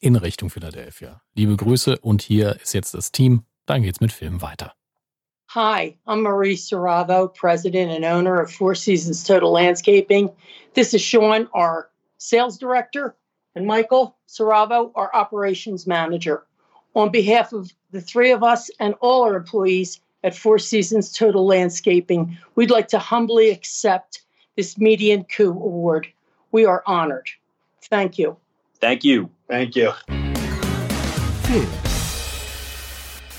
in 0.00 0.16
Richtung 0.16 0.50
Philadelphia. 0.50 1.22
Liebe 1.34 1.56
Grüße 1.56 1.98
und 1.98 2.22
hier 2.22 2.60
ist 2.60 2.74
jetzt 2.74 2.94
das 2.94 3.12
Team. 3.12 3.44
Dann 3.66 3.82
geht's 3.82 4.00
mit 4.00 4.12
Film 4.12 4.42
weiter. 4.42 4.74
Hi, 5.54 5.96
I'm 6.06 6.22
Marie 6.22 6.54
Serravo, 6.54 7.34
president 7.34 7.90
and 7.90 8.04
owner 8.04 8.40
of 8.40 8.52
Four 8.52 8.76
Seasons 8.76 9.24
Total 9.24 9.50
Landscaping. 9.50 10.30
This 10.74 10.94
is 10.94 11.02
Sean, 11.02 11.48
our 11.52 11.90
sales 12.18 12.56
director, 12.56 13.16
and 13.56 13.66
Michael 13.66 14.16
Serravo, 14.28 14.92
our 14.94 15.10
operations 15.12 15.88
manager. 15.88 16.44
On 16.94 17.10
behalf 17.10 17.52
of 17.52 17.72
the 17.90 18.00
three 18.00 18.30
of 18.30 18.44
us 18.44 18.70
and 18.78 18.94
all 19.00 19.24
our 19.24 19.34
employees 19.34 20.00
at 20.22 20.36
Four 20.36 20.60
Seasons 20.60 21.10
Total 21.10 21.44
Landscaping, 21.44 22.38
we'd 22.54 22.70
like 22.70 22.86
to 22.86 23.00
humbly 23.00 23.50
accept 23.50 24.22
this 24.56 24.78
Median 24.78 25.24
Coup 25.24 25.50
Award. 25.50 26.06
We 26.52 26.64
are 26.64 26.84
honored. 26.86 27.28
Thank 27.82 28.20
you. 28.20 28.36
Thank 28.80 29.02
you. 29.02 29.28
Thank 29.48 29.74
you. 29.74 29.90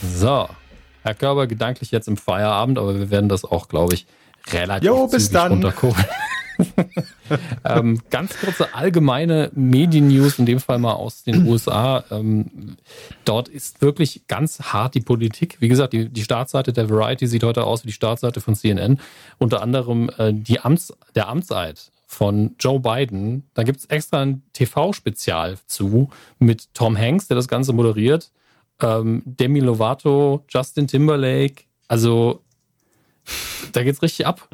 So, 0.01 0.53
Herr 1.03 1.15
Körber, 1.15 1.47
gedanklich 1.47 1.91
jetzt 1.91 2.07
im 2.07 2.17
Feierabend, 2.17 2.77
aber 2.77 2.97
wir 2.97 3.09
werden 3.09 3.29
das 3.29 3.43
auch, 3.43 3.67
glaube 3.67 3.93
ich, 3.95 4.05
relativ 4.51 4.87
jo, 4.87 5.07
bis 5.07 5.31
dann. 5.31 5.51
runtergucken. 5.51 6.05
ähm, 7.65 7.99
ganz 8.09 8.37
kurze 8.39 8.73
allgemeine 8.75 9.51
Medien-News, 9.55 10.39
in 10.39 10.45
dem 10.45 10.59
Fall 10.59 10.79
mal 10.79 10.93
aus 10.93 11.23
den 11.23 11.47
USA. 11.49 12.03
Ähm, 12.11 12.77
dort 13.25 13.47
ist 13.47 13.81
wirklich 13.81 14.27
ganz 14.27 14.59
hart 14.61 14.95
die 14.95 15.01
Politik. 15.01 15.57
Wie 15.59 15.67
gesagt, 15.67 15.93
die, 15.93 16.09
die 16.09 16.23
Startseite 16.23 16.73
der 16.73 16.89
Variety 16.89 17.27
sieht 17.27 17.43
heute 17.43 17.63
aus 17.63 17.83
wie 17.83 17.87
die 17.87 17.93
Startseite 17.93 18.41
von 18.41 18.55
CNN. 18.55 18.99
Unter 19.37 19.61
anderem 19.61 20.09
äh, 20.17 20.33
die 20.33 20.59
Amts, 20.59 20.93
der 21.15 21.27
Amtseid 21.27 21.91
von 22.05 22.55
Joe 22.59 22.79
Biden. 22.79 23.43
Da 23.53 23.63
gibt 23.63 23.79
es 23.79 23.85
extra 23.85 24.21
ein 24.21 24.43
TV-Spezial 24.53 25.57
zu 25.65 26.09
mit 26.39 26.73
Tom 26.73 26.97
Hanks, 26.97 27.27
der 27.27 27.35
das 27.35 27.47
Ganze 27.47 27.71
moderiert. 27.71 28.31
Ähm, 28.81 29.21
Demi 29.25 29.59
Lovato, 29.59 30.43
Justin 30.49 30.87
Timberlake. 30.87 31.63
Also, 31.87 32.41
da 33.73 33.83
geht's 33.83 34.01
richtig 34.01 34.25
ab. 34.25 34.47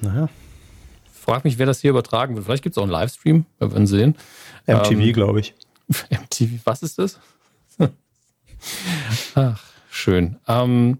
Naja. 0.00 0.28
Frag 1.12 1.44
mich, 1.44 1.58
wer 1.58 1.66
das 1.66 1.80
hier 1.80 1.90
übertragen 1.90 2.36
wird. 2.36 2.46
Vielleicht 2.46 2.62
gibt 2.62 2.74
es 2.74 2.78
auch 2.78 2.84
einen 2.84 2.92
Livestream, 2.92 3.46
wir 3.58 3.72
werden 3.72 3.86
sehen. 3.86 4.16
MTV, 4.66 4.90
ähm, 4.92 5.12
glaube 5.12 5.40
ich. 5.40 5.54
MTV, 6.10 6.60
was 6.64 6.82
ist 6.82 6.98
das? 6.98 7.18
Ach, 9.34 9.62
schön. 9.90 10.36
Ähm, 10.46 10.98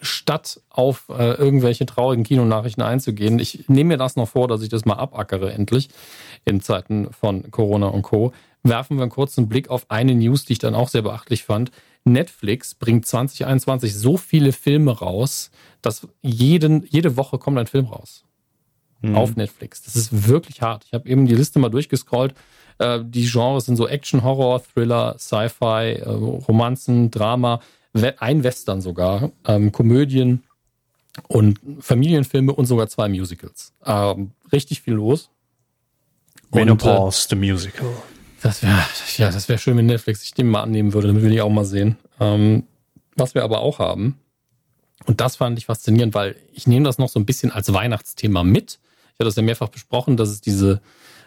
statt 0.00 0.60
auf 0.70 1.08
äh, 1.08 1.34
irgendwelche 1.34 1.86
traurigen 1.86 2.24
Kinonachrichten 2.24 2.82
einzugehen, 2.82 3.38
ich 3.38 3.68
nehme 3.68 3.88
mir 3.88 3.96
das 3.96 4.16
noch 4.16 4.28
vor, 4.28 4.48
dass 4.48 4.62
ich 4.62 4.68
das 4.68 4.84
mal 4.84 4.94
abackere 4.94 5.52
endlich 5.52 5.88
in 6.44 6.60
Zeiten 6.60 7.12
von 7.12 7.50
Corona 7.50 7.88
und 7.88 8.02
Co. 8.02 8.32
Werfen 8.64 8.96
wir 8.96 9.02
einen 9.02 9.10
kurzen 9.10 9.48
Blick 9.48 9.68
auf 9.68 9.90
eine 9.90 10.14
News, 10.14 10.44
die 10.44 10.54
ich 10.54 10.58
dann 10.58 10.74
auch 10.74 10.88
sehr 10.88 11.02
beachtlich 11.02 11.44
fand. 11.44 11.70
Netflix 12.04 12.74
bringt 12.74 13.06
2021 13.06 13.94
so 13.94 14.16
viele 14.16 14.52
Filme 14.52 14.98
raus, 14.98 15.50
dass 15.82 16.08
jeden, 16.22 16.84
jede 16.86 17.16
Woche 17.16 17.38
kommt 17.38 17.58
ein 17.58 17.66
Film 17.66 17.86
raus. 17.86 18.24
mhm. 19.04 19.16
auf 19.16 19.36
Netflix. 19.36 19.82
Das 19.82 19.96
ist 19.96 20.28
wirklich 20.28 20.62
hart. 20.62 20.84
Ich 20.86 20.92
habe 20.92 21.08
eben 21.08 21.26
die 21.26 21.34
Liste 21.34 21.58
mal 21.58 21.68
durchgescrollt. 21.68 22.34
Äh, 22.78 23.00
die 23.04 23.26
Genres 23.26 23.66
sind 23.66 23.76
so 23.76 23.86
Action, 23.86 24.22
Horror, 24.22 24.62
Thriller, 24.62 25.16
Sci-Fi, 25.18 26.00
äh, 26.00 26.08
Romanzen, 26.08 27.10
Drama, 27.10 27.60
ein 28.18 28.42
Western 28.42 28.80
sogar, 28.80 29.30
ähm, 29.46 29.70
Komödien 29.70 30.42
und 31.28 31.60
Familienfilme 31.78 32.52
und 32.52 32.66
sogar 32.66 32.88
zwei 32.88 33.08
Musicals. 33.08 33.72
Ähm, 33.84 34.32
richtig 34.52 34.80
viel 34.80 34.94
los. 34.94 35.30
Menopause, 36.50 37.26
the 37.28 37.36
Musical. 37.36 37.86
Das 38.44 38.62
wäre, 38.62 38.76
ja, 39.16 39.30
das 39.30 39.48
wäre 39.48 39.58
schön, 39.58 39.78
wenn 39.78 39.86
Netflix 39.86 40.20
sich 40.20 40.34
den 40.34 40.50
mal 40.50 40.62
annehmen 40.62 40.92
würde, 40.92 41.08
damit 41.08 41.22
will 41.22 41.32
ich 41.32 41.40
auch 41.40 41.48
mal 41.48 41.64
sehen. 41.64 41.96
Ähm, 42.20 42.64
was 43.16 43.34
wir 43.34 43.42
aber 43.42 43.60
auch 43.60 43.78
haben, 43.78 44.18
und 45.06 45.22
das 45.22 45.36
fand 45.36 45.58
ich 45.58 45.64
faszinierend, 45.64 46.14
weil 46.14 46.36
ich 46.52 46.66
nehme 46.66 46.84
das 46.84 46.98
noch 46.98 47.08
so 47.08 47.18
ein 47.18 47.24
bisschen 47.24 47.50
als 47.50 47.72
Weihnachtsthema 47.72 48.44
mit. 48.44 48.78
Ich 49.06 49.12
hatte 49.14 49.24
das 49.24 49.36
ja 49.36 49.42
mehrfach 49.42 49.68
besprochen, 49.68 50.18
dass 50.18 50.28
es 50.28 50.42
diese, 50.42 50.82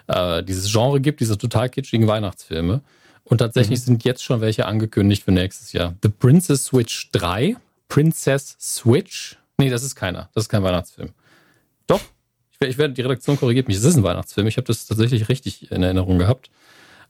äh, 0.06 0.44
dieses 0.44 0.72
Genre 0.72 1.02
gibt, 1.02 1.20
diese 1.20 1.40
total 1.40 1.70
kitschigen 1.70 2.08
Weihnachtsfilme. 2.08 2.82
Und 3.24 3.40
tatsächlich 3.40 3.80
mhm. 3.80 3.86
sind 3.86 4.04
jetzt 4.04 4.24
schon 4.24 4.40
welche 4.40 4.68
angekündigt 4.68 5.24
für 5.24 5.32
nächstes 5.32 5.74
Jahr. 5.74 5.96
The 6.04 6.10
Princess 6.10 6.66
Switch 6.66 7.10
3, 7.14 7.56
Princess 7.90 8.58
Switch. 8.60 9.40
Nee, 9.58 9.72
das 9.72 9.82
ist 9.82 9.96
keiner. 9.96 10.30
Das 10.36 10.44
ist 10.44 10.50
kein 10.50 10.62
Weihnachtsfilm. 10.62 11.10
Doch, 11.88 12.02
ich, 12.52 12.68
ich 12.68 12.78
werde, 12.78 12.94
die 12.94 13.02
Redaktion 13.02 13.40
korrigiert 13.40 13.68
mich. 13.68 13.78
Es 13.78 13.84
ist 13.84 13.96
ein 13.96 14.04
Weihnachtsfilm. 14.04 14.46
Ich 14.46 14.58
habe 14.58 14.68
das 14.68 14.86
tatsächlich 14.86 15.30
richtig 15.30 15.72
in 15.72 15.82
Erinnerung 15.82 16.20
gehabt. 16.20 16.52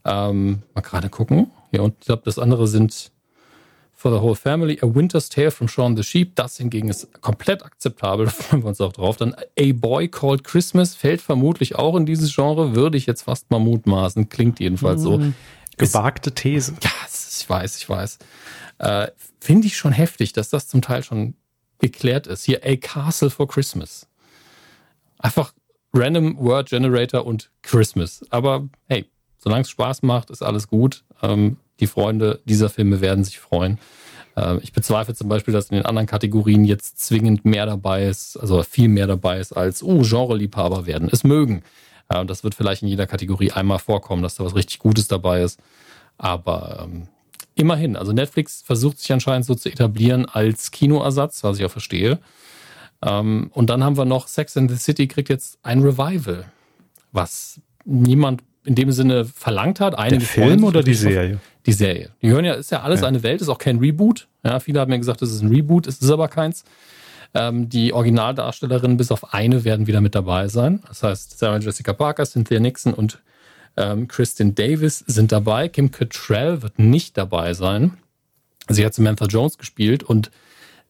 Ähm, 0.08 0.64
mal 0.74 0.82
gerade 0.82 1.10
gucken. 1.10 1.52
Ja, 1.72 1.82
und 1.82 1.96
ich 2.00 2.06
glaube, 2.06 2.22
das 2.26 2.40
andere 2.40 2.68
sind 2.68 3.12
For 3.94 4.12
the 4.12 4.22
Whole 4.22 4.36
Family, 4.36 4.80
A 4.82 4.96
Winter's 4.96 5.28
Tale 5.28 5.52
from 5.52 5.68
Shaun 5.68 5.98
the 5.98 6.04
Sheep. 6.04 6.36
Das 6.36 6.58
hingegen 6.58 6.88
ist 6.88 7.22
komplett 7.22 7.64
akzeptabel. 7.64 8.28
Da 8.28 8.32
freuen 8.32 8.64
wir 8.64 8.70
uns 8.70 8.80
auch 8.80 8.94
drauf. 8.94 9.18
Dann 9.18 9.34
A 9.34 9.74
Boy 9.74 10.08
Called 10.08 10.44
Christmas 10.44 10.96
fällt 10.96 11.20
vermutlich 11.22 11.76
auch 11.76 11.96
in 11.96 12.06
dieses 12.06 12.34
Genre. 12.34 12.76
Würde 12.76 12.98
ich 12.98 13.06
jetzt 13.06 13.24
fast 13.24 13.52
mal 13.52 13.60
mutmaßen. 13.60 14.30
Klingt 14.30 14.60
jedenfalls 14.60 15.02
so. 15.02 15.18
Mhm. 15.18 15.34
Gewagte 15.78 16.32
These. 16.32 16.74
Ja, 16.84 16.92
ich 17.10 17.50
weiß, 17.50 17.78
ich 17.78 17.90
weiß. 17.90 18.20
Äh, 18.80 19.08
Finde 19.40 19.68
ich 19.68 19.78
schon 19.78 19.92
heftig, 19.92 20.34
dass 20.34 20.50
das 20.50 20.68
zum 20.68 20.82
Teil 20.82 21.04
schon 21.04 21.36
geklärt 21.80 22.28
ist. 22.28 22.44
Hier 22.44 22.62
A 22.64 22.76
Castle 22.76 23.30
for 23.30 23.48
Christmas. 23.48 24.08
Einfach 25.20 25.54
Random 25.94 26.38
Word 26.38 26.70
Generator 26.70 27.26
und 27.26 27.50
Christmas. 27.62 28.24
Aber 28.30 28.68
hey, 28.88 29.06
solange 29.48 29.62
es 29.62 29.70
Spaß 29.70 30.02
macht, 30.02 30.30
ist 30.30 30.42
alles 30.42 30.68
gut. 30.68 31.06
Ähm, 31.24 31.56
die 31.80 31.88
Freunde 31.88 32.42
dieser 32.44 32.70
Filme 32.70 33.00
werden 33.00 33.24
sich 33.24 33.40
freuen. 33.40 33.80
Äh, 34.36 34.58
ich 34.58 34.74
bezweifle 34.74 35.16
zum 35.16 35.30
Beispiel, 35.30 35.54
dass 35.54 35.70
in 35.70 35.78
den 35.78 35.86
anderen 35.86 36.06
Kategorien 36.06 36.66
jetzt 36.66 37.00
zwingend 37.00 37.46
mehr 37.46 37.66
dabei 37.66 38.08
ist, 38.08 38.36
also 38.36 38.62
viel 38.64 38.90
mehr 38.90 39.08
dabei 39.08 39.40
ist, 39.40 39.54
als, 39.54 39.82
oh, 39.82 40.02
Genre-Liebhaber 40.02 40.86
werden 40.86 41.08
es 41.10 41.24
mögen. 41.24 41.64
Äh, 42.10 42.26
das 42.26 42.44
wird 42.44 42.56
vielleicht 42.56 42.82
in 42.82 42.90
jeder 42.90 43.08
Kategorie 43.08 43.54
einmal 43.54 43.80
vorkommen, 43.80 44.22
dass 44.22 44.36
da 44.36 44.44
was 44.44 44.54
richtig 44.54 44.80
Gutes 44.80 45.08
dabei 45.08 45.44
ist. 45.44 45.62
Aber 46.18 46.84
ähm, 46.84 47.08
immerhin, 47.56 47.96
also 47.96 48.12
Netflix 48.12 48.62
versucht 48.62 49.00
sich 49.00 49.14
anscheinend 49.14 49.46
so 49.46 49.56
zu 49.56 49.70
etablieren 49.70 50.26
als 50.26 50.72
Kinoersatz, 50.72 51.42
was 51.46 51.58
ich 51.58 51.64
auch 51.64 51.72
verstehe. 51.72 52.20
Ähm, 53.02 53.50
und 53.54 53.70
dann 53.70 53.82
haben 53.82 53.96
wir 53.96 54.04
noch 54.04 54.28
Sex 54.28 54.58
and 54.58 54.70
the 54.70 54.76
City 54.76 55.08
kriegt 55.08 55.30
jetzt 55.30 55.58
ein 55.64 55.82
Revival, 55.82 56.52
was 57.14 57.62
niemand 57.86 58.44
in 58.68 58.76
dem 58.76 58.92
Sinne 58.92 59.26
verlangt 59.26 59.80
hat. 59.80 59.98
Einige 59.98 60.20
Der 60.20 60.28
Film 60.28 60.64
oder 60.66 60.84
die 60.84 60.94
Serie? 60.94 61.40
Die 61.66 61.72
Serie. 61.72 62.10
Die 62.22 62.30
hören 62.30 62.44
ja, 62.44 62.54
ist 62.54 62.70
ja 62.70 62.82
alles 62.82 63.02
ja. 63.02 63.08
eine 63.08 63.24
Welt, 63.24 63.42
ist 63.42 63.48
auch 63.50 63.58
kein 63.58 63.80
Reboot. 63.80 64.28
Ja, 64.44 64.60
viele 64.60 64.82
haben 64.82 64.92
ja 64.92 64.98
gesagt, 64.98 65.22
es 65.22 65.32
ist 65.32 65.42
ein 65.42 65.50
Reboot, 65.50 65.88
es 65.88 66.00
ist 66.00 66.12
aber 66.12 66.28
keins. 66.28 66.66
Ähm, 67.34 67.70
die 67.70 67.94
Originaldarstellerinnen 67.94 68.98
bis 68.98 69.12
auf 69.12 69.34
eine 69.34 69.64
werden 69.64 69.88
wieder 69.88 70.02
mit 70.02 70.16
dabei 70.16 70.50
sein. 70.50 70.82
Das 70.88 71.02
heißt, 71.02 71.40
Sarah 71.40 71.60
Jessica 71.60 71.94
Parker, 71.94 72.26
Cynthia 72.26 72.60
Nixon 72.60 72.94
und 72.94 73.20
ähm, 73.78 74.08
Kristen 74.08 74.54
Davis 74.54 75.00
sind 75.08 75.32
dabei. 75.32 75.70
Kim 75.70 75.92
Cattrall 75.92 76.62
wird 76.62 76.78
nicht 76.78 77.18
dabei 77.18 77.54
sein. 77.54 77.98
Sie 78.68 78.86
hat 78.86 78.94
Samantha 78.94 79.26
Jones 79.26 79.58
gespielt 79.58 80.04
und 80.04 80.30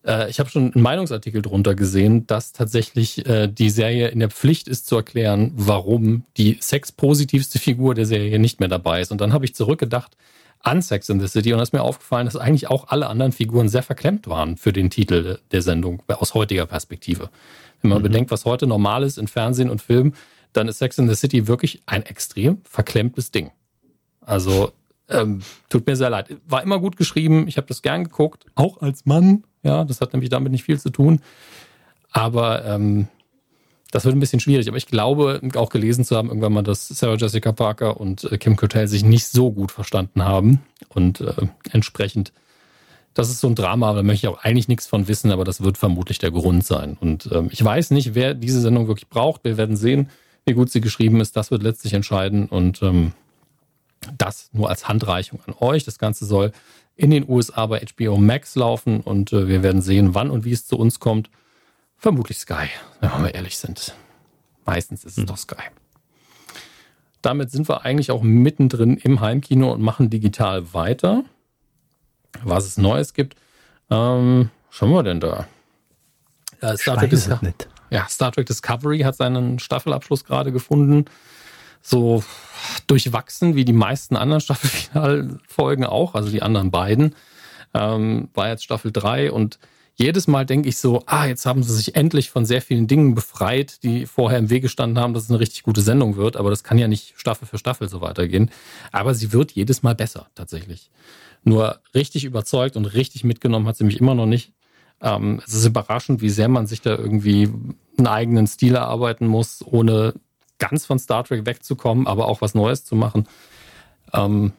äh, 0.06 0.30
ich 0.30 0.40
habe 0.40 0.50
schon 0.50 0.74
einen 0.74 0.82
Meinungsartikel 0.82 1.42
drunter 1.42 1.76
gesehen, 1.76 2.28
dass 2.28 2.52
tatsächlich 2.52 3.26
äh, 3.26 3.48
die 3.48 3.70
Serie 3.70 4.10
in 4.10 4.20
der 4.20 4.30
Pflicht 4.30 4.68
ist 4.68 4.88
zu 4.88 4.96
erklären, 4.96 5.52
warum 5.56 6.24
die 6.38 6.58
sexpositivste 6.60 7.60
Figur 7.60 7.96
der 7.96 8.06
Serie 8.06 8.40
nicht 8.40 8.60
mehr 8.60 8.70
dabei 8.70 9.02
ist. 9.02 9.12
Und 9.12 9.22
dann 9.22 9.34
habe 9.34 9.46
ich 9.46 9.56
zurückgedacht 9.56 10.18
an 10.62 10.82
Sex 10.82 11.10
in 11.10 11.20
the 11.20 11.28
City 11.28 11.54
und 11.54 11.60
es 11.60 11.70
ist 11.70 11.74
mir 11.74 11.84
aufgefallen, 11.84 12.26
dass 12.26 12.36
eigentlich 12.36 12.70
auch 12.70 12.88
alle 12.90 13.08
anderen 13.08 13.32
Figuren 13.32 13.70
sehr 13.70 13.84
verklemmt 13.84 14.28
waren 14.28 14.58
für 14.58 14.74
den 14.74 14.90
Titel 14.90 15.40
der 15.52 15.62
Sendung 15.62 16.02
aus 16.08 16.34
heutiger 16.34 16.66
Perspektive. 16.66 17.30
Wenn 17.82 17.90
man 17.90 18.00
mhm. 18.00 18.04
bedenkt, 18.04 18.32
was 18.32 18.46
heute 18.46 18.68
normal 18.68 19.04
ist 19.04 19.18
in 19.18 19.28
Fernsehen 19.28 19.70
und 19.70 19.82
Film, 19.82 20.14
dann 20.54 20.68
ist 20.68 20.80
Sex 20.80 20.98
in 20.98 21.08
the 21.08 21.16
City 21.16 21.48
wirklich 21.48 21.84
ein 21.86 22.04
extrem 22.04 22.60
verklemmtes 22.64 23.32
Ding. 23.32 23.52
Also 24.22 24.72
ähm, 25.10 25.42
tut 25.70 25.88
mir 25.88 25.96
sehr 25.96 26.10
leid. 26.10 26.36
War 26.48 26.64
immer 26.64 26.80
gut 26.80 26.98
geschrieben. 26.98 27.48
Ich 27.48 27.58
habe 27.58 27.68
das 27.68 27.82
gern 27.82 28.04
geguckt, 28.04 28.46
auch 28.56 28.82
als 28.82 29.06
Mann. 29.06 29.44
Ja, 29.64 29.84
das 29.84 30.02
hat 30.02 30.14
nämlich 30.14 30.30
damit 30.30 30.52
nicht 30.52 30.64
viel 30.64 30.80
zu 30.80 30.90
tun. 30.90 31.22
Aber 32.12 32.66
ähm, 32.66 33.08
das 33.92 34.06
wird 34.06 34.16
ein 34.16 34.20
bisschen 34.20 34.40
schwierig. 34.40 34.68
Aber 34.68 34.78
ich 34.78 34.88
glaube, 34.88 35.42
auch 35.56 35.70
gelesen 35.70 36.04
zu 36.04 36.16
haben, 36.16 36.30
irgendwann 36.30 36.54
mal, 36.54 36.64
dass 36.64 36.88
Sarah 36.88 37.16
Jessica 37.16 37.52
Parker 37.52 38.00
und 38.00 38.24
äh, 38.26 38.38
Kim 38.38 38.56
Cotel 38.56 38.88
sich 38.88 39.04
nicht 39.04 39.28
so 39.28 39.52
gut 39.52 39.72
verstanden 39.72 40.24
haben. 40.24 40.62
Und 40.90 41.22
äh, 41.22 41.34
entsprechend, 41.72 42.34
das 43.14 43.30
ist 43.30 43.40
so 43.40 43.48
ein 43.48 43.56
Drama, 43.56 43.94
da 43.94 44.04
möchte 44.04 44.28
ich 44.28 44.34
auch 44.34 44.44
eigentlich 44.44 44.68
nichts 44.68 44.88
von 44.88 45.08
wissen, 45.08 45.32
aber 45.32 45.44
das 45.44 45.62
wird 45.62 45.78
vermutlich 45.78 46.20
der 46.20 46.32
Grund 46.32 46.66
sein. 46.66 46.98
Und 47.00 47.30
ähm, 47.32 47.50
ich 47.52 47.64
weiß 47.64 47.92
nicht, 47.92 48.14
wer 48.14 48.34
diese 48.34 48.62
Sendung 48.62 48.88
wirklich 48.88 49.10
braucht. 49.10 49.44
Wir 49.44 49.58
werden 49.58 49.76
sehen, 49.76 50.10
wie 50.46 50.54
gut 50.54 50.70
sie 50.70 50.82
geschrieben 50.82 51.20
ist. 51.22 51.36
Das 51.36 51.50
wird 51.52 51.64
letztlich 51.64 51.94
entscheiden. 51.94 52.48
Und 52.48 52.82
ähm, 52.82 53.14
das 54.18 54.50
nur 54.54 54.70
als 54.70 54.88
Handreichung 54.88 55.40
an 55.48 55.56
euch. 55.60 55.84
Das 55.84 55.98
Ganze 55.98 56.26
soll 56.26 56.52
in 56.98 57.12
den 57.12 57.30
USA 57.30 57.68
bei 57.68 57.80
HBO 57.80 58.18
Max 58.18 58.56
laufen 58.56 59.02
und 59.02 59.32
äh, 59.32 59.48
wir 59.48 59.64
werden 59.64 59.82
sehen, 59.82 60.16
wann 60.16 60.32
und 60.32 60.44
wie 60.44 60.52
es 60.52 60.66
zu 60.66 60.78
uns 60.78 61.00
kommt. 61.00 61.30
Vermutlich 61.96 62.40
Sky, 62.40 62.68
wenn 63.00 63.24
wir 63.24 63.34
ehrlich 63.34 63.58
sind. 63.58 63.96
Meistens 64.66 65.06
ist 65.06 65.14
es 65.14 65.18
hm. 65.20 65.28
doch 65.28 65.38
Sky. 65.38 65.64
Damit 67.22 67.52
sind 67.52 67.70
wir 67.70 67.86
eigentlich 67.86 68.12
auch 68.12 68.22
mittendrin 68.22 68.98
im 68.98 69.22
Heimkino 69.22 69.72
und 69.72 69.82
machen 69.82 70.10
digital 70.10 70.74
weiter. 70.74 71.24
Was 72.44 72.66
es 72.66 72.78
Neues 72.78 73.14
gibt. 73.14 73.36
Ähm, 73.90 74.50
schauen 74.70 74.92
wir 74.92 75.04
denn 75.04 75.20
da? 75.20 75.48
Äh, 76.62 76.78
Star, 76.78 76.98
Trek 76.98 77.12
ja, 77.90 78.08
Star 78.10 78.32
Trek 78.32 78.46
Discovery 78.46 79.00
hat 79.00 79.16
seinen 79.16 79.60
Staffelabschluss 79.60 80.26
gerade 80.26 80.52
gefunden 80.52 81.06
so 81.88 82.24
durchwachsen 82.88 83.56
wie 83.56 83.66
die 83.66 83.74
meisten 83.74 84.16
anderen 84.16 84.42
Staffelfinalfolgen 84.48 85.86
auch, 85.86 86.16
also 86.16 86.30
die 86.30 86.42
anderen 86.42 86.72
beiden. 86.72 87.16
Ähm, 87.74 88.30
war 88.34 88.50
jetzt 88.50 88.64
Staffel 88.64 88.92
3 88.92 89.32
und 89.32 89.60
jedes 89.96 90.28
Mal 90.28 90.46
denke 90.46 90.70
ich 90.70 90.78
so, 90.78 91.02
ah, 91.08 91.26
jetzt 91.26 91.46
haben 91.46 91.64
sie 91.64 91.74
sich 91.74 91.96
endlich 91.96 92.30
von 92.30 92.46
sehr 92.46 92.62
vielen 92.62 92.86
Dingen 92.88 93.16
befreit, 93.16 93.82
die 93.84 94.06
vorher 94.06 94.38
im 94.38 94.52
Wege 94.52 94.70
standen 94.70 95.00
haben, 95.00 95.14
dass 95.16 95.24
es 95.24 95.30
eine 95.32 95.40
richtig 95.40 95.64
gute 95.64 95.82
Sendung 95.82 96.18
wird. 96.18 96.38
Aber 96.38 96.52
das 96.52 96.64
kann 96.64 96.78
ja 96.78 96.88
nicht 96.88 97.16
Staffel 97.18 97.48
für 97.48 97.58
Staffel 97.58 97.90
so 97.90 98.00
weitergehen. 98.00 98.52
Aber 98.92 99.16
sie 99.16 99.34
wird 99.34 99.54
jedes 99.54 99.82
Mal 99.82 99.96
besser, 99.96 100.28
tatsächlich. 100.36 100.92
Nur 101.44 101.80
richtig 101.96 102.26
überzeugt 102.26 102.78
und 102.78 102.86
richtig 102.86 103.24
mitgenommen 103.24 103.68
hat 103.68 103.78
sie 103.78 103.86
mich 103.86 104.00
immer 104.00 104.14
noch 104.14 104.28
nicht. 104.28 104.54
Ähm, 105.02 105.42
es 105.48 105.56
ist 105.56 105.66
überraschend, 105.66 106.22
wie 106.22 106.30
sehr 106.30 106.48
man 106.48 106.68
sich 106.68 106.82
da 106.82 106.92
irgendwie 106.92 107.50
einen 107.98 108.08
eigenen 108.08 108.46
Stil 108.46 108.76
erarbeiten 108.76 109.26
muss, 109.26 109.64
ohne 109.66 110.14
ganz 110.60 110.86
von 110.86 111.00
Star 111.00 111.24
Trek 111.24 111.46
wegzukommen, 111.46 112.08
aber 112.08 112.28
auch 112.28 112.42
was 112.42 112.56
Neues 112.56 112.84
zu 112.84 112.96
machen. 112.96 113.28
Ähm, 114.14 114.54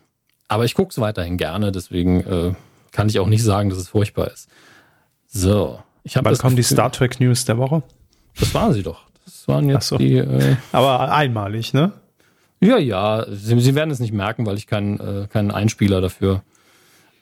aber 0.49 0.65
ich 0.65 0.75
gucke 0.75 0.91
es 0.91 1.01
weiterhin 1.01 1.37
gerne, 1.37 1.73
deswegen 1.73 2.21
äh, 2.21 2.55
kann 2.93 3.09
ich 3.09 3.19
auch 3.19 3.27
nicht 3.27 3.43
sagen, 3.43 3.69
dass 3.71 3.79
es 3.79 3.89
furchtbar 3.89 4.31
ist. 4.31 4.49
So. 5.27 5.83
Ich 6.05 6.17
Wann 6.17 6.39
kommen 6.39 6.57
die 6.57 6.63
Star 6.63 6.91
Trek 6.91 7.21
News 7.21 7.45
der 7.45 7.59
Woche? 7.59 7.83
Das 8.39 8.55
waren 8.55 8.73
sie 8.73 8.83
doch. 8.83 9.05
Das 9.25 9.47
waren 9.47 9.69
jetzt 9.69 9.89
so. 9.89 9.99
die. 9.99 10.17
Äh, 10.17 10.57
aber 10.73 11.13
einmalig, 11.13 11.75
ne? 11.75 11.93
Ja, 12.61 12.79
ja. 12.79 13.27
Sie, 13.31 13.61
sie, 13.61 13.75
werden 13.75 13.91
es 13.91 14.01
nicht 14.01 14.13
merken, 14.13 14.47
weil 14.47 14.57
ich 14.57 14.67
keinen, 14.67 14.99
äh, 15.01 15.27
keinen 15.29 15.51
Einspieler 15.51 16.01
dafür 16.01 16.43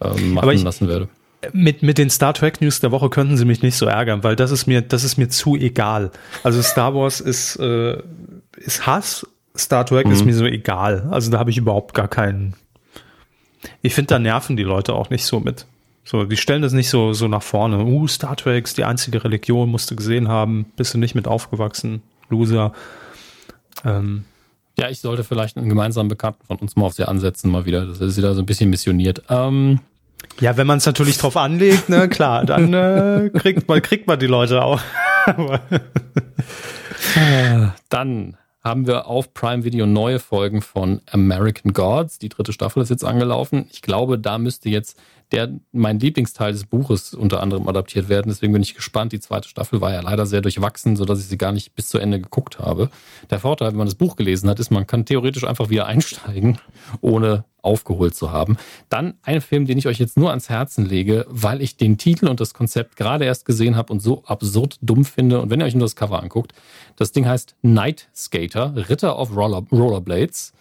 ähm, 0.00 0.34
machen 0.34 0.50
ich, 0.50 0.62
lassen 0.62 0.88
werde 0.88 1.08
mit, 1.52 1.82
mit 1.82 1.98
den 1.98 2.10
Star 2.10 2.34
Trek 2.34 2.60
News 2.60 2.80
der 2.80 2.90
Woche 2.90 3.10
könnten 3.10 3.36
sie 3.36 3.44
mich 3.44 3.62
nicht 3.62 3.76
so 3.76 3.86
ärgern, 3.86 4.24
weil 4.24 4.36
das 4.36 4.50
ist 4.50 4.66
mir, 4.66 4.82
das 4.82 5.04
ist 5.04 5.16
mir 5.16 5.28
zu 5.28 5.56
egal. 5.56 6.10
Also 6.42 6.62
Star 6.62 6.94
Wars 6.94 7.20
ist, 7.20 7.56
äh, 7.56 7.98
ist 8.56 8.86
Hass, 8.86 9.26
Star 9.56 9.86
Trek 9.86 10.06
mhm. 10.06 10.12
ist 10.12 10.24
mir 10.24 10.34
so 10.34 10.44
egal. 10.44 11.08
Also 11.10 11.30
da 11.30 11.38
habe 11.38 11.50
ich 11.50 11.58
überhaupt 11.58 11.94
gar 11.94 12.08
keinen. 12.08 12.54
Ich 13.82 13.94
finde, 13.94 14.08
da 14.08 14.18
nerven 14.18 14.56
die 14.56 14.62
Leute 14.62 14.94
auch 14.94 15.10
nicht 15.10 15.24
so 15.24 15.40
mit. 15.40 15.66
So, 16.04 16.24
die 16.24 16.36
stellen 16.36 16.62
das 16.62 16.72
nicht 16.72 16.88
so, 16.88 17.12
so 17.12 17.26
nach 17.26 17.42
vorne. 17.42 17.84
Uh, 17.84 18.06
Star 18.06 18.36
Trek 18.36 18.64
ist 18.64 18.78
die 18.78 18.84
einzige 18.84 19.24
Religion, 19.24 19.68
musst 19.68 19.90
du 19.90 19.96
gesehen 19.96 20.28
haben, 20.28 20.66
bist 20.76 20.94
du 20.94 20.98
nicht 20.98 21.16
mit 21.16 21.26
aufgewachsen, 21.26 22.02
Loser. 22.28 22.72
Ähm, 23.84 24.24
ja, 24.78 24.88
ich 24.88 25.00
sollte 25.00 25.24
vielleicht 25.24 25.56
einen 25.56 25.68
gemeinsamen 25.68 26.08
Bekannten 26.08 26.46
von 26.46 26.58
uns 26.58 26.76
mal 26.76 26.84
auf 26.84 26.92
sie 26.92 27.08
ansetzen, 27.08 27.50
mal 27.50 27.64
wieder. 27.64 27.86
Das 27.86 28.00
ist 28.00 28.16
wieder 28.16 28.34
so 28.34 28.42
ein 28.42 28.46
bisschen 28.46 28.70
missioniert. 28.70 29.22
Ähm, 29.30 29.80
ja, 30.38 30.56
wenn 30.56 30.66
man 30.66 30.78
es 30.78 30.86
natürlich 30.86 31.18
drauf 31.18 31.36
anlegt, 31.36 31.88
ne, 31.88 32.08
klar, 32.08 32.44
dann 32.44 32.72
äh, 32.72 33.30
kriegt 33.30 33.68
man 33.68 33.82
kriegt 33.82 34.06
man 34.06 34.18
die 34.18 34.26
Leute 34.26 34.62
auch. 34.62 34.80
Dann 37.88 38.36
haben 38.66 38.86
wir 38.86 39.06
auf 39.06 39.32
Prime 39.32 39.64
Video 39.64 39.86
neue 39.86 40.18
Folgen 40.18 40.60
von 40.60 41.00
American 41.10 41.72
Gods. 41.72 42.18
Die 42.18 42.28
dritte 42.28 42.52
Staffel 42.52 42.82
ist 42.82 42.90
jetzt 42.90 43.04
angelaufen. 43.04 43.66
Ich 43.70 43.80
glaube, 43.80 44.18
da 44.18 44.38
müsste 44.38 44.68
jetzt 44.68 44.98
der 45.32 45.50
mein 45.72 45.98
Lieblingsteil 45.98 46.52
des 46.52 46.66
Buches 46.66 47.14
unter 47.14 47.42
anderem 47.42 47.68
adaptiert 47.68 48.08
werden. 48.08 48.28
Deswegen 48.28 48.52
bin 48.52 48.62
ich 48.62 48.74
gespannt. 48.74 49.12
Die 49.12 49.20
zweite 49.20 49.48
Staffel 49.48 49.80
war 49.80 49.92
ja 49.92 50.00
leider 50.00 50.26
sehr 50.26 50.40
durchwachsen, 50.40 50.96
sodass 50.96 51.18
ich 51.20 51.26
sie 51.26 51.38
gar 51.38 51.52
nicht 51.52 51.74
bis 51.74 51.88
zu 51.88 51.98
Ende 51.98 52.20
geguckt 52.20 52.58
habe. 52.58 52.90
Der 53.30 53.40
Vorteil, 53.40 53.70
wenn 53.70 53.78
man 53.78 53.86
das 53.86 53.96
Buch 53.96 54.16
gelesen 54.16 54.48
hat, 54.48 54.60
ist, 54.60 54.70
man 54.70 54.86
kann 54.86 55.04
theoretisch 55.04 55.44
einfach 55.44 55.68
wieder 55.68 55.86
einsteigen, 55.86 56.58
ohne 57.00 57.44
aufgeholt 57.62 58.14
zu 58.14 58.30
haben. 58.30 58.56
Dann 58.88 59.14
ein 59.22 59.40
Film, 59.40 59.66
den 59.66 59.76
ich 59.76 59.88
euch 59.88 59.98
jetzt 59.98 60.16
nur 60.16 60.30
ans 60.30 60.48
Herzen 60.48 60.86
lege, 60.86 61.26
weil 61.28 61.60
ich 61.60 61.76
den 61.76 61.98
Titel 61.98 62.28
und 62.28 62.40
das 62.40 62.54
Konzept 62.54 62.96
gerade 62.96 63.24
erst 63.24 63.44
gesehen 63.44 63.76
habe 63.76 63.92
und 63.92 64.00
so 64.00 64.22
absurd 64.24 64.78
dumm 64.80 65.04
finde. 65.04 65.40
Und 65.40 65.50
wenn 65.50 65.60
ihr 65.60 65.66
euch 65.66 65.74
nur 65.74 65.84
das 65.84 65.96
Cover 65.96 66.22
anguckt, 66.22 66.52
das 66.94 67.10
Ding 67.10 67.26
heißt 67.26 67.56
Night 67.62 68.08
Skater, 68.14 68.74
Ritter 68.88 69.18
of 69.18 69.36
Roller, 69.36 69.64
Rollerblades. 69.72 70.52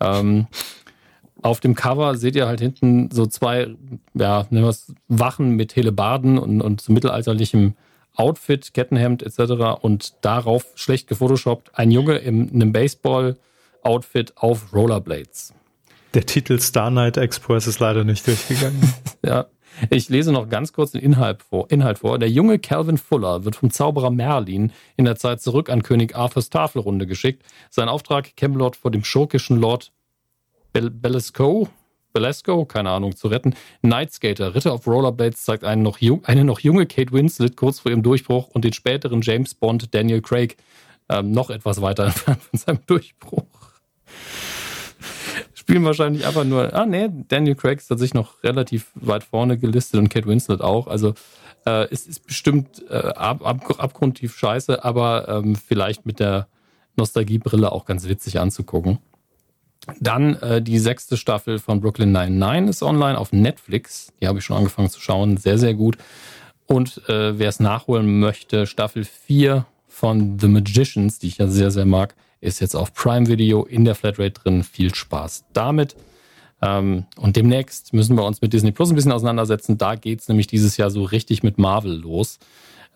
Ähm, 0.00 0.46
auf 1.44 1.60
dem 1.60 1.74
Cover 1.74 2.16
seht 2.16 2.36
ihr 2.36 2.46
halt 2.46 2.60
hinten 2.60 3.10
so 3.10 3.26
zwei, 3.26 3.68
ja, 4.14 4.46
nehmen 4.48 4.64
wir 4.64 4.70
es, 4.70 4.94
Wachen 5.08 5.50
mit 5.50 5.76
Helebarden 5.76 6.38
und, 6.38 6.62
und 6.62 6.80
so 6.80 6.90
mittelalterlichem 6.90 7.74
Outfit, 8.14 8.72
Kettenhemd 8.72 9.22
etc. 9.22 9.82
Und 9.82 10.14
darauf 10.22 10.64
schlecht 10.74 11.06
gefotoshoppt 11.06 11.78
ein 11.78 11.90
Junge 11.90 12.14
in 12.16 12.48
einem 12.50 12.72
Baseball-Outfit 12.72 14.32
auf 14.36 14.72
Rollerblades. 14.72 15.52
Der 16.14 16.24
Titel 16.24 16.58
Star 16.60 16.90
Night 16.90 17.18
Express 17.18 17.66
ist 17.66 17.78
leider 17.78 18.04
nicht 18.04 18.26
durchgegangen. 18.26 18.80
ja. 19.22 19.44
Ich 19.90 20.08
lese 20.08 20.32
noch 20.32 20.48
ganz 20.48 20.72
kurz 20.72 20.92
den 20.92 21.02
Inhalt 21.02 21.42
vor. 21.42 21.70
Inhalt 21.70 21.98
vor. 21.98 22.18
Der 22.18 22.30
junge 22.30 22.58
Calvin 22.58 22.96
Fuller 22.96 23.44
wird 23.44 23.56
vom 23.56 23.70
Zauberer 23.70 24.10
Merlin 24.10 24.72
in 24.96 25.04
der 25.04 25.16
Zeit 25.16 25.42
zurück 25.42 25.68
an 25.68 25.82
König 25.82 26.16
Arthurs 26.16 26.48
Tafelrunde 26.48 27.06
geschickt. 27.06 27.42
Sein 27.68 27.90
Auftrag, 27.90 28.34
Camelot 28.36 28.76
vor 28.76 28.90
dem 28.90 29.04
schurkischen 29.04 29.60
Lord 29.60 29.92
Belasco, 30.80 31.68
Belasco, 32.12 32.64
keine 32.64 32.90
Ahnung, 32.90 33.16
zu 33.16 33.28
retten. 33.28 33.54
Nightskater, 33.82 34.54
Ritter 34.54 34.74
of 34.74 34.86
Rollerblades, 34.86 35.44
zeigt 35.44 35.64
einen 35.64 35.82
noch 35.82 35.98
jung, 35.98 36.24
eine 36.24 36.44
noch 36.44 36.60
junge 36.60 36.86
Kate 36.86 37.12
Winslet 37.12 37.56
kurz 37.56 37.80
vor 37.80 37.90
ihrem 37.90 38.02
Durchbruch 38.02 38.48
und 38.48 38.64
den 38.64 38.72
späteren 38.72 39.20
James 39.22 39.54
Bond 39.54 39.94
Daniel 39.94 40.20
Craig 40.20 40.56
ähm, 41.08 41.32
noch 41.32 41.50
etwas 41.50 41.80
weiter 41.80 42.04
entfernt 42.06 42.42
von 42.42 42.58
seinem 42.58 42.80
Durchbruch. 42.86 43.46
Spielen 45.54 45.84
wahrscheinlich 45.84 46.26
einfach 46.26 46.44
nur, 46.44 46.74
ah 46.74 46.86
nee, 46.86 47.08
Daniel 47.28 47.54
Craig 47.54 47.78
ist 47.78 47.88
tatsächlich 47.88 48.14
noch 48.14 48.42
relativ 48.42 48.90
weit 48.94 49.24
vorne 49.24 49.56
gelistet 49.58 49.98
und 50.00 50.08
Kate 50.08 50.26
Winslet 50.26 50.60
auch. 50.60 50.88
Also 50.88 51.14
äh, 51.66 51.88
es 51.90 52.06
ist 52.06 52.26
bestimmt 52.26 52.82
äh, 52.90 52.94
ab, 52.94 53.46
ab, 53.46 53.80
abgrundtief 53.80 54.36
scheiße, 54.36 54.84
aber 54.84 55.28
ähm, 55.28 55.56
vielleicht 55.56 56.04
mit 56.04 56.20
der 56.20 56.48
Nostalgiebrille 56.96 57.72
auch 57.72 57.86
ganz 57.86 58.08
witzig 58.08 58.40
anzugucken. 58.40 58.98
Dann 60.00 60.36
äh, 60.36 60.62
die 60.62 60.78
sechste 60.78 61.16
Staffel 61.16 61.58
von 61.58 61.80
Brooklyn 61.80 62.12
99 62.12 62.70
ist 62.70 62.82
online 62.82 63.18
auf 63.18 63.32
Netflix. 63.32 64.12
Die 64.20 64.26
habe 64.26 64.38
ich 64.38 64.44
schon 64.44 64.56
angefangen 64.56 64.90
zu 64.90 65.00
schauen. 65.00 65.36
Sehr, 65.36 65.58
sehr 65.58 65.74
gut. 65.74 65.96
Und 66.66 67.08
äh, 67.08 67.38
wer 67.38 67.48
es 67.48 67.60
nachholen 67.60 68.20
möchte, 68.20 68.66
Staffel 68.66 69.04
4 69.04 69.66
von 69.88 70.38
The 70.38 70.48
Magicians, 70.48 71.18
die 71.18 71.28
ich 71.28 71.38
ja 71.38 71.46
sehr, 71.46 71.70
sehr 71.70 71.84
mag, 71.84 72.14
ist 72.40 72.60
jetzt 72.60 72.74
auf 72.74 72.94
Prime 72.94 73.26
Video 73.26 73.64
in 73.64 73.84
der 73.84 73.94
Flatrate 73.94 74.32
drin. 74.32 74.62
Viel 74.62 74.94
Spaß 74.94 75.44
damit. 75.52 75.96
Ähm, 76.62 77.04
und 77.16 77.36
demnächst 77.36 77.92
müssen 77.92 78.16
wir 78.16 78.24
uns 78.24 78.40
mit 78.40 78.52
Disney 78.52 78.72
Plus 78.72 78.90
ein 78.90 78.96
bisschen 78.96 79.12
auseinandersetzen. 79.12 79.76
Da 79.78 79.94
geht 79.94 80.20
es 80.20 80.28
nämlich 80.28 80.46
dieses 80.46 80.76
Jahr 80.76 80.90
so 80.90 81.04
richtig 81.04 81.42
mit 81.42 81.58
Marvel 81.58 81.92
los. 81.92 82.38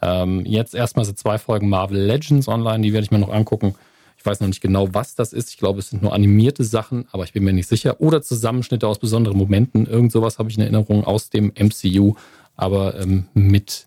Ähm, 0.01 0.45
jetzt 0.47 0.75
erstmal 0.75 1.05
sind 1.05 1.19
zwei 1.19 1.39
Folgen 1.39 1.69
Marvel 1.69 1.99
Legends 1.99 2.49
online, 2.49 2.83
die 2.83 2.93
werde 2.93 3.05
ich 3.05 3.11
mir 3.11 3.19
noch 3.19 3.33
angucken. 3.33 3.75
Ich 4.19 4.27
weiß 4.27 4.41
noch 4.41 4.49
nicht 4.49 4.61
genau, 4.61 4.93
was 4.93 5.15
das 5.15 5.33
ist. 5.33 5.51
Ich 5.51 5.59
glaube, 5.59 5.79
es 5.79 5.91
sind 5.91 6.03
nur 6.03 6.13
animierte 6.13 6.65
Sachen, 6.65 7.07
aber 7.13 7.23
ich 7.23 7.33
bin 7.33 7.45
mir 7.45 7.53
nicht 7.53 7.69
sicher. 7.69 8.01
Oder 8.01 8.21
Zusammenschnitte 8.21 8.87
aus 8.87 8.99
besonderen 8.99 9.39
Momenten. 9.39 9.87
Irgend 9.87 10.11
sowas 10.11 10.39
habe 10.39 10.51
ich 10.51 10.57
in 10.57 10.63
Erinnerung 10.63 11.05
aus 11.05 11.31
dem 11.31 11.53
MCU. 11.57 12.15
Aber 12.57 13.01
ähm, 13.01 13.29
mit 13.33 13.87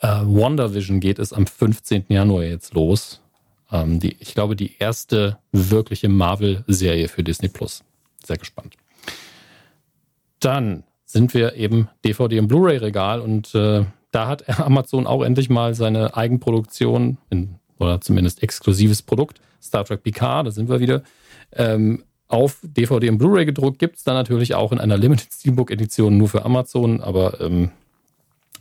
äh, 0.00 0.06
WandaVision 0.08 1.00
geht 1.00 1.18
es 1.18 1.34
am 1.34 1.46
15. 1.46 2.06
Januar 2.08 2.44
jetzt 2.44 2.72
los. 2.72 3.20
Ähm, 3.70 4.00
die, 4.00 4.16
ich 4.20 4.34
glaube, 4.34 4.56
die 4.56 4.72
erste 4.78 5.38
wirkliche 5.52 6.08
Marvel-Serie 6.08 7.08
für 7.08 7.22
Disney 7.22 7.48
Plus. 7.48 7.84
Sehr 8.24 8.38
gespannt. 8.38 8.76
Dann 10.40 10.84
sind 11.04 11.34
wir 11.34 11.56
eben 11.56 11.88
DVD- 12.04 12.38
und 12.38 12.48
Blu-ray-Regal 12.48 13.20
und 13.20 13.54
äh, 13.54 13.84
da 14.12 14.28
hat 14.28 14.48
Amazon 14.60 15.06
auch 15.06 15.22
endlich 15.22 15.50
mal 15.50 15.74
seine 15.74 16.16
Eigenproduktion 16.16 17.18
in 17.30 17.56
oder 17.82 18.00
zumindest 18.00 18.42
exklusives 18.42 19.02
Produkt, 19.02 19.40
Star 19.62 19.84
Trek 19.84 20.02
Picard, 20.02 20.46
da 20.46 20.50
sind 20.50 20.68
wir 20.68 20.80
wieder, 20.80 21.02
ähm, 21.52 22.04
auf 22.28 22.58
DVD 22.62 23.10
und 23.10 23.18
Blu-ray 23.18 23.44
gedruckt. 23.44 23.78
Gibt 23.78 23.98
es 23.98 24.04
dann 24.04 24.14
natürlich 24.14 24.54
auch 24.54 24.72
in 24.72 24.80
einer 24.80 24.96
Limited 24.96 25.32
Steelbook 25.32 25.70
Edition 25.70 26.16
nur 26.16 26.28
für 26.28 26.44
Amazon, 26.44 27.02
aber 27.02 27.40
ähm, 27.40 27.70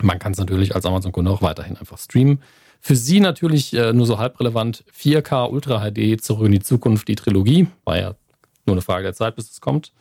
man 0.01 0.19
kann 0.19 0.33
es 0.33 0.37
natürlich 0.37 0.75
als 0.75 0.85
Amazon-Kunde 0.85 1.31
auch 1.31 1.41
weiterhin 1.41 1.77
einfach 1.77 1.97
streamen. 1.97 2.41
Für 2.81 2.95
Sie 2.95 3.19
natürlich 3.19 3.73
äh, 3.73 3.93
nur 3.93 4.05
so 4.05 4.17
halb 4.17 4.39
relevant 4.39 4.83
4K 4.93 5.49
Ultra 5.49 5.89
HD 5.89 6.21
zurück 6.21 6.47
in 6.47 6.51
die 6.51 6.59
Zukunft, 6.59 7.07
die 7.07 7.15
Trilogie. 7.15 7.67
War 7.85 7.97
ja 7.97 8.15
nur 8.65 8.73
eine 8.73 8.81
Frage 8.81 9.03
der 9.03 9.13
Zeit, 9.13 9.35
bis 9.35 9.51
es 9.51 9.61
kommt. 9.61 9.93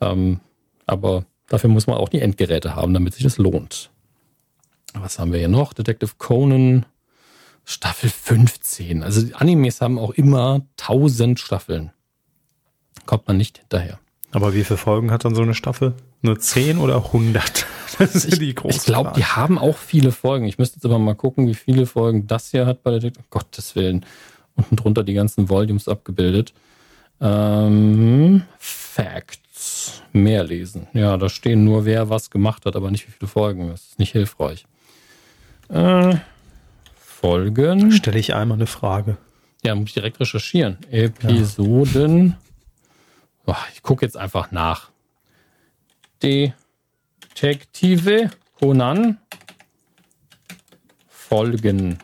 Ähm, 0.00 0.40
aber 0.86 1.24
dafür 1.48 1.70
muss 1.70 1.86
man 1.86 1.96
auch 1.96 2.10
die 2.10 2.20
Endgeräte 2.20 2.76
haben, 2.76 2.94
damit 2.94 3.14
sich 3.14 3.22
das 3.22 3.38
lohnt. 3.38 3.90
Was 4.92 5.18
haben 5.18 5.32
wir 5.32 5.38
hier 5.38 5.48
noch? 5.48 5.72
Detective 5.72 6.12
Conan, 6.18 6.84
Staffel 7.64 8.10
15. 8.10 9.02
Also 9.02 9.22
die 9.22 9.34
Animes 9.34 9.80
haben 9.80 9.98
auch 9.98 10.10
immer 10.10 10.62
1000 10.78 11.38
Staffeln. 11.38 11.92
Kommt 13.06 13.26
man 13.28 13.36
nicht 13.36 13.58
hinterher. 13.58 13.98
Aber 14.32 14.54
wie 14.54 14.64
viele 14.64 14.76
Folgen 14.76 15.10
hat 15.10 15.24
dann 15.24 15.34
so 15.34 15.42
eine 15.42 15.54
Staffel? 15.54 15.94
Nur 16.22 16.38
10 16.38 16.78
oder 16.78 16.96
100? 16.96 17.66
Das 17.98 18.14
ist 18.14 18.32
ich, 18.32 18.38
die 18.38 18.54
große 18.54 18.78
Ich 18.78 18.84
glaube, 18.84 19.12
die 19.14 19.24
haben 19.24 19.58
auch 19.58 19.76
viele 19.76 20.10
Folgen. 20.10 20.46
Ich 20.46 20.56
müsste 20.56 20.76
jetzt 20.76 20.86
aber 20.86 20.98
mal 20.98 21.14
gucken, 21.14 21.46
wie 21.48 21.54
viele 21.54 21.84
Folgen 21.84 22.26
das 22.26 22.50
hier 22.50 22.64
hat 22.64 22.82
bei 22.82 22.92
der 22.92 23.00
Detektiv. 23.00 23.28
Gottes 23.28 23.76
Willen. 23.76 24.06
Unten 24.54 24.76
drunter 24.76 25.02
die 25.02 25.12
ganzen 25.12 25.50
Volumes 25.50 25.86
abgebildet. 25.86 26.54
Ähm, 27.20 28.44
Facts. 28.58 30.02
Mehr 30.14 30.44
lesen. 30.44 30.86
Ja, 30.94 31.18
da 31.18 31.28
stehen 31.28 31.64
nur, 31.64 31.84
wer 31.84 32.08
was 32.08 32.30
gemacht 32.30 32.64
hat, 32.64 32.74
aber 32.74 32.90
nicht 32.90 33.06
wie 33.06 33.12
viele 33.12 33.28
Folgen. 33.28 33.68
Das 33.68 33.82
ist 33.88 33.98
nicht 33.98 34.12
hilfreich. 34.12 34.64
Äh, 35.68 36.16
Folgen. 37.20 37.92
Stelle 37.92 38.18
ich 38.18 38.34
einmal 38.34 38.56
eine 38.56 38.66
Frage. 38.66 39.18
Ja, 39.62 39.74
muss 39.74 39.88
ich 39.88 39.94
direkt 39.94 40.18
recherchieren. 40.20 40.78
Episoden. 40.90 42.36
Ja. 43.46 43.54
Oh, 43.54 43.56
ich 43.74 43.82
gucke 43.82 44.06
jetzt 44.06 44.16
einfach 44.16 44.52
nach. 44.52 44.90
Detektive 46.22 48.30
Conan. 48.58 49.18
Folgen. 51.08 51.98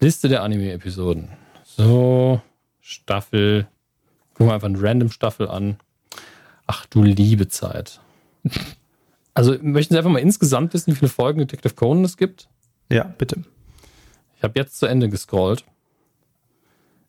Liste 0.00 0.28
der 0.28 0.42
Anime-Episoden. 0.42 1.28
So, 1.64 2.40
Staffel. 2.80 3.68
Gucken 4.32 4.46
wir 4.46 4.54
einfach 4.54 4.68
eine 4.68 4.82
random 4.82 5.10
Staffel 5.10 5.46
an. 5.46 5.76
Ach 6.66 6.86
du 6.86 7.02
liebe 7.02 7.48
Zeit. 7.48 8.00
Also 9.32 9.56
möchten 9.62 9.94
Sie 9.94 9.98
einfach 9.98 10.10
mal 10.10 10.18
insgesamt 10.18 10.74
wissen, 10.74 10.90
wie 10.90 10.96
viele 10.96 11.08
Folgen 11.08 11.38
Detective 11.38 11.74
Conan 11.74 12.04
es 12.04 12.16
gibt? 12.16 12.48
Ja, 12.90 13.04
bitte. 13.04 13.44
Ich 14.36 14.42
habe 14.42 14.58
jetzt 14.58 14.78
zu 14.78 14.86
Ende 14.86 15.08
gescrollt. 15.08 15.64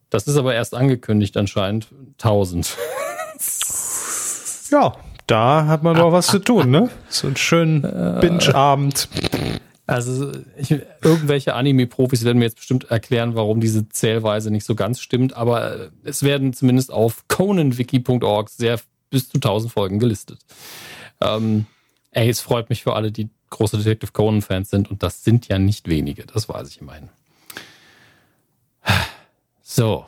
Das 0.09 0.27
ist 0.27 0.35
aber 0.35 0.53
erst 0.53 0.75
angekündigt 0.75 1.37
anscheinend. 1.37 1.87
1000. 2.19 2.77
ja, 4.71 4.93
da 5.27 5.65
hat 5.67 5.83
man 5.83 5.95
doch 5.95 6.11
was 6.11 6.27
zu 6.27 6.39
tun, 6.39 6.69
ne? 6.69 6.89
So 7.07 7.27
einen 7.27 7.37
schönen 7.37 7.81
Binge-Abend. 8.19 9.07
Also 9.87 10.31
ich, 10.57 10.71
irgendwelche 11.01 11.53
Anime-Profis 11.53 12.23
werden 12.23 12.37
mir 12.37 12.45
jetzt 12.45 12.57
bestimmt 12.57 12.85
erklären, 12.91 13.35
warum 13.35 13.59
diese 13.59 13.89
Zählweise 13.89 14.51
nicht 14.51 14.65
so 14.65 14.75
ganz 14.75 15.01
stimmt, 15.01 15.35
aber 15.35 15.89
es 16.03 16.23
werden 16.23 16.53
zumindest 16.53 16.91
auf 16.91 17.27
conanwiki.org 17.27 18.49
sehr 18.49 18.79
bis 19.09 19.29
zu 19.29 19.37
1000 19.37 19.71
Folgen 19.71 19.99
gelistet. 19.99 20.39
Ähm, 21.21 21.65
ey, 22.11 22.29
es 22.29 22.39
freut 22.39 22.69
mich 22.69 22.83
für 22.83 22.95
alle, 22.95 23.11
die 23.11 23.29
große 23.51 23.77
Detective 23.77 24.11
Conan-Fans 24.11 24.71
sind 24.71 24.89
und 24.89 25.03
das 25.03 25.23
sind 25.23 25.47
ja 25.47 25.59
nicht 25.59 25.87
wenige, 25.87 26.25
das 26.25 26.49
weiß 26.49 26.67
ich 26.69 26.81
immerhin. 26.81 27.09
So, 29.61 30.05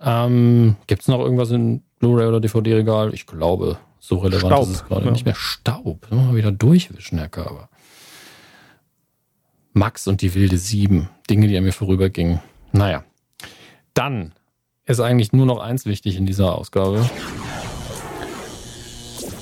ähm, 0.00 0.76
gibt 0.86 1.02
es 1.02 1.08
noch 1.08 1.20
irgendwas 1.20 1.50
in 1.50 1.82
Blu-ray 1.98 2.26
oder 2.26 2.40
DVD-Regal? 2.40 3.14
Ich 3.14 3.26
glaube, 3.26 3.78
so 4.00 4.18
relevant 4.18 4.52
Staub, 4.52 4.62
ist 4.64 4.70
es 4.70 4.84
gerade 4.84 5.04
ja. 5.04 5.10
nicht 5.12 5.24
mehr. 5.24 5.34
Staub, 5.36 6.10
mal 6.10 6.34
wieder 6.34 6.50
durchwischen, 6.50 7.18
Herr 7.18 7.28
Körber. 7.28 7.68
Max 9.72 10.06
und 10.06 10.20
die 10.22 10.34
wilde 10.34 10.58
Sieben, 10.58 11.10
Dinge, 11.28 11.48
die 11.48 11.56
an 11.56 11.64
mir 11.64 11.72
vorübergingen. 11.72 12.40
Naja, 12.72 13.04
dann 13.92 14.32
ist 14.84 15.00
eigentlich 15.00 15.32
nur 15.32 15.46
noch 15.46 15.58
eins 15.58 15.86
wichtig 15.86 16.16
in 16.16 16.26
dieser 16.26 16.56
Ausgabe. 16.56 17.08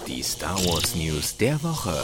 Die 0.07 0.23
Star 0.23 0.57
Wars 0.67 0.95
News 0.95 1.37
der 1.37 1.63
Woche. 1.63 1.95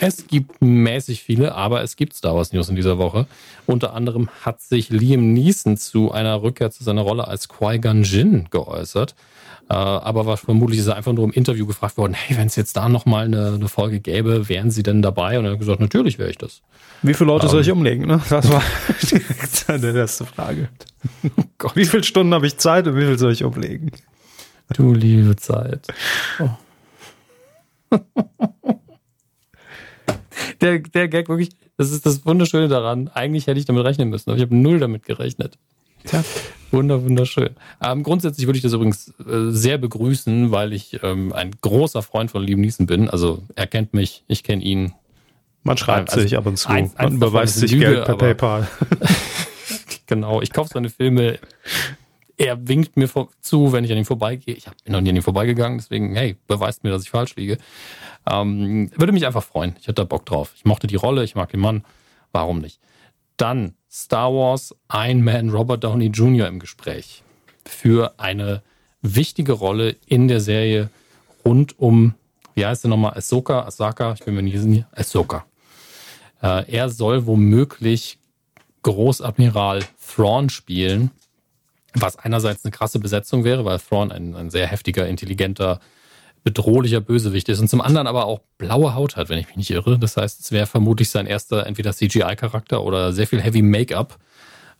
Es 0.00 0.28
gibt 0.28 0.62
mäßig 0.62 1.22
viele, 1.22 1.54
aber 1.54 1.82
es 1.82 1.96
gibt 1.96 2.14
Star 2.14 2.34
Wars 2.34 2.52
News 2.52 2.68
in 2.68 2.76
dieser 2.76 2.98
Woche. 2.98 3.26
Unter 3.66 3.94
anderem 3.94 4.28
hat 4.42 4.60
sich 4.60 4.90
Liam 4.90 5.32
Neeson 5.32 5.76
zu 5.76 6.12
einer 6.12 6.40
Rückkehr 6.42 6.70
zu 6.70 6.84
seiner 6.84 7.02
Rolle 7.02 7.26
als 7.26 7.48
Qui-Gon 7.48 8.04
Jinn 8.04 8.46
geäußert. 8.50 9.16
Äh, 9.68 9.74
aber 9.74 10.24
war 10.24 10.36
vermutlich 10.36 10.80
ist 10.80 10.86
er 10.86 10.96
einfach 10.96 11.12
nur 11.12 11.24
im 11.24 11.32
Interview 11.32 11.66
gefragt 11.66 11.98
worden, 11.98 12.14
hey, 12.14 12.38
wenn 12.38 12.46
es 12.46 12.56
jetzt 12.56 12.76
da 12.76 12.88
nochmal 12.88 13.26
eine, 13.26 13.54
eine 13.54 13.68
Folge 13.68 14.00
gäbe, 14.00 14.48
wären 14.48 14.70
Sie 14.70 14.82
denn 14.82 15.02
dabei? 15.02 15.38
Und 15.38 15.44
er 15.44 15.52
hat 15.52 15.58
gesagt, 15.58 15.80
natürlich 15.80 16.18
wäre 16.18 16.30
ich 16.30 16.38
das. 16.38 16.62
Wie 17.02 17.12
viele 17.12 17.28
Leute 17.28 17.46
um, 17.46 17.50
soll 17.52 17.60
ich 17.60 17.68
ähm. 17.68 17.78
umlegen? 17.78 18.06
Ne? 18.06 18.20
Das 18.30 18.50
war 18.50 18.62
die 19.78 19.86
erste 19.86 20.24
Frage. 20.24 20.68
Oh 21.62 21.70
wie 21.74 21.84
viele 21.84 22.04
Stunden 22.04 22.32
habe 22.32 22.46
ich 22.46 22.56
Zeit 22.56 22.86
und 22.86 22.96
wie 22.96 23.04
viel 23.04 23.18
soll 23.18 23.32
ich 23.32 23.44
umlegen? 23.44 23.90
Du 24.74 24.94
liebe 24.94 25.36
Zeit. 25.36 25.86
Oh. 26.40 26.48
der, 30.60 30.78
der 30.80 31.08
Gag 31.08 31.28
wirklich, 31.28 31.50
das 31.76 31.90
ist 31.90 32.06
das 32.06 32.24
Wunderschöne 32.26 32.68
daran. 32.68 33.08
Eigentlich 33.14 33.46
hätte 33.46 33.58
ich 33.58 33.66
damit 33.66 33.84
rechnen 33.84 34.08
müssen, 34.08 34.30
aber 34.30 34.36
ich 34.36 34.42
habe 34.42 34.56
null 34.56 34.78
damit 34.78 35.04
gerechnet. 35.04 35.58
Tja, 36.04 36.24
wunder, 36.70 37.02
wunderschön. 37.02 37.50
Ähm, 37.82 38.02
grundsätzlich 38.02 38.46
würde 38.46 38.56
ich 38.56 38.62
das 38.62 38.72
übrigens 38.72 39.08
äh, 39.20 39.50
sehr 39.50 39.78
begrüßen, 39.78 40.50
weil 40.50 40.72
ich 40.72 41.00
ähm, 41.02 41.32
ein 41.32 41.52
großer 41.60 42.02
Freund 42.02 42.30
von 42.30 42.42
Liam 42.42 42.60
Neeson 42.60 42.86
bin. 42.86 43.08
Also 43.10 43.42
er 43.54 43.66
kennt 43.66 43.94
mich, 43.94 44.24
ich 44.28 44.42
kenne 44.42 44.62
ihn. 44.62 44.92
Man 45.64 45.76
schreibt 45.76 46.10
also, 46.10 46.22
sich 46.22 46.36
ab 46.36 46.46
und 46.46 46.56
zu. 46.56 46.68
Ein, 46.68 46.90
Man 46.96 47.14
überweist 47.14 47.56
sich 47.56 47.72
Lüge, 47.72 47.86
Geld 47.86 48.04
per 48.04 48.16
PayPal. 48.16 48.68
genau, 50.06 50.40
ich 50.40 50.52
kaufe 50.52 50.70
seine 50.72 50.88
Filme. 50.88 51.38
Er 52.38 52.68
winkt 52.68 52.96
mir 52.96 53.08
vor, 53.08 53.30
zu, 53.40 53.72
wenn 53.72 53.82
ich 53.82 53.90
an 53.90 53.98
ihm 53.98 54.04
vorbeigehe. 54.04 54.54
Ich 54.54 54.64
bin 54.84 54.92
noch 54.92 55.00
nie 55.00 55.10
an 55.10 55.16
ihm 55.16 55.22
vorbeigegangen, 55.22 55.78
deswegen, 55.78 56.14
hey, 56.14 56.36
beweist 56.46 56.84
mir, 56.84 56.90
dass 56.90 57.02
ich 57.02 57.10
falsch 57.10 57.34
liege. 57.34 57.58
Ähm, 58.30 58.90
würde 58.96 59.12
mich 59.12 59.26
einfach 59.26 59.42
freuen. 59.42 59.74
Ich 59.80 59.88
hätte 59.88 59.94
da 59.94 60.04
Bock 60.04 60.24
drauf. 60.24 60.52
Ich 60.54 60.64
mochte 60.64 60.86
die 60.86 60.94
Rolle, 60.96 61.24
ich 61.24 61.34
mag 61.34 61.50
den 61.50 61.60
Mann. 61.60 61.84
Warum 62.30 62.60
nicht? 62.60 62.78
Dann 63.36 63.74
Star 63.90 64.32
Wars 64.32 64.74
Iron 64.92 65.22
Man 65.22 65.50
Robert 65.50 65.82
Downey 65.82 66.06
Jr. 66.06 66.46
im 66.46 66.60
Gespräch 66.60 67.24
für 67.64 68.14
eine 68.18 68.62
wichtige 69.02 69.52
Rolle 69.52 69.96
in 70.06 70.28
der 70.28 70.40
Serie 70.40 70.90
rund 71.44 71.78
um, 71.78 72.14
wie 72.54 72.66
heißt 72.66 72.84
er 72.84 72.88
nochmal, 72.88 73.14
Ahsoka, 73.14 73.62
Asaka, 73.62 74.14
ich 74.14 74.24
bin 74.24 74.34
mir 74.34 74.42
nicht 74.42 74.58
sicher, 74.58 74.88
Ahsoka. 74.92 75.44
Äh, 76.42 76.70
er 76.70 76.88
soll 76.88 77.26
womöglich 77.26 78.18
Großadmiral 78.82 79.84
Thrawn 80.14 80.50
spielen, 80.50 81.10
was 82.00 82.16
einerseits 82.16 82.64
eine 82.64 82.72
krasse 82.72 82.98
Besetzung 82.98 83.44
wäre, 83.44 83.64
weil 83.64 83.78
Thrawn 83.78 84.12
ein, 84.12 84.34
ein 84.36 84.50
sehr 84.50 84.66
heftiger, 84.66 85.06
intelligenter 85.06 85.80
bedrohlicher 86.44 87.00
Bösewicht 87.00 87.48
ist 87.48 87.60
und 87.60 87.68
zum 87.68 87.80
anderen 87.80 88.06
aber 88.06 88.26
auch 88.26 88.40
blaue 88.58 88.94
Haut 88.94 89.16
hat, 89.16 89.28
wenn 89.28 89.38
ich 89.38 89.48
mich 89.48 89.56
nicht 89.56 89.70
irre. 89.70 89.98
Das 89.98 90.16
heißt, 90.16 90.40
es 90.40 90.52
wäre 90.52 90.66
vermutlich 90.66 91.10
sein 91.10 91.26
erster 91.26 91.66
entweder 91.66 91.92
CGI-Charakter 91.92 92.82
oder 92.82 93.12
sehr 93.12 93.26
viel 93.26 93.40
Heavy 93.40 93.62
Make-up. 93.62 94.18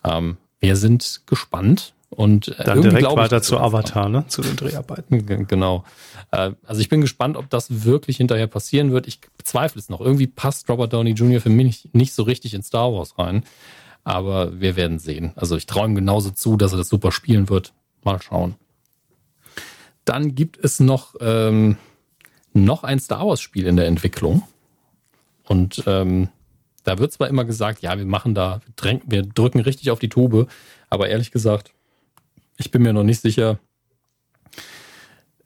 Ähm, 0.05 0.37
wir 0.61 0.77
sind 0.77 1.23
gespannt 1.27 1.95
und 2.11 2.49
äh, 2.59 2.65
dann 2.65 2.83
direkt 2.83 3.05
weiter 3.05 3.43
zu 3.43 3.59
Avatar, 3.59 4.09
ne? 4.09 4.25
Zu 4.29 4.43
den 4.43 4.57
Dreharbeiten. 4.57 5.47
Genau. 5.47 5.85
Äh, 6.31 6.53
also 6.65 6.81
ich 6.81 6.89
bin 6.89 7.01
gespannt, 7.01 7.37
ob 7.37 7.51
das 7.51 7.85
wirklich 7.85 8.17
hinterher 8.17 8.47
passieren 8.47 8.93
wird. 8.93 9.07
Ich 9.07 9.21
bezweifle 9.37 9.79
es 9.79 9.89
noch. 9.89 10.01
Irgendwie 10.01 10.27
passt 10.27 10.69
Robert 10.69 10.93
Downey 10.93 11.11
Jr. 11.11 11.41
für 11.41 11.51
mich 11.51 11.91
nicht 11.93 12.15
so 12.15 12.23
richtig 12.23 12.55
in 12.55 12.63
Star 12.63 12.93
Wars 12.93 13.19
rein. 13.19 13.45
Aber 14.09 14.59
wir 14.59 14.75
werden 14.75 14.99
sehen. 14.99 15.33
Also 15.37 15.55
ich 15.59 15.67
traue 15.67 15.87
ihm 15.87 15.95
genauso 15.95 16.31
zu, 16.31 16.57
dass 16.57 16.73
er 16.73 16.79
das 16.79 16.89
super 16.89 17.13
spielen 17.13 17.51
wird. 17.51 17.75
Mal 18.05 18.23
schauen. 18.23 18.55
Dann 20.07 20.35
gibt 20.35 20.57
es 20.65 20.81
noch, 20.81 21.15
ähm, 21.21 21.77
noch 22.55 22.85
ein 22.85 23.01
Star 23.01 23.27
Wars-Spiel 23.27 23.67
in 23.67 23.77
der 23.77 23.87
Entwicklung. 23.87 24.45
Und 25.45 25.83
ähm, 25.87 26.29
da 26.85 26.99
wird 26.99 27.13
zwar 27.13 27.29
immer 27.29 27.45
gesagt, 27.45 27.83
ja, 27.83 27.99
wir 27.99 28.07
machen 28.07 28.35
da, 28.35 28.63
wir 29.05 29.25
drücken 29.25 29.61
richtig 29.61 29.91
auf 29.91 29.99
die 29.99 30.09
Tube, 30.09 30.49
aber 30.89 31.11
ehrlich 31.11 31.31
gesagt, 31.31 31.75
ich 32.57 32.71
bin 32.71 32.81
mir 32.81 32.95
noch 32.95 33.05
nicht 33.05 33.21
sicher, 33.21 33.59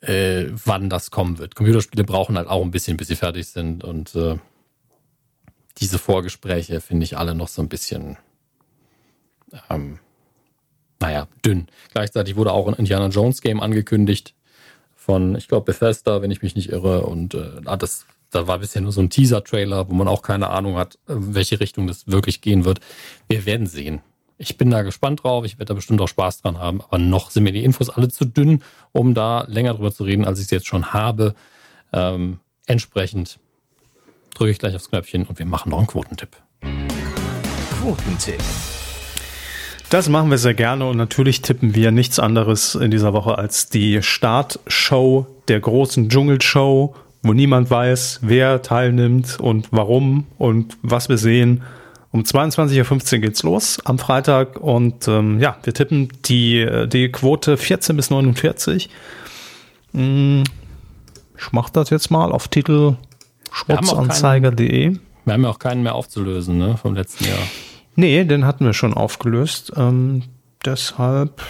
äh, 0.02 0.44
wann 0.64 0.88
das 0.88 1.10
kommen 1.10 1.38
wird. 1.38 1.56
Computerspiele 1.56 2.04
brauchen 2.04 2.36
halt 2.36 2.46
auch 2.46 2.62
ein 2.62 2.70
bisschen, 2.70 2.96
bis 2.96 3.08
sie 3.08 3.16
fertig 3.16 3.48
sind. 3.48 3.82
Und 3.82 4.14
äh, 4.14 4.36
diese 5.78 5.98
Vorgespräche 5.98 6.80
finde 6.80 7.02
ich 7.02 7.18
alle 7.18 7.34
noch 7.34 7.48
so 7.48 7.60
ein 7.60 7.68
bisschen, 7.68 8.18
ähm, 9.70 9.98
naja, 11.00 11.26
dünn. 11.44 11.66
Gleichzeitig 11.92 12.36
wurde 12.36 12.52
auch 12.52 12.68
ein 12.68 12.74
Indiana 12.74 13.08
Jones 13.08 13.42
Game 13.42 13.60
angekündigt 13.60 14.34
von, 14.94 15.34
ich 15.34 15.48
glaube, 15.48 15.64
Bethesda, 15.64 16.22
wenn 16.22 16.30
ich 16.30 16.42
mich 16.42 16.54
nicht 16.54 16.70
irre. 16.70 17.02
Und 17.02 17.34
äh, 17.34 17.60
ah, 17.64 17.76
das, 17.76 18.06
da 18.30 18.46
war 18.46 18.60
bisher 18.60 18.82
nur 18.82 18.92
so 18.92 19.00
ein 19.00 19.10
Teaser-Trailer, 19.10 19.90
wo 19.90 19.94
man 19.94 20.08
auch 20.08 20.22
keine 20.22 20.50
Ahnung 20.50 20.76
hat, 20.76 20.94
äh, 21.08 21.14
welche 21.16 21.60
Richtung 21.60 21.86
das 21.86 22.06
wirklich 22.06 22.40
gehen 22.40 22.64
wird. 22.64 22.80
Wir 23.28 23.44
werden 23.46 23.66
sehen. 23.66 24.00
Ich 24.38 24.56
bin 24.56 24.70
da 24.70 24.82
gespannt 24.82 25.24
drauf. 25.24 25.44
Ich 25.44 25.58
werde 25.58 25.66
da 25.66 25.74
bestimmt 25.74 26.00
auch 26.00 26.08
Spaß 26.08 26.42
dran 26.42 26.58
haben. 26.58 26.80
Aber 26.80 26.98
noch 26.98 27.30
sind 27.30 27.42
mir 27.42 27.52
die 27.52 27.64
Infos 27.64 27.90
alle 27.90 28.08
zu 28.08 28.24
dünn, 28.24 28.62
um 28.92 29.12
da 29.14 29.44
länger 29.48 29.74
drüber 29.74 29.92
zu 29.92 30.04
reden, 30.04 30.24
als 30.24 30.38
ich 30.38 30.46
es 30.46 30.50
jetzt 30.50 30.66
schon 30.66 30.92
habe. 30.92 31.34
Ähm, 31.92 32.38
entsprechend 32.66 33.38
drücke 34.34 34.52
ich 34.52 34.58
gleich 34.58 34.74
aufs 34.74 34.88
Knöpfchen 34.88 35.26
und 35.26 35.38
wir 35.38 35.46
machen 35.46 35.70
noch 35.70 35.78
einen 35.78 35.86
Quotentipp. 35.88 36.36
Quotentipp. 37.80 38.40
Das 39.92 40.08
machen 40.08 40.30
wir 40.30 40.38
sehr 40.38 40.54
gerne 40.54 40.88
und 40.88 40.96
natürlich 40.96 41.42
tippen 41.42 41.74
wir 41.74 41.90
nichts 41.90 42.18
anderes 42.18 42.74
in 42.76 42.90
dieser 42.90 43.12
Woche 43.12 43.36
als 43.36 43.68
die 43.68 44.02
Startshow 44.02 45.26
der 45.48 45.60
großen 45.60 46.08
Dschungelshow, 46.08 46.94
wo 47.22 47.32
niemand 47.34 47.68
weiß, 47.68 48.20
wer 48.22 48.62
teilnimmt 48.62 49.38
und 49.38 49.68
warum 49.70 50.24
und 50.38 50.78
was 50.80 51.10
wir 51.10 51.18
sehen. 51.18 51.62
Um 52.10 52.22
22.15 52.22 53.16
Uhr 53.16 53.20
geht's 53.20 53.42
los 53.42 53.80
am 53.84 53.98
Freitag 53.98 54.58
und 54.58 55.08
ähm, 55.08 55.40
ja, 55.40 55.58
wir 55.62 55.74
tippen 55.74 56.08
die, 56.24 56.66
die 56.86 57.12
Quote 57.12 57.58
14 57.58 57.94
bis 57.94 58.08
49. 58.08 58.88
Hm, 59.92 60.44
ich 61.36 61.52
mach 61.52 61.68
das 61.68 61.90
jetzt 61.90 62.10
mal 62.10 62.32
auf 62.32 62.48
Titel 62.48 62.96
schmutzanzeiger.de. 63.52 64.96
Wir 65.26 65.32
haben 65.34 65.44
ja 65.44 65.50
auch 65.50 65.58
keinen 65.58 65.82
mehr 65.82 65.96
aufzulösen, 65.96 66.56
ne, 66.56 66.78
vom 66.78 66.94
letzten 66.94 67.26
Jahr. 67.26 67.36
Nee, 67.94 68.24
den 68.24 68.46
hatten 68.46 68.64
wir 68.64 68.72
schon 68.72 68.94
aufgelöst. 68.94 69.72
Ähm, 69.76 70.22
deshalb 70.64 71.42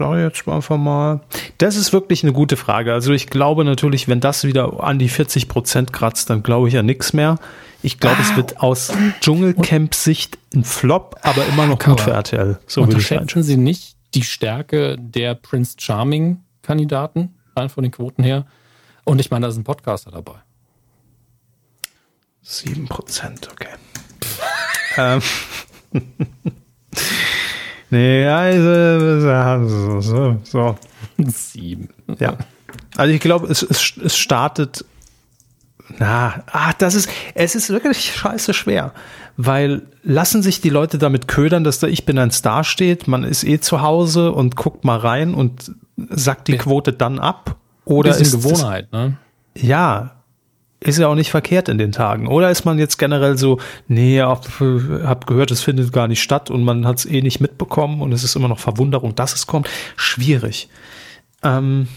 sage 0.00 0.22
jetzt 0.22 0.48
einfach 0.48 0.78
mal. 0.78 1.20
Das 1.58 1.76
ist 1.76 1.92
wirklich 1.92 2.22
eine 2.22 2.32
gute 2.32 2.56
Frage. 2.56 2.92
Also 2.92 3.12
ich 3.12 3.28
glaube 3.28 3.64
natürlich, 3.64 4.08
wenn 4.08 4.20
das 4.20 4.44
wieder 4.44 4.82
an 4.82 4.98
die 4.98 5.08
40 5.08 5.48
Prozent 5.48 5.92
kratzt, 5.92 6.30
dann 6.30 6.42
glaube 6.42 6.68
ich 6.68 6.74
ja 6.74 6.82
nichts 6.82 7.12
mehr. 7.12 7.38
Ich 7.82 7.98
glaube, 7.98 8.16
ah, 8.18 8.22
es 8.22 8.36
wird 8.36 8.60
aus 8.60 8.92
Dschungelcamp-Sicht 9.20 10.38
ein 10.54 10.64
Flop, 10.64 11.16
aber 11.22 11.46
immer 11.46 11.66
noch 11.66 11.78
gut 11.78 12.00
für 12.00 12.10
RTL. 12.10 12.58
So 12.66 12.82
Unterschätzen 12.82 13.42
Sie 13.42 13.56
nicht 13.56 13.96
die 14.14 14.22
Stärke 14.22 14.96
der 14.98 15.34
Prince 15.34 15.76
Charming-Kandidaten, 15.78 17.34
rein 17.56 17.68
von 17.68 17.82
den 17.82 17.92
Quoten 17.92 18.22
her. 18.22 18.46
Und 19.04 19.18
ich 19.18 19.30
meine, 19.30 19.44
da 19.44 19.50
ist 19.50 19.56
ein 19.56 19.64
Podcaster 19.64 20.10
dabei. 20.10 20.34
7 22.42 22.86
Prozent, 22.86 23.48
okay. 23.50 23.68
ähm. 24.96 25.22
nee, 27.90 28.26
also, 28.26 30.00
so, 30.00 30.38
so. 30.42 30.78
Sieben. 31.18 31.88
Ja. 32.18 32.36
Also 32.96 33.14
ich 33.14 33.20
glaube, 33.20 33.48
es, 33.48 33.62
es, 33.62 33.92
es 34.02 34.16
startet. 34.16 34.84
Na, 35.98 36.44
ah, 36.52 36.72
das 36.78 36.94
ist, 36.94 37.10
es 37.34 37.54
ist 37.54 37.70
wirklich 37.70 38.14
scheiße 38.14 38.54
schwer. 38.54 38.92
Weil 39.36 39.82
lassen 40.02 40.42
sich 40.42 40.60
die 40.60 40.70
Leute 40.70 40.98
damit 40.98 41.26
ködern, 41.26 41.64
dass 41.64 41.78
da 41.78 41.86
Ich 41.86 42.04
bin 42.04 42.18
ein 42.18 42.30
Star 42.30 42.62
steht, 42.62 43.08
man 43.08 43.24
ist 43.24 43.44
eh 43.44 43.58
zu 43.58 43.80
Hause 43.80 44.32
und 44.32 44.54
guckt 44.54 44.84
mal 44.84 44.98
rein 44.98 45.34
und 45.34 45.72
sagt 45.96 46.48
die 46.48 46.56
Quote 46.56 46.92
dann 46.92 47.18
ab? 47.18 47.56
Oder 47.84 48.16
ist 48.16 48.32
Gewohnheit, 48.32 48.92
ne? 48.92 49.16
Ja, 49.56 50.19
ist 50.80 50.98
ja 50.98 51.08
auch 51.08 51.14
nicht 51.14 51.30
verkehrt 51.30 51.68
in 51.68 51.78
den 51.78 51.92
Tagen. 51.92 52.26
Oder 52.26 52.50
ist 52.50 52.64
man 52.64 52.78
jetzt 52.78 52.98
generell 52.98 53.36
so, 53.36 53.58
nee, 53.86 54.20
hab, 54.20 55.26
gehört, 55.26 55.50
es 55.50 55.60
findet 55.60 55.92
gar 55.92 56.08
nicht 56.08 56.22
statt 56.22 56.50
und 56.50 56.64
man 56.64 56.86
hat 56.86 56.98
es 56.98 57.06
eh 57.06 57.20
nicht 57.20 57.40
mitbekommen 57.40 58.00
und 58.00 58.12
es 58.12 58.24
ist 58.24 58.34
immer 58.34 58.48
noch 58.48 58.58
Verwunderung, 58.58 59.14
dass 59.14 59.34
es 59.34 59.46
kommt. 59.46 59.68
Schwierig. 59.96 60.68
Ähm, 61.42 61.88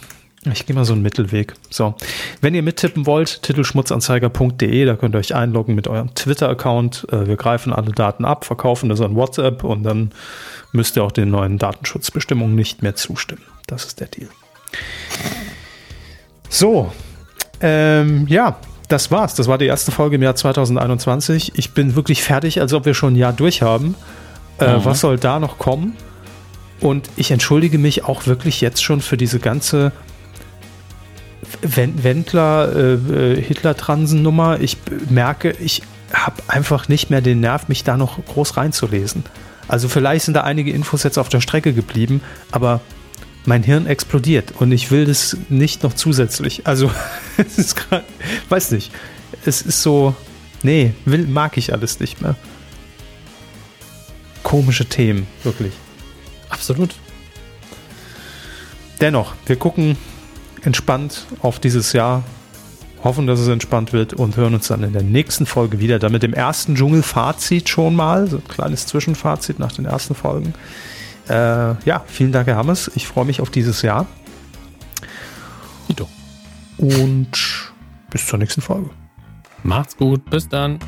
ich 0.52 0.66
gehe 0.66 0.76
mal 0.76 0.84
so 0.84 0.92
einen 0.92 1.02
Mittelweg. 1.02 1.54
So, 1.70 1.96
wenn 2.42 2.54
ihr 2.54 2.64
mittippen 2.64 3.06
wollt, 3.06 3.44
titelschmutzanzeiger.de, 3.44 4.86
da 4.86 4.96
könnt 4.98 5.16
ihr 5.16 5.20
euch 5.20 5.34
einloggen 5.34 5.76
mit 5.76 5.88
eurem 5.88 6.14
Twitter-Account. 6.14 7.08
Äh, 7.10 7.28
wir 7.28 7.38
greifen 7.38 7.72
alle 7.72 7.92
Daten 7.92 8.26
ab, 8.26 8.44
verkaufen 8.44 8.90
das 8.90 9.00
an 9.00 9.16
WhatsApp 9.16 9.64
und 9.64 9.84
dann 9.84 10.12
müsst 10.74 10.98
ihr 10.98 11.04
auch 11.06 11.14
den 11.14 11.32
neuen 11.32 11.58
Datenschutzbestimmungen 11.58 12.56
nicht 12.56 12.82
mehr 12.82 12.96
zustimmen. 12.96 13.44
Das 13.68 13.86
ist 13.86 14.02
der 14.02 14.08
Deal. 14.08 14.28
So, 16.50 16.92
ähm, 17.62 18.28
ja, 18.28 18.58
das 18.88 19.12
war's. 19.12 19.36
Das 19.36 19.48
war 19.48 19.58
die 19.58 19.66
erste 19.66 19.92
Folge 19.92 20.16
im 20.16 20.24
Jahr 20.24 20.36
2021. 20.36 21.54
Ich 21.56 21.72
bin 21.72 21.96
wirklich 21.96 22.24
fertig, 22.24 22.62
als 22.62 22.74
ob 22.74 22.86
wir 22.86 22.94
schon 22.94 23.14
ein 23.14 23.18
Jahr 23.18 23.34
durch 23.34 23.62
haben. 23.62 23.96
Äh, 24.60 24.78
mhm. 24.78 24.86
Was 24.86 25.00
soll 25.00 25.18
da 25.18 25.40
noch 25.40 25.58
kommen? 25.58 25.96
Und 26.80 27.10
ich 27.16 27.32
entschuldige 27.32 27.78
mich 27.78 28.04
auch 28.04 28.28
wirklich 28.28 28.62
jetzt 28.62 28.84
schon 28.84 29.02
für 29.02 29.18
diese 29.18 29.40
ganze 29.40 29.92
Wendler, 31.62 32.76
äh, 32.76 33.42
Hitler-Transen-Nummer. 33.42 34.60
Ich 34.60 34.78
merke, 35.10 35.52
ich 35.52 35.82
habe 36.14 36.44
einfach 36.48 36.90
nicht 36.90 37.10
mehr 37.10 37.22
den 37.22 37.40
Nerv, 37.40 37.68
mich 37.70 37.84
da 37.84 37.98
noch 37.98 38.24
groß 38.26 38.58
reinzulesen. 38.58 39.24
Also 39.68 39.88
vielleicht 39.88 40.26
sind 40.26 40.34
da 40.36 40.42
einige 40.42 40.72
Infos 40.72 41.04
jetzt 41.04 41.18
auf 41.18 41.30
der 41.30 41.42
Strecke 41.42 41.74
geblieben, 41.74 42.22
aber 42.52 42.82
mein 43.46 43.64
Hirn 43.64 43.88
explodiert 43.88 44.54
und 44.60 44.72
ich 44.72 44.92
will 44.92 45.06
das 45.06 45.38
nicht 45.50 45.84
noch 45.84 45.94
zusätzlich. 45.94 46.66
Also 46.66 46.92
es 47.38 47.58
ist 47.58 47.76
gerade, 47.76 48.06
weiß 48.50 48.72
nicht, 48.72 48.92
es 49.46 49.62
ist 49.62 49.82
so, 49.82 50.16
nee, 50.62 50.94
will, 51.06 51.28
mag 51.28 51.58
ich 51.58 51.74
alles 51.74 52.00
nicht 52.00 52.22
mehr. 52.22 52.36
Komische 54.44 54.86
Themen, 54.86 55.28
wirklich. 55.44 55.74
Absolut. 56.50 56.96
Dennoch, 59.02 59.34
wir 59.46 59.56
gucken 59.56 59.98
entspannt 60.62 61.26
auf 61.42 61.60
dieses 61.60 61.94
Jahr, 61.94 62.24
hoffen, 63.04 63.28
dass 63.28 63.40
es 63.40 63.48
entspannt 63.48 63.92
wird 63.92 64.14
und 64.14 64.38
hören 64.38 64.54
uns 64.54 64.68
dann 64.68 64.84
in 64.84 64.94
der 64.94 65.04
nächsten 65.04 65.46
Folge 65.46 65.80
wieder. 65.80 66.00
Dann 66.00 66.12
mit 66.12 66.24
dem 66.24 66.34
ersten 66.34 66.76
Dschungel-Fazit 66.76 67.68
schon 67.68 67.96
mal, 67.96 68.28
so 68.28 68.38
ein 68.38 68.48
kleines 68.48 68.86
Zwischenfazit 68.88 69.60
nach 69.60 69.74
den 69.74 69.86
ersten 69.86 70.16
Folgen. 70.16 70.54
Äh, 71.30 71.34
ja, 71.86 72.04
vielen 72.06 72.32
Dank, 72.32 72.48
Herr 72.48 72.58
Hammers. 72.58 72.92
Ich 72.96 73.08
freue 73.08 73.26
mich 73.26 73.42
auf 73.42 73.50
dieses 73.50 73.82
Jahr. 73.82 74.08
Und 76.78 77.72
bis 78.10 78.28
zur 78.28 78.40
nächsten 78.40 78.62
Folge. 78.62 78.90
Macht's 79.64 79.96
gut, 79.96 80.30
bis 80.30 80.50
dann. 80.50 80.80